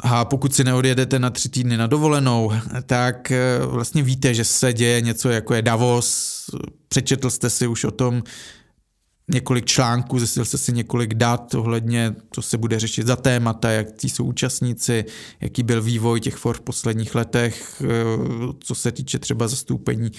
a 0.00 0.24
pokud 0.24 0.54
si 0.54 0.64
neodjedete 0.64 1.18
na 1.18 1.30
tři 1.30 1.48
týdny 1.48 1.76
na 1.76 1.86
dovolenou, 1.86 2.52
tak 2.86 3.32
vlastně 3.66 4.02
víte, 4.02 4.34
že 4.34 4.44
se 4.44 4.72
děje 4.72 5.00
něco 5.00 5.28
jako 5.28 5.54
je 5.54 5.62
Davos, 5.62 6.44
přečetl 6.88 7.30
jste 7.30 7.50
si 7.50 7.66
už 7.66 7.84
o 7.84 7.90
tom, 7.90 8.22
několik 9.28 9.64
článků, 9.64 10.18
zjistil 10.18 10.44
jste 10.44 10.58
si 10.58 10.72
několik 10.72 11.14
dat 11.14 11.54
ohledně, 11.54 12.14
co 12.32 12.42
se 12.42 12.58
bude 12.58 12.80
řešit 12.80 13.06
za 13.06 13.16
témata, 13.16 13.70
jak 13.70 13.92
tí 13.92 14.08
jsou 14.08 14.24
účastníci, 14.24 15.04
jaký 15.40 15.62
byl 15.62 15.82
vývoj 15.82 16.20
těch 16.20 16.36
for 16.36 16.56
v 16.56 16.60
posledních 16.60 17.14
letech, 17.14 17.82
eh, 17.84 17.86
co 18.60 18.74
se 18.74 18.92
týče 18.92 19.18
třeba 19.18 19.48
zastoupení 19.48 20.10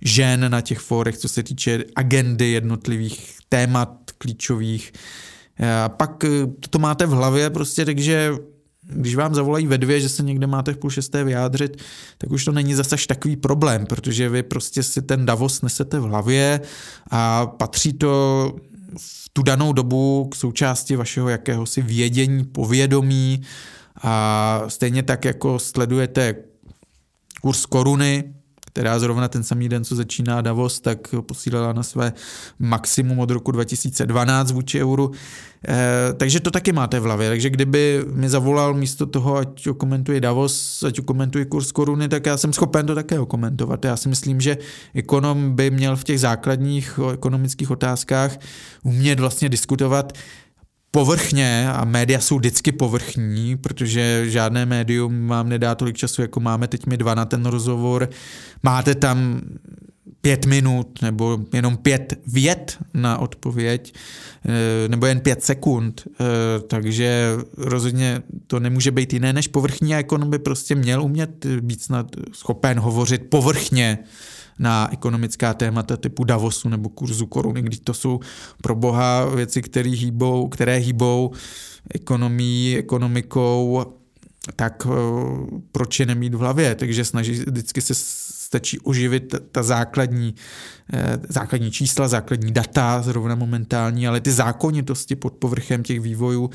žen 0.00 0.50
na 0.50 0.60
těch 0.60 0.78
forech, 0.78 1.18
co 1.18 1.28
se 1.28 1.42
týče 1.42 1.84
agendy 1.96 2.50
jednotlivých 2.50 3.36
témat 3.48 3.90
klíčových. 4.18 4.92
A 5.84 5.88
pak 5.88 6.24
eh, 6.24 6.28
to 6.70 6.78
máte 6.78 7.06
v 7.06 7.10
hlavě 7.10 7.50
prostě, 7.50 7.84
takže 7.84 8.32
když 8.86 9.16
vám 9.16 9.34
zavolají 9.34 9.66
ve 9.66 9.78
dvě, 9.78 10.00
že 10.00 10.08
se 10.08 10.22
někde 10.22 10.46
máte 10.46 10.72
v 10.72 10.76
půl 10.76 10.90
šesté 10.90 11.24
vyjádřit, 11.24 11.82
tak 12.18 12.30
už 12.30 12.44
to 12.44 12.52
není 12.52 12.74
zase 12.74 12.96
takový 13.06 13.36
problém, 13.36 13.86
protože 13.86 14.28
vy 14.28 14.42
prostě 14.42 14.82
si 14.82 15.02
ten 15.02 15.26
Davos 15.26 15.62
nesete 15.62 15.98
v 15.98 16.02
hlavě 16.02 16.60
a 17.10 17.46
patří 17.46 17.92
to 17.92 18.56
v 18.98 19.30
tu 19.32 19.42
danou 19.42 19.72
dobu 19.72 20.28
k 20.30 20.34
součásti 20.34 20.96
vašeho 20.96 21.28
jakéhosi 21.28 21.82
vědění, 21.82 22.44
povědomí 22.44 23.42
a 24.02 24.64
stejně 24.68 25.02
tak 25.02 25.24
jako 25.24 25.58
sledujete 25.58 26.34
kurz 27.42 27.66
koruny, 27.66 28.34
která 28.74 28.98
zrovna 28.98 29.28
ten 29.28 29.42
samý 29.42 29.68
den, 29.68 29.84
co 29.84 29.96
začíná 29.96 30.40
Davos, 30.40 30.80
tak 30.80 30.98
posílala 31.20 31.72
na 31.72 31.82
své 31.82 32.12
maximum 32.58 33.18
od 33.18 33.30
roku 33.30 33.50
2012 33.52 34.52
vůči 34.52 34.82
euru. 34.82 35.10
E, 35.68 36.12
takže 36.16 36.40
to 36.40 36.50
taky 36.50 36.72
máte 36.72 37.00
v 37.00 37.02
hlavě. 37.02 37.28
Takže 37.28 37.50
kdyby 37.50 38.04
mi 38.12 38.28
zavolal 38.28 38.74
místo 38.74 39.06
toho, 39.06 39.36
ať 39.36 39.68
komentuje 39.76 40.20
Davos, 40.20 40.82
ať 40.82 41.00
komentuje 41.00 41.44
kurz 41.44 41.72
koruny, 41.72 42.08
tak 42.08 42.26
já 42.26 42.36
jsem 42.36 42.52
schopen 42.52 42.86
to 42.86 42.94
také 42.94 43.18
komentovat. 43.28 43.84
Já 43.84 43.96
si 43.96 44.08
myslím, 44.08 44.40
že 44.40 44.58
ekonom 44.94 45.56
by 45.56 45.70
měl 45.70 45.96
v 45.96 46.04
těch 46.04 46.20
základních 46.20 47.00
ekonomických 47.12 47.70
otázkách 47.70 48.38
umět 48.82 49.20
vlastně 49.20 49.48
diskutovat 49.48 50.12
povrchně 50.94 51.68
a 51.72 51.84
média 51.84 52.20
jsou 52.20 52.38
vždycky 52.38 52.72
povrchní, 52.72 53.56
protože 53.56 54.30
žádné 54.30 54.66
médium 54.66 55.28
vám 55.28 55.48
nedá 55.48 55.74
tolik 55.74 55.96
času, 55.96 56.22
jako 56.22 56.40
máme 56.40 56.68
teď 56.68 56.86
my 56.86 56.96
dva 56.96 57.14
na 57.14 57.24
ten 57.24 57.46
rozhovor. 57.46 58.10
Máte 58.62 58.94
tam 58.94 59.40
pět 60.20 60.46
minut 60.46 61.02
nebo 61.02 61.38
jenom 61.52 61.76
pět 61.76 62.14
vět 62.26 62.78
na 62.94 63.18
odpověď, 63.18 63.94
eh, 64.44 64.88
nebo 64.88 65.06
jen 65.06 65.20
pět 65.20 65.44
sekund, 65.44 66.02
eh, 66.06 66.24
takže 66.66 67.36
rozhodně 67.56 68.22
to 68.46 68.60
nemůže 68.60 68.90
být 68.90 69.12
jiné 69.12 69.32
než 69.32 69.48
povrchní 69.48 69.94
a 69.94 69.98
ekonom 69.98 70.30
by 70.30 70.38
prostě 70.38 70.74
měl 70.74 71.02
umět 71.02 71.46
být 71.60 71.82
snad 71.82 72.06
schopen 72.32 72.78
hovořit 72.78 73.22
povrchně 73.30 73.98
na 74.58 74.88
ekonomická 74.92 75.54
témata 75.54 75.96
typu 75.96 76.24
Davosu 76.24 76.68
nebo 76.68 76.88
kurzu 76.88 77.26
koruny, 77.26 77.62
když 77.62 77.78
to 77.78 77.94
jsou 77.94 78.20
pro 78.62 78.74
boha 78.74 79.24
věci, 79.24 79.62
které 79.62 79.90
hýbou, 79.90 80.48
které 80.48 80.76
hýbou 80.76 81.30
ekonomí, 81.94 82.76
ekonomikou, 82.78 83.84
tak 84.56 84.86
eh, 84.86 84.90
proč 85.72 86.00
je 86.00 86.06
nemít 86.06 86.34
v 86.34 86.38
hlavě? 86.38 86.74
Takže 86.74 87.04
snaží, 87.04 87.32
vždycky 87.32 87.80
se 87.80 87.94
stačí 87.94 88.80
oživit 88.80 89.34
ta 89.52 89.62
základní, 89.62 90.34
eh, 90.92 91.18
základní 91.28 91.70
čísla, 91.70 92.08
základní 92.08 92.52
data, 92.52 93.02
zrovna 93.02 93.34
momentální, 93.34 94.08
ale 94.08 94.20
ty 94.20 94.32
zákonitosti 94.32 95.16
pod 95.16 95.32
povrchem 95.32 95.82
těch 95.82 96.00
vývojů 96.00 96.50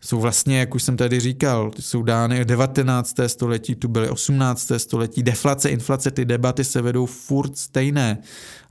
jsou 0.00 0.20
vlastně, 0.20 0.58
jak 0.58 0.74
už 0.74 0.82
jsem 0.82 0.96
tady 0.96 1.20
říkal, 1.20 1.70
jsou 1.80 2.02
dány 2.02 2.44
19. 2.44 3.14
století, 3.26 3.74
tu 3.74 3.88
byly 3.88 4.10
18. 4.10 4.72
století, 4.76 5.22
deflace, 5.22 5.70
inflace, 5.70 6.10
ty 6.10 6.24
debaty 6.24 6.64
se 6.64 6.82
vedou 6.82 7.06
furt 7.06 7.58
stejné. 7.58 8.18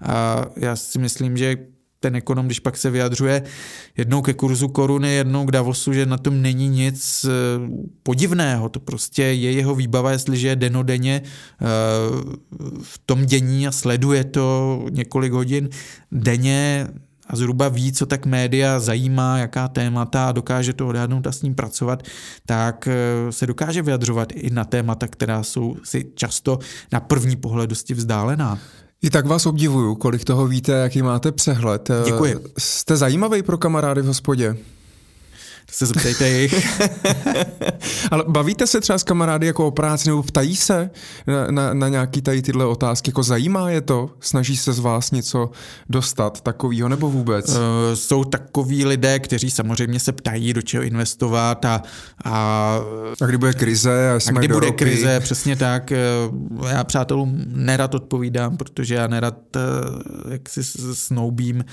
A 0.02 0.46
já 0.56 0.76
si 0.76 1.00
myslím, 1.00 1.38
že 1.38 1.58
ten 2.00 2.16
ekonom, 2.16 2.46
když 2.46 2.60
pak 2.60 2.78
se 2.78 2.90
vyjadřuje 2.90 3.44
jednou 3.98 4.22
ke 4.22 4.34
kurzu 4.34 4.68
koruny, 4.68 5.14
jednou 5.14 5.46
k 5.46 5.52
Davosu, 5.52 5.94
že 5.94 6.06
na 6.06 6.18
tom 6.18 6.42
není 6.42 6.70
nic 6.70 7.26
podivného. 8.04 8.70
To 8.70 8.80
prostě 8.80 9.24
je 9.24 9.52
jeho 9.52 9.76
výbava, 9.76 10.12
jestliže 10.12 10.48
je 10.48 10.56
denodenně 10.56 11.22
v 12.82 13.02
tom 13.06 13.26
dění 13.26 13.68
a 13.68 13.72
sleduje 13.72 14.24
to 14.24 14.86
několik 14.90 15.32
hodin 15.32 15.70
denně, 16.12 16.88
a 17.28 17.36
zhruba 17.36 17.70
ví, 17.70 17.94
co 17.94 18.06
tak 18.06 18.26
média 18.26 18.80
zajímá, 18.80 19.38
jaká 19.38 19.68
témata 19.68 20.30
a 20.30 20.32
dokáže 20.32 20.74
to 20.74 20.88
odhadnout 20.88 21.28
a 21.28 21.32
s 21.32 21.42
ním 21.42 21.56
pracovat, 21.56 22.04
tak 22.46 22.88
eh, 22.88 23.32
se 23.32 23.48
dokáže 23.48 23.82
vyjadřovat 23.82 24.32
i 24.32 24.50
na 24.50 24.66
témata, 24.66 25.08
která 25.08 25.44
jsou 25.44 25.76
si 25.84 26.06
často 26.16 26.60
na 26.92 27.00
první 27.00 27.36
pohled 27.36 27.70
dosti 27.70 27.94
vzdálená. 27.94 28.60
I 29.02 29.10
tak 29.10 29.26
vás 29.26 29.46
obdivuju, 29.46 29.96
kolik 29.96 30.24
toho 30.24 30.48
víte, 30.48 30.72
jaký 30.72 31.02
máte 31.02 31.32
přehled. 31.32 31.90
Eh, 31.90 32.04
Děkuji. 32.06 32.44
Jste 32.58 32.98
zajímavý 32.98 33.44
pro 33.44 33.58
kamarády 33.58 34.02
v 34.02 34.06
hospodě? 34.06 34.58
Se 35.72 35.86
zeptejte 35.86 36.30
jich. 36.30 36.82
Ale 38.12 38.24
bavíte 38.28 38.68
se 38.68 38.82
třeba 38.82 39.00
s 39.00 39.04
kamarády 39.04 39.48
jako 39.48 39.68
o 39.68 39.72
práci 39.72 40.10
nebo 40.10 40.24
ptají 40.24 40.56
se 40.56 40.90
na, 41.28 41.52
na, 41.52 41.74
na 41.74 41.90
nějaký 41.90 42.22
tady 42.22 42.42
tyhle 42.42 42.66
otázky? 42.66 43.10
Jako 43.10 43.24
zajímá 43.24 43.70
je 43.70 43.82
to? 43.82 44.10
Snaží 44.20 44.58
se 44.58 44.74
z 44.74 44.80
vás 44.80 45.12
něco 45.12 45.52
dostat 45.90 46.42
takového 46.42 46.90
nebo 46.90 47.10
vůbec? 47.10 47.50
Uh, 47.50 47.56
jsou 47.94 48.24
takoví 48.24 48.86
lidé, 48.86 49.20
kteří 49.20 49.52
samozřejmě 49.52 50.00
se 50.00 50.12
ptají, 50.12 50.54
do 50.54 50.62
čeho 50.62 50.84
investovat 50.84 51.66
a... 51.66 51.82
A, 52.26 52.80
a 53.22 53.26
kdy 53.26 53.38
bude 53.38 53.54
krize? 53.54 54.12
A, 54.12 54.16
a 54.30 54.32
kdy 54.32 54.48
bude 54.48 54.68
roky. 54.68 54.86
krize, 54.86 55.20
přesně 55.20 55.56
tak. 55.56 55.92
Eh, 55.92 55.98
já 56.70 56.84
přátelům 56.84 57.44
nerad 57.48 57.96
odpovídám, 57.96 58.58
protože 58.58 58.96
já 58.96 59.08
nerad 59.08 59.38
eh, 59.56 59.60
jak 60.32 60.50
si 60.50 60.64
snoubím 60.94 61.64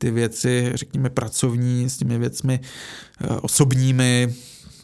ty 0.00 0.10
věci, 0.10 0.72
řekněme, 0.74 1.10
pracovní 1.10 1.90
s 1.90 1.96
těmi 1.96 2.18
věcmi 2.18 2.60
osobními, 3.40 4.34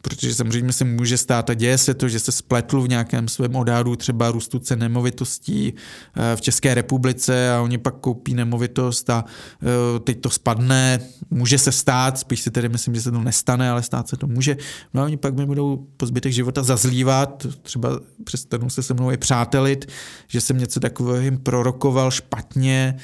protože 0.09 0.35
samozřejmě 0.35 0.73
se 0.73 0.85
může 0.85 1.19
stát 1.19 1.51
a 1.51 1.55
děje 1.55 1.79
se 1.79 1.95
to, 1.95 2.09
že 2.09 2.21
se 2.21 2.33
spletl 2.33 2.83
v 2.83 2.89
nějakém 2.89 3.29
svém 3.29 3.57
odhadu 3.57 3.97
třeba 3.97 4.31
růstu 4.31 4.59
cen 4.59 4.79
nemovitostí 4.79 5.75
eh, 6.17 6.37
v 6.37 6.41
České 6.41 6.75
republice 6.75 7.51
a 7.53 7.61
oni 7.61 7.79
pak 7.79 7.95
koupí 7.95 8.35
nemovitost 8.35 9.11
a 9.11 9.25
eh, 9.27 9.99
teď 10.01 10.21
to 10.21 10.31
spadne, 10.31 11.01
může 11.31 11.59
se 11.59 11.73
stát, 11.73 12.19
spíš 12.19 12.41
si 12.41 12.51
tedy 12.51 12.69
myslím, 12.69 12.95
že 12.95 13.01
se 13.01 13.11
to 13.11 13.21
nestane, 13.21 13.71
ale 13.71 13.83
stát 13.83 14.09
se 14.09 14.17
to 14.17 14.27
může. 14.27 14.57
No 14.95 15.03
a 15.03 15.05
oni 15.05 15.17
pak 15.17 15.35
mi 15.35 15.47
budou 15.47 15.87
po 15.97 16.07
zbytek 16.07 16.33
života 16.33 16.63
zazlívat, 16.63 17.47
třeba 17.63 18.01
přestanou 18.25 18.71
se 18.71 18.83
se 18.83 18.95
mnou 18.95 19.11
i 19.11 19.17
přátelit, 19.17 19.93
že 20.29 20.41
jsem 20.41 20.59
něco 20.59 20.81
takového 20.81 21.23
jim 21.23 21.39
prorokoval 21.39 22.11
špatně, 22.11 22.97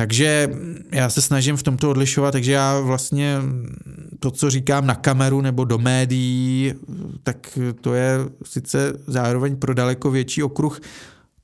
takže 0.00 0.50
já 0.92 1.10
se 1.10 1.22
snažím 1.22 1.56
v 1.56 1.62
tomto 1.62 1.90
odlišovat, 1.90 2.32
takže 2.32 2.52
já 2.52 2.80
vlastně 2.80 3.36
to, 4.20 4.30
co 4.30 4.50
říkám 4.50 4.86
na 4.86 4.94
kameru 4.94 5.40
nebo 5.40 5.64
do 5.64 5.78
médií, 5.78 6.74
tak 7.22 7.58
to 7.80 7.94
je 7.94 8.18
sice 8.44 8.92
zároveň 9.06 9.56
pro 9.56 9.74
daleko 9.74 10.10
větší 10.10 10.42
okruh 10.42 10.80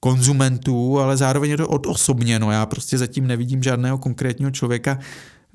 konzumentů, 0.00 1.00
ale 1.00 1.16
zároveň 1.16 1.50
je 1.50 1.56
to 1.56 1.68
odosobněno. 1.68 2.50
Já 2.50 2.66
prostě 2.66 2.98
zatím 2.98 3.26
nevidím 3.26 3.62
žádného 3.62 3.98
konkrétního 3.98 4.50
člověka, 4.50 4.98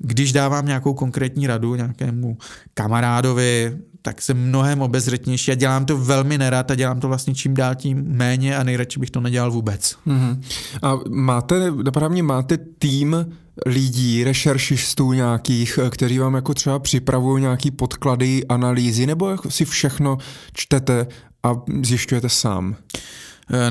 když 0.02 0.32
dávám 0.32 0.66
nějakou 0.66 0.94
konkrétní 0.94 1.46
radu 1.46 1.74
nějakému 1.74 2.36
kamarádovi, 2.74 3.78
tak 4.02 4.22
jsem 4.22 4.48
mnohem 4.48 4.82
obezřetnější 4.82 5.52
a 5.52 5.54
dělám 5.54 5.84
to 5.84 5.98
velmi 5.98 6.38
nerad 6.38 6.70
a 6.70 6.74
dělám 6.74 7.00
to 7.00 7.08
vlastně 7.08 7.34
čím 7.34 7.54
dál 7.54 7.74
tím 7.74 8.04
méně 8.06 8.56
a 8.56 8.62
nejradši 8.62 9.00
bych 9.00 9.10
to 9.10 9.20
nedělal 9.20 9.50
vůbec. 9.50 9.96
Mm-hmm. 10.06 10.42
A 10.82 10.98
máte, 11.10 11.70
napravně 11.70 12.22
máte 12.22 12.58
tým 12.78 13.26
lidí, 13.66 14.24
rešeršistů 14.24 15.12
nějakých, 15.12 15.78
kteří 15.90 16.18
vám 16.18 16.34
jako 16.34 16.54
třeba 16.54 16.78
připravují 16.78 17.42
nějaký 17.42 17.70
podklady, 17.70 18.44
analýzy, 18.46 19.06
nebo 19.06 19.30
jako 19.30 19.50
si 19.50 19.64
všechno 19.64 20.18
čtete 20.52 21.06
a 21.42 21.54
zjišťujete 21.82 22.28
sám? 22.28 22.76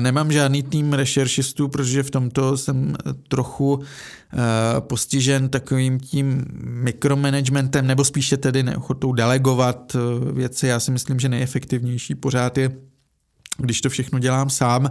Nemám 0.00 0.32
žádný 0.32 0.62
tým 0.62 0.92
rešeršistů, 0.92 1.68
protože 1.68 2.02
v 2.02 2.10
tomto 2.10 2.56
jsem 2.56 2.96
trochu 3.28 3.80
eh, 3.82 4.36
postižen 4.80 5.48
takovým 5.48 6.00
tím 6.00 6.44
mikromanagementem, 6.62 7.86
nebo 7.86 8.04
spíše 8.04 8.36
tedy 8.36 8.62
neochotou 8.62 9.12
delegovat 9.12 9.96
eh, 9.96 10.32
věci. 10.32 10.66
Já 10.66 10.80
si 10.80 10.90
myslím, 10.90 11.20
že 11.20 11.28
nejefektivnější 11.28 12.14
pořád 12.14 12.58
je, 12.58 12.72
když 13.58 13.80
to 13.80 13.90
všechno 13.90 14.18
dělám 14.18 14.50
sám, 14.50 14.90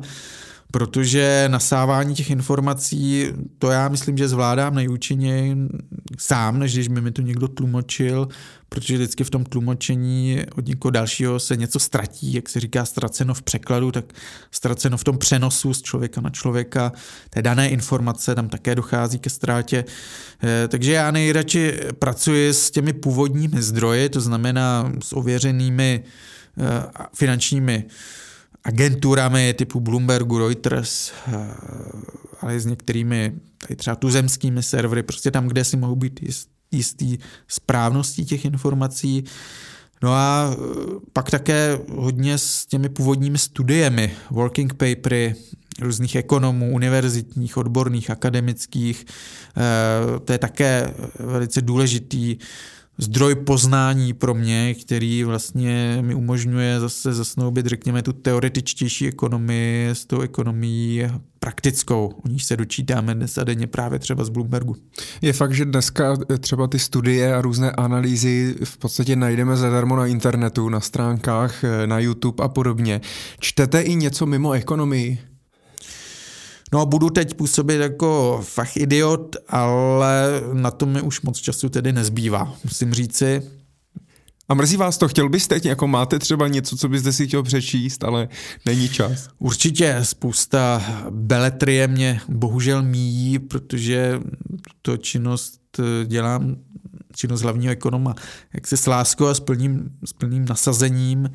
protože 0.72 1.45
nasávání 1.48 2.15
těch 2.15 2.30
informací, 2.30 3.27
to 3.60 3.72
já 3.72 3.89
myslím, 3.89 4.18
že 4.18 4.27
zvládám 4.27 4.76
nejúčinněji 4.76 5.57
sám, 6.18 6.60
než 6.60 6.73
když 6.73 6.88
by 6.88 7.02
mi 7.02 7.11
to 7.11 7.22
někdo 7.22 7.48
tlumočil, 7.48 8.27
protože 8.69 8.95
vždycky 8.95 9.23
v 9.23 9.30
tom 9.30 9.43
tlumočení 9.43 10.39
od 10.56 10.68
někoho 10.68 10.91
dalšího 10.91 11.39
se 11.39 11.57
něco 11.57 11.80
ztratí, 11.80 12.34
jak 12.34 12.49
se 12.49 12.60
říká 12.60 12.85
ztraceno 12.85 13.34
v 13.34 13.41
překladu, 13.41 13.91
tak 13.91 14.06
ztraceno 14.52 14.98
v 14.98 15.03
tom 15.03 15.18
přenosu 15.18 15.73
z 15.73 15.81
člověka 15.81 16.22
na 16.22 16.30
člověka, 16.30 16.91
té 17.30 17.41
dané 17.41 17.69
informace, 17.69 18.35
tam 18.35 18.49
také 18.49 18.76
dochází 18.76 19.19
ke 19.19 19.30
ztrátě. 19.30 19.85
Eh, 20.43 20.68
takže 20.68 20.91
já 20.91 21.11
nejradši 21.11 21.80
pracuji 21.99 22.53
s 22.53 22.72
těmi 22.72 22.93
původními 22.93 23.61
zdroji, 23.61 24.10
to 24.10 24.22
znamená 24.22 24.91
s 25.03 25.14
ověřenými 25.14 26.03
eh, 26.57 26.84
finančními 27.15 27.85
agenturami 28.63 29.53
typu 29.53 29.79
Bloombergu, 29.79 30.38
Reuters, 30.38 31.11
eh, 31.27 31.47
ale 32.41 32.59
s 32.59 32.65
některými 32.65 33.33
tady 33.57 33.75
třeba 33.75 33.95
tuzemskými 33.95 34.63
servery, 34.63 35.03
prostě 35.03 35.31
tam, 35.31 35.47
kde 35.47 35.63
si 35.63 35.77
mohou 35.77 35.95
být 35.95 36.19
jistý 36.71 37.17
správností 37.47 38.25
těch 38.25 38.45
informací. 38.45 39.23
No 40.03 40.13
a 40.13 40.53
eh, 40.53 40.55
pak 41.13 41.31
také 41.31 41.79
hodně 41.89 42.38
s 42.38 42.65
těmi 42.65 42.89
původními 42.89 43.38
studiemi, 43.38 44.11
working 44.29 44.73
papery, 44.73 45.35
různých 45.81 46.15
ekonomů, 46.15 46.71
univerzitních, 46.73 47.57
odborných, 47.57 48.09
akademických. 48.09 49.05
Eh, 49.57 50.19
to 50.19 50.31
je 50.33 50.38
také 50.38 50.93
velice 51.19 51.61
důležitý 51.61 52.38
zdroj 52.97 53.35
poznání 53.35 54.13
pro 54.13 54.34
mě, 54.34 54.73
který 54.73 55.23
vlastně 55.23 55.97
mi 56.01 56.15
umožňuje 56.15 56.80
zase 56.80 57.13
zasnoubit, 57.13 57.65
řekněme, 57.65 58.01
tu 58.01 58.13
teoretičtější 58.13 59.07
ekonomii 59.07 59.89
s 59.89 60.05
tou 60.05 60.22
ekonomií 60.22 61.03
praktickou. 61.39 62.11
O 62.26 62.27
níž 62.27 62.43
se 62.43 62.57
dočítáme 62.57 63.15
dnes 63.15 63.38
a 63.38 63.43
denně 63.43 63.68
právě 63.68 63.99
třeba 63.99 64.23
z 64.23 64.30
Bloombergu. 64.30 64.76
Je 65.22 65.34
fakt, 65.34 65.53
že 65.53 65.65
dneska 65.65 66.18
třeba 66.39 66.68
ty 66.68 66.80
studie 66.80 67.35
a 67.35 67.41
různé 67.41 67.72
analýzy 67.72 68.55
v 68.63 68.77
podstatě 68.77 69.15
najdeme 69.15 69.57
zadarmo 69.57 69.95
na 69.95 70.05
internetu, 70.05 70.69
na 70.69 70.80
stránkách, 70.80 71.63
na 71.85 71.99
YouTube 71.99 72.43
a 72.43 72.47
podobně. 72.47 73.01
Čtete 73.39 73.81
i 73.81 73.95
něco 73.95 74.26
mimo 74.26 74.51
ekonomii? 74.51 75.31
No 76.73 76.80
a 76.80 76.85
budu 76.85 77.10
teď 77.10 77.34
působit 77.34 77.81
jako 77.81 78.41
fach 78.43 78.77
idiot, 78.77 79.35
ale 79.48 80.41
na 80.53 80.72
to 80.72 80.85
mi 80.85 81.02
už 81.02 81.22
moc 81.22 81.38
času 81.38 81.69
tedy 81.69 81.93
nezbývá, 81.93 82.53
musím 82.64 82.93
říci. 82.93 83.41
A 84.49 84.53
mrzí 84.53 84.77
vás 84.77 84.98
to, 84.98 85.07
chtěl 85.07 85.30
byste, 85.30 85.60
jako 85.64 85.88
máte 85.88 86.19
třeba 86.19 86.48
něco, 86.48 86.77
co 86.77 86.89
byste 86.89 87.14
si 87.14 87.27
chtěl 87.27 87.43
přečíst, 87.43 88.03
ale 88.03 88.27
není 88.65 88.89
čas? 88.89 89.30
Určitě, 89.39 89.99
spousta 90.03 90.84
beletrie 91.10 91.88
mě 91.88 92.22
bohužel 92.30 92.84
míjí, 92.84 93.39
protože 93.39 94.19
to 94.81 94.98
činnost 94.98 95.61
dělám, 96.06 96.56
činnost 97.15 97.41
hlavního 97.41 97.72
ekonoma, 97.72 98.15
jak 98.53 98.68
se 98.68 98.77
s 98.77 98.88
láskou 98.88 99.26
a 99.26 99.34
s 99.34 99.39
plným, 99.39 99.91
s 100.06 100.14
plným 100.14 100.45
nasazením, 100.45 101.30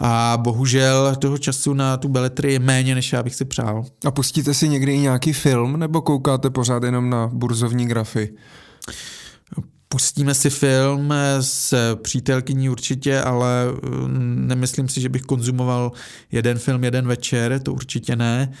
a 0.00 0.38
bohužel 0.42 1.16
toho 1.16 1.38
času 1.38 1.74
na 1.74 1.96
tu 1.96 2.08
beletry 2.08 2.52
je 2.52 2.58
méně, 2.58 2.94
než 2.94 3.12
já 3.12 3.22
bych 3.22 3.34
si 3.34 3.44
přál. 3.44 3.84
A 4.04 4.10
pustíte 4.10 4.54
si 4.54 4.68
někdy 4.68 4.94
i 4.94 4.98
nějaký 4.98 5.32
film, 5.32 5.78
nebo 5.78 6.02
koukáte 6.02 6.50
pořád 6.50 6.82
jenom 6.82 7.10
na 7.10 7.26
burzovní 7.32 7.86
grafy? 7.86 8.34
Pustíme 9.88 10.34
si 10.34 10.50
film 10.50 11.14
s 11.40 11.74
přítelkyní 11.94 12.68
určitě, 12.68 13.20
ale 13.20 13.64
mm, 13.82 14.46
nemyslím 14.46 14.88
si, 14.88 15.00
že 15.00 15.08
bych 15.08 15.22
konzumoval 15.22 15.92
jeden 16.32 16.58
film 16.58 16.84
jeden 16.84 17.06
večer, 17.06 17.60
to 17.60 17.72
určitě 17.72 18.16
ne. 18.16 18.48
Uh, 18.50 18.56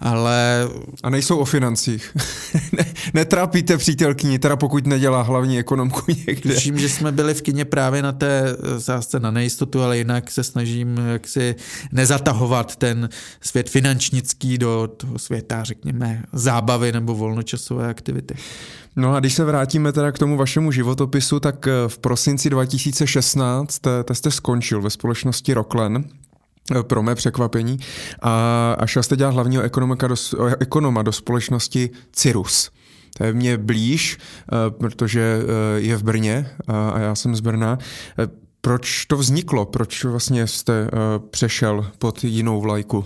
ale... 0.00 0.68
A 1.02 1.10
nejsou 1.10 1.38
o 1.38 1.44
financích. 1.44 2.16
Netrápíte 3.14 3.76
přítelkyni, 3.76 4.38
teda 4.38 4.56
pokud 4.56 4.86
nedělá 4.86 5.22
hlavní 5.22 5.58
ekonomku 5.58 6.00
někde. 6.26 6.54
Tuším, 6.54 6.78
že 6.78 6.88
jsme 6.88 7.12
byli 7.12 7.34
v 7.34 7.42
kině 7.42 7.64
právě 7.64 8.02
na 8.02 8.12
té 8.12 8.56
zásce 8.76 9.20
na 9.20 9.30
nejistotu, 9.30 9.82
ale 9.82 9.98
jinak 9.98 10.30
se 10.30 10.44
snažím 10.44 10.96
jaksi 11.12 11.54
nezatahovat 11.92 12.76
ten 12.76 13.08
svět 13.40 13.70
finančnický 13.70 14.58
do 14.58 14.88
toho 14.96 15.18
světa, 15.18 15.64
řekněme, 15.64 16.22
zábavy 16.32 16.92
nebo 16.92 17.14
volnočasové 17.14 17.88
aktivity. 17.88 18.34
No 18.96 19.14
a 19.14 19.20
když 19.20 19.34
se 19.34 19.44
vrátíme 19.44 19.92
teda 19.92 20.12
k 20.12 20.18
tomu 20.18 20.36
vašemu 20.36 20.72
životopisu, 20.72 21.40
tak 21.40 21.66
eh, 21.66 21.70
v 21.88 21.98
prosinci 21.98 22.50
2016 22.50 23.86
eh, 23.86 24.14
jste 24.14 24.30
skončil 24.30 24.82
ve 24.82 24.90
společnosti 24.90 25.54
Rocklen 25.54 26.04
pro 26.82 27.02
mé 27.02 27.14
překvapení. 27.14 27.78
A, 28.22 28.72
a 28.78 28.86
šel 28.86 29.02
jste 29.02 29.16
dělat 29.16 29.34
hlavního 29.34 29.62
ekonomika 29.62 30.06
do, 30.06 30.14
ekonoma 30.60 31.02
do 31.02 31.12
společnosti 31.12 31.90
Cirrus. 32.12 32.70
To 33.16 33.24
je 33.24 33.32
mě 33.32 33.58
blíž, 33.58 34.18
protože 34.70 35.40
je 35.76 35.96
v 35.96 36.02
Brně 36.02 36.50
a 36.68 36.98
já 36.98 37.14
jsem 37.14 37.36
z 37.36 37.40
Brna. 37.40 37.78
Proč 38.60 39.04
to 39.04 39.16
vzniklo? 39.16 39.66
Proč 39.66 40.04
vlastně 40.04 40.46
jste 40.46 40.90
přešel 41.30 41.90
pod 41.98 42.24
jinou 42.24 42.60
vlajku? 42.60 43.04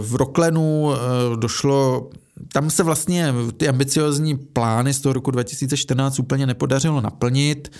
V 0.00 0.14
Roklenu 0.14 0.92
došlo 1.36 2.10
tam 2.52 2.70
se 2.70 2.82
vlastně 2.82 3.34
ty 3.56 3.68
ambiciozní 3.68 4.36
plány 4.36 4.94
z 4.94 5.00
toho 5.00 5.12
roku 5.12 5.30
2014 5.30 6.18
úplně 6.18 6.46
nepodařilo 6.46 7.00
naplnit, 7.00 7.72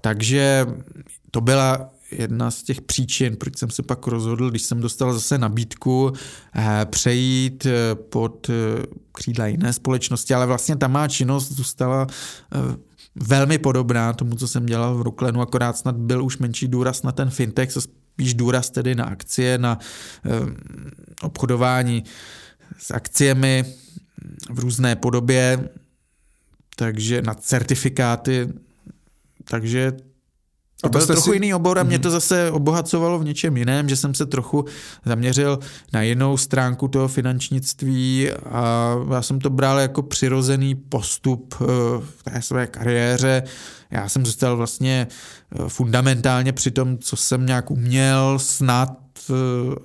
takže 0.00 0.66
to 1.30 1.40
byla 1.40 1.90
jedna 2.18 2.50
z 2.50 2.62
těch 2.62 2.80
příčin, 2.80 3.36
proč 3.36 3.58
jsem 3.58 3.70
se 3.70 3.82
pak 3.82 4.06
rozhodl, 4.06 4.50
když 4.50 4.62
jsem 4.62 4.80
dostal 4.80 5.14
zase 5.14 5.38
nabídku 5.38 6.12
eh, 6.54 6.86
přejít 6.90 7.66
eh, 7.66 7.94
pod 7.94 8.50
eh, 8.50 8.52
křídla 9.12 9.46
jiné 9.46 9.72
společnosti, 9.72 10.34
ale 10.34 10.46
vlastně 10.46 10.76
ta 10.76 10.88
má 10.88 11.08
činnost 11.08 11.52
zůstala 11.52 12.06
velmi 13.14 13.58
podobná 13.58 14.12
tomu, 14.12 14.36
co 14.36 14.48
jsem 14.48 14.66
dělal 14.66 14.94
v 14.94 15.02
Ruklenu, 15.02 15.40
akorát 15.40 15.76
snad 15.76 15.96
byl 15.96 16.24
už 16.24 16.38
menší 16.38 16.68
důraz 16.68 17.02
na 17.02 17.12
ten 17.12 17.30
fintech, 17.30 17.72
spíš 17.72 18.34
důraz 18.34 18.70
tedy 18.70 18.94
na 18.94 19.04
akcie, 19.04 19.58
na 19.58 19.78
obchodování 21.22 22.04
s 22.78 22.90
akciemi 22.90 23.64
v 24.50 24.58
různé 24.58 24.96
podobě, 24.96 25.68
takže 26.76 27.22
na 27.22 27.34
certifikáty, 27.34 28.48
takže 29.44 29.92
to 30.80 30.88
byl 30.88 31.06
trochu 31.06 31.30
si... 31.30 31.36
jiný 31.36 31.54
obor 31.54 31.78
a 31.78 31.82
mě 31.82 31.96
mhm. 31.96 32.02
to 32.02 32.10
zase 32.10 32.50
obohacovalo 32.50 33.18
v 33.18 33.24
něčem 33.24 33.56
jiném, 33.56 33.88
že 33.88 33.96
jsem 33.96 34.14
se 34.14 34.26
trochu 34.26 34.64
zaměřil 35.04 35.58
na 35.92 36.02
jinou 36.02 36.36
stránku 36.36 36.88
toho 36.88 37.08
finančnictví 37.08 38.30
a 38.30 38.94
já 39.12 39.22
jsem 39.22 39.40
to 39.40 39.50
bral 39.50 39.78
jako 39.78 40.02
přirozený 40.02 40.74
postup 40.74 41.54
eh, 41.60 41.64
v 42.00 42.22
té 42.22 42.42
své 42.42 42.66
kariéře. 42.66 43.42
Já 43.90 44.08
jsem 44.08 44.26
zůstal 44.26 44.56
vlastně 44.56 45.06
eh, 45.52 45.68
fundamentálně 45.68 46.52
při 46.52 46.70
tom, 46.70 46.98
co 46.98 47.16
jsem 47.16 47.46
nějak 47.46 47.70
uměl 47.70 48.38
snad 48.38 48.98
eh, 49.30 49.34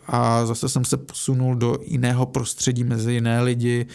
a 0.07 0.45
zase 0.45 0.69
jsem 0.69 0.85
se 0.85 0.97
posunul 0.97 1.55
do 1.55 1.77
jiného 1.83 2.25
prostředí 2.25 2.83
mezi 2.83 3.13
jiné 3.13 3.41
lidi. 3.41 3.85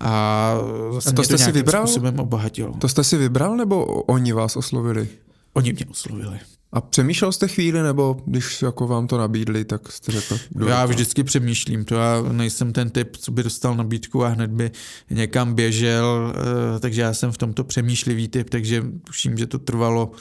A, 0.00 0.54
zase 0.92 1.10
a 1.10 1.12
to 1.12 1.24
jste 1.24 1.34
to 1.36 1.44
si 1.44 1.52
vybral? 1.52 1.86
způsobem 1.86 2.20
obohatilo. 2.20 2.74
To 2.78 2.88
jste 2.88 3.04
si 3.04 3.16
vybral 3.16 3.56
nebo 3.56 3.84
oni 3.84 4.32
vás 4.32 4.56
oslovili? 4.56 5.08
Oni 5.58 5.72
mě 5.72 5.86
oslovili. 5.90 6.38
A 6.72 6.80
přemýšlel 6.80 7.32
jste 7.32 7.48
chvíli, 7.48 7.82
nebo 7.82 8.16
když 8.26 8.62
jako 8.62 8.86
vám 8.86 9.06
to 9.06 9.18
nabídli, 9.18 9.64
tak 9.64 9.92
jste 9.92 10.12
řekl? 10.12 10.38
Já 10.68 10.86
vždycky 10.86 11.24
přemýšlím, 11.24 11.84
to 11.84 11.94
já 11.94 12.22
nejsem 12.22 12.72
ten 12.72 12.90
typ, 12.90 13.16
co 13.16 13.32
by 13.32 13.42
dostal 13.42 13.74
nabídku 13.74 14.24
a 14.24 14.28
hned 14.28 14.50
by 14.50 14.70
někam 15.10 15.54
běžel, 15.54 16.34
eh, 16.76 16.80
takže 16.80 17.00
já 17.02 17.14
jsem 17.14 17.32
v 17.32 17.38
tomto 17.38 17.64
přemýšlivý 17.64 18.28
typ, 18.28 18.50
takže 18.50 18.84
tuším, 19.04 19.38
že 19.38 19.46
to 19.46 19.58
trvalo 19.58 20.12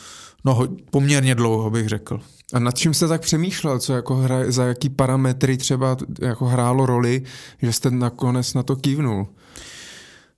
no, 0.45 0.68
poměrně 0.91 1.35
dlouho, 1.35 1.69
bych 1.69 1.88
řekl. 1.88 2.19
A 2.53 2.59
nad 2.59 2.77
čím 2.77 2.93
jste 2.93 3.07
tak 3.07 3.22
přemýšlel, 3.22 3.80
co 3.80 3.93
jako 3.93 4.15
hra, 4.15 4.51
za 4.51 4.65
jaký 4.65 4.89
parametry 4.89 5.57
třeba 5.57 5.97
jako 6.22 6.45
hrálo 6.45 6.85
roli, 6.85 7.23
že 7.61 7.73
jste 7.73 7.91
nakonec 7.91 8.53
na 8.53 8.64
to 8.64 8.76
kývnul? 8.76 9.27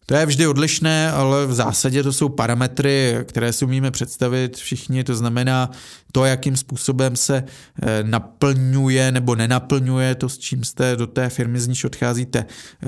To 0.09 0.15
je 0.15 0.25
vždy 0.25 0.47
odlišné, 0.47 1.11
ale 1.11 1.45
v 1.45 1.53
zásadě 1.53 2.03
to 2.03 2.13
jsou 2.13 2.29
parametry, 2.29 3.17
které 3.23 3.53
si 3.53 3.65
umíme 3.65 3.91
představit 3.91 4.57
všichni. 4.57 5.03
To 5.03 5.15
znamená 5.15 5.71
to, 6.11 6.25
jakým 6.25 6.57
způsobem 6.57 7.15
se 7.15 7.43
eh, 7.81 8.03
naplňuje 8.03 9.11
nebo 9.11 9.35
nenaplňuje 9.35 10.15
to, 10.15 10.29
s 10.29 10.37
čím 10.37 10.63
jste 10.63 10.95
do 10.95 11.07
té 11.07 11.29
firmy, 11.29 11.59
z 11.59 11.67
níž 11.67 11.83
odcházíte, 11.83 12.45
eh, 12.45 12.87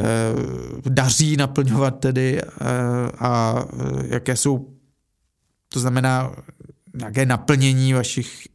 daří 0.90 1.38
naplňovat 1.38 2.00
tedy 2.00 2.42
eh, 2.42 2.46
a 3.20 3.66
jaké 4.08 4.36
jsou, 4.36 4.74
to 5.70 5.80
znamená, 5.80 6.36
jaké 7.02 7.26
naplnění 7.26 7.94
vašich, 7.94 8.48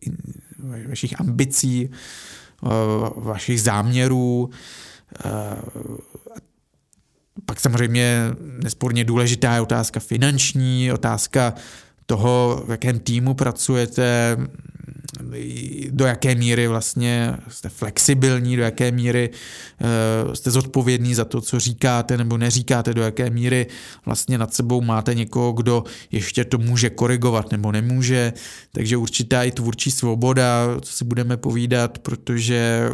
vašich 0.88 1.20
ambicí, 1.20 1.90
vašich 3.16 3.62
záměrů, 3.62 4.50
pak 7.46 7.60
samozřejmě 7.60 8.20
nesporně 8.62 9.04
důležitá 9.04 9.54
je 9.54 9.60
otázka 9.60 10.00
finanční, 10.00 10.92
otázka 10.92 11.54
toho, 12.06 12.64
v 12.66 12.70
jakém 12.70 12.98
týmu 12.98 13.34
pracujete, 13.34 14.36
do 15.90 16.06
jaké 16.06 16.34
míry 16.34 16.68
vlastně 16.68 17.36
jste 17.48 17.68
flexibilní, 17.68 18.56
do 18.56 18.62
jaké 18.62 18.92
míry 18.92 19.30
uh, 20.26 20.32
jste 20.32 20.50
zodpovědní 20.50 21.14
za 21.14 21.24
to, 21.24 21.40
co 21.40 21.60
říkáte 21.60 22.16
nebo 22.16 22.38
neříkáte, 22.38 22.94
do 22.94 23.02
jaké 23.02 23.30
míry 23.30 23.66
vlastně 24.06 24.38
nad 24.38 24.54
sebou 24.54 24.80
máte 24.80 25.14
někoho, 25.14 25.52
kdo 25.52 25.84
ještě 26.12 26.44
to 26.44 26.58
může 26.58 26.90
korigovat 26.90 27.52
nebo 27.52 27.72
nemůže. 27.72 28.32
Takže 28.72 28.96
určitá 28.96 29.42
i 29.42 29.50
tvůrčí 29.50 29.90
svoboda, 29.90 30.66
co 30.80 30.92
si 30.92 31.04
budeme 31.04 31.36
povídat, 31.36 31.98
protože 31.98 32.88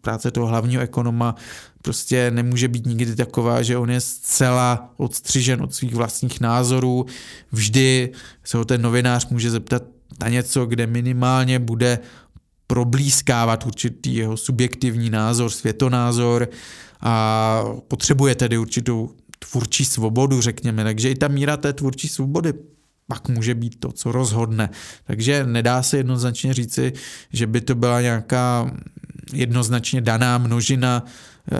práce 0.00 0.30
toho 0.30 0.46
hlavního 0.46 0.82
ekonoma 0.82 1.34
prostě 1.82 2.30
nemůže 2.30 2.68
být 2.68 2.86
nikdy 2.86 3.16
taková, 3.16 3.62
že 3.62 3.76
on 3.76 3.90
je 3.90 4.00
zcela 4.00 4.94
odstřižen 4.96 5.62
od 5.62 5.74
svých 5.74 5.94
vlastních 5.94 6.40
názorů. 6.40 7.06
Vždy 7.52 8.10
se 8.44 8.56
ho 8.56 8.64
ten 8.64 8.82
novinář 8.82 9.28
může 9.28 9.50
zeptat 9.50 9.82
na 10.22 10.28
něco, 10.28 10.66
kde 10.66 10.86
minimálně 10.86 11.58
bude 11.58 11.98
problískávat 12.66 13.66
určitý 13.66 14.14
jeho 14.14 14.36
subjektivní 14.36 15.10
názor, 15.10 15.50
světonázor 15.50 16.48
a 17.00 17.64
potřebuje 17.88 18.34
tedy 18.34 18.58
určitou 18.58 19.10
tvůrčí 19.38 19.84
svobodu, 19.84 20.40
řekněme. 20.40 20.84
Takže 20.84 21.10
i 21.10 21.14
ta 21.14 21.28
míra 21.28 21.56
té 21.56 21.72
tvůrčí 21.72 22.08
svobody 22.08 22.52
pak 23.06 23.28
může 23.28 23.54
být 23.54 23.80
to, 23.80 23.92
co 23.92 24.12
rozhodne. 24.12 24.70
Takže 25.04 25.46
nedá 25.46 25.82
se 25.82 25.96
jednoznačně 25.96 26.54
říci, 26.54 26.92
že 27.32 27.46
by 27.46 27.60
to 27.60 27.74
byla 27.74 28.00
nějaká 28.00 28.70
jednoznačně 29.32 30.00
daná 30.00 30.38
množina 30.38 31.04
eh, 31.04 31.58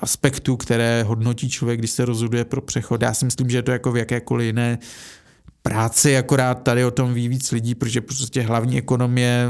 aspektů, 0.00 0.56
které 0.56 1.02
hodnotí 1.02 1.50
člověk, 1.50 1.78
když 1.78 1.90
se 1.90 2.04
rozhoduje 2.04 2.44
pro 2.44 2.60
přechod. 2.60 3.02
Já 3.02 3.14
si 3.14 3.24
myslím, 3.24 3.50
že 3.50 3.58
je 3.58 3.62
to 3.62 3.70
jako 3.70 3.92
v 3.92 3.96
jakékoliv 3.96 4.46
jiné 4.46 4.78
práci, 5.62 6.16
akorát 6.16 6.54
tady 6.54 6.84
o 6.84 6.90
tom 6.90 7.14
ví 7.14 7.28
víc 7.28 7.52
lidí, 7.52 7.74
protože 7.74 8.00
prostě 8.00 8.42
hlavní 8.42 8.78
ekonomie 8.78 9.48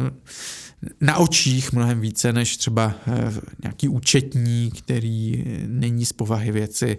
na 1.01 1.17
očích 1.17 1.73
mnohem 1.73 2.01
více 2.01 2.33
než 2.33 2.57
třeba 2.57 2.95
eh, 3.07 3.33
nějaký 3.63 3.89
účetní, 3.89 4.71
který 4.71 5.45
není 5.67 6.07
z 6.07 6.13
povahy 6.13 6.53
věci 6.53 6.97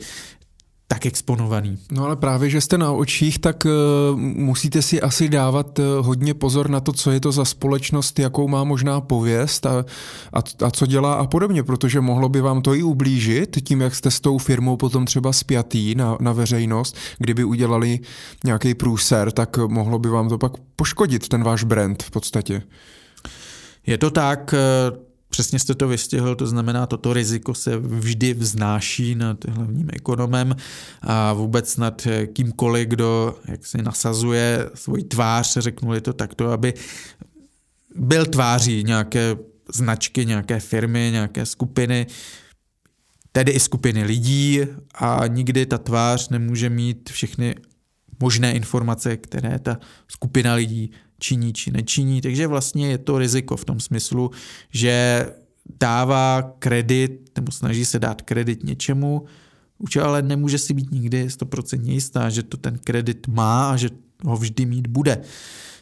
tak 0.94 1.06
exponovaný. 1.06 1.78
No 1.92 2.06
ale 2.06 2.16
právě, 2.16 2.50
že 2.50 2.62
jste 2.62 2.78
na 2.78 2.92
očích, 2.92 3.40
tak 3.40 3.66
uh, 3.66 4.20
musíte 4.20 4.82
si 4.82 5.02
asi 5.02 5.30
dávat 5.30 5.80
uh, 5.80 5.86
hodně 6.06 6.34
pozor 6.34 6.70
na 6.70 6.80
to, 6.80 6.94
co 6.94 7.12
je 7.12 7.20
to 7.20 7.32
za 7.32 7.46
společnost, 7.46 8.20
jakou 8.20 8.48
má 8.48 8.64
možná 8.64 9.02
pověst 9.02 9.66
a, 9.66 9.86
a, 10.34 10.40
a 10.66 10.72
co 10.72 10.86
dělá 10.86 11.14
a 11.14 11.26
podobně, 11.28 11.64
protože 11.64 12.02
mohlo 12.02 12.30
by 12.30 12.42
vám 12.42 12.62
to 12.62 12.74
i 12.74 12.84
ublížit 12.84 13.58
tím, 13.64 13.82
jak 13.82 13.96
jste 13.96 14.12
s 14.12 14.20
tou 14.20 14.38
firmou 14.38 14.78
potom 14.78 15.06
třeba 15.06 15.34
spjatý 15.34 15.96
na, 15.96 16.18
na 16.20 16.32
veřejnost, 16.32 16.96
kdyby 17.18 17.44
udělali 17.44 18.00
nějaký 18.44 18.74
průser, 18.74 19.32
tak 19.32 19.58
mohlo 19.58 20.00
by 20.00 20.10
vám 20.10 20.30
to 20.30 20.38
pak 20.38 20.52
poškodit, 20.76 21.28
ten 21.28 21.44
váš 21.44 21.64
brand 21.64 22.04
v 22.04 22.12
podstatě. 22.12 22.62
Je 23.88 23.98
to 23.98 24.12
tak, 24.12 24.56
uh 24.92 25.13
Přesně 25.34 25.60
jste 25.60 25.76
to 25.76 25.88
vystihl, 25.88 26.36
to 26.36 26.48
znamená, 26.48 26.86
toto 26.86 27.14
riziko 27.14 27.54
se 27.54 27.78
vždy 27.78 28.34
vznáší 28.34 29.16
nad 29.16 29.46
hlavním 29.46 29.90
ekonomem 29.94 30.56
a 31.02 31.34
vůbec 31.34 31.78
nad 31.78 32.08
kýmkoliv, 32.34 32.88
kdo 32.88 33.36
jak 33.48 33.66
si 33.66 33.82
nasazuje 33.82 34.70
svoji 34.74 35.04
tvář, 35.04 35.58
řeknuli 35.58 36.02
to 36.02 36.14
takto, 36.14 36.52
aby 36.52 36.74
byl 37.96 38.26
tváří 38.26 38.84
nějaké 38.84 39.36
značky, 39.74 40.26
nějaké 40.26 40.60
firmy, 40.60 41.10
nějaké 41.12 41.46
skupiny, 41.46 42.08
tedy 43.32 43.52
i 43.52 43.60
skupiny 43.60 44.04
lidí 44.04 44.60
a 44.96 45.28
nikdy 45.28 45.66
ta 45.66 45.78
tvář 45.78 46.30
nemůže 46.30 46.70
mít 46.70 47.10
všechny 47.10 47.56
možné 48.20 48.54
informace, 48.54 49.18
které 49.18 49.60
ta 49.60 49.80
skupina 50.08 50.54
lidí 50.54 50.92
činí 51.24 51.54
či 51.54 51.72
nečiní, 51.72 52.22
takže 52.22 52.48
vlastně 52.48 52.88
je 52.88 52.98
to 52.98 53.18
riziko 53.18 53.58
v 53.58 53.66
tom 53.66 53.80
smyslu, 53.80 54.32
že 54.70 55.26
dává 55.80 56.56
kredit 56.60 57.32
nebo 57.36 57.52
snaží 57.52 57.86
se 57.86 58.00
dát 58.00 58.22
kredit 58.22 58.64
něčemu, 58.64 59.26
už 59.78 59.96
ale 59.96 60.22
nemůže 60.22 60.58
si 60.58 60.74
být 60.74 60.92
nikdy 60.92 61.28
100% 61.28 61.84
jistá, 61.84 62.30
že 62.30 62.44
to 62.44 62.58
ten 62.58 62.78
kredit 62.78 63.28
má 63.28 63.72
a 63.72 63.78
že 63.78 63.90
ho 64.26 64.38
vždy 64.38 64.66
mít 64.66 64.88
bude. 64.88 65.22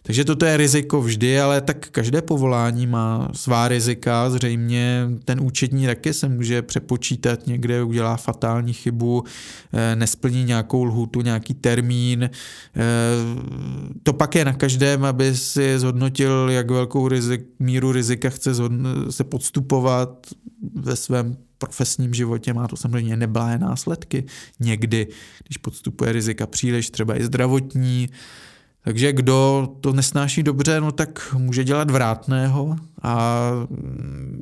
Takže 0.03 0.25
toto 0.25 0.45
je 0.45 0.57
riziko 0.57 1.01
vždy, 1.01 1.39
ale 1.39 1.61
tak 1.61 1.89
každé 1.89 2.21
povolání 2.21 2.87
má 2.87 3.29
svá 3.33 3.67
rizika. 3.67 4.29
Zřejmě 4.29 5.07
ten 5.25 5.41
účetní 5.41 5.85
taky 5.85 6.13
se 6.13 6.29
může 6.29 6.61
přepočítat, 6.61 7.47
někde 7.47 7.83
udělá 7.83 8.17
fatální 8.17 8.73
chybu, 8.73 9.23
eh, 9.73 9.95
nesplní 9.95 10.43
nějakou 10.43 10.83
lhutu, 10.83 11.21
nějaký 11.21 11.53
termín. 11.53 12.23
Eh, 12.23 12.29
to 14.03 14.13
pak 14.13 14.35
je 14.35 14.45
na 14.45 14.53
každém, 14.53 15.05
aby 15.05 15.35
si 15.35 15.79
zhodnotil, 15.79 16.49
jak 16.51 16.71
velkou 16.71 17.07
rizik, 17.07 17.41
míru 17.59 17.91
rizika 17.91 18.29
chce 18.29 18.51
se 19.09 19.23
podstupovat 19.23 20.27
ve 20.75 20.95
svém 20.95 21.37
profesním 21.57 22.13
životě, 22.13 22.53
má 22.53 22.67
to 22.67 22.77
samozřejmě 22.77 23.17
neblahé 23.17 23.57
následky. 23.57 24.25
Někdy, 24.59 25.07
když 25.47 25.57
podstupuje 25.57 26.11
rizika 26.11 26.47
příliš, 26.47 26.89
třeba 26.89 27.19
i 27.19 27.23
zdravotní, 27.23 28.09
takže 28.83 29.13
kdo 29.13 29.69
to 29.81 29.93
nesnáší 29.93 30.43
dobře, 30.43 30.81
no 30.81 30.91
tak 30.91 31.33
může 31.37 31.63
dělat 31.63 31.91
vrátného 31.91 32.75
a 33.01 33.51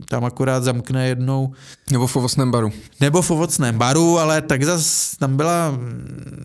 tam 0.10 0.26
akorát 0.26 0.64
zamkne 0.64 1.08
jednou. 1.08 1.54
Nebo 1.92 2.08
v 2.08 2.16
ovocném 2.16 2.52
baru. 2.52 2.72
Nebo 3.02 3.22
v 3.22 3.32
ovocném 3.32 3.78
baru, 3.78 4.20
ale 4.20 4.42
tak 4.42 4.64
zas 4.64 5.16
tam 5.18 5.38
byla, 5.38 5.80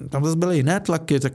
tam 0.09 0.25
zase 0.25 0.37
byly 0.37 0.57
jiné 0.57 0.81
tlaky, 0.81 1.21
tak 1.21 1.33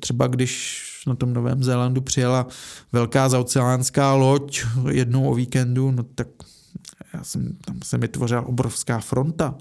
třeba 0.00 0.26
když 0.26 0.84
na 1.06 1.14
tom 1.14 1.34
Novém 1.34 1.62
Zélandu 1.62 2.00
přijela 2.00 2.46
velká 2.92 3.28
zaoceánská 3.28 4.14
loď 4.14 4.62
jednou 4.90 5.30
o 5.30 5.34
víkendu, 5.34 5.90
no 5.90 6.02
tak 6.02 6.28
já 7.14 7.24
jsem, 7.24 7.56
tam 7.64 7.78
se 7.84 7.98
mi 7.98 8.08
tvořila 8.08 8.42
obrovská 8.42 9.00
fronta. 9.00 9.54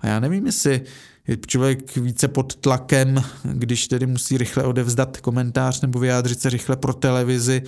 A 0.00 0.06
já 0.06 0.20
nevím, 0.20 0.46
jestli 0.46 0.80
je 1.28 1.36
člověk 1.46 1.96
více 1.96 2.28
pod 2.28 2.54
tlakem, 2.56 3.22
když 3.52 3.88
tedy 3.88 4.06
musí 4.06 4.38
rychle 4.38 4.64
odevzdat 4.64 5.16
komentář 5.20 5.80
nebo 5.80 5.98
vyjádřit 5.98 6.40
se 6.40 6.50
rychle 6.50 6.76
pro 6.76 6.94
televizi, 6.94 7.62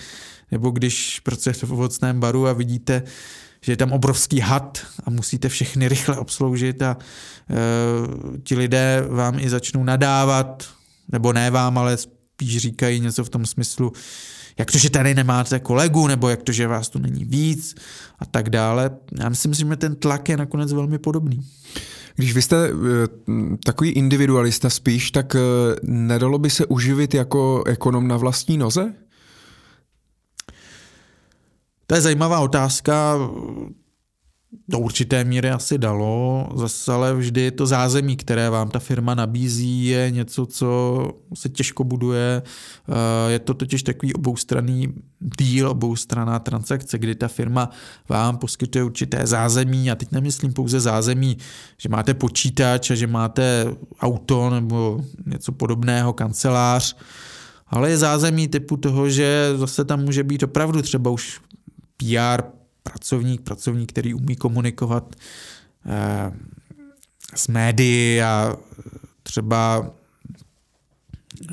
nebo 0.50 0.70
když 0.70 1.20
pracujete 1.20 1.66
v 1.66 1.72
ovocném 1.72 2.20
baru 2.20 2.46
a 2.46 2.52
vidíte, 2.52 3.02
že 3.60 3.72
je 3.72 3.76
tam 3.76 3.92
obrovský 3.92 4.40
had 4.40 4.86
a 5.04 5.10
musíte 5.10 5.48
všechny 5.48 5.88
rychle 5.88 6.16
obsloužit 6.16 6.82
a 6.82 6.96
e, 7.50 7.56
ti 8.42 8.54
lidé 8.54 9.04
vám 9.08 9.38
i 9.38 9.50
začnou 9.50 9.84
nadávat, 9.84 10.68
nebo 11.12 11.32
ne 11.32 11.50
vám, 11.50 11.78
ale 11.78 11.96
spíš 11.96 12.58
říkají 12.58 13.00
něco 13.00 13.24
v 13.24 13.28
tom 13.28 13.46
smyslu, 13.46 13.92
jak 14.58 14.70
to, 14.70 14.78
že 14.78 14.90
tady 14.90 15.14
nemáte 15.14 15.58
kolegu, 15.60 16.06
nebo 16.06 16.28
jak 16.28 16.42
to, 16.42 16.52
že 16.52 16.66
vás 16.66 16.88
tu 16.88 16.98
není 16.98 17.24
víc 17.24 17.74
a 18.18 18.26
tak 18.26 18.50
dále. 18.50 18.90
Já 19.20 19.28
myslím, 19.28 19.54
že 19.54 19.76
ten 19.76 19.96
tlak 19.96 20.28
je 20.28 20.36
nakonec 20.36 20.72
velmi 20.72 20.98
podobný. 20.98 21.40
Když 22.16 22.34
vy 22.34 22.42
jste 22.42 22.72
uh, 22.72 22.80
takový 23.64 23.90
individualista 23.90 24.70
spíš, 24.70 25.10
tak 25.10 25.34
uh, 25.34 25.40
nedalo 25.82 26.38
by 26.38 26.50
se 26.50 26.66
uživit 26.66 27.14
jako 27.14 27.64
ekonom 27.66 28.08
na 28.08 28.16
vlastní 28.16 28.58
noze? 28.58 28.94
To 31.86 31.94
je 31.94 32.00
zajímavá 32.00 32.40
otázka 32.40 33.16
do 34.68 34.78
určité 34.78 35.24
míry 35.24 35.50
asi 35.50 35.78
dalo, 35.78 36.48
zase 36.54 36.92
ale 36.92 37.14
vždy 37.14 37.50
to 37.50 37.66
zázemí, 37.66 38.16
které 38.16 38.50
vám 38.50 38.68
ta 38.68 38.78
firma 38.78 39.14
nabízí, 39.14 39.86
je 39.86 40.10
něco, 40.10 40.46
co 40.46 41.10
se 41.34 41.48
těžko 41.48 41.84
buduje. 41.84 42.42
Eh, 42.88 43.32
je 43.32 43.38
to 43.38 43.54
totiž 43.54 43.82
takový 43.82 44.14
oboustranný 44.14 44.94
deal, 45.20 45.70
oboustranná 45.70 46.38
transakce, 46.38 46.98
kdy 46.98 47.14
ta 47.14 47.28
firma 47.28 47.70
vám 48.08 48.38
poskytuje 48.38 48.84
určité 48.84 49.26
zázemí 49.26 49.90
a 49.90 49.94
teď 49.94 50.12
nemyslím 50.12 50.52
pouze 50.52 50.80
zázemí, 50.80 51.36
že 51.78 51.88
máte 51.88 52.14
počítač 52.14 52.90
a 52.90 52.94
že 52.94 53.06
máte 53.06 53.66
auto 54.00 54.50
nebo 54.50 55.00
něco 55.26 55.52
podobného, 55.52 56.12
kancelář, 56.12 56.96
ale 57.68 57.90
je 57.90 57.98
zázemí 57.98 58.48
typu 58.48 58.76
toho, 58.76 59.08
že 59.08 59.52
zase 59.56 59.84
tam 59.84 60.04
může 60.04 60.24
být 60.24 60.42
opravdu 60.42 60.82
třeba 60.82 61.10
už 61.10 61.40
PR 61.96 62.55
pracovník, 62.90 63.40
pracovník, 63.40 63.92
který 63.92 64.14
umí 64.14 64.36
komunikovat 64.36 65.16
eh, 65.86 66.32
s 67.34 67.48
médií 67.48 68.22
a 68.22 68.56
třeba 69.22 69.90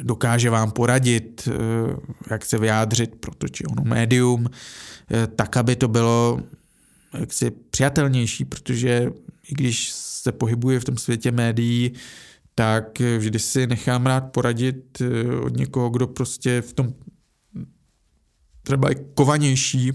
dokáže 0.03 0.49
vám 0.49 0.72
poradit, 0.72 1.49
eh, 1.51 1.53
jak 2.30 2.45
se 2.45 2.57
vyjádřit 2.57 3.15
pro 3.15 3.35
to 3.35 3.47
či 3.47 3.65
ono 3.65 3.84
médium, 3.84 4.49
eh, 5.11 5.27
tak, 5.27 5.57
aby 5.57 5.76
to 5.76 5.88
bylo 5.88 6.41
jaksi 7.19 7.51
přijatelnější, 7.51 8.45
protože 8.45 9.11
i 9.49 9.53
když 9.53 9.91
se 9.91 10.31
pohybuje 10.31 10.80
v 10.80 10.85
tom 10.85 10.97
světě 10.97 11.31
médií, 11.31 11.93
tak 12.55 12.99
vždy 13.18 13.39
si 13.39 13.68
nechám 13.68 14.05
rád 14.05 14.31
poradit 14.31 15.01
od 15.41 15.57
někoho, 15.57 15.89
kdo 15.89 16.07
prostě 16.07 16.61
v 16.61 16.73
tom 16.73 16.93
třeba 18.64 18.89
je 18.89 18.95
kovanější 18.95 19.91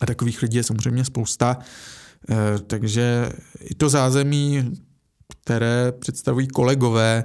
a 0.00 0.06
takových 0.06 0.42
lidí 0.42 0.56
je 0.56 0.62
samozřejmě 0.62 1.04
spousta. 1.04 1.58
Eh, 2.30 2.36
takže 2.66 3.32
i 3.60 3.74
to 3.74 3.88
zázemí, 3.88 4.72
které 5.28 5.92
představují 5.98 6.48
kolegové, 6.48 7.24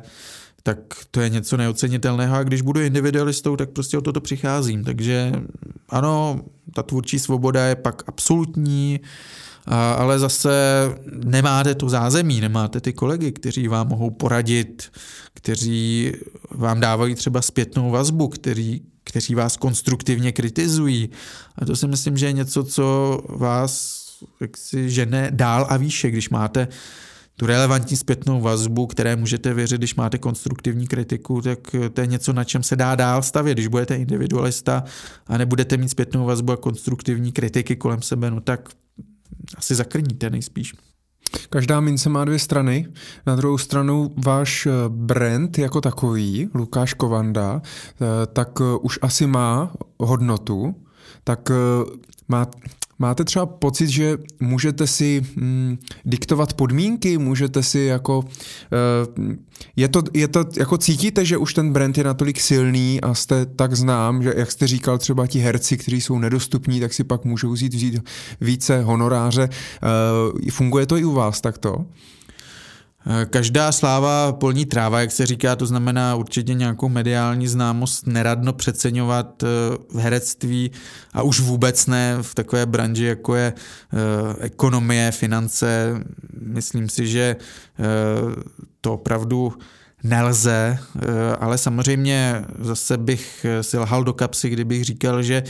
tak 0.63 0.77
to 1.11 1.21
je 1.21 1.29
něco 1.29 1.57
neocenitelného 1.57 2.35
a 2.35 2.43
když 2.43 2.61
budu 2.61 2.81
individualistou, 2.81 3.55
tak 3.55 3.69
prostě 3.69 3.97
o 3.97 4.01
toto 4.01 4.21
přicházím. 4.21 4.83
Takže 4.83 5.31
ano, 5.89 6.41
ta 6.75 6.83
tvůrčí 6.83 7.19
svoboda 7.19 7.65
je 7.65 7.75
pak 7.75 8.03
absolutní, 8.07 8.99
ale 9.67 10.19
zase 10.19 10.51
nemáte 11.25 11.75
to 11.75 11.89
zázemí, 11.89 12.41
nemáte 12.41 12.81
ty 12.81 12.93
kolegy, 12.93 13.31
kteří 13.31 13.67
vám 13.67 13.87
mohou 13.87 14.09
poradit, 14.09 14.91
kteří 15.33 16.11
vám 16.51 16.79
dávají 16.79 17.15
třeba 17.15 17.41
zpětnou 17.41 17.91
vazbu, 17.91 18.27
kteří, 18.27 18.85
kteří 19.03 19.35
vás 19.35 19.57
konstruktivně 19.57 20.31
kritizují. 20.31 21.09
A 21.55 21.65
to 21.65 21.75
si 21.75 21.87
myslím, 21.87 22.17
že 22.17 22.25
je 22.25 22.33
něco, 22.33 22.63
co 22.63 23.17
vás 23.29 24.01
jaksi 24.41 24.89
žene 24.89 25.31
dál 25.33 25.65
a 25.69 25.77
výše, 25.77 26.11
když 26.11 26.29
máte 26.29 26.67
tu 27.35 27.45
relevantní 27.45 27.97
zpětnou 27.97 28.41
vazbu, 28.41 28.87
které 28.87 29.15
můžete 29.15 29.53
věřit, 29.53 29.77
když 29.77 29.95
máte 29.95 30.17
konstruktivní 30.17 30.87
kritiku, 30.87 31.41
tak 31.41 31.59
to 31.93 32.01
je 32.01 32.07
něco, 32.07 32.33
na 32.33 32.43
čem 32.43 32.63
se 32.63 32.75
dá 32.75 32.95
dál 32.95 33.23
stavět. 33.23 33.53
Když 33.53 33.67
budete 33.67 33.95
individualista 33.95 34.83
a 35.27 35.37
nebudete 35.37 35.77
mít 35.77 35.89
zpětnou 35.89 36.25
vazbu 36.25 36.53
a 36.53 36.57
konstruktivní 36.57 37.31
kritiky 37.31 37.75
kolem 37.75 38.01
sebe, 38.01 38.31
no 38.31 38.41
tak 38.41 38.69
asi 39.57 39.75
zakrníte 39.75 40.29
nejspíš. 40.29 40.73
Každá 41.49 41.79
mince 41.79 42.09
má 42.09 42.25
dvě 42.25 42.39
strany. 42.39 42.87
Na 43.25 43.35
druhou 43.35 43.57
stranu 43.57 44.13
váš 44.17 44.65
eh, 44.65 44.71
brand 44.87 45.57
jako 45.57 45.81
takový, 45.81 46.49
Lukáš 46.53 46.93
Kovanda, 46.93 47.61
eh, 47.65 48.05
tak 48.33 48.49
eh, 48.61 48.77
už 48.81 48.99
asi 49.01 49.27
má 49.27 49.73
hodnotu, 49.99 50.75
tak 51.23 51.51
má, 52.27 52.47
Máte 53.01 53.23
třeba 53.23 53.45
pocit, 53.45 53.89
že 53.89 54.17
můžete 54.39 54.87
si 54.87 55.21
mm, 55.35 55.77
diktovat 56.05 56.53
podmínky, 56.53 57.17
můžete 57.17 57.63
si 57.63 57.79
jako, 57.79 58.19
uh, 58.19 59.33
je, 59.75 59.87
to, 59.87 60.03
je 60.13 60.27
to, 60.27 60.45
jako 60.59 60.77
cítíte, 60.77 61.25
že 61.25 61.37
už 61.37 61.53
ten 61.53 61.73
brand 61.73 61.97
je 61.97 62.03
natolik 62.03 62.39
silný 62.39 63.01
a 63.01 63.13
jste 63.13 63.45
tak 63.45 63.73
znám, 63.75 64.23
že 64.23 64.33
jak 64.37 64.51
jste 64.51 64.67
říkal, 64.67 64.97
třeba 64.97 65.27
ti 65.27 65.39
herci, 65.39 65.77
kteří 65.77 66.01
jsou 66.01 66.19
nedostupní, 66.19 66.79
tak 66.79 66.93
si 66.93 67.03
pak 67.03 67.25
můžou 67.25 67.51
vzít, 67.51 67.73
vzít 67.73 68.03
více 68.41 68.81
honoráře. 68.81 69.49
Uh, 70.33 70.49
funguje 70.49 70.85
to 70.85 70.97
i 70.97 71.03
u 71.03 71.11
vás 71.11 71.41
takto? 71.41 71.85
Každá 73.29 73.71
sláva 73.71 74.31
polní 74.31 74.65
tráva, 74.65 75.01
jak 75.01 75.11
se 75.11 75.25
říká, 75.25 75.55
to 75.55 75.65
znamená 75.65 76.15
určitě 76.15 76.53
nějakou 76.53 76.89
mediální 76.89 77.47
známost 77.47 78.07
neradno 78.07 78.53
přeceňovat 78.53 79.43
eh, 79.43 79.47
v 79.89 79.97
herectví 79.97 80.71
a 81.13 81.21
už 81.21 81.39
vůbec 81.39 81.87
ne 81.87 82.17
v 82.21 82.35
takové 82.35 82.65
branži, 82.65 83.03
jako 83.03 83.35
je 83.35 83.53
eh, 83.53 83.97
ekonomie, 84.39 85.11
finance. 85.11 85.99
Myslím 86.41 86.89
si, 86.89 87.07
že 87.07 87.35
eh, 87.35 87.83
to 88.81 88.93
opravdu 88.93 89.53
nelze, 90.03 90.79
ale 91.39 91.57
samozřejmě 91.57 92.45
zase 92.59 92.97
bych 92.97 93.45
si 93.61 93.77
lhal 93.77 94.03
do 94.03 94.13
kapsy, 94.13 94.49
kdybych 94.49 94.85
říkal, 94.85 95.23
že 95.23 95.43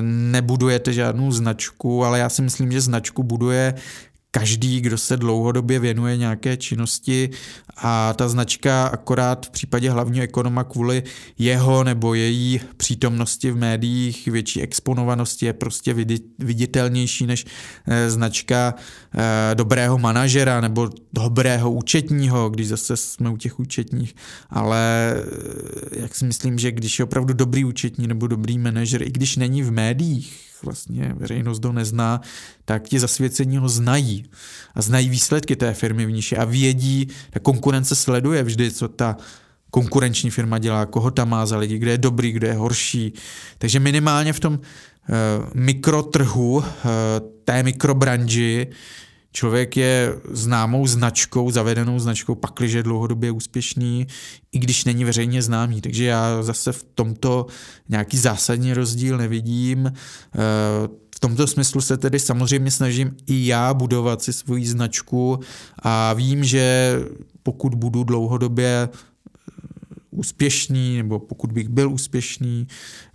nebudujete 0.00 0.92
žádnou 0.92 1.30
značku, 1.30 2.04
ale 2.04 2.18
já 2.18 2.28
si 2.28 2.42
myslím, 2.42 2.72
že 2.72 2.80
značku 2.80 3.22
buduje 3.22 3.74
každý, 4.34 4.80
kdo 4.80 4.98
se 4.98 5.16
dlouhodobě 5.16 5.78
věnuje 5.78 6.16
nějaké 6.16 6.56
činnosti 6.56 7.30
a 7.76 8.12
ta 8.12 8.28
značka 8.28 8.86
akorát 8.86 9.46
v 9.46 9.50
případě 9.50 9.90
hlavního 9.90 10.24
ekonoma 10.24 10.64
kvůli 10.64 11.02
jeho 11.38 11.84
nebo 11.84 12.14
její 12.14 12.60
přítomnosti 12.76 13.50
v 13.50 13.56
médiích, 13.56 14.28
větší 14.28 14.62
exponovanosti 14.62 15.46
je 15.46 15.52
prostě 15.52 15.94
viditelnější 16.38 17.26
než 17.26 17.46
eh, 17.86 18.10
značka 18.10 18.74
eh, 19.14 19.54
dobrého 19.54 19.98
manažera 19.98 20.60
nebo 20.60 20.90
dobrého 21.12 21.72
účetního, 21.72 22.50
když 22.50 22.68
zase 22.68 22.96
jsme 22.96 23.30
u 23.30 23.36
těch 23.36 23.60
účetních, 23.60 24.14
ale 24.50 25.14
eh, 25.16 26.00
jak 26.00 26.14
si 26.14 26.24
myslím, 26.24 26.58
že 26.58 26.72
když 26.72 26.98
je 26.98 27.04
opravdu 27.04 27.34
dobrý 27.34 27.64
účetní 27.64 28.06
nebo 28.06 28.26
dobrý 28.26 28.58
manažer, 28.58 29.02
i 29.02 29.10
když 29.10 29.36
není 29.36 29.62
v 29.62 29.70
médiích, 29.70 30.53
vlastně 30.64 31.14
veřejnost 31.16 31.64
ho 31.64 31.72
nezná, 31.72 32.20
tak 32.64 32.88
ti 32.88 33.00
zasvěcení 33.00 33.56
ho 33.56 33.68
znají 33.68 34.24
a 34.74 34.82
znají 34.82 35.08
výsledky 35.08 35.56
té 35.56 35.74
firmy 35.74 36.06
v 36.06 36.10
níži 36.10 36.36
a 36.36 36.44
vědí, 36.44 37.08
ta 37.30 37.40
konkurence 37.40 37.94
sleduje 37.94 38.42
vždy, 38.42 38.70
co 38.70 38.88
ta 38.88 39.16
konkurenční 39.70 40.30
firma 40.30 40.58
dělá, 40.58 40.86
koho 40.86 41.10
tam 41.10 41.28
má 41.28 41.46
za 41.46 41.56
lidi, 41.58 41.78
kde 41.78 41.90
je 41.90 41.98
dobrý, 41.98 42.32
kde 42.32 42.48
je 42.48 42.54
horší. 42.54 43.12
Takže 43.58 43.80
minimálně 43.80 44.32
v 44.32 44.40
tom 44.40 44.54
uh, 44.54 44.60
mikrotrhu, 45.54 46.56
uh, 46.56 46.64
té 47.44 47.62
mikrobranži, 47.62 48.66
Člověk 49.36 49.76
je 49.76 50.14
známou 50.30 50.86
značkou, 50.86 51.50
zavedenou 51.50 51.98
značkou, 51.98 52.34
pakliže 52.34 52.78
je 52.78 52.82
dlouhodobě 52.82 53.30
úspěšný, 53.30 54.06
i 54.52 54.58
když 54.58 54.84
není 54.84 55.04
veřejně 55.04 55.42
známý. 55.42 55.80
Takže 55.80 56.04
já 56.04 56.42
zase 56.42 56.72
v 56.72 56.82
tomto 56.94 57.46
nějaký 57.88 58.18
zásadní 58.18 58.74
rozdíl 58.74 59.18
nevidím. 59.18 59.86
Eh, 59.86 59.90
v 61.14 61.20
tomto 61.20 61.46
smyslu 61.46 61.80
se 61.80 61.96
tedy 61.96 62.18
samozřejmě 62.18 62.70
snažím 62.70 63.16
i 63.26 63.46
já 63.46 63.74
budovat 63.74 64.22
si 64.22 64.32
svoji 64.32 64.66
značku 64.66 65.40
a 65.78 66.12
vím, 66.12 66.44
že 66.44 66.94
pokud 67.42 67.74
budu 67.74 68.04
dlouhodobě 68.04 68.88
úspěšný, 70.14 70.96
nebo 70.96 71.18
pokud 71.18 71.52
bych 71.52 71.68
byl 71.68 71.90
úspěšný, 71.90 72.66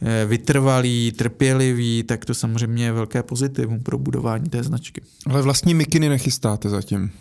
eh, 0.01 0.25
vytrvalý, 0.25 1.11
trpělivý, 1.11 2.03
tak 2.03 2.25
to 2.25 2.33
samozřejmě 2.33 2.85
je 2.85 2.91
velké 2.91 3.23
pozitivum 3.23 3.79
pro 3.79 3.97
budování 3.97 4.49
té 4.49 4.63
značky. 4.63 5.01
Ale 5.25 5.41
vlastní 5.41 5.73
mikiny 5.73 6.09
nechystáte 6.09 6.69
zatím? 6.69 7.11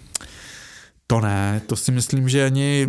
To 1.10 1.20
ne, 1.20 1.62
to 1.66 1.76
si 1.76 1.92
myslím, 1.92 2.28
že 2.28 2.44
ani 2.44 2.88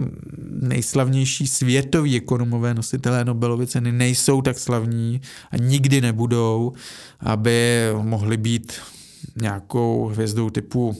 nejslavnější 0.61 1.47
světoví 1.47 2.17
ekonomové 2.17 2.73
nositelé 2.73 3.25
Nobelovy 3.25 3.67
ceny 3.67 3.91
nejsou 3.91 4.41
tak 4.41 4.59
slavní 4.59 5.21
a 5.51 5.57
nikdy 5.57 6.01
nebudou, 6.01 6.73
aby 7.19 7.87
mohli 8.01 8.37
být 8.37 8.73
nějakou 9.41 10.07
hvězdou 10.07 10.49
typu 10.49 10.95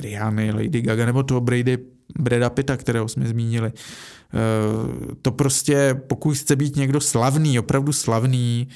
Rihanny, 0.00 0.52
Lady 0.52 0.82
Gaga 0.82 1.06
nebo 1.06 1.22
toho 1.22 1.40
Brady, 1.40 1.78
Breda 2.18 2.50
Pitta, 2.50 2.76
kterého 2.76 3.08
jsme 3.08 3.28
zmínili. 3.28 3.72
Eh, 3.74 5.14
to 5.22 5.32
prostě, 5.32 5.94
pokud 6.06 6.36
chce 6.36 6.56
být 6.56 6.76
někdo 6.76 7.00
slavný, 7.00 7.58
opravdu 7.58 7.92
slavný, 7.92 8.68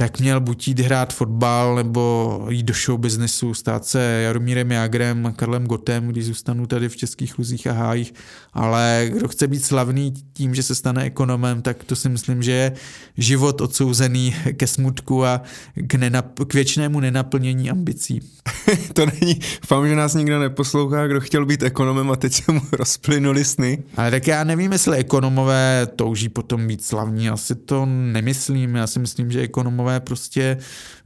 tak 0.00 0.20
měl 0.20 0.40
buď 0.40 0.68
jít 0.68 0.80
hrát 0.80 1.14
fotbal, 1.14 1.74
nebo 1.74 2.46
jít 2.50 2.62
do 2.62 2.74
show 2.74 3.00
businessu, 3.00 3.54
stát 3.54 3.84
se 3.84 4.20
Jaromírem 4.24 4.70
Jágrem 4.70 5.26
a 5.26 5.32
Karlem 5.32 5.66
Gotem, 5.66 6.08
když 6.08 6.26
zůstanu 6.26 6.66
tady 6.66 6.88
v 6.88 6.96
českých 6.96 7.38
luzích 7.38 7.66
a 7.66 7.72
hájích, 7.72 8.14
ale 8.52 9.10
kdo 9.12 9.28
chce 9.28 9.46
být 9.46 9.64
slavný 9.64 10.14
tím, 10.32 10.54
že 10.54 10.62
se 10.62 10.74
stane 10.74 11.02
ekonomem, 11.02 11.62
tak 11.62 11.84
to 11.84 11.96
si 11.96 12.08
myslím, 12.08 12.42
že 12.42 12.52
je 12.52 12.72
život 13.16 13.60
odsouzený 13.60 14.34
ke 14.52 14.66
smutku 14.66 15.24
a 15.24 15.42
k, 15.74 15.94
nenap- 15.94 16.44
k 16.46 16.54
věčnému 16.54 17.00
nenaplnění 17.00 17.70
ambicí. 17.70 18.20
to 18.92 19.06
není, 19.06 19.40
fám, 19.66 19.88
že 19.88 19.96
nás 19.96 20.14
nikdo 20.14 20.38
neposlouchá, 20.38 21.06
kdo 21.06 21.20
chtěl 21.20 21.46
být 21.46 21.62
ekonomem 21.62 22.10
a 22.10 22.16
teď 22.16 22.32
se 22.32 22.52
mu 22.52 22.60
rozplynuli 22.72 23.44
sny. 23.44 23.82
Ale 23.96 24.10
tak 24.10 24.26
já 24.26 24.44
nevím, 24.44 24.72
jestli 24.72 24.96
ekonomové 24.96 25.86
touží 25.96 26.28
potom 26.28 26.66
být 26.66 26.84
slavní, 26.84 27.28
asi 27.28 27.54
to 27.54 27.86
nemyslím, 27.86 28.74
já 28.74 28.86
si 28.86 28.98
myslím, 28.98 29.30
že 29.30 29.40
ekonomové 29.40 29.89
prostě 29.98 30.58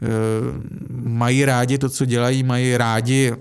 uh, 0.02 0.08
mají 0.90 1.44
rádi 1.44 1.78
to, 1.78 1.88
co 1.88 2.04
dělají, 2.04 2.42
mají 2.42 2.76
rádi 2.76 3.32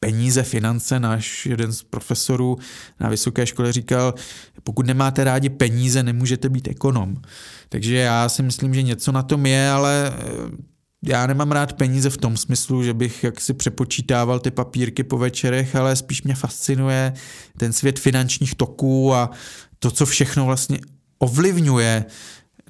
peníze, 0.00 0.42
finance. 0.42 1.00
Náš 1.00 1.46
jeden 1.46 1.72
z 1.72 1.82
profesorů 1.82 2.58
na 3.00 3.08
vysoké 3.08 3.46
škole 3.46 3.72
říkal, 3.72 4.14
pokud 4.62 4.86
nemáte 4.86 5.24
rádi 5.24 5.48
peníze, 5.48 6.02
nemůžete 6.02 6.48
být 6.48 6.68
ekonom. 6.68 7.16
Takže 7.68 7.96
já 7.96 8.28
si 8.28 8.42
myslím, 8.42 8.74
že 8.74 8.82
něco 8.82 9.12
na 9.12 9.22
tom 9.22 9.46
je, 9.46 9.70
ale 9.70 10.12
já 11.04 11.26
nemám 11.26 11.52
rád 11.52 11.72
peníze 11.72 12.10
v 12.10 12.16
tom 12.16 12.36
smyslu, 12.36 12.82
že 12.82 12.94
bych 12.94 13.24
jaksi 13.24 13.54
přepočítával 13.54 14.40
ty 14.40 14.50
papírky 14.50 15.04
po 15.04 15.18
večerech, 15.18 15.76
ale 15.76 15.96
spíš 15.96 16.22
mě 16.22 16.34
fascinuje 16.34 17.12
ten 17.56 17.72
svět 17.72 17.98
finančních 17.98 18.54
toků 18.54 19.14
a 19.14 19.30
to, 19.78 19.90
co 19.90 20.06
všechno 20.06 20.44
vlastně 20.44 20.78
ovlivňuje 21.18 22.04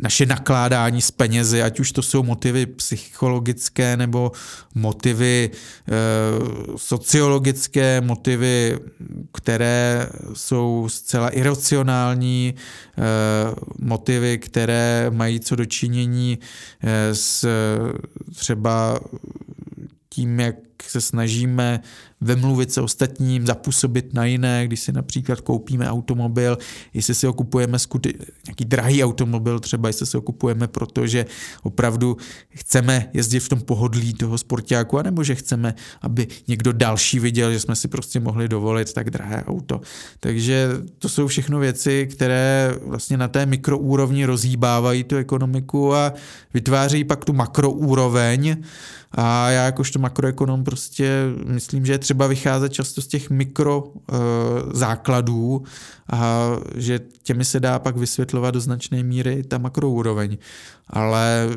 naše 0.01 0.27
nakládání 0.27 1.03
s 1.03 1.11
penězi, 1.11 1.63
ať 1.63 1.81
už 1.81 1.93
to 1.93 2.03
jsou 2.03 2.23
motivy 2.23 2.67
psychologické 2.67 3.97
nebo 3.97 4.33
motivy 4.75 5.51
e, 5.51 5.93
sociologické, 6.77 8.01
motivy, 8.01 8.79
které 9.33 10.09
jsou 10.35 10.89
zcela 10.89 11.29
iracionální, 11.29 12.55
e, 12.55 13.03
motivy, 13.79 14.39
které 14.39 15.11
mají 15.11 15.41
co 15.41 15.57
dočinění 15.57 16.39
e, 16.83 17.15
s 17.15 17.49
třeba 18.35 19.01
tím, 20.09 20.41
jak 20.41 20.57
se 20.83 21.01
snažíme 21.01 21.81
vemluvit 22.21 22.73
se 22.73 22.81
ostatním, 22.81 23.47
zapůsobit 23.47 24.15
na 24.15 24.25
jiné, 24.25 24.67
když 24.67 24.81
si 24.81 24.93
například 24.93 25.41
koupíme 25.41 25.91
automobil, 25.91 26.59
jestli 26.95 27.15
si 27.15 27.27
ho 27.27 27.33
kupujeme 27.33 27.79
skuty, 27.79 28.15
nějaký 28.47 28.65
drahý 28.65 29.05
automobil, 29.05 29.61
třeba 29.61 29.89
jestli 29.89 30.07
si 30.07 30.17
ho 30.17 30.21
kupujeme, 30.21 30.69
protože 30.69 31.27
opravdu 31.63 32.17
chceme 32.51 33.11
jezdit 33.13 33.41
v 33.41 33.49
tom 33.49 33.61
pohodlí 33.61 34.15
toho 34.15 34.39
sportáku, 34.39 34.99
anebo 34.99 35.25
že 35.25 35.35
chceme, 35.35 35.75
aby 36.03 36.27
někdo 36.49 36.73
další 36.73 37.19
viděl, 37.19 37.53
že 37.53 37.61
jsme 37.61 37.77
si 37.77 37.89
prostě 37.89 38.21
mohli 38.21 38.49
dovolit 38.49 38.93
tak 38.93 39.11
drahé 39.11 39.45
auto. 39.45 39.81
Takže 40.21 40.69
to 40.99 41.09
jsou 41.09 41.27
všechno 41.27 41.59
věci, 41.59 42.09
které 42.13 42.75
vlastně 42.83 43.17
na 43.17 43.29
té 43.29 43.47
mikroúrovni 43.47 44.25
rozhýbávají 44.25 45.05
tu 45.05 45.17
ekonomiku 45.17 45.95
a 45.95 46.13
vytváří 46.55 47.05
pak 47.05 47.25
tu 47.25 47.33
makroúroveň, 47.33 48.57
a 49.13 49.51
já 49.51 49.65
jakožto 49.65 49.99
makroekonom 49.99 50.65
prostě 50.67 51.25
myslím, 51.45 51.87
že 51.87 51.93
je 51.93 51.99
třeba 51.99 52.27
vycházet 52.27 52.73
často 52.73 53.03
z 53.03 53.07
těch 53.07 53.31
mikro 53.31 53.83
uh, 53.83 53.93
základů 54.73 55.63
a 56.13 56.51
že 56.75 57.01
těmi 57.23 57.45
se 57.45 57.61
dá 57.61 57.79
pak 57.79 57.97
vysvětlovat 57.97 58.51
do 58.51 58.61
značné 58.61 59.03
míry 59.03 59.43
ta 59.43 59.59
makroúroveň. 59.59 60.39
Ale 60.91 61.49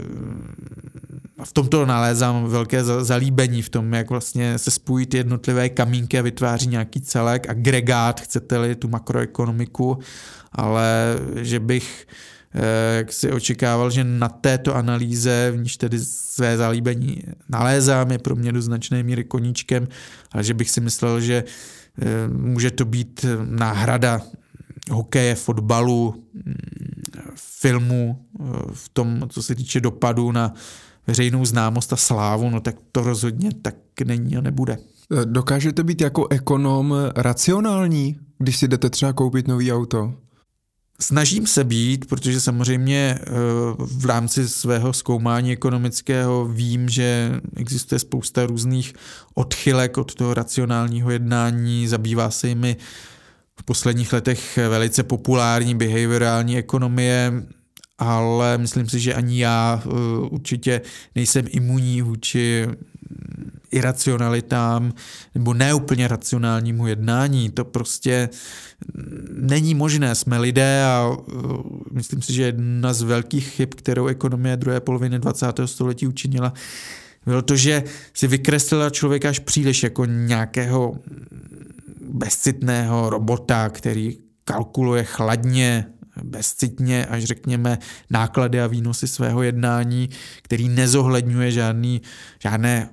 v 1.44 1.54
tomto 1.54 1.86
nalézám 1.86 2.46
velké 2.46 2.84
zalíbení 2.84 3.62
v 3.62 3.70
tom, 3.70 3.94
jak 3.94 4.10
vlastně 4.10 4.58
se 4.58 4.72
spojí 4.72 5.06
ty 5.06 5.18
jednotlivé 5.18 5.70
kamínky 5.70 6.20
a 6.20 6.22
vytváří 6.22 6.68
nějaký 6.68 7.02
celek, 7.02 7.50
agregát, 7.50 8.22
chcete-li 8.22 8.76
tu 8.76 8.88
makroekonomiku, 8.88 9.98
ale 10.52 11.16
že 11.36 11.60
bych 11.60 12.08
jak 12.98 13.14
si 13.14 13.32
očekával, 13.32 13.90
že 13.90 14.04
na 14.04 14.30
této 14.30 14.76
analýze, 14.76 15.52
v 15.52 15.58
níž 15.58 15.78
tedy 15.78 16.00
své 16.00 16.58
zalíbení 16.58 17.24
nalézám, 17.50 18.12
je 18.12 18.18
pro 18.18 18.36
mě 18.36 18.52
do 18.52 18.62
značné 18.62 19.04
míry 19.04 19.24
koníčkem, 19.24 19.88
ale 20.32 20.44
že 20.44 20.54
bych 20.54 20.70
si 20.70 20.82
myslel, 20.82 21.22
že 21.22 21.44
eh, 22.02 22.28
může 22.28 22.72
to 22.72 22.86
být 22.86 23.26
náhrada 23.46 24.22
hokeje, 24.92 25.36
fotbalu, 25.36 26.24
filmu, 27.36 28.26
eh, 28.40 28.44
v 28.74 28.90
tom, 28.90 29.26
co 29.30 29.44
se 29.44 29.56
týče 29.56 29.82
dopadu 29.82 30.32
na 30.32 30.54
veřejnou 31.08 31.46
známost 31.46 31.94
a 31.94 31.96
slávu, 31.96 32.50
no 32.50 32.60
tak 32.60 32.76
to 32.92 33.02
rozhodně 33.02 33.50
tak 33.62 33.76
není 34.06 34.38
a 34.38 34.42
nebude. 34.42 34.78
Dokážete 35.26 35.84
být 35.84 36.02
jako 36.02 36.28
ekonom 36.28 36.96
racionální, 37.16 38.20
když 38.38 38.58
si 38.58 38.68
jdete 38.68 38.90
třeba 38.90 39.14
koupit 39.14 39.48
nový 39.48 39.74
auto? 39.74 40.14
Snažím 41.02 41.48
se 41.48 41.64
být, 41.64 42.06
protože 42.06 42.42
samozřejmě 42.42 43.20
eh, 43.22 43.26
v 43.78 44.06
rámci 44.06 44.50
svého 44.50 44.94
zkoumání 44.94 45.52
ekonomického 45.52 46.46
vím, 46.46 46.90
že 46.90 47.32
existuje 47.56 48.00
spousta 48.00 48.46
různých 48.46 48.94
odchylek 49.34 49.98
od 49.98 50.16
toho 50.16 50.34
racionálního 50.34 51.12
jednání, 51.12 51.88
zabývá 51.88 52.32
se 52.32 52.48
jimi 52.48 52.78
v 53.60 53.64
posledních 53.64 54.14
letech 54.14 54.58
velice 54.58 55.04
populární 55.04 55.76
behaviorální 55.76 56.58
ekonomie, 56.58 57.44
ale 57.98 58.58
myslím 58.58 58.90
si, 58.90 59.00
že 59.00 59.14
ani 59.14 59.42
já 59.42 59.84
eh, 59.86 59.90
určitě 60.30 60.82
nejsem 61.16 61.46
imunní 61.50 62.02
vůči 62.02 62.68
iracionalitám 63.72 64.94
nebo 65.36 65.54
neúplně 65.54 66.08
racionálnímu 66.08 66.88
jednání. 66.88 67.50
To 67.50 67.66
prostě 67.66 68.30
není 69.34 69.76
možné. 69.76 70.16
Jsme 70.16 70.38
lidé 70.38 70.84
a 70.84 71.08
uh, 71.08 71.62
myslím 71.92 72.22
si, 72.22 72.34
že 72.34 72.44
jedna 72.44 72.94
z 72.94 73.02
velkých 73.02 73.48
chyb, 73.48 73.70
kterou 73.76 74.08
ekonomie 74.08 74.58
druhé 74.58 74.80
poloviny 74.80 75.20
20. 75.20 75.46
století 75.66 76.08
učinila, 76.08 76.54
bylo 77.26 77.42
to, 77.42 77.56
že 77.56 77.84
si 78.14 78.28
vykreslila 78.28 78.90
člověka 78.90 79.30
až 79.30 79.40
příliš 79.40 79.84
jako 79.84 80.06
nějakého 80.06 80.96
bezcitného 82.02 83.10
robota, 83.10 83.70
který 83.70 84.18
kalkuluje 84.44 85.04
chladně, 85.04 85.86
bezcitně 86.24 87.06
až 87.06 87.24
řekněme 87.24 87.78
náklady 88.10 88.62
a 88.62 88.68
výnosy 88.68 89.08
svého 89.08 89.44
jednání, 89.44 90.10
který 90.42 90.70
nezohledňuje 90.70 91.52
žádný, 91.52 92.02
žádné 92.40 92.90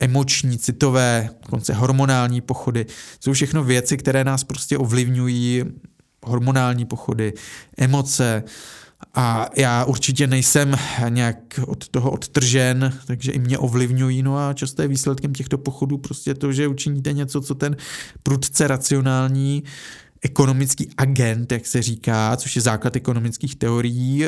emoční, 0.00 0.58
citové, 0.58 1.30
dokonce 1.42 1.74
hormonální 1.74 2.40
pochody. 2.40 2.86
Jsou 3.20 3.32
všechno 3.32 3.64
věci, 3.64 3.96
které 3.96 4.24
nás 4.24 4.44
prostě 4.44 4.78
ovlivňují, 4.78 5.64
hormonální 6.22 6.84
pochody, 6.84 7.32
emoce, 7.78 8.42
a 9.14 9.48
já 9.56 9.84
určitě 9.84 10.26
nejsem 10.26 10.76
nějak 11.08 11.60
od 11.66 11.88
toho 11.88 12.10
odtržen, 12.10 12.98
takže 13.06 13.32
i 13.32 13.38
mě 13.38 13.58
ovlivňují. 13.58 14.22
No 14.22 14.38
a 14.38 14.52
často 14.52 14.82
je 14.82 14.88
výsledkem 14.88 15.32
těchto 15.32 15.58
pochodů 15.58 15.98
prostě 15.98 16.34
to, 16.34 16.52
že 16.52 16.68
učiníte 16.68 17.12
něco, 17.12 17.40
co 17.40 17.54
ten 17.54 17.76
prudce 18.22 18.66
racionální 18.66 19.62
ekonomický 20.22 20.90
agent, 20.96 21.52
jak 21.52 21.66
se 21.66 21.82
říká, 21.82 22.36
což 22.36 22.56
je 22.56 22.62
základ 22.62 22.96
ekonomických 22.96 23.56
teorií, 23.56 24.24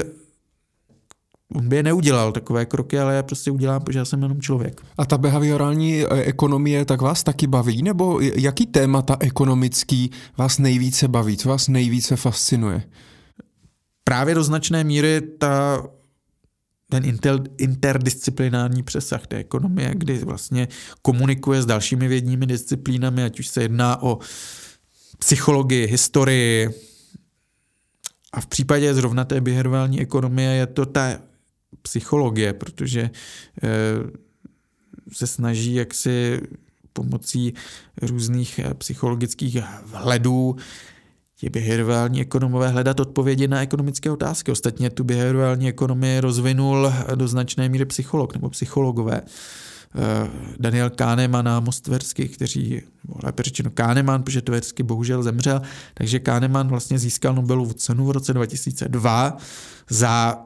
on 1.54 1.68
by 1.68 1.76
je 1.76 1.82
neudělal 1.82 2.32
takové 2.32 2.66
kroky, 2.66 2.98
ale 2.98 3.14
já 3.14 3.22
prostě 3.22 3.50
udělám, 3.50 3.82
protože 3.82 3.98
já 3.98 4.04
jsem 4.04 4.22
jenom 4.22 4.40
člověk. 4.40 4.80
A 4.98 5.04
ta 5.04 5.18
behaviorální 5.18 6.02
e, 6.02 6.06
ekonomie 6.08 6.84
tak 6.84 7.00
vás 7.00 7.22
taky 7.22 7.46
baví? 7.46 7.82
Nebo 7.82 8.20
jaký 8.20 8.66
témata 8.66 9.16
ekonomický 9.20 10.10
vás 10.38 10.58
nejvíce 10.58 11.08
baví? 11.08 11.36
Co 11.36 11.48
vás 11.48 11.68
nejvíce 11.68 12.16
fascinuje? 12.16 12.82
Právě 14.04 14.34
do 14.34 14.44
značné 14.44 14.84
míry 14.84 15.20
ta 15.20 15.82
ten 16.90 17.04
inter, 17.04 17.40
interdisciplinární 17.58 18.82
přesah 18.82 19.26
té 19.26 19.36
ekonomie, 19.36 19.94
kdy 19.94 20.18
vlastně 20.18 20.68
komunikuje 21.02 21.62
s 21.62 21.66
dalšími 21.66 22.08
vědními 22.08 22.46
disciplínami, 22.46 23.24
ať 23.24 23.40
už 23.40 23.48
se 23.48 23.62
jedná 23.62 24.02
o 24.02 24.18
psychologii, 25.18 25.86
historii. 25.86 26.68
A 28.32 28.40
v 28.40 28.46
případě 28.46 28.94
zrovna 28.94 29.24
té 29.24 29.40
behaviorální 29.40 30.00
ekonomie 30.00 30.50
je 30.50 30.66
to 30.66 30.86
ta 30.86 31.18
psychologie, 31.82 32.52
protože 32.52 33.00
e, 33.00 33.10
se 35.12 35.26
snaží 35.26 35.74
jaksi 35.74 36.40
pomocí 36.98 37.54
různých 38.02 38.58
eh, 38.58 38.74
psychologických 38.74 39.56
vhledů 39.84 40.56
ti 41.36 41.50
behaviorální 41.50 42.20
ekonomové 42.20 42.68
hledat 42.68 43.00
odpovědi 43.00 43.48
na 43.48 43.62
ekonomické 43.62 44.10
otázky. 44.10 44.50
Ostatně 44.50 44.90
tu 44.90 45.04
behaviorální 45.04 45.68
ekonomii 45.68 46.20
rozvinul 46.20 46.92
do 47.14 47.28
značné 47.28 47.68
míry 47.68 47.84
psycholog 47.84 48.34
nebo 48.34 48.50
psychologové. 48.50 49.22
Eh, 49.94 50.30
Daniel 50.58 50.90
Kahneman 50.90 51.48
a 51.48 51.60
Mostversky, 51.60 52.28
kteří, 52.28 52.82
lépe 53.22 53.42
řečeno 53.42 53.70
Kahneman, 53.70 54.22
protože 54.22 54.42
Tversky 54.42 54.82
bohužel 54.82 55.22
zemřel, 55.22 55.62
takže 55.94 56.20
Kahneman 56.20 56.68
vlastně 56.68 56.98
získal 56.98 57.34
Nobelovu 57.34 57.72
cenu 57.72 58.06
v 58.06 58.10
roce 58.10 58.34
2002 58.34 59.36
za 59.90 60.44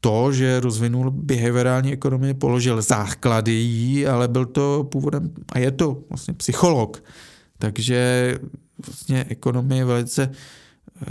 to, 0.00 0.32
že 0.32 0.60
rozvinul 0.60 1.10
behaviorální 1.10 1.92
ekonomii, 1.92 2.34
položil 2.34 2.82
základy 2.82 3.52
jí, 3.52 4.06
ale 4.06 4.28
byl 4.28 4.46
to 4.46 4.88
původem, 4.90 5.30
a 5.52 5.58
je 5.58 5.70
to 5.70 5.98
vlastně 6.08 6.34
psycholog. 6.34 7.02
Takže 7.58 8.38
vlastně 8.86 9.24
ekonomii 9.28 9.84
velice 9.84 10.30
eh, 10.30 11.06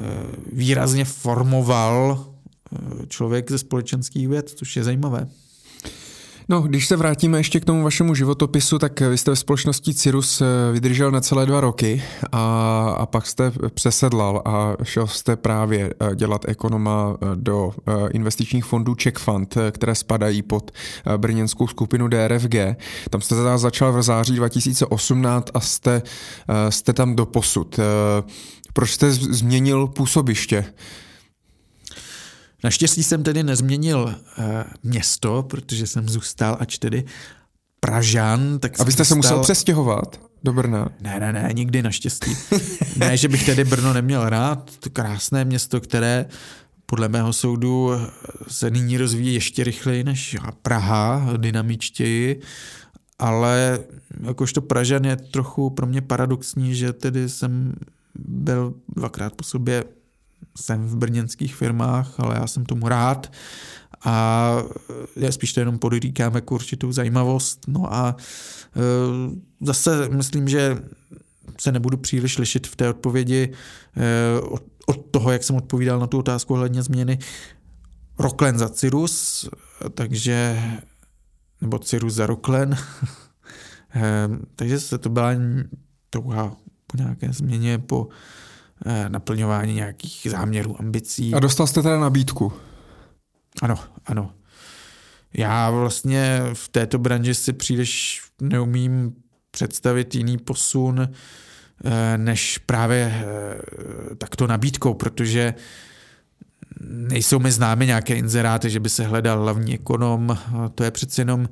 výrazně 0.53 1.06
formoval 1.06 2.26
eh, 2.73 3.07
člověk 3.07 3.52
ze 3.52 3.57
společenských 3.57 4.27
věd, 4.27 4.49
což 4.49 4.76
je 4.76 4.84
zajímavé. 4.84 5.27
No, 6.51 6.61
když 6.61 6.88
se 6.88 6.95
vrátíme 6.95 7.39
ještě 7.39 7.59
k 7.59 7.65
tomu 7.65 7.84
vašemu 7.84 8.15
životopisu, 8.15 8.80
tak 8.80 8.99
vy 9.01 9.17
jste 9.17 9.31
ve 9.31 9.35
společnosti 9.35 9.93
Cirrus 9.93 10.41
eh, 10.41 10.45
vydržel 10.71 11.11
necelé 11.11 11.45
dva 11.45 11.61
roky 11.61 12.03
a, 12.31 12.95
a 12.97 13.05
pak 13.05 13.27
jste 13.27 13.51
přesedlal 13.73 14.41
a 14.45 14.76
šel 14.84 15.07
jste 15.07 15.35
právě 15.35 15.93
eh, 15.99 16.15
dělat 16.15 16.45
ekonoma 16.47 17.17
eh, 17.21 17.26
do 17.35 17.71
investičních 18.13 18.65
fondů 18.65 18.95
Czech 18.95 19.13
Fund, 19.15 19.57
které 19.71 19.95
spadají 19.95 20.41
pod 20.41 20.71
brněnskou 21.17 21.67
skupinu 21.67 22.07
DRFG. 22.07 22.55
Tam 23.09 23.21
jste 23.21 23.35
teda 23.35 23.57
začal 23.57 23.93
v 23.93 24.01
září 24.01 24.35
2018 24.35 25.47
a 25.53 25.59
jste, 25.59 26.01
jste 26.69 26.93
tam 26.93 27.15
do 27.15 27.26
posud. 27.26 27.80
Proč 28.73 28.91
jste 28.91 29.11
změnil 29.11 29.88
působiště? 29.88 30.65
Naštěstí 32.64 33.03
jsem 33.03 33.23
tedy 33.23 33.44
nezměnil 33.44 33.99
uh, 33.99 34.45
město, 34.84 35.44
protože 35.44 35.88
jsem 35.88 36.10
zůstal, 36.10 36.57
ač 36.60 36.77
tedy 36.77 37.03
Pražan. 37.80 38.60
Tak 38.60 38.80
A 38.80 38.84
vy 38.84 38.91
jste 38.91 39.06
se 39.06 39.15
musel 39.15 39.40
přestěhovat 39.40 40.19
do 40.44 40.53
Brna? 40.53 40.90
Ne, 41.02 41.19
ne, 41.19 41.34
ne, 41.34 41.49
nikdy 41.53 41.81
naštěstí. 41.81 42.38
ne, 42.98 43.18
že 43.18 43.27
bych 43.27 43.45
tedy 43.45 43.64
Brno 43.64 43.94
neměl 43.94 44.30
rád, 44.30 44.77
to 44.80 44.90
krásné 44.90 45.45
město, 45.45 45.81
které 45.81 46.26
podle 46.86 47.10
mého 47.10 47.34
soudu 47.34 47.91
se 48.48 48.69
nyní 48.69 48.98
rozvíjí 48.98 49.34
ještě 49.34 49.64
rychleji 49.64 50.03
než 50.03 50.38
Praha, 50.61 51.34
dynamičtěji, 51.38 52.41
ale 53.19 53.80
jakožto 54.27 54.61
Pražan 54.61 55.06
je 55.06 55.15
trochu 55.15 55.69
pro 55.69 55.88
mě 55.88 56.02
paradoxní, 56.02 56.76
že 56.76 56.94
tedy 56.94 57.30
jsem 57.30 57.73
byl 58.15 58.73
dvakrát 58.95 59.34
po 59.34 59.44
sobě 59.44 59.84
jsem 60.57 60.88
v 60.88 60.95
brněnských 60.95 61.56
firmách, 61.56 62.20
ale 62.20 62.36
já 62.36 62.48
jsem 62.48 62.66
tomu 62.66 62.88
rád 62.88 63.32
a 64.06 64.56
já 65.16 65.32
spíš 65.32 65.53
to 65.53 65.60
jenom 65.60 65.80
podříkám 65.80 66.36
jako 66.36 66.56
určitou 66.56 66.91
zajímavost. 66.91 67.60
No 67.68 67.94
a 67.94 68.16
e, 68.16 68.82
zase 69.61 70.10
myslím, 70.10 70.49
že 70.49 70.78
se 71.57 71.72
nebudu 71.72 71.98
příliš 71.98 72.38
lišit 72.38 72.68
v 72.68 72.76
té 72.76 72.90
odpovědi 72.90 73.53
e, 73.98 74.40
od, 74.41 74.64
od 74.86 75.06
toho, 75.11 75.32
jak 75.32 75.44
jsem 75.44 75.56
odpovídal 75.56 75.99
na 75.99 76.07
tu 76.07 76.20
otázku 76.20 76.53
ohledně 76.53 76.84
změny. 76.84 77.20
Roklen 78.20 78.57
za 78.57 78.70
Cirrus, 78.70 79.49
takže 79.94 80.64
nebo 81.61 81.80
Cirrus 81.80 82.14
za 82.14 82.26
Roklen. 82.26 82.78
e, 83.95 84.30
takže 84.56 84.80
se 84.80 84.98
to 84.98 85.10
byla 85.10 85.32
touha 86.10 86.56
po 86.88 86.98
nějaké 86.98 87.34
změně, 87.34 87.78
po 87.78 88.07
naplňování 89.07 89.73
nějakých 89.73 90.27
záměrů, 90.30 90.76
ambicí. 90.80 91.34
A 91.34 91.39
dostal 91.39 91.68
jste 91.68 91.81
teda 91.81 91.99
nabídku? 91.99 92.53
Ano, 93.61 93.80
ano. 94.06 94.31
Já 95.34 95.69
vlastně 95.69 96.41
v 96.53 96.68
této 96.68 96.97
branži 96.97 97.35
si 97.35 97.53
příliš 97.53 98.22
neumím 98.41 99.14
představit 99.51 100.15
jiný 100.15 100.38
posun 100.38 100.99
eh, 101.10 102.18
než 102.18 102.57
právě 102.57 103.23
eh, 103.26 104.15
takto 104.15 104.47
nabídkou, 104.47 104.93
protože 104.93 105.53
nejsou 106.89 107.39
mi 107.39 107.51
známy 107.51 107.85
nějaké 107.85 108.15
inzeráty, 108.15 108.69
že 108.69 108.80
by 108.80 108.89
se 108.89 109.03
hledal 109.03 109.41
hlavní 109.41 109.73
ekonom. 109.73 110.38
To 110.76 110.84
je 110.84 110.91
přeci 110.91 111.22
jenom 111.22 111.49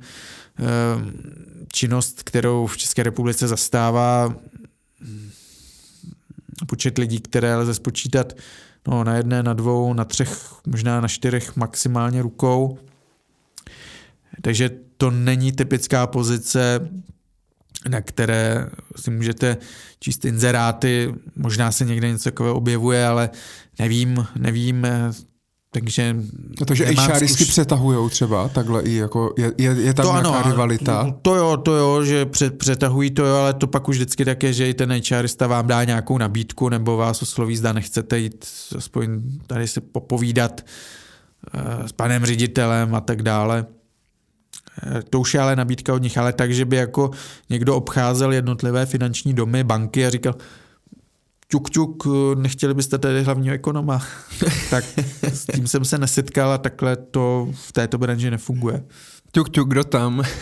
činnost, 1.72 2.22
kterou 2.22 2.66
v 2.66 2.76
České 2.76 3.02
republice 3.02 3.48
zastává 3.48 4.34
počet 6.66 6.98
lidí, 6.98 7.20
které 7.20 7.56
lze 7.56 7.74
spočítat 7.74 8.32
no, 8.88 9.04
na 9.04 9.16
jedné, 9.16 9.42
na 9.42 9.52
dvou, 9.52 9.92
na 9.92 10.04
třech, 10.04 10.54
možná 10.66 11.00
na 11.00 11.08
čtyřech 11.08 11.56
maximálně 11.56 12.22
rukou. 12.22 12.78
Takže 14.42 14.70
to 14.96 15.10
není 15.10 15.52
typická 15.52 16.06
pozice, 16.06 16.88
na 17.88 18.00
které 18.00 18.66
si 18.96 19.10
můžete 19.10 19.56
číst 20.00 20.24
inzeráty, 20.24 21.14
možná 21.36 21.72
se 21.72 21.84
někde 21.84 22.08
něco 22.08 22.24
takového 22.24 22.56
objevuje, 22.56 23.06
ale 23.06 23.30
nevím, 23.78 24.26
nevím, 24.36 24.86
takže, 25.70 26.16
no, 26.60 26.66
takže 26.66 26.84
HRisky 26.84 27.44
zkuš... 27.44 27.48
přetahujou 27.48 28.08
třeba, 28.08 28.48
takhle 28.48 28.82
i 28.82 28.94
jako, 28.94 29.34
je, 29.38 29.52
je, 29.58 29.70
je 29.70 29.94
tam 29.94 30.06
to 30.06 30.12
nějaká 30.12 30.28
ano, 30.30 30.50
rivalita? 30.50 31.14
To 31.22 31.34
jo, 31.34 31.56
to 31.56 31.76
jo, 31.76 32.04
že 32.04 32.26
před, 32.26 32.58
přetahují 32.58 33.10
to 33.10 33.26
jo, 33.26 33.36
ale 33.36 33.54
to 33.54 33.66
pak 33.66 33.88
už 33.88 33.96
vždycky 33.96 34.24
tak 34.24 34.42
je, 34.42 34.52
že 34.52 34.68
i 34.68 34.74
ten 34.74 35.00
HRista 35.10 35.46
vám 35.46 35.66
dá 35.66 35.84
nějakou 35.84 36.18
nabídku 36.18 36.68
nebo 36.68 36.96
vás 36.96 37.22
osloví, 37.22 37.56
zda 37.56 37.72
nechcete 37.72 38.18
jít 38.18 38.46
aspoň 38.76 39.22
tady 39.46 39.68
se 39.68 39.80
popovídat 39.80 40.64
uh, 41.54 41.86
s 41.86 41.92
panem 41.92 42.24
ředitelem 42.24 42.94
a 42.94 43.00
tak 43.00 43.22
dále. 43.22 43.66
Uh, 44.86 45.00
to 45.10 45.20
už 45.20 45.34
je 45.34 45.40
ale 45.40 45.56
nabídka 45.56 45.94
od 45.94 46.02
nich, 46.02 46.18
ale 46.18 46.32
tak, 46.32 46.52
že 46.52 46.64
by 46.64 46.76
jako 46.76 47.10
někdo 47.50 47.76
obcházel 47.76 48.32
jednotlivé 48.32 48.86
finanční 48.86 49.34
domy, 49.34 49.64
banky 49.64 50.06
a 50.06 50.10
říkal, 50.10 50.34
ťuk, 51.50 51.70
ťuk, 51.70 52.06
nechtěli 52.34 52.74
byste 52.74 52.98
tady 52.98 53.22
hlavního 53.22 53.54
ekonoma. 53.54 54.02
tak 54.70 54.84
s 55.32 55.46
tím 55.46 55.66
jsem 55.66 55.84
se 55.84 55.98
nesetkal 55.98 56.52
a 56.52 56.58
takhle 56.58 56.96
to 56.96 57.48
v 57.52 57.72
této 57.72 57.98
branži 57.98 58.30
nefunguje. 58.30 58.84
Tuk, 59.30 59.48
tuk, 59.48 59.68
kdo 59.68 59.84
tam? 59.84 60.22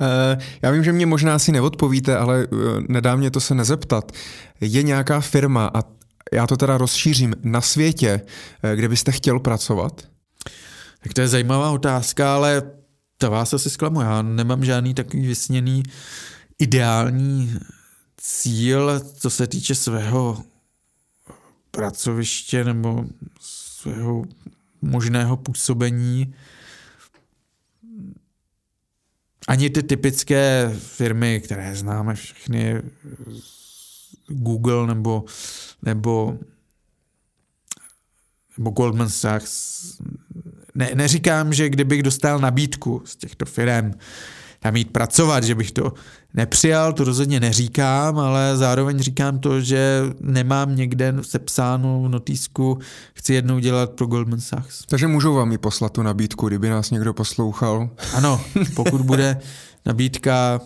Eh, 0.00 0.38
já 0.62 0.70
vím, 0.70 0.84
že 0.84 0.92
mě 0.92 1.06
možná 1.06 1.34
asi 1.34 1.52
neodpovíte, 1.52 2.16
ale 2.16 2.46
eh, 2.52 2.56
nedá 2.88 3.16
mě 3.16 3.30
to 3.30 3.40
se 3.40 3.54
nezeptat. 3.54 4.12
Je 4.60 4.82
nějaká 4.82 5.20
firma, 5.20 5.70
a 5.74 5.82
já 6.32 6.46
to 6.46 6.56
teda 6.56 6.78
rozšířím, 6.78 7.34
na 7.42 7.60
světě, 7.60 8.20
eh, 8.62 8.76
kde 8.76 8.88
byste 8.88 9.12
chtěl 9.12 9.40
pracovat? 9.40 10.02
Tak 11.02 11.12
to 11.14 11.20
je 11.20 11.28
zajímavá 11.28 11.70
otázka, 11.70 12.34
ale 12.34 12.62
to 13.18 13.30
vás 13.30 13.54
asi 13.54 13.70
zklamu. 13.70 14.00
Já 14.00 14.22
nemám 14.22 14.64
žádný 14.64 14.94
takový 14.94 15.26
vysněný 15.26 15.82
ideální 16.58 17.58
cíl, 18.22 19.00
co 19.00 19.30
se 19.30 19.46
týče 19.46 19.74
svého 19.74 20.44
pracoviště 21.70 22.64
nebo 22.64 23.04
svého 23.40 24.24
možného 24.82 25.36
působení. 25.36 26.34
Ani 29.48 29.70
ty 29.70 29.82
typické 29.82 30.72
firmy, 30.78 31.40
které 31.40 31.76
známe 31.76 32.14
všechny, 32.14 32.82
Google 34.26 34.86
nebo, 34.86 35.24
nebo, 35.82 36.38
nebo 38.58 38.70
Goldman 38.70 39.08
Sachs, 39.08 39.82
ne, 40.74 40.90
neříkám, 40.94 41.52
že 41.52 41.68
kdybych 41.68 42.02
dostal 42.02 42.38
nabídku 42.38 43.02
z 43.04 43.16
těchto 43.16 43.46
firm, 43.46 43.92
tam 44.60 44.76
jít 44.76 44.92
pracovat, 44.92 45.44
že 45.44 45.54
bych 45.54 45.72
to 45.72 45.92
nepřijal, 46.34 46.92
to 46.92 47.04
rozhodně 47.04 47.40
neříkám, 47.40 48.18
ale 48.18 48.56
zároveň 48.56 48.98
říkám 48.98 49.38
to, 49.38 49.60
že 49.60 50.02
nemám 50.20 50.76
někde 50.76 51.14
sepsáno 51.22 52.02
v 52.02 52.08
notýsku, 52.08 52.78
chci 53.14 53.34
jednou 53.34 53.58
dělat 53.58 53.90
pro 53.90 54.06
Goldman 54.06 54.40
Sachs. 54.40 54.86
Takže 54.86 55.06
můžou 55.06 55.34
vám 55.34 55.52
i 55.52 55.58
poslat 55.58 55.92
tu 55.92 56.02
nabídku, 56.02 56.48
kdyby 56.48 56.68
nás 56.68 56.90
někdo 56.90 57.14
poslouchal. 57.14 57.90
Ano, 58.14 58.40
pokud 58.74 59.00
bude 59.00 59.40
nabídka, 59.86 60.60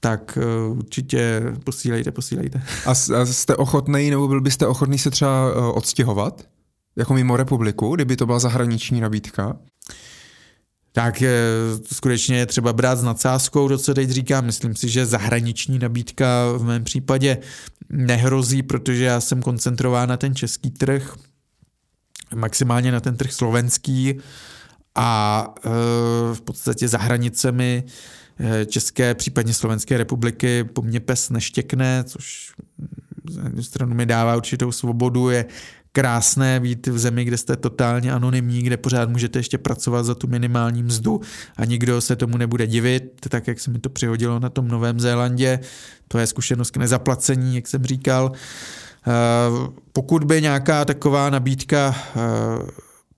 tak 0.00 0.38
eh, 0.40 0.68
určitě 0.68 1.42
posílejte, 1.64 2.10
posílejte. 2.10 2.62
A 2.86 2.94
jste 3.24 3.56
ochotný, 3.56 4.10
nebo 4.10 4.28
byl 4.28 4.40
byste 4.40 4.66
ochotný 4.66 4.98
se 4.98 5.10
třeba 5.10 5.50
eh, 5.50 5.58
odstěhovat? 5.58 6.42
Jako 6.96 7.14
mimo 7.14 7.36
republiku, 7.36 7.94
kdyby 7.94 8.16
to 8.16 8.26
byla 8.26 8.38
zahraniční 8.38 9.00
nabídka? 9.00 9.56
Tak 10.92 11.22
skutečně 11.92 12.36
je 12.36 12.46
třeba 12.46 12.72
brát 12.72 12.96
s 12.96 13.02
nadsázkou 13.02 13.68
to, 13.68 13.78
co 13.78 13.94
teď 13.94 14.10
říkám. 14.10 14.44
Myslím 14.44 14.76
si, 14.76 14.88
že 14.88 15.06
zahraniční 15.06 15.78
nabídka 15.78 16.26
v 16.56 16.62
mém 16.62 16.84
případě 16.84 17.38
nehrozí, 17.90 18.62
protože 18.62 19.04
já 19.04 19.20
jsem 19.20 19.42
koncentrován 19.42 20.08
na 20.08 20.16
ten 20.16 20.34
český 20.34 20.70
trh, 20.70 21.16
maximálně 22.34 22.92
na 22.92 23.00
ten 23.00 23.16
trh 23.16 23.32
slovenský 23.32 24.14
a 24.94 25.46
e, 25.64 25.70
v 26.34 26.40
podstatě 26.40 26.88
za 26.88 26.98
hranicemi 26.98 27.84
e, 28.38 28.66
České, 28.66 29.14
případně 29.14 29.54
Slovenské 29.54 29.98
republiky 29.98 30.64
po 30.64 30.82
mně 30.82 31.00
pes 31.00 31.30
neštěkne, 31.30 32.04
což 32.04 32.52
z 33.30 33.36
jednu 33.36 33.62
stranu 33.62 33.94
mi 33.94 34.06
dává 34.06 34.36
určitou 34.36 34.72
svobodu, 34.72 35.30
je 35.30 35.44
krásné 35.92 36.60
být 36.60 36.86
v 36.86 36.98
zemi, 36.98 37.24
kde 37.24 37.36
jste 37.36 37.56
totálně 37.56 38.12
anonymní, 38.12 38.62
kde 38.62 38.76
pořád 38.76 39.08
můžete 39.08 39.38
ještě 39.38 39.58
pracovat 39.58 40.02
za 40.02 40.14
tu 40.14 40.26
minimální 40.26 40.82
mzdu 40.82 41.20
a 41.56 41.64
nikdo 41.64 42.00
se 42.00 42.16
tomu 42.16 42.36
nebude 42.36 42.66
divit, 42.66 43.02
tak 43.28 43.48
jak 43.48 43.60
se 43.60 43.70
mi 43.70 43.78
to 43.78 43.90
přihodilo 43.90 44.38
na 44.38 44.48
tom 44.48 44.68
Novém 44.68 45.00
Zélandě. 45.00 45.60
To 46.08 46.18
je 46.18 46.26
zkušenost 46.26 46.70
k 46.70 46.76
nezaplacení, 46.76 47.54
jak 47.54 47.68
jsem 47.68 47.84
říkal. 47.84 48.32
Eh, 49.06 49.10
pokud 49.92 50.24
by 50.24 50.42
nějaká 50.42 50.84
taková 50.84 51.30
nabídka 51.30 51.94
eh, 51.96 52.20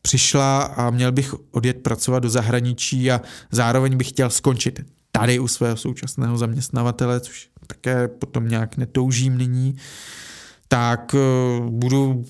přišla 0.03 0.62
a 0.62 0.90
měl 0.90 1.12
bych 1.12 1.35
odjet 1.51 1.82
pracovat 1.82 2.19
do 2.19 2.31
zahraničí 2.31 3.11
a 3.11 3.20
zároveň 3.51 3.97
bych 3.97 4.09
chtěl 4.09 4.31
skončit 4.31 4.81
tady 5.12 5.39
u 5.39 5.49
svého 5.49 5.77
současného 5.77 6.39
zaměstnavatele, 6.39 7.20
což 7.20 7.49
také 7.66 8.09
potom 8.09 8.49
nějak 8.49 8.77
netoužím 8.77 9.39
nyní, 9.39 9.77
tak 10.69 11.15
eh, 11.15 11.19
budu 11.70 12.24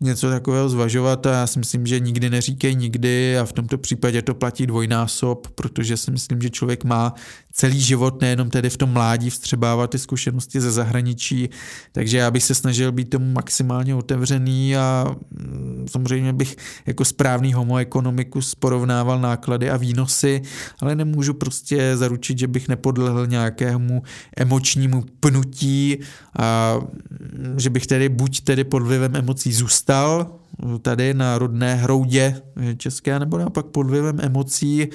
něco 0.00 0.30
takového 0.30 0.68
zvažovat 0.68 1.26
a 1.26 1.32
já 1.32 1.46
si 1.46 1.58
myslím, 1.58 1.86
že 1.86 2.00
nikdy 2.00 2.30
neříkej 2.30 2.74
nikdy 2.74 3.38
a 3.38 3.44
v 3.44 3.52
tomto 3.52 3.78
případě 3.78 4.22
to 4.22 4.34
platí 4.34 4.66
dvojnásob, 4.66 5.48
protože 5.54 5.96
si 5.96 6.10
myslím, 6.10 6.42
že 6.42 6.50
člověk 6.50 6.84
má 6.84 7.14
celý 7.54 7.80
život, 7.80 8.20
nejenom 8.20 8.50
tedy 8.50 8.70
v 8.70 8.76
tom 8.76 8.90
mládí, 8.90 9.30
vstřebávat 9.30 9.90
ty 9.90 9.98
zkušenosti 9.98 10.60
ze 10.60 10.72
zahraničí, 10.72 11.50
takže 11.92 12.18
já 12.18 12.30
bych 12.30 12.44
se 12.44 12.54
snažil 12.54 12.92
být 12.92 13.10
tomu 13.10 13.32
maximálně 13.32 13.94
otevřený 13.94 14.76
a 14.76 15.06
mm, 15.30 15.86
samozřejmě 15.90 16.32
bych 16.32 16.56
jako 16.86 17.04
správný 17.04 17.52
homo 17.52 17.76
economicus 17.76 18.54
porovnával 18.54 19.20
náklady 19.20 19.70
a 19.70 19.76
výnosy, 19.76 20.42
ale 20.80 20.94
nemůžu 20.94 21.34
prostě 21.34 21.96
zaručit, 21.96 22.38
že 22.38 22.46
bych 22.46 22.68
nepodlehl 22.68 23.26
nějakému 23.26 24.02
emočnímu 24.36 25.04
pnutí 25.20 25.98
a 26.38 26.76
mm, 27.10 27.60
že 27.60 27.70
bych 27.70 27.86
tedy 27.86 28.08
buď 28.08 28.40
tedy 28.40 28.64
pod 28.64 28.82
vlivem 28.82 29.16
emocí 29.16 29.52
zůstal, 29.52 30.40
tady 30.82 31.14
na 31.14 31.38
rodné 31.38 31.74
hroudě 31.74 32.42
české, 32.76 33.18
nebo 33.18 33.38
naopak 33.38 33.66
pod 33.66 33.86
vlivem 33.86 34.20
emocí 34.20 34.88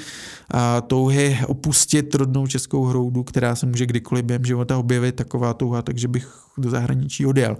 a 0.52 0.81
touhy 0.81 1.40
opustit 1.48 2.15
rodnou 2.15 2.48
českou 2.48 2.86
hroudu, 2.86 3.23
která 3.23 3.56
se 3.56 3.65
může 3.65 3.86
kdykoliv 3.86 4.26
během 4.26 4.45
života 4.45 4.77
objevit, 4.77 5.15
taková 5.15 5.53
touha, 5.53 5.81
takže 5.81 6.07
bych 6.07 6.27
do 6.57 6.69
zahraničí 6.69 7.26
odjel. 7.26 7.57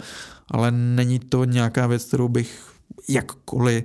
Ale 0.52 0.72
není 0.72 1.20
to 1.20 1.44
nějaká 1.44 1.88
věc, 1.88 2.06
kterou 2.06 2.28
bych 2.28 2.60
jakkoliv 3.10 3.84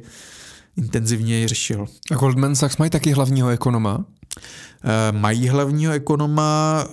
intenzivně 0.77 1.49
řešil. 1.49 1.87
A 2.11 2.15
Goldman 2.15 2.57
Sachs 2.57 2.77
mají 2.77 2.91
taky 2.91 3.13
hlavního 3.13 3.49
ekonoma? 3.49 3.97
Uh, 3.99 5.19
mají 5.21 5.49
hlavního 5.49 5.93
ekonoma, 5.93 6.85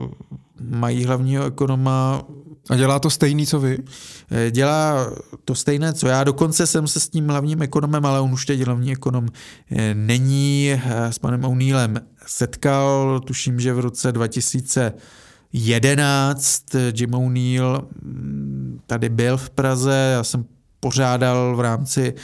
uh, 0.00 0.08
mají 0.60 1.04
hlavního 1.04 1.44
ekonoma 1.44 2.22
a 2.68 2.76
dělá 2.76 2.98
to 2.98 3.10
stejný, 3.10 3.46
co 3.46 3.60
vy? 3.60 3.78
Eh, 4.30 4.50
dělá 4.50 5.10
to 5.44 5.54
stejné, 5.54 5.92
co 5.92 6.08
já. 6.08 6.24
Dokonce 6.24 6.66
jsem 6.66 6.88
se 6.88 7.00
s 7.00 7.08
tím 7.08 7.28
hlavním 7.28 7.62
ekonomem, 7.62 8.06
ale 8.06 8.20
on 8.20 8.32
už 8.32 8.46
teď 8.46 8.60
hlavní 8.60 8.92
ekonom 8.92 9.28
eh, 9.70 9.94
není, 9.94 10.72
eh, 10.72 10.80
s 11.12 11.18
panem 11.18 11.44
O'Neillem 11.44 12.00
setkal, 12.26 13.20
tuším, 13.20 13.60
že 13.60 13.74
v 13.74 13.80
roce 13.80 14.12
2011 14.12 16.64
Jim 16.94 17.14
O'Neill 17.14 17.88
mm, 18.02 18.80
tady 18.86 19.08
byl 19.08 19.36
v 19.36 19.50
Praze, 19.50 20.10
já 20.12 20.24
jsem 20.24 20.44
pořádal 20.80 21.56
v 21.56 21.60
rámci 21.60 22.14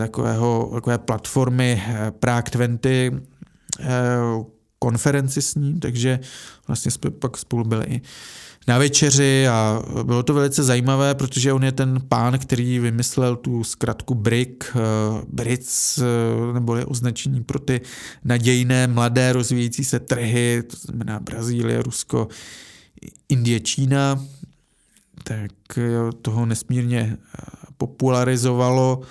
takového, 0.00 0.70
takové 0.74 0.98
platformy 0.98 1.82
Prague 2.10 2.50
20 2.52 3.10
konferenci 4.78 5.42
s 5.42 5.54
ním, 5.54 5.80
takže 5.80 6.20
vlastně 6.66 6.90
jsme 6.90 7.10
pak 7.10 7.36
spolu 7.36 7.64
byli 7.64 8.00
na 8.68 8.78
večeři 8.78 9.48
a 9.48 9.82
bylo 10.02 10.22
to 10.22 10.34
velice 10.34 10.62
zajímavé, 10.62 11.14
protože 11.14 11.52
on 11.52 11.64
je 11.64 11.72
ten 11.72 12.02
pán, 12.08 12.38
který 12.38 12.78
vymyslel 12.78 13.36
tu 13.36 13.64
zkratku 13.64 14.14
BRIC, 14.14 14.50
uh, 14.74 14.80
BRIC, 15.28 15.98
uh, 15.98 16.54
nebo 16.54 16.76
je 16.76 16.84
označení 16.84 17.44
pro 17.44 17.58
ty 17.58 17.80
nadějné, 18.24 18.86
mladé, 18.86 19.32
rozvíjející 19.32 19.84
se 19.84 20.00
trhy, 20.00 20.62
to 20.70 20.76
znamená 20.76 21.20
Brazílie, 21.20 21.82
Rusko, 21.82 22.28
Indie, 23.28 23.60
Čína, 23.60 24.24
tak 25.24 25.52
toho 26.22 26.46
nesmírně 26.46 27.16
popularizovalo 27.76 29.02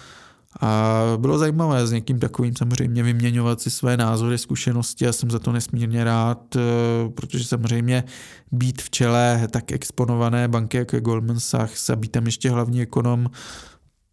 a 0.62 1.02
bylo 1.18 1.38
zajímavé 1.38 1.88
s 1.88 1.92
někým 1.92 2.20
takovým 2.20 2.56
samozřejmě 2.56 3.04
vyměňovat 3.04 3.62
si 3.62 3.70
své 3.70 3.98
názory, 3.98 4.38
zkušenosti. 4.38 5.08
A 5.08 5.14
jsem 5.14 5.32
za 5.32 5.40
to 5.40 5.52
nesmírně 5.52 6.04
rád, 6.04 6.56
eh, 6.56 6.60
protože 7.10 7.44
samozřejmě 7.44 8.04
být 8.52 8.82
v 8.82 8.90
čele 8.90 9.48
tak 9.52 9.72
exponované 9.72 10.48
banky, 10.48 10.78
jako 10.78 10.96
je 10.96 11.02
Goldman 11.02 11.40
Sachs 11.40 11.90
a 11.90 11.96
být 11.96 12.12
tam 12.12 12.26
ještě 12.26 12.50
hlavní 12.50 12.82
ekonom, 12.82 13.30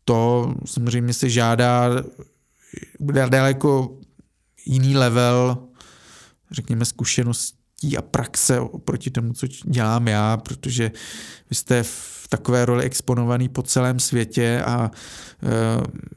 to 0.04 0.54
samozřejmě 0.64 1.14
se 1.14 1.30
žádá 1.30 1.88
daleko 3.28 3.98
jiný 4.66 4.96
level, 4.96 5.58
řekněme, 6.50 6.84
zkušeností 6.84 7.96
a 7.98 8.02
praxe 8.02 8.60
oproti 8.60 9.10
tomu, 9.10 9.32
co 9.32 9.46
dělám 9.46 10.08
já, 10.08 10.36
protože 10.36 10.92
vy 11.50 11.56
jste 11.56 11.82
v 11.82 12.19
takové 12.30 12.64
roli 12.64 12.84
exponovaný 12.84 13.48
po 13.48 13.62
celém 13.62 14.00
světě 14.00 14.62
a 14.66 14.90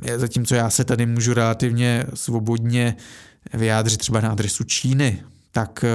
e, 0.06 0.20
zatímco 0.20 0.56
já 0.56 0.70
se 0.70 0.84
tady 0.84 1.06
můžu 1.06 1.34
relativně 1.34 2.06
svobodně 2.14 2.96
vyjádřit 3.54 3.98
třeba 3.98 4.22
na 4.22 4.30
adresu 4.30 4.64
Číny, 4.64 5.24
tak 5.52 5.84
e, 5.84 5.90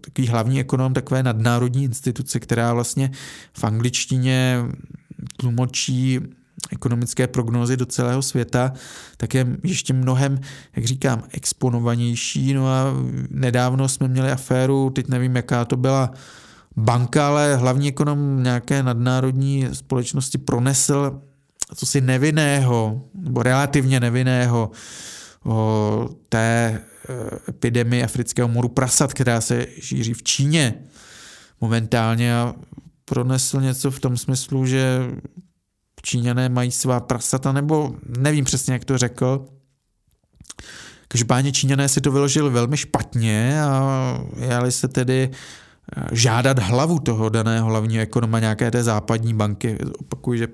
takový 0.00 0.28
hlavní 0.28 0.60
ekonom 0.60 0.94
takové 0.94 1.22
nadnárodní 1.22 1.84
instituce, 1.84 2.40
která 2.40 2.74
vlastně 2.74 3.10
v 3.52 3.64
angličtině 3.64 4.58
tlumočí 5.36 6.20
ekonomické 6.72 7.26
prognózy 7.26 7.76
do 7.76 7.86
celého 7.86 8.22
světa, 8.22 8.72
tak 9.16 9.34
je 9.34 9.46
ještě 9.62 9.92
mnohem, 9.92 10.40
jak 10.76 10.84
říkám, 10.84 11.22
exponovanější. 11.32 12.54
No 12.54 12.68
a 12.68 12.84
nedávno 13.30 13.88
jsme 13.88 14.08
měli 14.08 14.30
aféru, 14.30 14.90
teď 14.90 15.08
nevím, 15.08 15.36
jaká 15.36 15.64
to 15.64 15.76
byla, 15.76 16.10
banka, 16.76 17.28
ale 17.28 17.56
hlavní 17.56 17.88
ekonom 17.88 18.42
nějaké 18.42 18.82
nadnárodní 18.82 19.68
společnosti 19.72 20.38
pronesl 20.38 21.20
co 21.74 21.86
si 21.86 22.00
nevinného, 22.00 23.08
nebo 23.14 23.42
relativně 23.42 24.00
nevinného 24.00 24.70
o 25.44 26.08
té 26.28 26.38
e, 26.38 26.80
epidemii 27.48 28.02
afrického 28.02 28.48
moru 28.48 28.68
prasat, 28.68 29.14
která 29.14 29.40
se 29.40 29.66
šíří 29.80 30.14
v 30.14 30.22
Číně 30.22 30.74
momentálně 31.60 32.36
a 32.36 32.54
pronesl 33.04 33.60
něco 33.60 33.90
v 33.90 34.00
tom 34.00 34.16
smyslu, 34.16 34.66
že 34.66 35.10
Číňané 36.02 36.48
mají 36.48 36.70
svá 36.70 37.00
prasata, 37.00 37.52
nebo 37.52 37.94
nevím 38.18 38.44
přesně, 38.44 38.72
jak 38.72 38.84
to 38.84 38.98
řekl. 38.98 39.46
Každopádně 41.08 41.52
Číňané 41.52 41.88
si 41.88 42.00
to 42.00 42.12
vyložili 42.12 42.50
velmi 42.50 42.76
špatně 42.76 43.62
a 43.62 44.18
jali 44.36 44.72
se 44.72 44.88
tedy 44.88 45.30
žádat 46.12 46.58
hlavu 46.58 46.98
toho 46.98 47.28
daného 47.28 47.66
hlavního 47.66 48.02
ekonoma 48.02 48.40
nějaké 48.40 48.70
té 48.70 48.82
západní 48.82 49.34
banky. 49.34 49.78
Opakuju, 49.98 50.38
že 50.38 50.48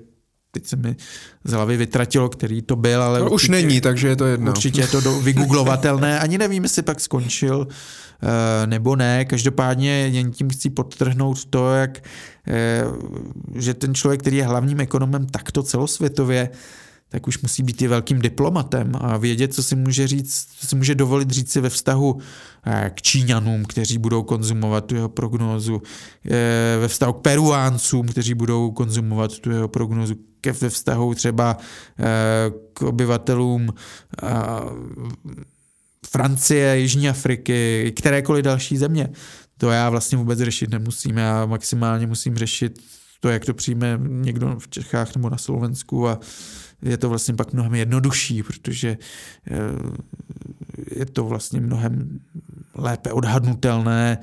teď 0.51 0.65
se 0.65 0.75
mi 0.75 0.95
z 1.43 1.51
hlavy 1.51 1.77
vytratilo, 1.77 2.29
který 2.29 2.61
to 2.61 2.75
byl, 2.75 3.03
ale... 3.03 3.19
To 3.19 3.25
určitě, 3.25 3.35
už 3.35 3.49
není, 3.49 3.81
takže 3.81 4.07
je 4.07 4.15
to 4.15 4.25
jedno. 4.25 4.51
Určitě 4.51 4.81
je 4.81 4.87
to 4.87 5.01
do, 5.01 5.19
vygooglovatelné, 5.19 6.19
ani 6.19 6.37
nevím, 6.37 6.63
jestli 6.63 6.81
pak 6.81 6.99
skončil 6.99 7.67
eh, 8.23 8.67
nebo 8.67 8.95
ne. 8.95 9.25
Každopádně 9.25 9.91
jen 9.91 10.31
tím 10.31 10.49
chci 10.49 10.69
podtrhnout 10.69 11.45
to, 11.45 11.73
jak, 11.73 11.99
eh, 12.47 12.83
že 13.55 13.73
ten 13.73 13.95
člověk, 13.95 14.21
který 14.21 14.37
je 14.37 14.45
hlavním 14.45 14.79
ekonomem 14.79 15.25
takto 15.25 15.63
celosvětově, 15.63 16.49
tak 17.11 17.27
už 17.27 17.41
musí 17.41 17.63
být 17.63 17.81
i 17.81 17.87
velkým 17.87 18.19
diplomatem 18.19 18.91
a 18.99 19.17
vědět, 19.17 19.53
co 19.53 19.63
si 19.63 19.75
může 19.75 20.07
říct, 20.07 20.47
co 20.59 20.67
si 20.67 20.75
může 20.75 20.95
dovolit 20.95 21.29
říct 21.29 21.51
si 21.51 21.61
ve 21.61 21.69
vztahu 21.69 22.17
eh, 22.65 22.91
k 22.95 23.01
Číňanům, 23.01 23.65
kteří 23.65 23.97
budou 23.97 24.23
konzumovat 24.23 24.85
tu 24.85 24.95
jeho 24.95 25.09
prognózu, 25.09 25.81
eh, 26.25 26.77
ve 26.79 26.87
vztahu 26.87 27.13
k 27.13 27.21
Peruáncům, 27.21 28.07
kteří 28.07 28.33
budou 28.33 28.71
konzumovat 28.71 29.39
tu 29.39 29.51
jeho 29.51 29.67
prognózu, 29.67 30.15
ke 30.41 30.51
ve 30.51 30.69
vztahu 30.69 31.13
třeba 31.13 31.57
eh, 31.99 32.05
k 32.73 32.81
obyvatelům 32.81 33.73
Francie, 36.07 36.77
Jižní 36.77 37.09
Afriky, 37.09 37.93
kterékoliv 37.95 38.45
další 38.45 38.77
země. 38.77 39.09
To 39.57 39.69
já 39.69 39.89
vlastně 39.89 40.17
vůbec 40.17 40.39
řešit 40.39 40.69
nemusím. 40.69 41.17
Já 41.17 41.45
maximálně 41.45 42.07
musím 42.07 42.37
řešit 42.37 42.79
to, 43.19 43.29
jak 43.29 43.45
to 43.45 43.53
přijme 43.53 43.99
někdo 44.07 44.55
v 44.59 44.67
Čechách 44.67 45.15
nebo 45.15 45.29
na 45.29 45.37
Slovensku 45.37 46.07
a 46.07 46.19
je 46.81 46.97
to 46.97 47.09
vlastně 47.09 47.33
pak 47.33 47.53
mnohem 47.53 47.75
jednodušší, 47.75 48.43
protože 48.43 48.97
eh, 49.51 49.57
je 50.99 51.05
to 51.05 51.23
vlastně 51.23 51.61
mnohem 51.61 52.19
lépe 52.75 53.11
odhadnutelné, 53.11 54.17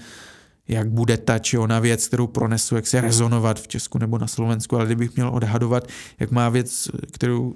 jak 0.68 0.90
bude 0.90 1.16
ta 1.16 1.38
či 1.38 1.58
ona 1.58 1.78
věc, 1.78 2.06
kterou 2.06 2.26
pronesu, 2.26 2.76
jak 2.76 2.86
se 2.86 3.00
rezonovat 3.00 3.60
v 3.60 3.68
Česku 3.68 3.98
nebo 3.98 4.18
na 4.18 4.26
Slovensku, 4.26 4.76
ale 4.76 4.86
kdybych 4.86 5.16
měl 5.16 5.28
odhadovat, 5.28 5.88
jak 6.20 6.30
má 6.30 6.48
věc, 6.48 6.88
kterou 7.12 7.54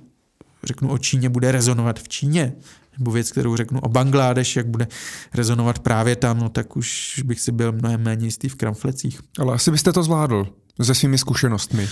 řeknu 0.65 0.91
o 0.91 0.99
Číně, 0.99 1.29
bude 1.29 1.53
rezonovat 1.53 1.99
v 1.99 2.09
Číně, 2.09 2.53
nebo 2.99 3.11
věc, 3.11 3.33
kterou 3.33 3.57
řeknu 3.57 3.81
o 3.81 3.89
Bangladeš, 3.89 4.57
jak 4.57 4.66
bude 4.66 4.87
rezonovat 5.35 5.79
právě 5.79 6.16
tam, 6.16 6.39
no 6.39 6.49
tak 6.49 6.77
už 6.77 7.23
bych 7.24 7.41
si 7.41 7.53
byl 7.53 7.73
mnohem 7.73 8.03
méně 8.03 8.27
jistý 8.27 8.49
v 8.49 8.55
kramflecích. 8.55 9.20
Ale 9.39 9.55
asi 9.55 9.70
byste 9.70 9.93
to 9.93 10.03
zvládl 10.03 10.47
se 10.82 10.94
svými 10.94 11.19
zkušenostmi. 11.19 11.89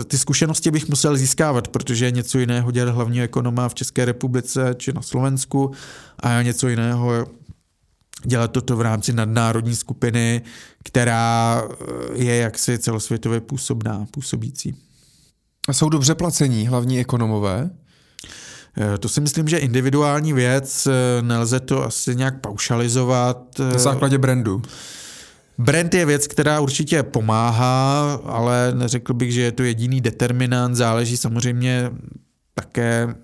Eh, 0.00 0.04
ty 0.04 0.18
zkušenosti 0.18 0.70
bych 0.70 0.88
musel 0.88 1.16
získávat, 1.16 1.68
protože 1.68 2.04
je 2.04 2.10
něco 2.10 2.38
jiného 2.38 2.70
dělat 2.70 2.94
hlavního 2.94 3.24
ekonoma 3.24 3.68
v 3.68 3.74
České 3.74 4.04
republice 4.04 4.74
či 4.76 4.92
na 4.92 5.02
Slovensku 5.02 5.70
a 6.20 6.42
něco 6.42 6.68
jiného 6.68 7.26
dělat 8.24 8.52
toto 8.52 8.76
v 8.76 8.80
rámci 8.80 9.12
nadnárodní 9.12 9.76
skupiny, 9.76 10.42
která 10.84 11.62
eh, 11.70 11.84
je 12.14 12.36
jaksi 12.36 12.78
celosvětově 12.78 13.40
působná, 13.40 14.06
působící. 14.10 14.74
A 15.68 15.72
jsou 15.72 15.88
dobře 15.88 16.14
placení 16.14 16.68
hlavní 16.68 17.00
ekonomové? 17.00 17.70
Eh, 18.76 18.98
to 18.98 19.08
si 19.08 19.20
myslím, 19.20 19.48
že 19.48 19.58
individuální 19.58 20.32
věc, 20.32 20.88
nelze 21.20 21.60
to 21.60 21.84
asi 21.84 22.16
nějak 22.16 22.40
paušalizovat. 22.40 23.58
Na 23.58 23.78
základě 23.78 24.18
brandu. 24.18 24.62
Brand 25.58 25.94
je 25.94 26.06
věc, 26.06 26.26
která 26.26 26.60
určitě 26.60 27.02
pomáhá, 27.02 28.14
ale 28.14 28.72
neřekl 28.74 29.14
bych, 29.14 29.32
že 29.32 29.40
je 29.40 29.52
to 29.52 29.62
jediný 29.62 30.00
determinant. 30.00 30.76
Záleží 30.76 31.16
samozřejmě 31.16 31.90
také 32.54 33.14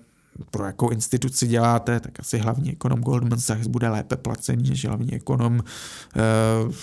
pro 0.51 0.65
jakou 0.65 0.89
instituci 0.89 1.47
děláte, 1.47 1.99
tak 1.99 2.19
asi 2.19 2.37
hlavní 2.37 2.71
ekonom 2.71 3.01
Goldman 3.01 3.39
Sachs 3.39 3.67
bude 3.67 3.89
lépe 3.89 4.15
placený 4.15 4.69
než 4.69 4.85
hlavní 4.85 5.15
ekonom 5.15 5.59
uh, 5.59 6.73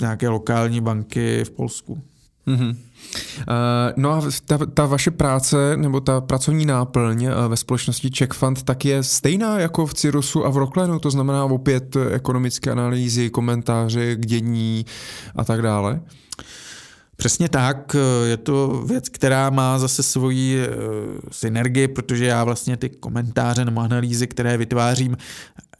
nějaké 0.00 0.28
lokální 0.28 0.80
banky 0.80 1.44
v 1.44 1.50
Polsku. 1.50 2.02
Mm-hmm. 2.46 2.76
No 3.96 4.12
a 4.12 4.22
ta, 4.46 4.58
ta 4.74 4.86
vaše 4.86 5.10
práce 5.10 5.76
nebo 5.76 6.00
ta 6.00 6.20
pracovní 6.20 6.66
náplň 6.66 7.26
uh, 7.26 7.32
ve 7.48 7.56
společnosti 7.56 8.10
Czech 8.10 8.30
Fund 8.30 8.62
tak 8.62 8.84
je 8.84 9.02
stejná 9.02 9.58
jako 9.58 9.86
v 9.86 9.94
Cirusu 9.94 10.46
a 10.46 10.50
v 10.50 10.56
Rocklenu, 10.56 10.98
to 10.98 11.10
znamená 11.10 11.44
opět 11.44 11.96
ekonomické 12.10 12.70
analýzy, 12.70 13.30
komentáře 13.30 14.16
k 14.16 14.26
dění 14.26 14.86
a 15.36 15.44
tak 15.44 15.62
dále? 15.62 16.00
Přesně 17.16 17.48
tak, 17.48 17.96
je 18.26 18.36
to 18.36 18.84
věc, 18.86 19.08
která 19.08 19.50
má 19.50 19.78
zase 19.78 20.02
svoji 20.02 20.58
eh, 20.60 20.68
synergii, 21.30 21.88
protože 21.88 22.24
já 22.24 22.44
vlastně 22.44 22.76
ty 22.76 22.88
komentáře 22.88 23.64
nebo 23.64 23.80
analýzy, 23.80 24.26
které 24.26 24.56
vytvářím 24.56 25.16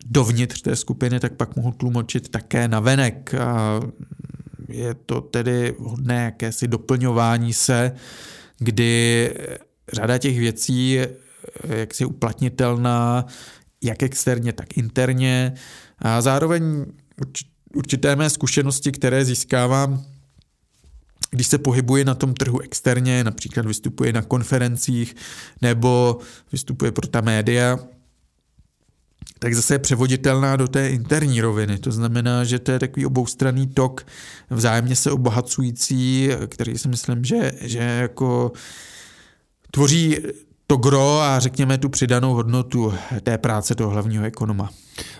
dovnitř 0.06 0.62
té 0.62 0.76
skupiny, 0.76 1.20
tak 1.20 1.32
pak 1.32 1.56
mohu 1.56 1.72
tlumočit 1.72 2.28
také 2.28 2.68
na 2.68 2.80
venek. 2.80 3.34
A 3.34 3.80
je 4.72 4.94
to 4.94 5.20
tedy 5.20 5.74
hodné 5.78 6.24
jakési 6.24 6.68
doplňování 6.68 7.52
se, 7.52 7.92
kdy 8.58 9.34
řada 9.92 10.18
těch 10.18 10.38
věcí 10.38 10.90
je 10.90 11.10
jaksi 11.64 12.04
uplatnitelná 12.04 13.26
jak 13.82 14.02
externě, 14.02 14.52
tak 14.52 14.78
interně. 14.78 15.54
A 15.98 16.20
zároveň 16.20 16.86
určité 17.74 18.16
mé 18.16 18.30
zkušenosti, 18.30 18.92
které 18.92 19.24
získávám 19.24 20.04
když 21.34 21.46
se 21.46 21.58
pohybuje 21.58 22.04
na 22.04 22.14
tom 22.14 22.34
trhu 22.34 22.60
externě, 22.60 23.24
například 23.24 23.66
vystupuje 23.66 24.12
na 24.12 24.22
konferencích 24.22 25.16
nebo 25.62 26.18
vystupuje 26.52 26.92
pro 26.92 27.08
ta 27.08 27.20
média, 27.20 27.78
tak 29.42 29.54
zase 29.54 29.74
je 29.74 29.78
převoditelná 29.78 30.56
do 30.56 30.68
té 30.68 30.88
interní 30.88 31.40
roviny. 31.40 31.78
To 31.78 31.92
znamená, 31.92 32.44
že 32.44 32.58
to 32.58 32.72
je 32.72 32.78
takový 32.78 33.06
oboustranný 33.06 33.66
tok 33.66 34.06
vzájemně 34.50 34.96
se 34.96 35.10
obohacující, 35.10 36.30
který 36.46 36.78
si 36.78 36.88
myslím, 36.88 37.24
že, 37.24 37.52
že 37.60 37.78
jako 37.78 38.52
tvoří 39.70 40.16
to 40.66 40.76
gro 40.76 41.20
a 41.20 41.38
řekněme 41.38 41.78
tu 41.78 41.88
přidanou 41.88 42.34
hodnotu 42.34 42.94
té 43.22 43.38
práce 43.38 43.74
toho 43.74 43.90
hlavního 43.90 44.24
ekonoma. 44.24 44.70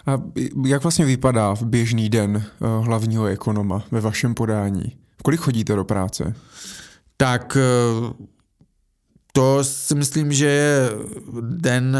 A 0.07 0.23
jak 0.67 0.83
vlastně 0.83 1.05
vypadá 1.05 1.55
v 1.55 1.63
běžný 1.63 2.09
den 2.09 2.37
eh, 2.37 2.85
hlavního 2.85 3.27
ekonoma 3.27 3.85
ve 3.91 4.01
vašem 4.01 4.35
podání? 4.35 4.97
Kolik 5.23 5.41
chodíte 5.41 5.77
do 5.77 5.85
práce? 5.85 6.35
Tak 7.17 7.57
eh, 7.57 8.29
to 9.33 9.65
si 9.65 9.95
myslím, 9.95 10.33
že 10.33 10.47
je 10.47 10.91
den, 11.41 11.97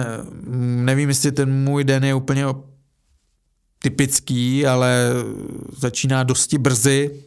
nevím, 0.85 1.09
jestli 1.09 1.33
ten 1.33 1.53
můj 1.53 1.85
den 1.85 2.05
je 2.05 2.15
úplně 2.15 2.45
typický, 3.79 4.67
ale 4.67 5.13
začíná 5.79 6.23
dosti 6.23 6.59
brzy. 6.59 7.25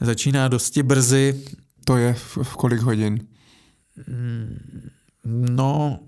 Začíná 0.00 0.48
dosti 0.48 0.82
brzy. 0.82 1.44
To 1.84 1.96
je 1.96 2.14
v, 2.14 2.38
v 2.42 2.56
kolik 2.56 2.80
hodin? 2.80 3.26
Mm, 4.08 4.90
no, 5.24 5.98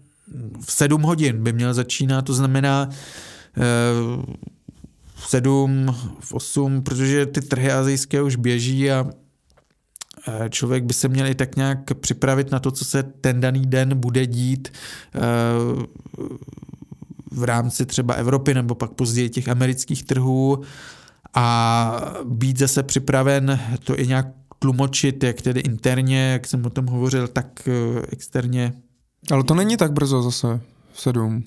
v 0.66 0.72
sedm 0.72 1.02
hodin 1.02 1.42
by 1.42 1.52
měl 1.52 1.74
začínat, 1.74 2.22
to 2.22 2.34
znamená 2.34 2.88
eh, 2.90 3.62
v 5.14 5.28
sedm, 5.28 5.96
v 6.20 6.32
osm, 6.32 6.82
protože 6.82 7.26
ty 7.26 7.40
trhy 7.40 7.72
azijské 7.72 8.22
už 8.22 8.36
běží 8.36 8.90
a 8.90 9.10
člověk 10.48 10.84
by 10.84 10.94
se 10.94 11.08
měl 11.08 11.26
i 11.26 11.34
tak 11.34 11.56
nějak 11.56 11.94
připravit 11.94 12.50
na 12.50 12.58
to, 12.58 12.70
co 12.70 12.84
se 12.84 13.02
ten 13.02 13.40
daný 13.40 13.66
den 13.66 14.00
bude 14.00 14.26
dít 14.26 14.72
eh, 15.14 15.20
v 17.30 17.44
rámci 17.44 17.86
třeba 17.86 18.14
Evropy 18.14 18.54
nebo 18.54 18.74
pak 18.74 18.90
později 18.90 19.30
těch 19.30 19.48
amerických 19.48 20.02
trhů 20.02 20.62
a 21.34 22.14
být 22.24 22.58
zase 22.58 22.82
připraven 22.82 23.60
to 23.84 24.00
i 24.00 24.06
nějak 24.06 24.26
tlumočit, 24.58 25.24
jak 25.24 25.42
tedy 25.42 25.60
interně, 25.60 26.32
jak 26.32 26.46
jsem 26.46 26.66
o 26.66 26.70
tom 26.70 26.86
hovořil, 26.86 27.28
tak 27.28 27.68
eh, 27.68 28.02
externě. 28.12 28.72
Ale 29.30 29.44
to 29.44 29.54
není 29.54 29.76
tak 29.76 29.92
brzo 29.92 30.22
zase, 30.22 30.60
sedm. 30.94 31.44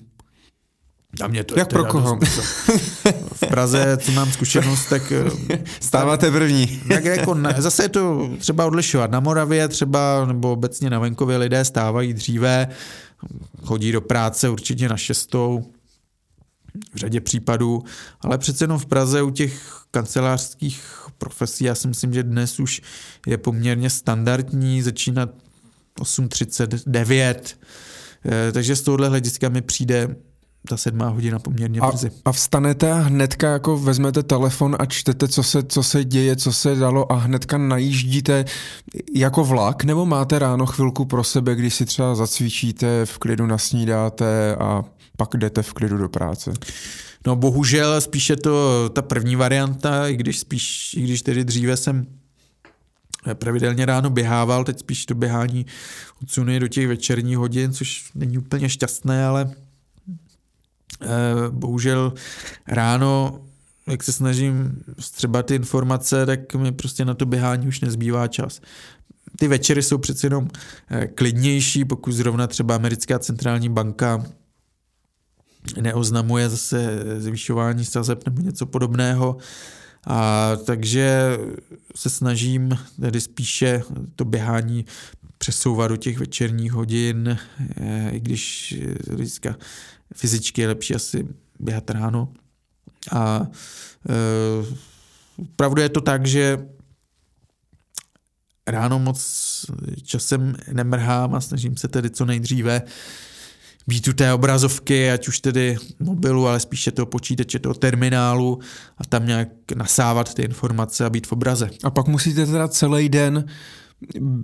A 1.24 1.26
mě 1.26 1.44
to 1.44 1.58
Jak 1.58 1.68
pro 1.68 1.84
koho? 1.84 2.18
v 3.44 3.46
Praze, 3.48 3.96
co 4.00 4.12
mám 4.12 4.32
zkušenost, 4.32 4.86
tak... 4.86 5.12
Eh, 5.12 5.58
Stáváte 5.80 6.30
první. 6.30 6.80
tak 6.88 7.04
jako 7.04 7.34
ne, 7.34 7.54
zase 7.58 7.84
je 7.84 7.88
to 7.88 8.30
třeba 8.38 8.66
odlišovat. 8.66 9.10
Na 9.10 9.20
Moravě 9.20 9.68
třeba, 9.68 10.24
nebo 10.26 10.52
obecně 10.52 10.90
na 10.90 10.98
venkově 10.98 11.36
lidé 11.36 11.64
stávají 11.64 12.14
dříve, 12.14 12.68
chodí 13.62 13.92
do 13.92 14.00
práce 14.00 14.48
určitě 14.48 14.88
na 14.88 14.96
šestou, 14.96 15.64
v 16.94 16.96
řadě 16.96 17.20
případů, 17.20 17.84
ale 18.20 18.38
přece 18.38 18.64
jenom 18.64 18.78
v 18.78 18.86
Praze 18.86 19.22
u 19.22 19.30
těch 19.30 19.82
kancelářských 19.90 21.08
profesí, 21.18 21.64
já 21.64 21.74
si 21.74 21.88
myslím, 21.88 22.14
že 22.14 22.22
dnes 22.22 22.60
už 22.60 22.82
je 23.26 23.38
poměrně 23.38 23.90
standardní 23.90 24.82
začínat 24.82 25.30
8.39, 26.00 27.34
eh, 28.24 28.52
takže 28.52 28.76
z 28.76 28.82
tohohle 28.82 29.08
hlediska 29.08 29.48
mi 29.48 29.62
přijde 29.62 30.16
ta 30.68 30.76
sedmá 30.76 31.08
hodina 31.08 31.38
poměrně 31.38 31.80
a, 31.80 31.88
brzy. 31.88 32.10
A 32.24 32.32
vstanete 32.32 32.92
a 32.92 32.94
hnedka 32.94 33.52
jako 33.52 33.78
vezmete 33.78 34.22
telefon 34.22 34.76
a 34.78 34.86
čtete, 34.86 35.28
co 35.28 35.42
se, 35.42 35.62
co 35.62 35.82
se 35.82 36.04
děje, 36.04 36.36
co 36.36 36.52
se 36.52 36.74
dalo 36.74 37.12
a 37.12 37.14
hnedka 37.14 37.58
najíždíte 37.58 38.44
jako 39.14 39.44
vlak, 39.44 39.84
nebo 39.84 40.06
máte 40.06 40.38
ráno 40.38 40.66
chvilku 40.66 41.04
pro 41.04 41.24
sebe, 41.24 41.54
když 41.54 41.74
si 41.74 41.86
třeba 41.86 42.14
zacvičíte, 42.14 43.06
v 43.06 43.18
klidu 43.18 43.46
nasnídáte 43.46 44.56
a 44.56 44.84
pak 45.16 45.36
jdete 45.36 45.62
v 45.62 45.72
klidu 45.72 45.96
do 45.96 46.08
práce? 46.08 46.52
No 47.26 47.36
bohužel 47.36 48.00
spíše 48.00 48.36
to 48.36 48.88
ta 48.88 49.02
první 49.02 49.36
varianta, 49.36 50.08
i 50.08 50.16
když 50.16 50.38
spíš, 50.38 50.94
i 50.94 51.02
když 51.02 51.22
tedy 51.22 51.44
dříve 51.44 51.76
jsem 51.76 52.06
pravidelně 53.34 53.86
ráno 53.86 54.10
běhával, 54.10 54.64
teď 54.64 54.78
spíš 54.78 55.06
to 55.06 55.14
běhání 55.14 55.66
odsunuje 56.22 56.60
do 56.60 56.68
těch 56.68 56.88
večerních 56.88 57.38
hodin, 57.38 57.72
což 57.72 58.10
není 58.14 58.38
úplně 58.38 58.68
šťastné, 58.68 59.26
ale 59.26 59.50
bohužel 61.50 62.12
ráno, 62.66 63.40
jak 63.88 64.02
se 64.02 64.12
snažím 64.12 64.82
střebat 64.98 65.46
ty 65.46 65.54
informace, 65.54 66.26
tak 66.26 66.54
mi 66.54 66.72
prostě 66.72 67.04
na 67.04 67.14
to 67.14 67.26
běhání 67.26 67.68
už 67.68 67.80
nezbývá 67.80 68.28
čas. 68.28 68.60
Ty 69.38 69.48
večery 69.48 69.82
jsou 69.82 69.98
přeci 69.98 70.26
jenom 70.26 70.48
eh, 70.90 71.06
klidnější, 71.06 71.84
pokud 71.84 72.12
zrovna 72.12 72.46
třeba 72.46 72.74
americká 72.74 73.18
centrální 73.18 73.68
banka 73.68 74.24
neoznamuje 75.80 76.48
zase 76.48 77.04
zvyšování 77.18 77.84
sazeb 77.84 78.26
nebo 78.26 78.42
něco 78.42 78.66
podobného. 78.66 79.36
A 80.06 80.52
takže 80.64 81.38
se 81.96 82.10
snažím 82.10 82.78
tedy 83.00 83.20
spíše 83.20 83.82
to 84.16 84.24
běhání 84.24 84.84
přesouvat 85.38 85.90
do 85.90 85.96
těch 85.96 86.18
večerních 86.18 86.72
hodin, 86.72 87.38
eh, 87.76 88.10
i 88.10 88.20
když 88.20 88.74
hlediska 89.08 89.56
fyzicky 90.14 90.60
je 90.60 90.68
lepší 90.68 90.94
asi 90.94 91.28
běhat 91.60 91.90
ráno. 91.90 92.32
A 93.12 93.46
e, 94.08 94.74
pravdu 95.56 95.82
je 95.82 95.88
to 95.88 96.00
tak, 96.00 96.26
že 96.26 96.68
ráno 98.66 98.98
moc 98.98 99.20
časem 100.02 100.56
nemrhám 100.72 101.34
a 101.34 101.40
snažím 101.40 101.76
se 101.76 101.88
tedy 101.88 102.10
co 102.10 102.24
nejdříve 102.24 102.82
být 103.88 104.08
u 104.08 104.12
té 104.12 104.32
obrazovky, 104.32 105.10
ať 105.10 105.28
už 105.28 105.40
tedy 105.40 105.76
mobilu, 106.00 106.48
ale 106.48 106.60
spíše 106.60 106.90
toho 106.90 107.06
počítače, 107.06 107.58
toho 107.58 107.74
terminálu 107.74 108.58
a 108.98 109.04
tam 109.04 109.26
nějak 109.26 109.48
nasávat 109.76 110.34
ty 110.34 110.42
informace 110.42 111.04
a 111.04 111.10
být 111.10 111.26
v 111.26 111.32
obraze. 111.32 111.70
A 111.84 111.90
pak 111.90 112.06
musíte 112.06 112.46
teda 112.46 112.68
celý 112.68 113.08
den 113.08 113.44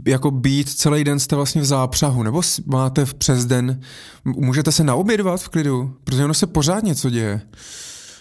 jako 0.07 0.31
být 0.31 0.69
celý 0.69 1.05
den 1.05 1.19
jste 1.19 1.37
vlastně 1.37 1.63
v 1.63 1.65
zápřahu, 1.65 2.23
nebo 2.23 2.43
máte 2.67 3.05
v 3.05 3.15
přes 3.15 3.47
den, 3.47 3.81
můžete 4.25 4.73
se 4.73 4.85
naobědvat 4.85 5.41
v 5.41 5.49
klidu, 5.49 5.97
protože 6.05 6.25
ono 6.25 6.35
se 6.35 6.47
pořád 6.47 6.85
něco 6.85 7.11
děje. 7.11 7.41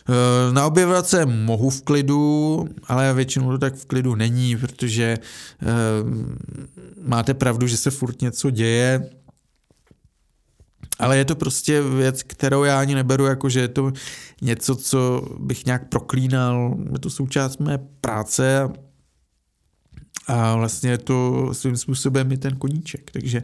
Eh, 0.10 0.54
naobědvat 0.54 1.08
se 1.08 1.26
mohu 1.26 1.70
v 1.70 1.82
klidu, 1.82 2.66
ale 2.88 3.14
většinou 3.14 3.52
to 3.52 3.58
tak 3.58 3.76
v 3.76 3.86
klidu 3.86 4.16
není, 4.16 4.58
protože 4.58 5.18
uh, 5.18 5.70
máte 7.08 7.34
pravdu, 7.34 7.68
že 7.68 7.78
se 7.78 7.92
furt 7.92 8.22
něco 8.22 8.50
děje, 8.50 9.10
ale 11.00 11.18
je 11.18 11.26
to 11.26 11.36
prostě 11.36 11.82
věc, 11.82 12.24
kterou 12.24 12.64
já 12.64 12.80
ani 12.80 12.96
neberu, 12.96 13.26
jako 13.26 13.50
že 13.50 13.60
je 13.60 13.68
to 13.68 13.92
něco, 14.42 14.76
co 14.76 15.28
bych 15.40 15.66
nějak 15.66 15.90
proklínal. 15.90 16.78
Je 16.94 17.00
to 17.00 17.10
součást 17.10 17.60
mé 17.60 17.78
práce 18.02 18.60
a 18.60 18.70
vlastně 20.56 20.90
je 20.90 20.98
to 20.98 21.50
svým 21.54 21.78
způsobem 21.78 22.32
i 22.32 22.38
ten 22.38 22.56
koníček. 22.56 23.12
Takže 23.12 23.44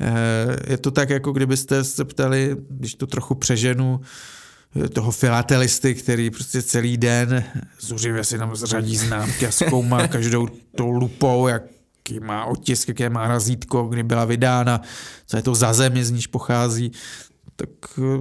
eh, 0.00 0.56
je 0.70 0.78
to 0.78 0.90
tak, 0.90 1.10
jako 1.10 1.32
kdybyste 1.32 1.84
se 1.84 2.04
ptali, 2.04 2.56
když 2.70 2.94
to 2.94 3.06
trochu 3.06 3.34
přeženu, 3.34 4.00
toho 4.92 5.10
filatelisty, 5.10 5.94
který 5.94 6.30
prostě 6.30 6.62
celý 6.62 6.96
den 6.96 7.44
zuřivě 7.80 8.24
si 8.24 8.38
tam 8.38 8.56
zřadí 8.56 8.96
známky 8.96 9.46
a 9.46 9.50
zkoumá 9.50 10.08
každou 10.08 10.48
tou 10.76 10.90
lupou, 10.90 11.48
jak 11.48 11.62
jaký 12.08 12.20
má 12.20 12.44
otisk, 12.44 12.88
jaké 12.88 13.10
má 13.10 13.28
razítko, 13.28 13.84
kdy 13.84 14.02
byla 14.02 14.24
vydána, 14.24 14.80
co 15.26 15.36
je 15.36 15.42
to 15.42 15.54
za 15.54 15.72
zemi, 15.72 16.04
z 16.04 16.10
níž 16.10 16.26
pochází, 16.26 16.92
tak, 17.58 17.68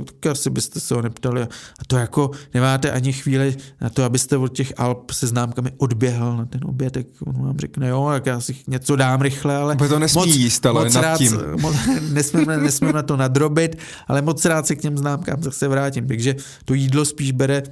tak 0.06 0.32
asi 0.32 0.50
byste 0.50 0.80
se 0.80 0.96
ho 0.96 1.02
neptali. 1.02 1.42
A 1.42 1.86
to 1.88 1.98
jako 1.98 2.32
nemáte 2.54 2.92
ani 2.92 3.14
chvíli 3.14 3.58
na 3.82 3.90
to, 3.90 4.04
abyste 4.04 4.38
od 4.38 4.48
těch 4.48 4.74
Alp 4.78 5.12
se 5.12 5.28
známkami 5.28 5.72
odběhal 5.78 6.38
na 6.38 6.46
ten 6.46 6.62
oběd, 6.66 6.94
tak 6.94 7.06
on 7.26 7.46
vám 7.46 7.60
řekne, 7.60 7.88
jo, 7.88 8.10
tak 8.12 8.26
já 8.26 8.40
si 8.40 8.56
něco 8.68 8.96
dám 8.96 9.22
rychle, 9.22 9.56
ale 9.56 9.76
to 9.76 10.00
nesmí 10.00 10.22
moc, 10.22 10.36
jíst, 10.36 10.66
ale 10.66 10.84
moc 10.84 10.94
nad 10.94 11.02
rád, 11.02 11.18
tím. 11.18 11.38
Moc, 11.62 11.76
nesmím, 12.12 12.46
nesmím 12.48 12.92
na 12.92 13.04
to 13.04 13.18
nadrobit, 13.18 13.78
ale 14.08 14.22
moc 14.22 14.46
rád 14.46 14.68
se 14.68 14.76
k 14.76 14.82
těm 14.82 14.98
známkám 14.98 15.44
zase 15.44 15.68
vrátím. 15.68 16.08
Takže 16.08 16.36
to 16.66 16.74
jídlo 16.74 17.06
spíš 17.06 17.32
bere 17.32 17.64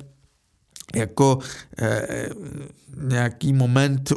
jako 0.96 1.40
eh, 1.82 2.30
nějaký 3.02 3.54
moment, 3.54 4.14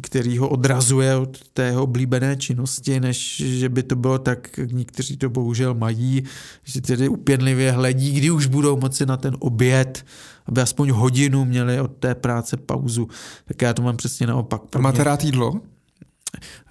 který 0.00 0.38
ho 0.38 0.48
odrazuje 0.48 1.16
od 1.16 1.48
tého 1.48 1.82
oblíbené 1.82 2.36
činnosti, 2.36 3.00
než 3.00 3.36
že 3.36 3.68
by 3.68 3.82
to 3.82 3.96
bylo 3.96 4.18
tak, 4.18 4.60
někteří 4.72 5.16
to 5.16 5.30
bohužel 5.30 5.74
mají, 5.74 6.22
že 6.64 6.80
tedy 6.80 7.08
upěnlivě 7.08 7.72
hledí, 7.72 8.12
kdy 8.12 8.30
už 8.30 8.46
budou 8.46 8.76
moci 8.76 9.06
na 9.06 9.16
ten 9.16 9.36
oběd, 9.38 10.04
aby 10.46 10.60
aspoň 10.60 10.90
hodinu 10.90 11.44
měli 11.44 11.80
od 11.80 11.92
té 11.92 12.14
práce 12.14 12.56
pauzu. 12.56 13.08
Tak 13.44 13.62
já 13.62 13.74
to 13.74 13.82
mám 13.82 13.96
přesně 13.96 14.26
naopak. 14.26 14.62
A 14.76 14.78
máte 14.78 15.04
rád 15.04 15.24
jídlo? 15.24 15.60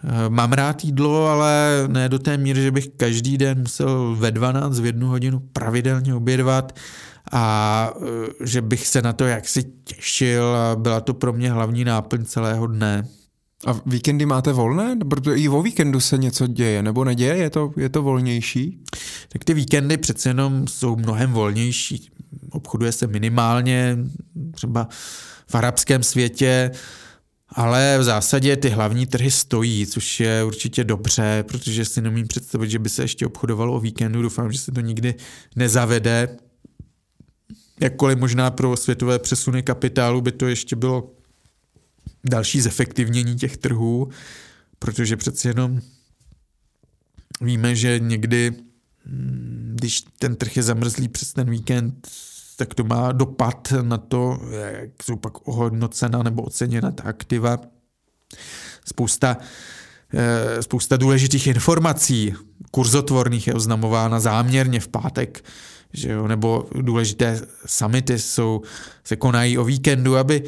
Eh, 0.03 0.29
mám 0.29 0.53
rád 0.53 0.83
jídlo, 0.83 1.27
ale 1.27 1.83
ne 1.87 2.09
do 2.09 2.19
té 2.19 2.37
míry, 2.37 2.61
že 2.61 2.71
bych 2.71 2.87
každý 2.97 3.37
den 3.37 3.59
musel 3.59 4.15
ve 4.15 4.31
12 4.31 4.79
v 4.79 4.85
jednu 4.85 5.07
hodinu 5.07 5.39
pravidelně 5.39 6.15
obědvat 6.15 6.79
a 7.31 7.93
e, 8.41 8.47
že 8.47 8.61
bych 8.61 8.87
se 8.87 9.01
na 9.01 9.13
to 9.13 9.25
jaksi 9.25 9.63
těšil 9.83 10.55
a 10.55 10.75
byla 10.75 11.01
to 11.01 11.13
pro 11.13 11.33
mě 11.33 11.51
hlavní 11.51 11.83
náplň 11.83 12.25
celého 12.25 12.67
dne. 12.67 13.07
A 13.67 13.81
víkendy 13.85 14.25
máte 14.25 14.53
volné? 14.53 14.97
Protože 15.09 15.35
i 15.35 15.49
o 15.49 15.61
víkendu 15.61 15.99
se 15.99 16.17
něco 16.17 16.47
děje, 16.47 16.83
nebo 16.83 17.03
neděje? 17.03 17.37
Je 17.37 17.49
to, 17.49 17.71
je 17.77 17.89
to 17.89 18.03
volnější? 18.03 18.83
Tak 19.29 19.43
ty 19.43 19.53
víkendy 19.53 19.97
přece 19.97 20.29
jenom 20.29 20.67
jsou 20.67 20.95
mnohem 20.95 21.31
volnější. 21.31 22.09
Obchoduje 22.51 22.91
se 22.91 23.07
minimálně, 23.07 23.97
třeba 24.51 24.87
v 25.47 25.55
arabském 25.55 26.03
světě, 26.03 26.71
ale 27.49 27.97
v 27.99 28.03
zásadě 28.03 28.55
ty 28.55 28.69
hlavní 28.69 29.05
trhy 29.05 29.31
stojí, 29.31 29.87
což 29.87 30.19
je 30.19 30.43
určitě 30.43 30.83
dobře, 30.83 31.43
protože 31.47 31.85
si 31.85 32.01
nemím 32.01 32.27
představit, 32.27 32.69
že 32.69 32.79
by 32.79 32.89
se 32.89 33.01
ještě 33.01 33.25
obchodovalo 33.25 33.73
o 33.73 33.79
víkendu. 33.79 34.21
Doufám, 34.21 34.51
že 34.51 34.59
se 34.59 34.71
to 34.71 34.81
nikdy 34.81 35.15
nezavede 35.55 36.37
jakkoliv 37.81 38.17
možná 38.17 38.51
pro 38.51 38.77
světové 38.77 39.19
přesuny 39.19 39.63
kapitálu 39.63 40.21
by 40.21 40.31
to 40.31 40.47
ještě 40.47 40.75
bylo 40.75 41.11
další 42.23 42.61
zefektivnění 42.61 43.35
těch 43.35 43.57
trhů, 43.57 44.09
protože 44.79 45.17
přeci 45.17 45.47
jenom 45.47 45.81
víme, 47.41 47.75
že 47.75 47.99
někdy, 47.99 48.51
mm, 49.05 49.75
když 49.79 50.03
ten 50.19 50.35
trh 50.35 50.57
je 50.57 50.63
zamrzlý 50.63 51.07
přes 51.07 51.33
ten 51.33 51.49
víkend, 51.49 52.07
tak 52.55 52.73
to 52.73 52.83
má 52.83 53.11
dopad 53.11 53.73
na 53.81 53.97
to, 53.97 54.39
jak 54.51 55.03
jsou 55.03 55.15
pak 55.15 55.47
ohodnocena 55.47 56.23
nebo 56.23 56.41
oceněna 56.41 56.91
ta 56.91 57.03
aktiva. 57.03 57.57
Spousta, 58.85 59.37
eh, 60.13 60.63
spousta 60.63 60.97
důležitých 60.97 61.47
informací 61.47 62.33
kurzotvorných 62.71 63.47
je 63.47 63.53
oznamována 63.53 64.19
záměrně 64.19 64.79
v 64.79 64.87
pátek 64.87 65.43
že 65.93 66.11
jo, 66.11 66.27
nebo 66.27 66.65
důležité 66.81 67.41
summity 67.65 68.19
jsou, 68.19 68.61
se 69.03 69.15
konají 69.15 69.57
o 69.57 69.63
víkendu, 69.63 70.17
aby 70.17 70.43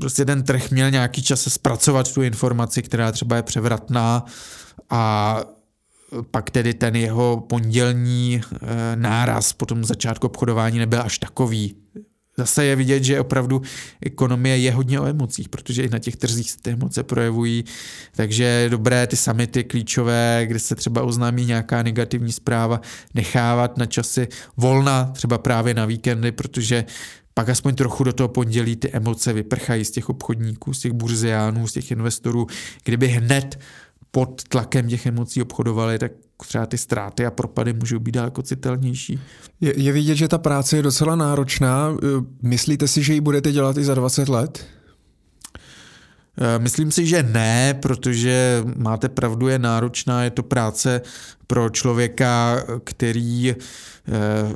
prostě 0.00 0.24
ten 0.24 0.42
trh 0.42 0.70
měl 0.70 0.90
nějaký 0.90 1.22
čas 1.22 1.40
zpracovat 1.52 2.14
tu 2.14 2.22
informaci, 2.22 2.82
která 2.82 3.12
třeba 3.12 3.36
je 3.36 3.42
převratná. 3.42 4.24
A 4.90 5.40
pak 6.30 6.50
tedy 6.50 6.74
ten 6.74 6.96
jeho 6.96 7.44
pondělní 7.48 8.40
e, 8.40 8.96
náraz 8.96 9.52
po 9.52 9.66
tom 9.66 9.84
začátku 9.84 10.26
obchodování 10.26 10.78
nebyl 10.78 11.02
až 11.02 11.18
takový 11.18 11.76
zase 12.36 12.64
je 12.64 12.76
vidět, 12.76 13.04
že 13.04 13.20
opravdu 13.20 13.62
ekonomie 14.02 14.58
je 14.58 14.72
hodně 14.72 15.00
o 15.00 15.06
emocích, 15.06 15.48
protože 15.48 15.82
i 15.82 15.88
na 15.88 15.98
těch 15.98 16.16
trzích 16.16 16.50
se 16.50 16.58
ty 16.62 16.70
emoce 16.70 17.02
projevují, 17.02 17.64
takže 18.16 18.66
dobré 18.70 19.06
ty 19.06 19.16
samity 19.16 19.64
klíčové, 19.64 20.42
kde 20.46 20.58
se 20.58 20.74
třeba 20.74 21.02
oznámí 21.02 21.46
nějaká 21.46 21.82
negativní 21.82 22.32
zpráva, 22.32 22.80
nechávat 23.14 23.76
na 23.76 23.86
časy 23.86 24.28
volna, 24.56 25.04
třeba 25.04 25.38
právě 25.38 25.74
na 25.74 25.86
víkendy, 25.86 26.32
protože 26.32 26.84
pak 27.34 27.48
aspoň 27.48 27.74
trochu 27.74 28.04
do 28.04 28.12
toho 28.12 28.28
pondělí 28.28 28.76
ty 28.76 28.90
emoce 28.90 29.32
vyprchají 29.32 29.84
z 29.84 29.90
těch 29.90 30.08
obchodníků, 30.08 30.74
z 30.74 30.80
těch 30.80 30.92
burziánů, 30.92 31.66
z 31.66 31.72
těch 31.72 31.90
investorů. 31.90 32.46
Kdyby 32.84 33.08
hned 33.08 33.58
pod 34.10 34.42
tlakem 34.48 34.88
těch 34.88 35.06
emocí 35.06 35.42
obchodovali, 35.42 35.98
tak 35.98 36.12
třeba 36.46 36.66
ty 36.66 36.78
ztráty 36.78 37.26
a 37.26 37.30
propady 37.30 37.72
můžou 37.72 37.98
být 37.98 38.12
daleko 38.12 38.42
citelnější. 38.42 39.20
Je, 39.60 39.80
je 39.80 39.92
vidět, 39.92 40.14
že 40.14 40.28
ta 40.28 40.38
práce 40.38 40.76
je 40.76 40.82
docela 40.82 41.16
náročná. 41.16 41.96
Myslíte 42.42 42.88
si, 42.88 43.02
že 43.02 43.14
ji 43.14 43.20
budete 43.20 43.52
dělat 43.52 43.76
i 43.76 43.84
za 43.84 43.94
20 43.94 44.28
let? 44.28 44.66
Eh, 46.40 46.58
myslím 46.58 46.90
si, 46.90 47.06
že 47.06 47.22
ne, 47.22 47.74
protože 47.74 48.62
máte 48.76 49.08
pravdu, 49.08 49.48
je 49.48 49.58
náročná, 49.58 50.24
je 50.24 50.30
to 50.30 50.42
práce 50.42 51.00
pro 51.50 51.70
člověka, 51.70 52.62
který 52.84 53.54
Eh, 54.08 54.54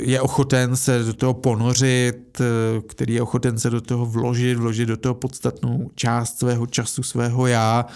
je 0.00 0.20
ochoten 0.20 0.76
se 0.76 0.98
do 0.98 1.12
toho 1.12 1.34
ponořit, 1.34 2.40
eh, 2.40 2.44
který 2.88 3.14
je 3.14 3.22
ochoten 3.22 3.58
se 3.58 3.70
do 3.70 3.80
toho 3.80 4.06
vložit, 4.06 4.58
vložit 4.58 4.88
do 4.88 4.96
toho 4.96 5.14
podstatnou 5.14 5.90
část 5.94 6.38
svého 6.38 6.66
času, 6.66 7.02
svého 7.02 7.46
já. 7.46 7.86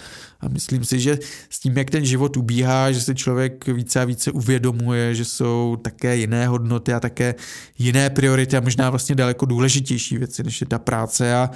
A 0.41 0.47
myslím 0.47 0.85
si, 0.85 0.99
že 0.99 1.19
s 1.49 1.59
tím, 1.59 1.77
jak 1.77 1.89
ten 1.89 2.05
život 2.05 2.37
ubíhá, 2.37 2.91
že 2.91 3.01
se 3.01 3.15
člověk 3.15 3.67
více 3.67 4.01
a 4.01 4.05
více 4.05 4.31
uvědomuje, 4.31 5.15
že 5.15 5.25
jsou 5.25 5.77
také 5.81 6.15
jiné 6.15 6.47
hodnoty 6.47 6.93
a 6.93 6.99
také 6.99 7.35
jiné 7.77 8.09
priority 8.09 8.57
a 8.57 8.61
možná 8.61 8.89
vlastně 8.89 9.15
daleko 9.15 9.45
důležitější 9.45 10.17
věci, 10.17 10.43
než 10.43 10.61
je 10.61 10.67
ta 10.67 10.79
práce 10.79 11.35
a 11.35 11.49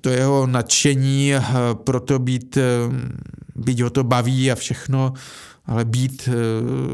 to 0.00 0.10
jeho 0.10 0.46
nadšení 0.46 1.34
eh, 1.34 1.42
pro 1.74 2.00
to 2.00 2.18
být, 2.18 2.58
být 3.56 3.80
ho 3.80 3.90
to 3.90 4.04
baví 4.04 4.52
a 4.52 4.54
všechno 4.54 5.12
ale 5.70 5.84
být 5.84 6.28
eh, 6.28 6.32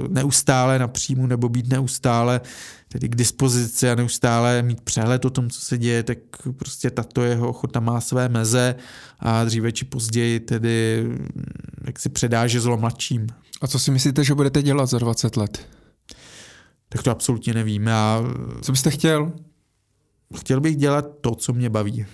neustále 0.08 0.78
na 0.78 0.88
příjmu 0.88 1.26
nebo 1.26 1.48
být 1.48 1.68
neustále 1.68 2.40
tedy 2.88 3.08
k 3.08 3.14
dispozici 3.14 3.90
a 3.90 3.94
neustále 3.94 4.62
mít 4.62 4.80
přehled 4.80 5.24
o 5.24 5.30
tom, 5.30 5.50
co 5.50 5.60
se 5.60 5.78
děje, 5.78 6.02
tak 6.02 6.18
prostě 6.56 6.90
tato 6.90 7.22
jeho 7.22 7.48
ochota 7.48 7.80
má 7.80 8.00
své 8.00 8.28
meze 8.28 8.74
a 9.18 9.44
dříve 9.44 9.72
či 9.72 9.84
později 9.84 10.40
tedy 10.40 11.04
mm, 11.06 11.26
jak 11.86 11.98
si 11.98 12.08
předá 12.08 12.46
žezlo 12.46 12.76
mladším. 12.76 13.26
A 13.60 13.66
co 13.66 13.78
si 13.78 13.90
myslíte, 13.90 14.24
že 14.24 14.34
budete 14.34 14.62
dělat 14.62 14.86
za 14.86 14.98
20 14.98 15.36
let? 15.36 15.66
Tak 16.88 17.02
to 17.02 17.10
absolutně 17.10 17.54
nevím. 17.54 17.86
Já... 17.86 18.22
Co 18.62 18.72
byste 18.72 18.90
chtěl? 18.90 19.32
Chtěl 20.38 20.60
bych 20.60 20.76
dělat 20.76 21.06
to, 21.20 21.34
co 21.34 21.52
mě 21.52 21.70
baví. 21.70 22.06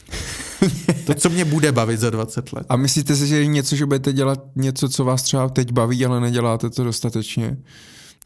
to, 1.06 1.14
co 1.14 1.30
mě 1.30 1.44
bude 1.44 1.72
bavit 1.72 2.01
za 2.01 2.10
20 2.10 2.52
let. 2.52 2.66
A 2.68 2.76
myslíte 2.76 3.16
si, 3.16 3.26
že 3.26 3.39
je 3.39 3.47
něco, 3.47 3.76
že 3.76 3.86
budete 3.86 4.12
dělat 4.12 4.44
něco, 4.56 4.89
co 4.89 5.05
vás 5.05 5.22
třeba 5.22 5.48
teď 5.48 5.72
baví, 5.72 6.06
ale 6.06 6.20
neděláte 6.20 6.70
to 6.70 6.84
dostatečně? 6.84 7.56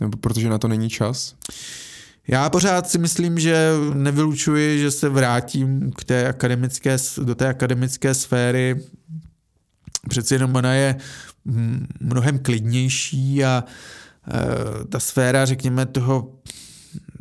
Nebo 0.00 0.16
protože 0.16 0.48
na 0.48 0.58
to 0.58 0.68
není 0.68 0.90
čas? 0.90 1.34
Já 2.28 2.50
pořád 2.50 2.88
si 2.88 2.98
myslím, 2.98 3.38
že 3.38 3.72
nevylučuji, 3.94 4.78
že 4.78 4.90
se 4.90 5.08
vrátím 5.08 5.92
k 5.96 6.04
té 6.04 6.28
akademické, 6.28 6.96
do 7.22 7.34
té 7.34 7.48
akademické 7.48 8.14
sféry, 8.14 8.80
přeci 10.08 10.34
jenom 10.34 10.56
ona 10.56 10.74
je 10.74 10.96
mnohem 12.00 12.38
klidnější 12.38 13.44
a 13.44 13.64
ta 14.88 15.00
sféra, 15.00 15.44
řekněme, 15.44 15.86
toho 15.86 16.32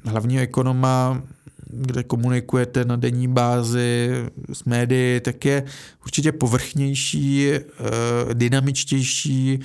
hlavního 0.05 0.43
ekonoma, 0.43 1.23
kde 1.75 2.03
komunikujete 2.03 2.85
na 2.85 2.95
denní 2.95 3.27
bázi 3.27 4.09
s 4.53 4.63
médií, 4.63 5.19
tak 5.19 5.45
je 5.45 5.63
určitě 6.03 6.31
povrchnější, 6.31 7.51
dynamičtější, 8.33 9.59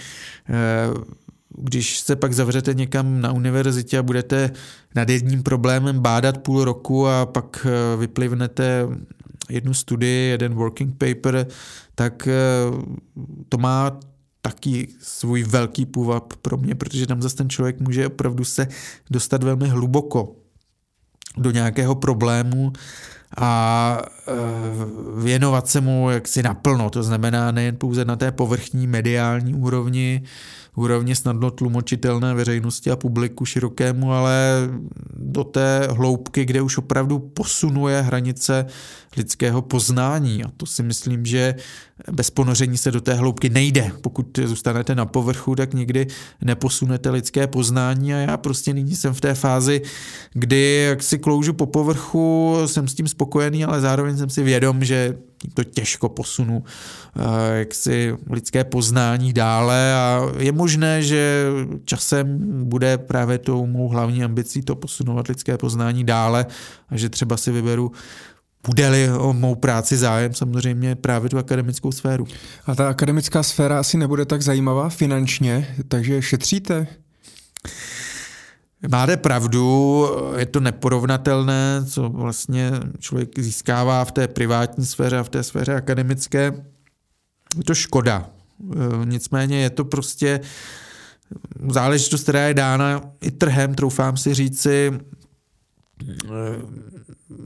když 1.59 2.01
se 2.01 2.17
pak 2.17 2.33
zavřete 2.33 2.75
někam 2.75 3.21
na 3.21 3.33
univerzitě 3.33 3.99
a 3.99 4.03
budete 4.03 4.51
nad 4.95 5.09
jedním 5.09 5.43
problémem 5.43 6.01
bádat 6.01 6.39
půl 6.39 6.65
roku 6.65 7.09
a 7.09 7.27
pak 7.27 7.67
eh, 7.67 7.97
vyplivnete 7.97 8.89
jednu 9.51 9.75
studii, 9.75 10.31
jeden 10.31 10.55
working 10.55 10.97
paper, 10.99 11.47
tak 11.95 12.29
eh, 12.29 12.35
to 13.49 13.59
má 13.59 14.01
taky 14.43 14.89
svůj 15.01 15.43
velký 15.43 15.87
půvab 15.87 16.33
pro 16.43 16.57
mě, 16.57 16.75
protože 16.75 17.07
tam 17.07 17.23
zase 17.23 17.37
ten 17.37 17.51
člověk 17.51 17.81
může 17.81 18.07
opravdu 18.07 18.45
se 18.45 18.69
dostat 19.11 19.43
velmi 19.43 19.69
hluboko 19.69 20.37
do 21.37 21.51
nějakého 21.51 21.95
problému 21.95 22.73
a 23.37 23.99
eh, 24.29 24.33
věnovat 25.23 25.69
se 25.69 25.81
mu 25.81 26.11
jaksi 26.11 26.43
naplno, 26.43 26.91
to 26.91 27.03
znamená 27.03 27.51
nejen 27.51 27.77
pouze 27.77 28.05
na 28.05 28.17
té 28.17 28.33
povrchní 28.33 28.87
mediální 28.87 29.55
úrovni, 29.55 30.23
úrovni 30.77 31.15
snadno 31.17 31.51
tlumočitelné 31.51 32.35
veřejnosti 32.35 32.91
a 32.91 32.97
publiku 32.97 33.45
širokému, 33.45 34.13
ale 34.13 34.69
do 35.17 35.45
té 35.45 35.89
hloubky, 35.91 36.45
kde 36.45 36.63
už 36.63 36.79
opravdu 36.79 37.19
posunuje 37.19 38.03
hranice 38.03 38.67
lidského 39.17 39.63
poznání. 39.63 40.45
A 40.45 40.51
to 40.57 40.67
si 40.67 40.83
myslím, 40.83 41.27
že 41.27 41.55
bez 42.13 42.31
ponoření 42.31 42.79
se 42.79 42.91
do 42.91 43.01
té 43.01 43.15
hloubky 43.15 43.49
nejde. 43.49 43.93
Pokud 44.01 44.39
zůstanete 44.45 44.95
na 44.95 45.07
povrchu, 45.07 45.55
tak 45.55 45.75
nikdy 45.75 46.07
neposunete 46.41 47.11
lidské 47.11 47.47
poznání 47.47 48.15
a 48.15 48.17
já 48.17 48.37
prostě 48.37 48.75
nyní 48.75 48.97
jsem 48.97 49.15
v 49.15 49.21
té 49.21 49.35
fázi, 49.35 49.83
kdy 50.33 50.87
jak 50.89 51.03
si 51.03 51.19
kloužu 51.19 51.53
po 51.53 51.67
povrchu, 51.67 52.57
jsem 52.67 52.89
s 52.89 52.95
tím 52.95 53.09
spokojený, 53.09 53.65
ale 53.65 53.81
zároveň 53.81 54.17
jsem 54.17 54.31
si 54.31 54.43
vědom, 54.43 54.85
že 54.85 55.17
to 55.55 55.65
těžko 55.65 56.09
posunu 56.09 56.65
eh, 57.17 57.59
jak 57.59 57.75
si 57.75 58.17
lidské 58.31 58.65
poznání 58.65 59.33
dále 59.33 59.95
a 59.95 60.23
je 60.39 60.53
možné, 60.53 61.03
že 61.03 61.47
časem 61.85 62.39
bude 62.65 62.99
právě 62.99 63.39
tou 63.39 63.67
mou 63.67 63.89
hlavní 63.89 64.25
ambicí 64.25 64.63
to 64.63 64.77
posunovat 64.77 65.29
lidské 65.29 65.59
poznání 65.59 66.05
dále 66.05 66.47
a 66.89 66.97
že 66.97 67.09
třeba 67.09 67.37
si 67.37 67.53
vyberu 67.53 67.93
bude-li 68.67 69.11
o 69.11 69.33
mou 69.33 69.55
práci 69.55 69.97
zájem, 69.97 70.35
samozřejmě 70.35 70.95
právě 70.95 71.31
tu 71.31 71.39
akademickou 71.39 71.93
sféru. 71.93 72.27
A 72.67 72.75
ta 72.75 72.89
akademická 72.89 73.43
sféra 73.43 73.81
asi 73.81 73.97
nebude 73.97 74.25
tak 74.25 74.43
zajímavá 74.43 74.89
finančně, 74.89 75.77
takže 75.89 76.23
šetříte? 76.23 76.87
Máte 78.89 79.17
pravdu, 79.17 80.07
je 80.37 80.47
to 80.47 80.61
neporovnatelné, 80.61 81.85
co 81.89 82.09
vlastně 82.09 82.71
člověk 82.99 83.39
získává 83.39 84.05
v 84.05 84.13
té 84.13 84.29
privátní 84.29 84.87
sféře 84.87 85.19
a 85.19 85.23
v 85.23 85.29
té 85.29 85.43
sféře 85.43 85.75
akademické. 85.75 86.53
Je 87.59 87.65
to 87.65 87.75
škoda. 87.75 88.31
Nicméně 89.05 89.61
je 89.61 89.71
to 89.71 89.85
prostě 89.85 90.41
záležitost, 91.69 92.23
která 92.23 92.49
je 92.49 92.55
dána 92.55 93.03
i 93.21 93.31
trhem, 93.31 93.75
troufám 93.75 94.17
si 94.17 94.35
říci, 94.35 94.93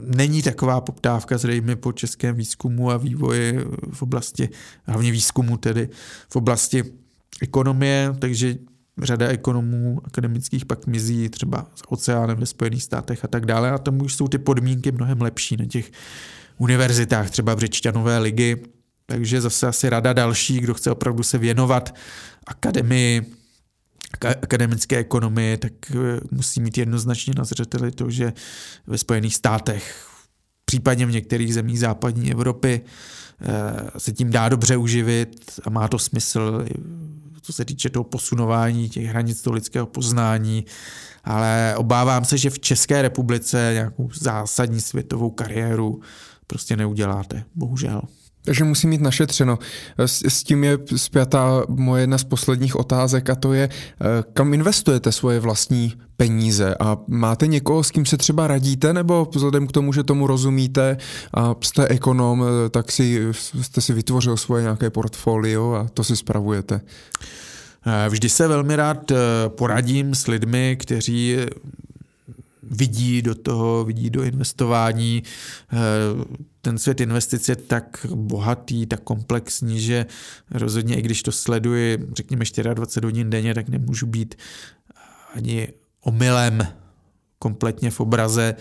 není 0.07 0.41
taková 0.41 0.81
poptávka 0.81 1.37
zřejmě 1.37 1.75
po 1.75 1.91
českém 1.91 2.35
výzkumu 2.35 2.91
a 2.91 2.97
vývoji 2.97 3.59
v 3.91 4.01
oblasti, 4.01 4.49
hlavně 4.83 5.11
výzkumu 5.11 5.57
tedy, 5.57 5.89
v 6.29 6.35
oblasti 6.35 6.83
ekonomie, 7.41 8.15
takže 8.19 8.55
řada 9.01 9.27
ekonomů 9.27 10.01
akademických 10.03 10.65
pak 10.65 10.87
mizí 10.87 11.29
třeba 11.29 11.67
s 11.75 11.81
oceánem 11.87 12.37
ve 12.37 12.45
Spojených 12.45 12.83
státech 12.83 13.25
a 13.25 13.27
tak 13.27 13.45
dále. 13.45 13.71
A 13.71 13.77
tam 13.77 14.01
už 14.01 14.15
jsou 14.15 14.27
ty 14.27 14.37
podmínky 14.37 14.91
mnohem 14.91 15.21
lepší 15.21 15.57
na 15.57 15.65
těch 15.65 15.91
univerzitách, 16.57 17.29
třeba 17.29 17.55
Břečťanové 17.55 18.17
ligy, 18.17 18.63
takže 19.05 19.41
zase 19.41 19.67
asi 19.67 19.89
rada 19.89 20.13
další, 20.13 20.59
kdo 20.59 20.73
chce 20.73 20.91
opravdu 20.91 21.23
se 21.23 21.37
věnovat 21.37 21.95
akademii, 22.47 23.33
akademické 24.21 24.97
ekonomii, 24.97 25.57
tak 25.57 25.73
eh, 25.91 26.19
musí 26.31 26.61
mít 26.61 26.77
jednoznačně 26.77 27.33
na 27.37 27.43
zřeteli 27.43 27.91
to, 27.91 28.09
že 28.09 28.33
ve 28.87 28.97
Spojených 28.97 29.35
státech, 29.35 30.07
případně 30.65 31.05
v 31.05 31.11
některých 31.11 31.53
zemích 31.53 31.79
západní 31.79 32.31
Evropy, 32.31 32.81
eh, 33.41 33.99
se 33.99 34.11
tím 34.11 34.31
dá 34.31 34.49
dobře 34.49 34.77
uživit 34.77 35.59
a 35.63 35.69
má 35.69 35.87
to 35.87 35.99
smysl, 35.99 36.65
co 37.41 37.53
se 37.53 37.65
týče 37.65 37.89
toho 37.89 38.03
posunování 38.03 38.89
těch 38.89 39.05
hranic 39.05 39.41
toho 39.41 39.53
lidského 39.53 39.85
poznání, 39.85 40.65
ale 41.23 41.75
obávám 41.77 42.25
se, 42.25 42.37
že 42.37 42.49
v 42.49 42.59
České 42.59 43.01
republice 43.01 43.69
nějakou 43.73 44.09
zásadní 44.13 44.81
světovou 44.81 45.29
kariéru 45.29 46.01
prostě 46.47 46.77
neuděláte, 46.77 47.43
bohužel. 47.55 48.01
Takže 48.45 48.63
musí 48.63 48.87
mít 48.87 49.01
našetřeno. 49.01 49.59
S, 49.97 50.21
s 50.25 50.43
tím 50.43 50.63
je 50.63 50.77
zpětá 50.95 51.63
moje 51.67 52.03
jedna 52.03 52.17
z 52.17 52.23
posledních 52.23 52.75
otázek 52.75 53.29
a 53.29 53.35
to 53.35 53.53
je, 53.53 53.69
eh, 53.69 54.05
kam 54.33 54.53
investujete 54.53 55.11
svoje 55.11 55.39
vlastní 55.39 55.93
peníze 56.17 56.75
a 56.79 56.97
máte 57.07 57.47
někoho, 57.47 57.83
s 57.83 57.91
kým 57.91 58.05
se 58.05 58.17
třeba 58.17 58.47
radíte, 58.47 58.93
nebo 58.93 59.27
vzhledem 59.35 59.67
k 59.67 59.71
tomu, 59.71 59.93
že 59.93 60.03
tomu 60.03 60.27
rozumíte 60.27 60.97
a 61.33 61.55
jste 61.61 61.87
ekonom, 61.87 62.43
eh, 62.43 62.69
tak 62.69 62.91
si, 62.91 63.27
jste 63.61 63.81
si 63.81 63.93
vytvořil 63.93 64.37
svoje 64.37 64.63
nějaké 64.63 64.89
portfolio 64.89 65.73
a 65.73 65.87
to 65.93 66.03
si 66.03 66.15
spravujete? 66.15 66.81
Eh, 67.87 68.09
vždy 68.09 68.29
se 68.29 68.47
velmi 68.47 68.75
rád 68.75 69.11
poradím 69.47 70.15
s 70.15 70.27
lidmi, 70.27 70.77
kteří 70.79 71.37
vidí 72.71 73.21
do 73.21 73.35
toho, 73.35 73.83
vidí 73.83 74.09
do 74.09 74.23
investování. 74.23 75.23
Eh, 75.73 75.77
ten 76.61 76.77
svět 76.77 77.01
investic 77.01 77.49
je 77.49 77.55
tak 77.55 78.05
bohatý, 78.15 78.85
tak 78.85 79.01
komplexní, 79.01 79.81
že 79.81 80.05
rozhodně 80.51 80.95
i 80.95 81.01
když 81.01 81.23
to 81.23 81.31
sleduji, 81.31 81.97
řekněme 82.13 82.45
24 82.73 83.05
hodin 83.05 83.29
denně, 83.29 83.53
tak 83.53 83.69
nemůžu 83.69 84.05
být 84.05 84.35
ani 85.33 85.67
omylem 86.01 86.67
kompletně 87.39 87.91
v 87.91 87.99
obraze, 87.99 88.55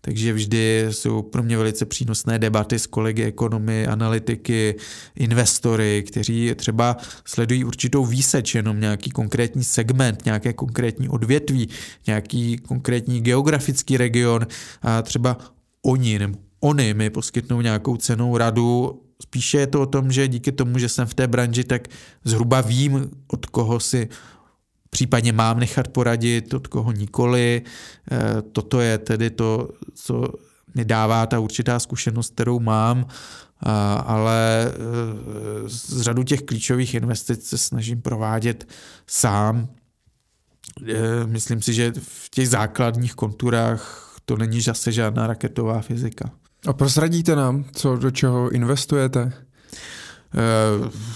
takže 0.00 0.32
vždy 0.32 0.86
jsou 0.90 1.22
pro 1.22 1.42
mě 1.42 1.56
velice 1.56 1.86
přínosné 1.86 2.38
debaty 2.38 2.78
s 2.78 2.86
kolegy 2.86 3.22
ekonomy, 3.22 3.86
analytiky, 3.86 4.74
investory, 5.16 6.04
kteří 6.06 6.54
třeba 6.54 6.96
sledují 7.24 7.64
určitou 7.64 8.06
výseč, 8.06 8.54
jenom 8.54 8.80
nějaký 8.80 9.10
konkrétní 9.10 9.64
segment, 9.64 10.24
nějaké 10.24 10.52
konkrétní 10.52 11.08
odvětví, 11.08 11.68
nějaký 12.06 12.58
konkrétní 12.58 13.20
geografický 13.20 13.96
region. 13.96 14.46
A 14.82 15.02
třeba 15.02 15.38
oni 15.82 16.18
nebo 16.18 16.38
oni 16.60 16.94
mi 16.94 17.10
poskytnou 17.10 17.60
nějakou 17.60 17.96
cenou 17.96 18.36
radu, 18.36 19.00
Spíše 19.22 19.58
je 19.58 19.66
to 19.66 19.82
o 19.82 19.86
tom, 19.86 20.12
že 20.12 20.28
díky 20.28 20.52
tomu, 20.52 20.78
že 20.78 20.88
jsem 20.88 21.06
v 21.06 21.14
té 21.14 21.28
branži, 21.28 21.64
tak 21.64 21.88
zhruba 22.24 22.60
vím, 22.60 23.10
od 23.26 23.46
koho 23.46 23.80
si 23.80 24.08
Případně 24.90 25.32
mám 25.32 25.58
nechat 25.58 25.88
poradit, 25.88 26.54
od 26.54 26.66
koho 26.66 26.92
nikoli. 26.92 27.62
Eh, 28.12 28.42
toto 28.52 28.80
je 28.80 28.98
tedy 28.98 29.30
to, 29.30 29.68
co 29.94 30.28
mi 30.74 30.84
dává 30.84 31.26
ta 31.26 31.38
určitá 31.38 31.78
zkušenost, 31.78 32.32
kterou 32.32 32.60
mám, 32.60 33.06
ale 34.06 34.66
eh, 34.66 35.68
z 35.68 36.00
řadu 36.00 36.22
těch 36.22 36.42
klíčových 36.42 36.94
investic 36.94 37.48
se 37.48 37.58
snažím 37.58 38.02
provádět 38.02 38.68
sám. 39.06 39.68
Eh, 40.88 41.26
myslím 41.26 41.62
si, 41.62 41.74
že 41.74 41.92
v 41.98 42.30
těch 42.30 42.48
základních 42.48 43.14
konturách 43.14 44.16
to 44.24 44.36
není 44.36 44.60
zase 44.60 44.92
žádná 44.92 45.26
raketová 45.26 45.80
fyzika. 45.80 46.30
A 46.66 46.72
prozradíte 46.72 47.36
nám, 47.36 47.64
co 47.72 47.96
do 47.96 48.10
čeho 48.10 48.50
investujete? 48.50 49.32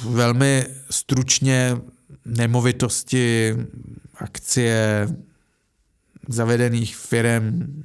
Velmi 0.04 0.66
stručně 0.90 1.76
nemovitosti, 2.24 3.56
akcie 4.14 5.08
zavedených 6.28 6.96
firm, 6.96 7.82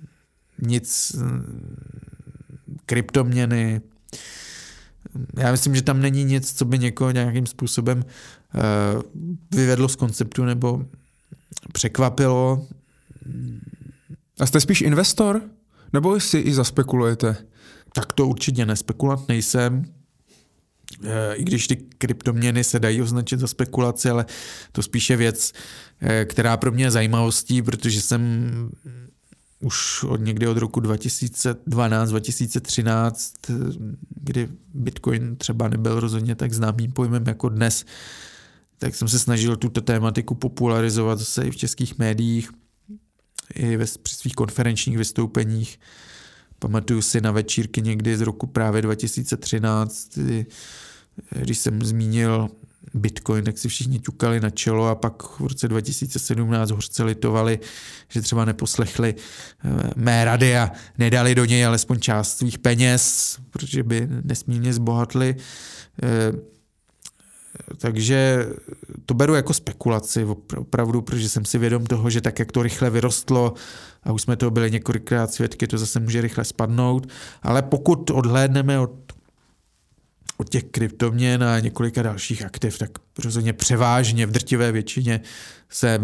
nic, 0.62 1.16
kryptoměny. 2.86 3.82
Já 5.38 5.52
myslím, 5.52 5.76
že 5.76 5.82
tam 5.82 6.02
není 6.02 6.24
nic, 6.24 6.54
co 6.54 6.66
by 6.66 6.80
někoho 6.80 7.12
nějakým 7.12 7.46
způsobem 7.46 8.06
uh, 8.06 9.02
vyvedlo 9.52 9.90
z 9.90 9.96
konceptu 9.96 10.46
nebo 10.46 10.86
překvapilo. 11.74 12.68
A 14.40 14.46
jste 14.46 14.60
spíš 14.60 14.82
investor? 14.82 15.42
Nebo 15.94 16.20
si 16.20 16.38
i 16.38 16.54
zaspekulujete? 16.54 17.36
Tak 17.94 18.14
to 18.14 18.28
určitě 18.28 18.66
nespekulant 18.66 19.28
nejsem. 19.28 19.86
Eh, 21.04 21.36
i 21.36 21.44
když 21.44 21.68
ty 21.68 21.76
kryptoměny 21.76 22.64
se 22.64 22.80
dají 22.80 23.02
označit 23.02 23.40
za 23.40 23.48
spekulaci, 23.48 24.10
ale 24.10 24.26
to 24.72 24.84
spíše 24.84 25.16
věc, 25.16 25.54
eh, 26.02 26.26
která 26.26 26.58
pro 26.58 26.72
mě 26.72 26.84
je 26.84 26.92
zajímavostí, 26.92 27.62
protože 27.62 28.02
jsem 28.02 28.52
už 29.60 30.04
od 30.04 30.22
někdy 30.22 30.48
od 30.48 30.58
roku 30.58 30.80
2012-2013, 30.80 33.34
kdy 34.10 34.50
Bitcoin 34.74 35.36
třeba 35.36 35.68
nebyl 35.68 36.00
rozhodně 36.00 36.36
tak 36.36 36.54
známým 36.54 36.92
pojmem 36.92 37.28
jako 37.28 37.50
dnes, 37.50 37.86
tak 38.78 38.96
jsem 38.96 39.08
se 39.08 39.20
snažil 39.20 39.56
tuto 39.56 39.82
tématiku 39.82 40.36
popularizovat 40.36 41.20
zase 41.20 41.44
i 41.44 41.52
v 41.52 41.56
českých 41.56 41.98
médiích, 41.98 42.50
i 43.56 43.78
ve, 43.78 43.86
při 44.04 44.16
svých 44.16 44.34
konferenčních 44.34 44.98
vystoupeních. 44.98 45.80
Pamatuju 46.60 47.02
si 47.02 47.22
na 47.22 47.32
večírky 47.32 47.82
někdy 47.82 48.18
z 48.18 48.22
roku 48.22 48.48
právě 48.48 48.82
2013, 48.82 50.18
kdy, 50.18 50.46
když 51.32 51.60
jsem 51.60 51.82
zmínil 51.82 52.50
Bitcoin, 52.94 53.44
tak 53.44 53.58
si 53.58 53.70
všichni 53.70 54.00
ťukali 54.00 54.40
na 54.40 54.50
čelo 54.50 54.88
a 54.88 54.96
pak 54.96 55.24
v 55.40 55.48
roce 55.48 55.68
2017 55.68 56.72
hořce 56.72 57.04
litovali, 57.04 57.60
že 58.10 58.22
třeba 58.22 58.46
neposlechli 58.46 59.16
eh, 59.16 59.90
mé 59.96 60.26
rady 60.26 60.58
a 60.58 60.72
nedali 60.98 61.36
do 61.36 61.46
něj 61.46 61.66
alespoň 61.66 62.00
část 62.00 62.38
svých 62.38 62.60
peněz, 62.60 63.38
protože 63.50 63.84
by 63.84 64.08
nesmírně 64.24 64.74
zbohatli. 64.74 65.36
Eh, 66.04 66.60
takže 67.78 68.48
to 69.06 69.14
beru 69.14 69.36
jako 69.36 69.54
spekulaci 69.54 70.26
opravdu, 70.58 71.02
protože 71.02 71.30
jsem 71.30 71.46
si 71.46 71.58
vědom 71.58 71.86
toho, 71.86 72.10
že 72.10 72.22
tak, 72.22 72.40
jak 72.40 72.52
to 72.52 72.64
rychle 72.64 72.90
vyrostlo, 72.90 73.54
a 74.04 74.12
už 74.12 74.22
jsme 74.22 74.36
to 74.36 74.52
byli 74.52 74.72
několikrát 74.72 75.34
svědky, 75.34 75.68
to 75.68 75.78
zase 75.78 76.00
může 76.00 76.22
rychle 76.22 76.44
spadnout, 76.44 77.08
ale 77.42 77.62
pokud 77.62 78.10
odhlédneme 78.10 78.80
od 78.80 78.92
od 80.40 80.50
těch 80.50 80.64
kryptoměn 80.64 81.44
a 81.44 81.60
několika 81.60 82.02
dalších 82.02 82.46
aktiv, 82.46 82.78
tak 82.78 82.90
rozhodně 83.24 83.54
převážně 83.54 84.26
v 84.26 84.32
drtivé 84.32 84.72
většině 84.72 85.22
jsem 85.70 86.02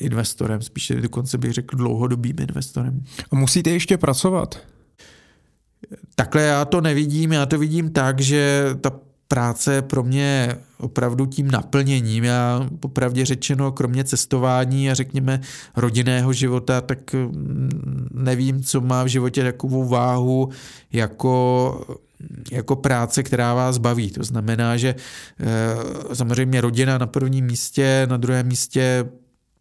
investorem, 0.00 0.62
spíše 0.62 0.94
dokonce 0.94 1.38
bych 1.38 1.52
řekl 1.52 1.76
dlouhodobým 1.76 2.36
investorem. 2.40 3.04
A 3.30 3.36
musíte 3.36 3.70
ještě 3.70 3.98
pracovat? 3.98 4.58
Takhle 6.14 6.42
já 6.42 6.64
to 6.64 6.80
nevidím, 6.80 7.32
já 7.32 7.46
to 7.46 7.58
vidím 7.58 7.90
tak, 7.90 8.20
že 8.20 8.64
ta 8.80 8.90
práce 9.28 9.74
je 9.74 9.82
pro 9.82 10.02
mě 10.02 10.56
opravdu 10.78 11.26
tím 11.26 11.50
naplněním. 11.50 12.24
Já 12.24 12.68
popravdě 12.80 13.24
řečeno, 13.24 13.72
kromě 13.72 14.04
cestování 14.04 14.90
a 14.90 14.94
řekněme 14.94 15.40
rodinného 15.76 16.32
života, 16.32 16.80
tak 16.80 17.14
mm, 17.14 18.08
nevím, 18.14 18.62
co 18.62 18.80
má 18.80 19.04
v 19.04 19.06
životě 19.06 19.42
takovou 19.42 19.88
váhu 19.88 20.48
jako 20.92 21.98
jako 22.52 22.76
práce, 22.76 23.22
která 23.22 23.54
vás 23.54 23.78
baví. 23.78 24.10
To 24.10 24.24
znamená, 24.24 24.76
že 24.76 24.88
e, 24.88 26.14
samozřejmě 26.14 26.60
rodina 26.60 26.98
na 26.98 27.06
prvním 27.06 27.46
místě, 27.46 28.06
na 28.10 28.16
druhém 28.16 28.46
místě 28.46 29.04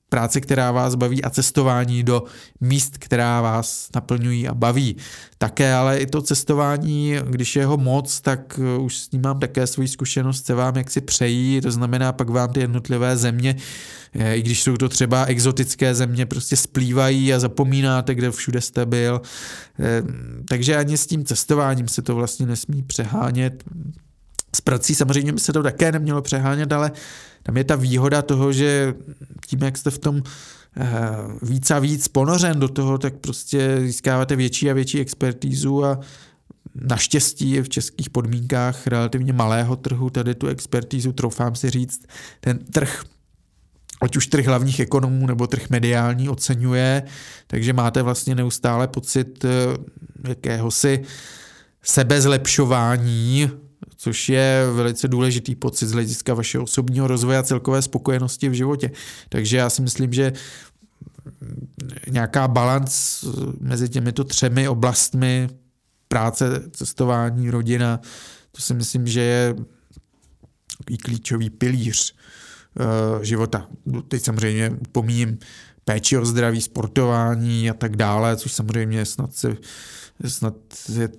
práce, 0.10 0.42
která 0.42 0.72
vás 0.72 0.96
baví 0.96 1.24
a 1.24 1.30
cestování 1.30 2.04
do 2.04 2.24
míst, 2.62 2.98
která 2.98 3.42
vás 3.42 3.90
naplňují 3.96 4.48
a 4.48 4.54
baví. 4.54 4.96
Také 5.38 5.74
ale 5.74 5.98
i 5.98 6.06
to 6.06 6.22
cestování, 6.22 7.16
když 7.30 7.56
je 7.56 7.66
ho 7.66 7.78
moc, 7.78 8.22
tak 8.22 8.60
eh, 8.60 8.80
už 8.80 8.98
s 8.98 9.12
ním 9.12 9.22
mám 9.22 9.40
také 9.40 9.68
svoji 9.68 9.88
zkušenost, 9.88 10.46
se 10.46 10.54
vám 10.54 10.78
jaksi 10.78 11.02
přejí, 11.02 11.62
to 11.62 11.72
znamená 11.72 12.14
pak 12.14 12.30
vám 12.30 12.54
ty 12.54 12.60
jednotlivé 12.60 13.18
země, 13.18 13.56
eh, 14.14 14.36
i 14.36 14.42
když 14.42 14.64
jsou 14.64 14.78
to 14.78 14.90
třeba 14.90 15.26
exotické 15.26 15.96
země, 15.96 16.26
prostě 16.26 16.58
splývají 16.58 17.34
a 17.34 17.40
zapomínáte, 17.40 18.16
kde 18.16 18.32
všude 18.32 18.62
jste 18.62 18.86
byl. 18.86 19.22
Eh, 19.80 20.04
takže 20.50 20.76
ani 20.76 20.98
s 20.98 21.08
tím 21.08 21.26
cestováním 21.26 21.88
se 21.88 22.02
to 22.02 22.16
vlastně 22.16 22.46
nesmí 22.46 22.84
přehánět. 22.84 23.64
S 24.56 24.62
prací. 24.62 24.96
Samozřejmě 24.96 25.34
by 25.34 25.40
se 25.40 25.54
to 25.54 25.64
také 25.64 25.92
nemělo 25.92 26.22
přehánět, 26.22 26.74
ale 26.74 26.92
tam 27.44 27.58
je 27.58 27.64
ta 27.64 27.76
výhoda 27.76 28.22
toho, 28.22 28.54
že 28.54 28.94
tím, 29.48 29.64
jak 29.64 29.78
jste 29.78 29.92
v 29.92 29.98
tom 29.98 30.24
eh, 30.78 30.88
víc 31.42 31.72
a 31.72 31.80
víc 31.80 32.08
ponořen 32.08 32.60
do 32.60 32.68
toho, 32.68 32.98
tak 32.98 33.14
prostě 33.16 33.80
získáváte 33.80 34.36
větší 34.36 34.72
a 34.72 34.74
větší 34.74 35.00
expertízu 35.00 35.86
a 35.86 36.00
naštěstí 36.76 37.52
je 37.52 37.64
v 37.64 37.70
českých 37.70 38.10
podmínkách 38.10 38.88
relativně 38.88 39.34
malého 39.34 39.76
trhu 39.76 40.10
tady 40.10 40.36
tu 40.36 40.48
expertízu, 40.48 41.12
troufám 41.14 41.56
si 41.56 41.70
říct, 41.70 42.06
ten 42.40 42.60
trh 42.60 43.04
ať 44.02 44.16
už 44.16 44.28
trh 44.28 44.46
hlavních 44.46 44.80
ekonomů 44.80 45.28
nebo 45.28 45.48
trh 45.48 45.70
mediální 45.70 46.30
oceňuje, 46.30 47.04
takže 47.48 47.74
máte 47.74 48.02
vlastně 48.02 48.36
neustále 48.36 48.88
pocit 48.88 49.46
eh, 49.46 49.50
jakéhosi 50.30 51.04
sebezlepšování 51.82 53.52
což 54.06 54.30
je 54.30 54.68
velice 54.74 55.08
důležitý 55.08 55.56
pocit 55.56 55.88
z 55.88 55.92
hlediska 55.92 56.34
vašeho 56.34 56.64
osobního 56.64 57.08
rozvoje 57.08 57.38
a 57.38 57.44
celkové 57.44 57.82
spokojenosti 57.82 58.50
v 58.50 58.54
životě. 58.54 58.92
Takže 59.30 59.58
já 59.58 59.70
si 59.70 59.82
myslím, 59.82 60.14
že 60.14 60.34
nějaká 62.10 62.48
balans 62.48 63.26
mezi 63.60 63.90
těmito 63.90 64.24
třemi 64.24 64.68
oblastmi 64.68 65.50
práce, 66.08 66.64
cestování, 66.72 67.50
rodina, 67.50 68.00
to 68.52 68.62
si 68.62 68.74
myslím, 68.74 69.08
že 69.08 69.22
je 69.22 69.56
takový 70.78 70.98
klíčový 70.98 71.50
pilíř 71.50 72.16
uh, 73.16 73.24
života. 73.24 73.68
Teď 74.08 74.24
samozřejmě 74.24 74.78
pomíním 74.92 75.38
péči 75.86 76.18
o 76.18 76.26
zdraví, 76.26 76.62
sportování 76.62 77.70
a 77.70 77.74
tak 77.74 77.96
dále, 77.96 78.38
což 78.38 78.54
samozřejmě 78.54 79.06
snad, 79.06 79.36
se, 79.36 79.58
snad 80.28 80.56
je 80.94 81.10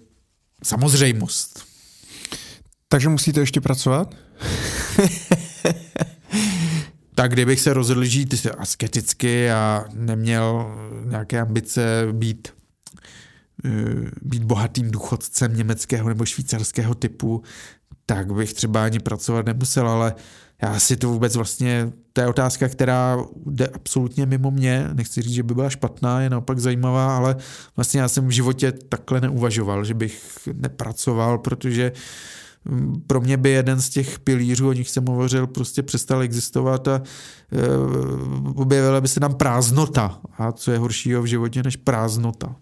samozřejmost. 0.65 1.76
Takže 2.89 3.09
musíte 3.09 3.41
ještě 3.41 3.61
pracovat? 3.61 4.15
tak 7.15 7.33
kdybych 7.33 7.61
se 7.61 7.73
rozhodl 7.73 8.05
žít 8.05 8.47
asketicky 8.59 9.51
a 9.51 9.85
neměl 9.95 10.77
nějaké 11.05 11.41
ambice 11.41 12.07
být, 12.13 12.49
eh, 13.65 13.71
být 14.23 14.45
bohatým 14.45 14.91
důchodcem 14.91 15.57
německého 15.57 16.09
nebo 16.09 16.27
švýcarského 16.27 16.95
typu, 16.95 17.43
tak 18.07 18.33
bych 18.33 18.53
třeba 18.53 18.85
ani 18.85 18.99
pracovat 18.99 19.47
nemusel, 19.47 19.89
ale 19.89 20.15
já 20.63 20.81
si 20.81 20.97
to 20.97 21.09
vůbec 21.09 21.37
vlastně, 21.37 21.93
to 22.13 22.21
je 22.21 22.27
otázka, 22.27 22.69
která 22.69 23.19
jde 23.47 23.67
absolutně 23.67 24.27
mimo 24.27 24.51
mě, 24.51 24.89
nechci 24.93 25.23
říct, 25.23 25.33
že 25.33 25.43
by 25.43 25.55
byla 25.55 25.71
špatná, 25.71 26.21
je 26.21 26.31
naopak 26.31 26.59
zajímavá, 26.59 27.17
ale 27.17 27.37
vlastně 27.77 28.01
já 28.01 28.09
jsem 28.09 28.27
v 28.27 28.31
životě 28.31 28.73
takhle 28.73 29.21
neuvažoval, 29.21 29.85
že 29.85 29.95
bych 29.95 30.49
nepracoval, 30.53 31.39
protože 31.39 31.93
uh, 31.93 31.99
pro 33.07 33.21
mě 33.21 33.37
by 33.37 33.51
jeden 33.51 33.81
z 33.81 33.89
těch 33.89 34.19
pilířů, 34.19 34.69
o 34.69 34.73
nich 34.73 34.91
jsem 34.91 35.07
hovořil, 35.07 35.47
prostě 35.47 35.83
přestal 35.83 36.23
existovat 36.23 36.89
a 36.89 36.97
e, 36.97 37.03
objevila 38.55 39.01
by 39.01 39.09
se 39.09 39.21
nám 39.21 39.35
prázdnota. 39.35 40.21
A 40.39 40.53
co 40.53 40.73
je 40.73 40.79
horšího 40.79 41.23
v 41.23 41.27
životě 41.27 41.63
než 41.63 41.77
prázdnota? 41.77 42.57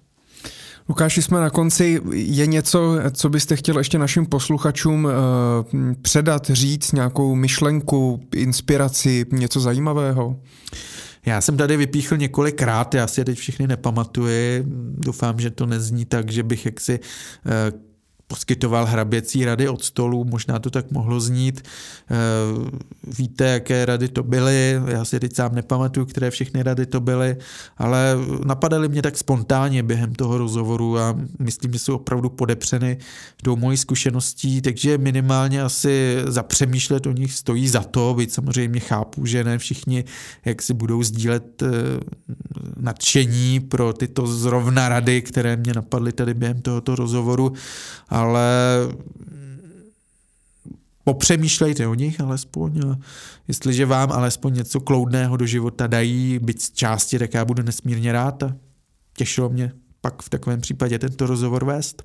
Lukáši, 0.89 1.23
jsme 1.23 1.41
na 1.41 1.51
konci. 1.51 2.01
Je 2.13 2.47
něco, 2.47 2.97
co 3.11 3.29
byste 3.29 3.57
chtěl 3.57 3.79
ještě 3.79 3.99
našim 3.99 4.27
posluchačům 4.27 5.09
e, 5.09 5.95
předat, 6.03 6.51
říct, 6.51 6.93
nějakou 6.93 7.35
myšlenku, 7.35 8.21
inspiraci, 8.35 9.27
něco 9.33 9.61
zajímavého? 9.61 10.37
Já 11.27 11.41
jsem 11.41 11.57
tady 11.57 11.77
vypíchl 11.77 12.17
několikrát, 12.17 12.95
já 12.95 13.07
si 13.07 13.21
je 13.21 13.25
teď 13.25 13.39
všechny 13.39 13.67
nepamatuji. 13.67 14.65
Doufám, 14.99 15.41
že 15.41 15.51
to 15.51 15.67
nezní 15.67 16.05
tak, 16.05 16.31
že 16.31 16.43
bych 16.43 16.67
jaksi 16.67 16.93
e, 16.93 17.73
poskytoval 18.35 18.87
hraběcí 18.87 19.45
rady 19.45 19.69
od 19.69 19.85
stolu, 19.85 20.25
možná 20.25 20.59
to 20.59 20.71
tak 20.71 20.91
mohlo 20.91 21.21
znít. 21.21 21.63
Eh, 22.11 22.15
víte, 23.19 23.45
jaké 23.45 23.85
rady 23.85 24.09
to 24.09 24.23
byly, 24.23 24.81
já 24.87 25.05
si 25.05 25.21
teď 25.21 25.35
sám 25.35 25.55
nepamatuju, 25.55 26.07
které 26.07 26.31
všechny 26.31 26.63
rady 26.63 26.87
to 26.87 27.01
byly, 27.01 27.37
ale 27.77 28.17
napadaly 28.45 28.89
mě 28.89 29.03
tak 29.03 29.19
spontánně 29.19 29.83
během 29.83 30.15
toho 30.15 30.39
rozhovoru 30.39 30.99
a 30.99 31.15
myslím, 31.39 31.73
že 31.73 31.79
jsou 31.79 31.95
opravdu 31.95 32.31
podepřeny 32.31 32.99
tou 33.43 33.57
mojí 33.57 33.77
zkušeností, 33.77 34.63
takže 34.63 34.99
minimálně 34.99 35.63
asi 35.63 36.17
zapřemýšlet 36.27 37.07
o 37.07 37.13
nich 37.13 37.33
stojí 37.33 37.69
za 37.69 37.83
to, 37.83 38.15
byť 38.15 38.33
samozřejmě 38.33 38.81
chápu, 38.81 39.27
že 39.27 39.45
ne 39.45 39.59
všichni 39.59 40.05
jak 40.45 40.63
si 40.63 40.75
budou 40.75 41.03
sdílet 41.03 41.63
eh, 41.63 41.69
nadšení 42.77 43.61
pro 43.61 43.93
tyto 43.93 44.27
zrovna 44.27 44.89
rady, 44.89 45.23
které 45.23 45.57
mě 45.57 45.73
napadly 45.73 46.13
tady 46.13 46.35
během 46.35 46.63
tohoto 46.63 46.95
rozhovoru, 46.97 47.53
ale 48.09 48.24
popřemýšlejte 51.05 51.87
o 51.87 51.95
nich 51.95 52.21
alespoň 52.21 52.81
a 52.81 52.99
jestliže 53.49 53.87
vám 53.87 54.13
alespoň 54.13 54.55
něco 54.55 54.81
kloudného 54.81 55.37
do 55.37 55.47
života 55.47 55.87
dají, 55.87 56.39
byť 56.39 56.63
z 56.63 56.71
části, 56.71 57.19
tak 57.19 57.35
já 57.35 57.45
budu 57.45 57.63
nesmírně 57.63 58.13
rád 58.13 58.43
těšilo 59.17 59.49
mě 59.49 59.73
pak 60.05 60.23
v 60.23 60.29
takovém 60.29 60.61
případě 60.61 60.99
tento 60.99 61.27
rozhovor 61.27 61.65
vést. 61.65 62.03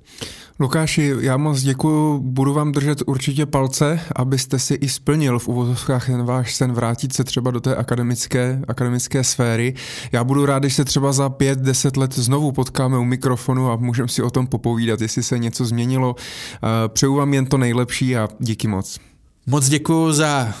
Lukáši, 0.60 1.14
já 1.20 1.36
moc 1.36 1.62
děkuji, 1.62 2.18
budu 2.18 2.54
vám 2.54 2.72
držet 2.72 3.02
určitě 3.06 3.46
palce, 3.46 4.00
abyste 4.16 4.58
si 4.58 4.74
i 4.74 4.88
splnil 4.88 5.38
v 5.38 5.48
uvozovkách 5.48 6.06
ten 6.06 6.24
váš 6.24 6.54
sen 6.54 6.72
vrátit 6.72 7.12
se 7.12 7.24
třeba 7.24 7.50
do 7.50 7.60
té 7.60 7.76
akademické, 7.76 8.62
akademické 8.68 9.24
sféry. 9.24 9.74
Já 10.12 10.24
budu 10.24 10.46
rád, 10.46 10.58
když 10.58 10.74
se 10.74 10.84
třeba 10.84 11.12
za 11.12 11.28
pět, 11.28 11.58
deset 11.58 11.96
let 11.96 12.14
znovu 12.14 12.52
potkáme 12.52 12.98
u 12.98 13.04
mikrofonu 13.04 13.70
a 13.70 13.76
můžeme 13.76 14.08
si 14.08 14.22
o 14.22 14.30
tom 14.30 14.46
popovídat, 14.46 15.00
jestli 15.00 15.22
se 15.22 15.38
něco 15.38 15.64
změnilo. 15.64 16.16
Eh, 16.16 16.88
přeju 16.88 17.14
vám 17.14 17.34
jen 17.34 17.46
to 17.46 17.58
nejlepší 17.58 18.16
a 18.16 18.28
díky 18.38 18.68
moc. 18.68 18.98
Moc 19.46 19.68
děkuji 19.68 20.12
za 20.12 20.54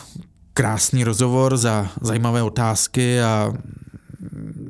krásný 0.52 1.04
rozhovor, 1.04 1.56
za 1.56 1.88
zajímavé 2.00 2.42
otázky 2.42 3.20
a 3.20 3.52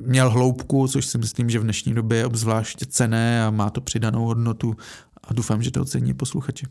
měl 0.00 0.30
hloubku, 0.30 0.88
což 0.88 1.06
si 1.06 1.18
myslím, 1.18 1.50
že 1.50 1.58
v 1.58 1.62
dnešní 1.62 1.94
době 1.94 2.18
je 2.18 2.26
obzvlášť 2.26 2.86
cené 2.86 3.44
a 3.44 3.50
má 3.50 3.70
to 3.70 3.80
přidanou 3.80 4.24
hodnotu 4.24 4.76
a 5.24 5.34
doufám, 5.34 5.62
že 5.62 5.70
to 5.70 5.82
ocení 5.82 6.14
posluchači. 6.14 6.66